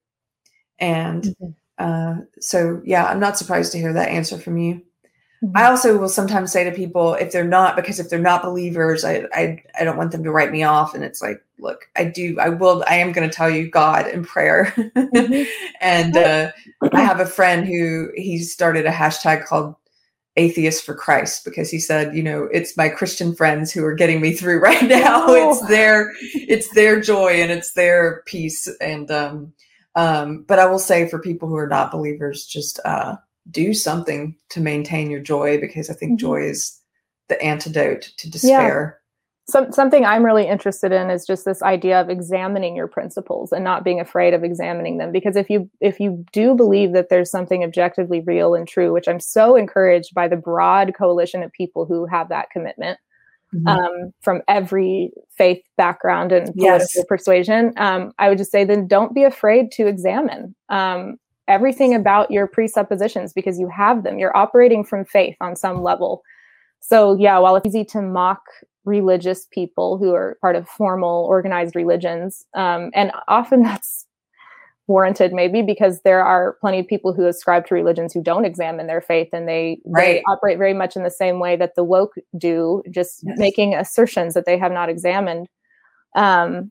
and 0.79 1.25
mm-hmm. 1.25 1.51
uh, 1.79 2.25
so 2.41 2.81
yeah, 2.85 3.07
I'm 3.07 3.21
not 3.21 3.39
surprised 3.39 3.73
to 3.73 3.79
hear 3.79 3.93
that 3.93 4.09
answer 4.09 4.39
from 4.39 4.59
you. 4.59 4.83
Mm-hmm. 5.43 5.57
I 5.57 5.67
also 5.67 5.99
will 5.99 6.09
sometimes 6.09 6.53
say 6.53 6.65
to 6.65 6.73
people 6.73 7.15
if 7.15 7.33
they're 7.33 7.45
not 7.45 7.77
because 7.77 8.01
if 8.01 8.09
they're 8.09 8.19
not 8.19 8.43
believers, 8.43 9.05
I 9.05 9.27
I 9.33 9.63
I 9.79 9.85
don't 9.85 9.97
want 9.97 10.13
them 10.13 10.25
to 10.25 10.31
write 10.31 10.53
me 10.53 10.63
off, 10.63 10.95
and 10.95 11.05
it's 11.05 11.21
like, 11.21 11.43
look, 11.59 11.89
I 11.97 12.05
do, 12.05 12.39
I 12.41 12.49
will, 12.49 12.85
I 12.89 12.97
am 12.97 13.13
going 13.13 13.29
to 13.29 13.35
tell 13.35 13.51
you 13.51 13.69
God 13.69 14.07
in 14.07 14.25
prayer, 14.25 14.73
mm-hmm. 14.77 15.43
and 15.81 16.17
uh, 16.17 16.53
I 16.93 17.01
have 17.03 17.21
a 17.21 17.27
friend 17.27 17.67
who 17.67 18.11
he 18.15 18.39
started 18.39 18.87
a 18.87 18.91
hashtag 18.91 19.45
called 19.45 19.75
atheist 20.37 20.85
for 20.85 20.95
Christ 20.95 21.45
because 21.45 21.71
he 21.71 21.79
said, 21.79 22.17
you 22.17 22.23
know, 22.23 22.45
it's 22.53 22.77
my 22.77 22.89
Christian 22.89 23.35
friends 23.35 23.73
who 23.73 23.85
are 23.85 23.95
getting 23.95 24.21
me 24.21 24.33
through 24.33 24.59
right 24.61 24.83
now. 24.83 25.27
Oh. 25.27 25.51
It's 25.51 25.67
their 25.69 26.13
it's 26.21 26.69
their 26.75 27.01
joy 27.01 27.41
and 27.43 27.51
it's 27.51 27.73
their 27.73 28.23
peace. 28.27 28.69
And 28.81 29.11
um 29.11 29.53
um, 29.97 30.43
but 30.49 30.59
I 30.59 30.67
will 30.67 30.81
say 30.81 31.09
for 31.09 31.21
people 31.21 31.49
who 31.49 31.57
are 31.57 31.69
not 31.69 31.93
believers, 31.93 32.47
just 32.47 32.81
uh 32.85 33.17
do 33.51 33.75
something 33.75 34.37
to 34.51 34.61
maintain 34.61 35.11
your 35.11 35.21
joy 35.21 35.61
because 35.61 35.91
I 35.91 35.95
think 35.95 36.13
mm-hmm. 36.13 36.27
joy 36.27 36.43
is 36.43 36.81
the 37.29 37.41
antidote 37.43 38.13
to 38.19 38.31
despair 38.31 39.01
some, 39.47 39.73
something 39.73 40.07
I'm 40.07 40.25
really 40.25 40.49
interested 40.49 40.91
in 40.91 41.11
is 41.11 41.27
just 41.27 41.45
this 41.45 41.63
idea 41.63 42.01
of 42.01 42.09
examining 42.09 42.75
your 42.75 42.89
principles 42.89 43.53
and 43.53 43.63
not 43.63 43.85
being 43.85 44.01
afraid 44.01 44.33
of 44.33 44.43
examining 44.43 44.97
them. 44.97 45.13
Because 45.13 45.37
if 45.37 45.51
you 45.51 45.71
if 45.81 46.01
you 46.01 46.25
do 46.33 46.55
believe 46.55 46.93
that 46.95 47.11
there's 47.11 47.31
something 47.31 47.63
objectively 47.63 48.21
real 48.21 48.55
and 48.55 48.67
true, 48.67 48.93
which 48.93 49.07
I'm 49.07 49.21
so 49.21 49.55
encouraged 49.55 50.15
by 50.15 50.29
the 50.29 50.37
broad 50.37 50.95
coalition 50.97 51.43
of 51.43 51.53
people 51.53 51.85
who 51.85 52.07
have 52.07 52.31
that 52.31 52.49
commitment 52.51 52.99
mm-hmm. 53.55 53.67
um, 53.67 54.13
from 54.23 54.41
every 54.49 55.11
faith 55.37 55.63
background 55.77 56.33
and 56.33 56.47
political 56.55 56.89
yes. 56.95 57.05
persuasion, 57.07 57.75
um, 57.77 58.13
I 58.19 58.31
would 58.31 58.39
just 58.39 58.51
say 58.51 58.65
then 58.65 58.87
don't 58.87 59.15
be 59.15 59.25
afraid 59.25 59.71
to 59.73 59.87
examine 59.87 60.55
um, 60.71 61.19
everything 61.49 61.95
about 61.95 62.31
your 62.31 62.47
presuppositions 62.47 63.35
because 63.35 63.59
you 63.59 63.69
have 63.69 64.05
them. 64.05 64.19
You're 64.19 64.35
operating 64.35 64.85
from 64.85 65.05
faith 65.05 65.37
on 65.43 65.55
some 65.55 65.83
level. 65.83 66.23
So 66.81 67.15
yeah, 67.19 67.39
while 67.39 67.57
it's 67.57 67.67
easy 67.67 67.85
to 67.87 68.01
mock 68.01 68.43
religious 68.85 69.47
people 69.51 69.99
who 69.99 70.15
are 70.15 70.37
part 70.41 70.57
of 70.57 70.69
formal 70.69 71.25
organized 71.25 71.75
religions. 71.75 72.45
Um, 72.55 72.91
and 72.95 73.13
often 73.29 73.63
that's 73.65 74.07
warranted 74.87 75.33
maybe 75.33 75.63
because 75.63 76.03
there 76.03 76.23
are 76.23 76.59
plenty 76.61 76.79
of 76.79 76.87
people 76.87 77.15
who 77.15 77.27
ascribe 77.27 77.67
to 77.67 77.75
religions 77.75 78.13
who 78.13 78.23
don't 78.23 78.45
examine 78.45 78.87
their 78.87 79.01
faith 79.01 79.31
and 79.33 79.49
they, 79.49 79.79
right. 79.87 80.05
they 80.05 80.23
operate 80.29 80.59
very 80.59 80.75
much 80.75 80.95
in 80.95 81.03
the 81.03 81.11
same 81.11 81.39
way 81.39 81.57
that 81.57 81.75
the 81.75 81.85
woke 81.85 82.15
do, 82.37 82.83
just 82.91 83.23
yes. 83.25 83.39
making 83.39 83.75
assertions 83.75 84.35
that 84.35 84.45
they 84.45 84.59
have 84.59 84.73
not 84.73 84.91
examined. 84.91 85.49
Um, 86.15 86.71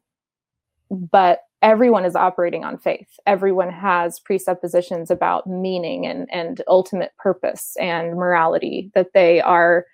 but 0.91 1.39
everyone 1.63 2.05
is 2.05 2.15
operating 2.15 2.63
on 2.63 2.77
faith. 2.77 3.07
Everyone 3.25 3.71
has 3.71 4.19
presuppositions 4.19 5.09
about 5.09 5.47
meaning 5.47 6.05
and, 6.05 6.27
and 6.31 6.61
ultimate 6.67 7.13
purpose 7.17 7.75
and 7.79 8.11
morality 8.11 8.91
that 8.93 9.13
they 9.13 9.41
are 9.41 9.85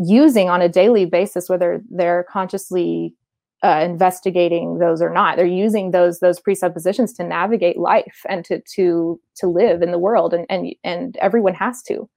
using 0.00 0.48
on 0.48 0.62
a 0.62 0.68
daily 0.68 1.04
basis, 1.04 1.48
whether 1.48 1.82
they're 1.90 2.24
consciously 2.30 3.14
uh, 3.62 3.82
investigating 3.84 4.78
those 4.78 5.02
or 5.02 5.10
not. 5.10 5.36
They're 5.36 5.46
using 5.46 5.90
those 5.90 6.20
those 6.20 6.40
presuppositions 6.40 7.12
to 7.14 7.24
navigate 7.24 7.78
life 7.78 8.22
and 8.28 8.44
to 8.46 8.60
to 8.74 9.20
to 9.36 9.46
live 9.46 9.82
in 9.82 9.90
the 9.90 9.98
world, 9.98 10.32
and 10.32 10.46
and 10.48 10.74
and 10.84 11.16
everyone 11.18 11.54
has 11.54 11.82
to. 11.84 12.08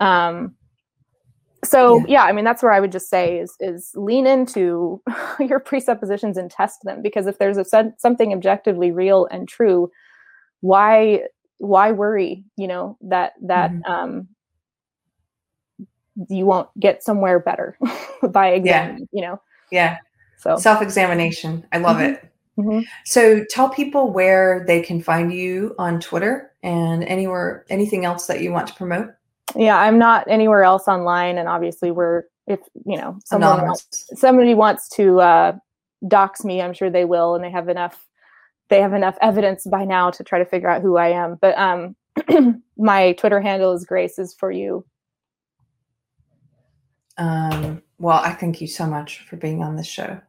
Um, 0.00 0.54
so 1.64 1.98
yeah. 2.00 2.04
yeah. 2.08 2.22
i 2.24 2.32
mean 2.32 2.44
that's 2.44 2.62
where 2.62 2.72
i 2.72 2.80
would 2.80 2.92
just 2.92 3.10
say 3.10 3.38
is 3.38 3.54
is 3.60 3.90
lean 3.94 4.26
into 4.26 5.02
your 5.40 5.58
presuppositions 5.58 6.36
and 6.36 6.50
test 6.50 6.78
them 6.84 7.02
because 7.02 7.26
if 7.26 7.38
there's 7.38 7.58
a 7.58 7.64
something 7.98 8.32
objectively 8.32 8.90
real 8.90 9.26
and 9.30 9.48
true 9.48 9.90
why 10.60 11.20
why 11.58 11.90
worry 11.90 12.44
you 12.56 12.68
know 12.68 12.96
that 13.00 13.32
that 13.42 13.72
mm-hmm. 13.72 13.90
um 13.90 14.28
you 16.28 16.46
won't 16.46 16.68
get 16.78 17.02
somewhere 17.02 17.38
better 17.38 17.78
by 18.30 18.48
examining, 18.48 19.08
yeah. 19.12 19.20
you 19.20 19.22
know? 19.22 19.40
Yeah. 19.70 19.98
So 20.38 20.56
self 20.56 20.82
examination. 20.82 21.66
I 21.72 21.78
love 21.78 21.96
mm-hmm. 21.96 22.14
it. 22.14 22.32
Mm-hmm. 22.58 22.80
So 23.04 23.44
tell 23.50 23.68
people 23.68 24.12
where 24.12 24.64
they 24.66 24.82
can 24.82 25.00
find 25.00 25.32
you 25.32 25.74
on 25.78 26.00
Twitter 26.00 26.52
and 26.62 27.04
anywhere, 27.04 27.64
anything 27.68 28.04
else 28.04 28.26
that 28.26 28.40
you 28.40 28.52
want 28.52 28.66
to 28.68 28.74
promote. 28.74 29.10
Yeah, 29.54 29.78
I'm 29.78 29.98
not 29.98 30.26
anywhere 30.28 30.64
else 30.64 30.88
online. 30.88 31.38
And 31.38 31.48
obviously 31.48 31.90
we're, 31.90 32.24
if, 32.46 32.60
you 32.84 32.96
know, 32.96 33.18
someone 33.24 33.62
wants, 33.62 34.10
somebody 34.14 34.54
wants 34.54 34.88
to 34.90 35.20
uh, 35.20 35.52
dox 36.06 36.44
me, 36.44 36.60
I'm 36.60 36.72
sure 36.72 36.90
they 36.90 37.04
will. 37.04 37.34
And 37.34 37.44
they 37.44 37.50
have 37.50 37.68
enough, 37.68 38.04
they 38.70 38.80
have 38.80 38.92
enough 38.92 39.16
evidence 39.20 39.64
by 39.64 39.84
now 39.84 40.10
to 40.10 40.24
try 40.24 40.38
to 40.38 40.44
figure 40.44 40.68
out 40.68 40.82
who 40.82 40.96
I 40.96 41.10
am. 41.10 41.36
But 41.40 41.56
um, 41.56 41.94
my 42.76 43.12
Twitter 43.12 43.40
handle 43.40 43.72
is 43.72 43.84
Grace 43.84 44.18
is 44.18 44.34
for 44.34 44.50
you 44.50 44.84
um, 47.18 47.82
well, 47.98 48.18
I 48.18 48.32
thank 48.32 48.60
you 48.60 48.66
so 48.66 48.86
much 48.86 49.20
for 49.26 49.36
being 49.36 49.62
on 49.62 49.76
this 49.76 49.86
show, 49.86 50.20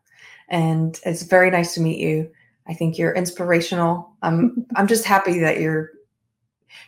and 0.50 1.00
it's 1.06 1.24
very 1.24 1.52
nice 1.52 1.74
to 1.76 1.82
meet 1.82 2.00
you. 2.00 2.30
I 2.68 2.74
think 2.74 2.98
you're 2.98 3.14
inspirational. 3.14 4.12
I'm 4.22 4.66
I'm 4.76 4.88
just 4.88 5.06
happy 5.06 5.40
that 5.40 5.60
you're 5.60 5.92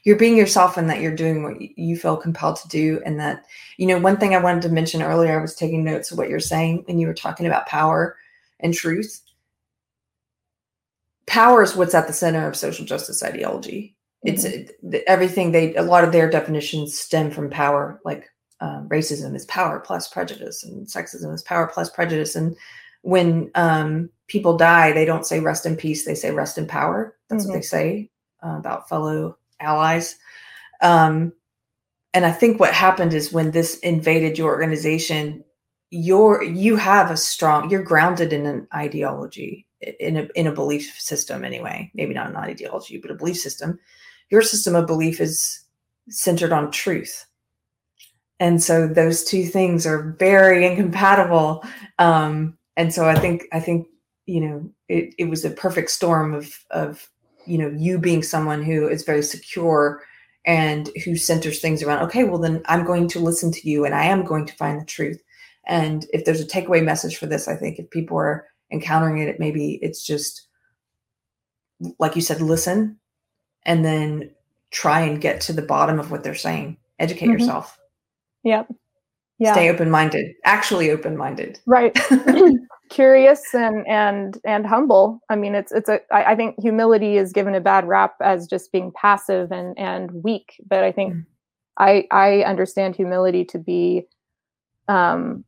you're 0.04 0.18
being 0.18 0.38
yourself 0.38 0.78
and 0.78 0.90
that 0.90 1.02
you're 1.02 1.16
doing 1.16 1.44
what 1.44 1.60
you 1.78 1.98
feel 1.98 2.18
compelled 2.18 2.56
to 2.58 2.68
do 2.68 3.02
and 3.06 3.20
that 3.20 3.46
you 3.78 3.88
know 3.88 4.00
one 4.00 4.18
thing 4.18 4.36
i 4.36 4.42
wanted 4.42 4.62
to 4.62 4.70
mention 4.70 5.02
earlier 5.02 5.38
i 5.38 5.42
was 5.42 5.56
taking 5.56 5.84
notes 5.84 6.12
of 6.12 6.18
what 6.18 6.30
you're 6.30 6.40
saying 6.40 6.86
and 6.88 7.00
you 7.00 7.08
were 7.08 7.14
talking 7.14 7.46
about 7.46 7.66
power 7.66 8.16
and 8.60 8.74
truth 8.74 9.22
power 11.26 11.64
is 11.64 11.76
what's 11.76 11.96
at 11.96 12.08
the 12.08 12.14
center 12.14 12.48
of 12.48 12.56
social 12.56 12.86
justice 12.86 13.24
ideology 13.24 13.96
it's 14.24 14.46
mm-hmm. 14.46 14.96
everything 15.08 15.52
they 15.52 15.74
a 15.76 15.82
lot 15.82 16.04
of 16.04 16.12
their 16.12 16.30
definitions 16.30 17.00
stem 17.00 17.32
from 17.32 17.50
power 17.50 18.00
like 18.06 18.31
um, 18.62 18.88
racism 18.90 19.36
is 19.36 19.46
power 19.46 19.80
plus 19.80 20.08
prejudice 20.08 20.64
and 20.64 20.88
sexism 20.88 21.34
is 21.34 21.44
power 21.44 21.68
plus 21.68 21.90
prejudice. 21.90 22.36
And 22.36 22.56
when 23.02 23.52
um, 23.56 24.10
people 24.28 24.56
die 24.56 24.92
they 24.94 25.06
don't 25.06 25.26
say 25.26 25.40
rest 25.40 25.66
in 25.66 25.76
peace 25.76 26.06
they 26.06 26.16
say 26.16 26.32
rest 26.32 26.58
in 26.58 26.68
power. 26.68 27.18
That's 27.30 27.44
mm-hmm. 27.44 27.52
what 27.52 27.58
they 27.58 27.62
say 27.62 28.10
uh, 28.44 28.58
about 28.58 28.88
fellow 28.88 29.38
allies. 29.60 30.16
Um, 30.82 31.34
and 32.14 32.26
i 32.26 32.32
think 32.32 32.60
what 32.60 32.74
happened 32.74 33.14
is 33.14 33.32
when 33.32 33.52
this 33.52 33.78
invaded 33.80 34.38
your 34.38 34.50
organization 34.50 35.42
you're 35.92 36.44
you 36.44 36.76
have 36.76 37.12
a 37.12 37.18
strong 37.18 37.70
you're 37.70 37.84
grounded 37.84 38.34
in 38.34 38.46
an 38.46 38.68
ideology 38.74 39.66
in 40.00 40.18
a 40.18 40.28
in 40.36 40.48
a 40.48 40.52
belief 40.52 40.96
system 41.00 41.44
anyway. 41.44 41.92
Maybe 41.94 42.14
not 42.14 42.30
an 42.30 42.36
ideology 42.38 42.98
but 42.98 43.12
a 43.12 43.16
belief 43.16 43.38
system. 43.38 43.80
Your 44.30 44.42
system 44.42 44.76
of 44.76 44.88
belief 44.88 45.20
is 45.20 45.62
centered 46.10 46.52
on 46.52 46.72
truth 46.72 47.26
and 48.42 48.62
so 48.62 48.88
those 48.88 49.24
two 49.24 49.46
things 49.46 49.86
are 49.86 50.16
very 50.20 50.66
incompatible 50.66 51.64
um, 52.00 52.58
and 52.76 52.94
so 52.94 53.08
i 53.08 53.18
think 53.18 53.44
i 53.54 53.60
think 53.60 53.88
you 54.26 54.42
know 54.42 54.70
it, 54.90 55.14
it 55.18 55.26
was 55.26 55.46
a 55.46 55.52
perfect 55.52 55.92
storm 55.92 56.34
of 56.34 56.54
of 56.72 57.10
you 57.46 57.58
know 57.58 57.70
you 57.70 57.98
being 57.98 58.24
someone 58.24 58.62
who 58.64 58.88
is 58.88 59.04
very 59.04 59.24
secure 59.24 60.04
and 60.46 60.90
who 61.06 61.16
centers 61.16 61.60
things 61.60 61.84
around 61.84 62.04
okay 62.04 62.24
well 62.24 62.40
then 62.40 62.62
i'm 62.66 62.84
going 62.84 63.08
to 63.08 63.20
listen 63.20 63.52
to 63.52 63.70
you 63.70 63.86
and 63.86 63.96
i 63.96 64.04
am 64.04 64.26
going 64.26 64.46
to 64.46 64.56
find 64.56 64.82
the 64.82 64.86
truth 64.86 65.22
and 65.68 66.08
if 66.12 66.26
there's 66.26 66.42
a 66.42 66.46
takeaway 66.46 66.84
message 66.84 67.18
for 67.18 67.28
this 67.28 67.48
i 67.48 67.56
think 67.56 67.78
if 67.78 67.90
people 67.92 68.18
are 68.18 68.48
encountering 68.72 69.20
it 69.20 69.40
maybe 69.40 69.80
it's 69.82 70.04
just 70.06 70.48
like 72.00 72.16
you 72.16 72.22
said 72.22 72.42
listen 72.42 72.98
and 73.66 73.86
then 73.86 74.32
try 74.72 75.02
and 75.02 75.22
get 75.22 75.42
to 75.42 75.54
the 75.54 75.62
bottom 75.62 76.00
of 76.00 76.12
what 76.12 76.24
they're 76.24 76.34
saying. 76.34 76.78
Educate 77.00 77.28
mm-hmm. 77.28 77.34
yourself. 77.34 77.78
Yep. 78.44 78.68
Yeah. 79.40 79.54
Stay 79.54 79.70
open 79.70 79.90
minded. 79.90 80.34
Actually 80.44 80.92
open 80.92 81.18
minded. 81.18 81.60
Right. 81.66 81.98
Curious 82.90 83.42
and 83.54 83.88
and 83.88 84.38
and 84.46 84.68
humble. 84.68 85.20
I 85.30 85.36
mean, 85.36 85.56
it's 85.56 85.72
it's 85.72 85.90
a. 85.90 86.00
I, 86.14 86.34
I 86.34 86.36
think 86.36 86.56
humility 86.60 87.18
is 87.18 87.32
given 87.32 87.56
a 87.56 87.62
bad 87.62 87.88
rap 87.88 88.16
as 88.22 88.48
just 88.48 88.72
being 88.72 88.92
passive 88.96 89.52
and 89.52 89.78
and 89.80 90.12
weak. 90.24 90.62
But 90.68 90.84
I 90.84 90.92
think 90.92 91.14
mm-hmm. 91.14 91.22
I 91.78 92.08
I 92.12 92.44
understand 92.44 92.96
humility 92.96 93.46
to 93.46 93.58
be 93.58 94.04
um 94.88 95.44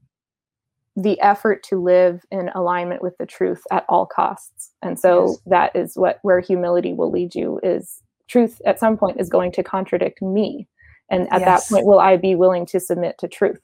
the 0.95 1.19
effort 1.21 1.63
to 1.63 1.81
live 1.81 2.23
in 2.31 2.49
alignment 2.55 3.01
with 3.01 3.17
the 3.17 3.25
truth 3.25 3.63
at 3.71 3.83
all 3.89 4.05
costs 4.05 4.71
and 4.83 4.99
so 4.99 5.27
yes. 5.27 5.37
that 5.47 5.75
is 5.75 5.95
what 5.95 6.19
where 6.21 6.39
humility 6.39 6.93
will 6.93 7.11
lead 7.11 7.33
you 7.33 7.59
is 7.63 8.03
truth 8.27 8.61
at 8.67 8.79
some 8.79 8.95
point 8.95 9.19
is 9.19 9.27
going 9.27 9.51
to 9.51 9.63
contradict 9.63 10.21
me 10.21 10.67
and 11.09 11.31
at 11.31 11.41
yes. 11.41 11.67
that 11.67 11.73
point 11.73 11.85
will 11.85 11.99
i 11.99 12.17
be 12.17 12.35
willing 12.35 12.65
to 12.65 12.79
submit 12.79 13.17
to 13.17 13.27
truth 13.27 13.61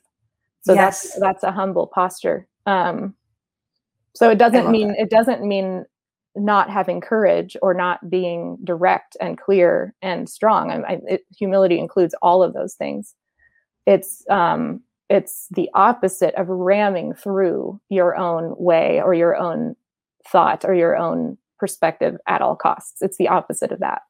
so 0.61 0.73
yes. 0.73 1.03
that's 1.03 1.19
that's 1.19 1.43
a 1.43 1.51
humble 1.51 1.87
posture 1.87 2.47
um 2.65 3.13
so 4.15 4.29
it 4.29 4.37
doesn't 4.37 4.69
mean 4.69 4.89
that. 4.89 5.01
it 5.01 5.09
doesn't 5.09 5.43
mean 5.43 5.85
not 6.35 6.69
having 6.69 7.01
courage 7.01 7.57
or 7.61 7.73
not 7.73 8.09
being 8.09 8.57
direct 8.63 9.17
and 9.19 9.37
clear 9.37 9.93
and 10.01 10.29
strong 10.29 10.71
I, 10.71 10.93
I, 10.93 10.99
it, 11.07 11.21
humility 11.37 11.79
includes 11.79 12.15
all 12.21 12.43
of 12.43 12.53
those 12.53 12.75
things 12.75 13.15
it's 13.85 14.23
um 14.29 14.81
it's 15.09 15.47
the 15.51 15.69
opposite 15.73 16.35
of 16.35 16.47
ramming 16.47 17.13
through 17.15 17.81
your 17.89 18.15
own 18.15 18.53
way 18.57 19.01
or 19.01 19.13
your 19.13 19.35
own 19.35 19.75
thought 20.27 20.63
or 20.63 20.75
your 20.75 20.95
own 20.95 21.37
perspective 21.57 22.15
at 22.27 22.41
all 22.41 22.55
costs. 22.55 23.01
It's 23.01 23.17
the 23.17 23.27
opposite 23.27 23.71
of 23.71 23.79
that. 23.79 24.03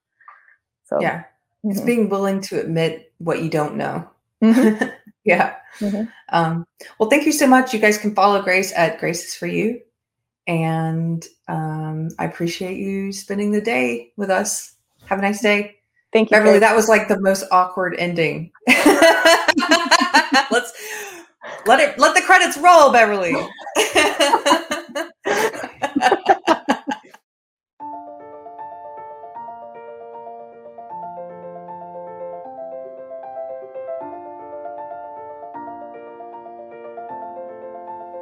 So 0.86 1.00
yeah, 1.02 1.24
mm-hmm. 1.66 1.72
it's 1.72 1.82
being 1.82 2.10
willing 2.10 2.42
to 2.42 2.60
admit 2.60 3.12
what 3.18 3.42
you 3.42 3.50
don't 3.50 3.76
know. 3.76 4.10
Mm-hmm. 4.44 4.86
yeah. 5.24 5.56
Mm-hmm. 5.80 6.04
Um, 6.30 6.66
well, 6.98 7.10
thank 7.10 7.26
you 7.26 7.32
so 7.32 7.48
much. 7.48 7.74
You 7.74 7.80
guys 7.80 7.98
can 7.98 8.14
follow 8.16 8.42
Grace 8.42 8.74
at 8.76 9.00
Grace 9.00 9.26
is 9.26 9.36
for 9.36 9.48
You, 9.48 9.82
and 10.48 11.26
um, 11.48 12.10
I 12.18 12.26
appreciate 12.26 12.78
you 12.78 13.12
spending 13.12 13.52
the 13.52 13.62
day 13.62 14.12
with 14.18 14.30
us. 14.30 14.76
Have 15.06 15.20
a 15.20 15.22
nice 15.22 15.42
day. 15.42 15.78
Thank 16.12 16.32
you. 16.32 16.38
Beverly, 16.38 16.60
that 16.60 16.76
was 16.76 16.90
like 16.90 17.08
the 17.08 17.20
most 17.20 17.46
awkward 17.52 17.96
ending. 17.98 18.52
Let's 20.52 20.74
let 21.66 21.80
it 21.80 22.00
let 22.00 22.16
the 22.16 22.22
credits 22.22 22.58
roll, 22.58 22.92
Beverly. 22.92 23.36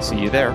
See 0.00 0.18
you 0.18 0.30
there. 0.30 0.52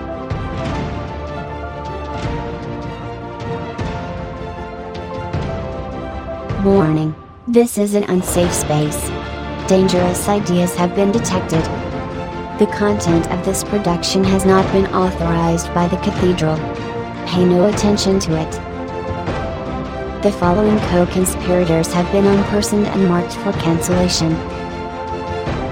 Warning. 6.64 7.14
This 7.46 7.78
is 7.78 7.94
an 7.94 8.02
unsafe 8.04 8.52
space. 8.52 9.00
Dangerous 9.68 10.28
ideas 10.28 10.74
have 10.74 10.96
been 10.96 11.12
detected. 11.12 11.62
The 12.58 12.66
content 12.76 13.30
of 13.30 13.44
this 13.44 13.62
production 13.62 14.24
has 14.24 14.44
not 14.44 14.70
been 14.72 14.86
authorized 14.86 15.72
by 15.72 15.86
the 15.86 15.96
Cathedral. 15.98 16.56
Pay 17.28 17.44
no 17.44 17.68
attention 17.68 18.18
to 18.20 18.36
it. 18.36 18.50
The 20.22 20.32
following 20.32 20.78
co-conspirators 20.88 21.92
have 21.92 22.10
been 22.10 22.24
unpersoned 22.24 22.86
and 22.86 23.08
marked 23.08 23.34
for 23.34 23.52
cancellation. 23.52 24.30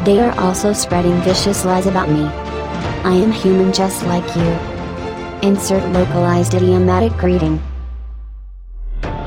They 0.04 0.20
are 0.20 0.38
also 0.38 0.72
spreading 0.72 1.20
vicious 1.22 1.64
lies 1.64 1.86
about 1.86 2.08
me. 2.08 2.43
I 3.04 3.12
am 3.12 3.32
human 3.32 3.70
just 3.70 4.02
like 4.06 4.24
you. 4.34 4.48
Insert 5.46 5.92
localized 5.92 6.54
idiomatic 6.54 7.12
greeting. 7.18 7.62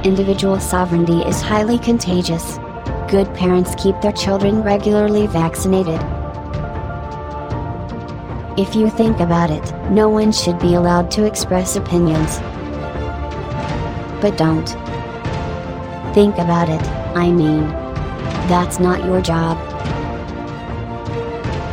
Individual 0.04 0.60
sovereignty 0.60 1.20
is 1.20 1.44
highly 1.44 1.78
contagious. 1.78 2.58
Good 3.08 3.32
parents 3.36 3.76
keep 3.78 4.02
their 4.02 4.14
children 4.14 4.64
regularly 4.64 5.28
vaccinated. 5.28 6.02
If 8.58 8.76
you 8.76 8.90
think 8.90 9.20
about 9.20 9.52
it, 9.52 9.72
no 9.92 10.10
one 10.10 10.32
should 10.32 10.58
be 10.58 10.74
allowed 10.74 11.12
to 11.12 11.26
express 11.26 11.76
opinions. 11.76 12.40
But 14.22 14.38
don't. 14.38 14.68
Think 16.16 16.40
about 16.40 16.68
it, 16.68 16.82
I 17.16 17.30
mean. 17.30 17.68
That's 18.50 18.80
not 18.80 19.06
your 19.06 19.22
job. 19.22 19.67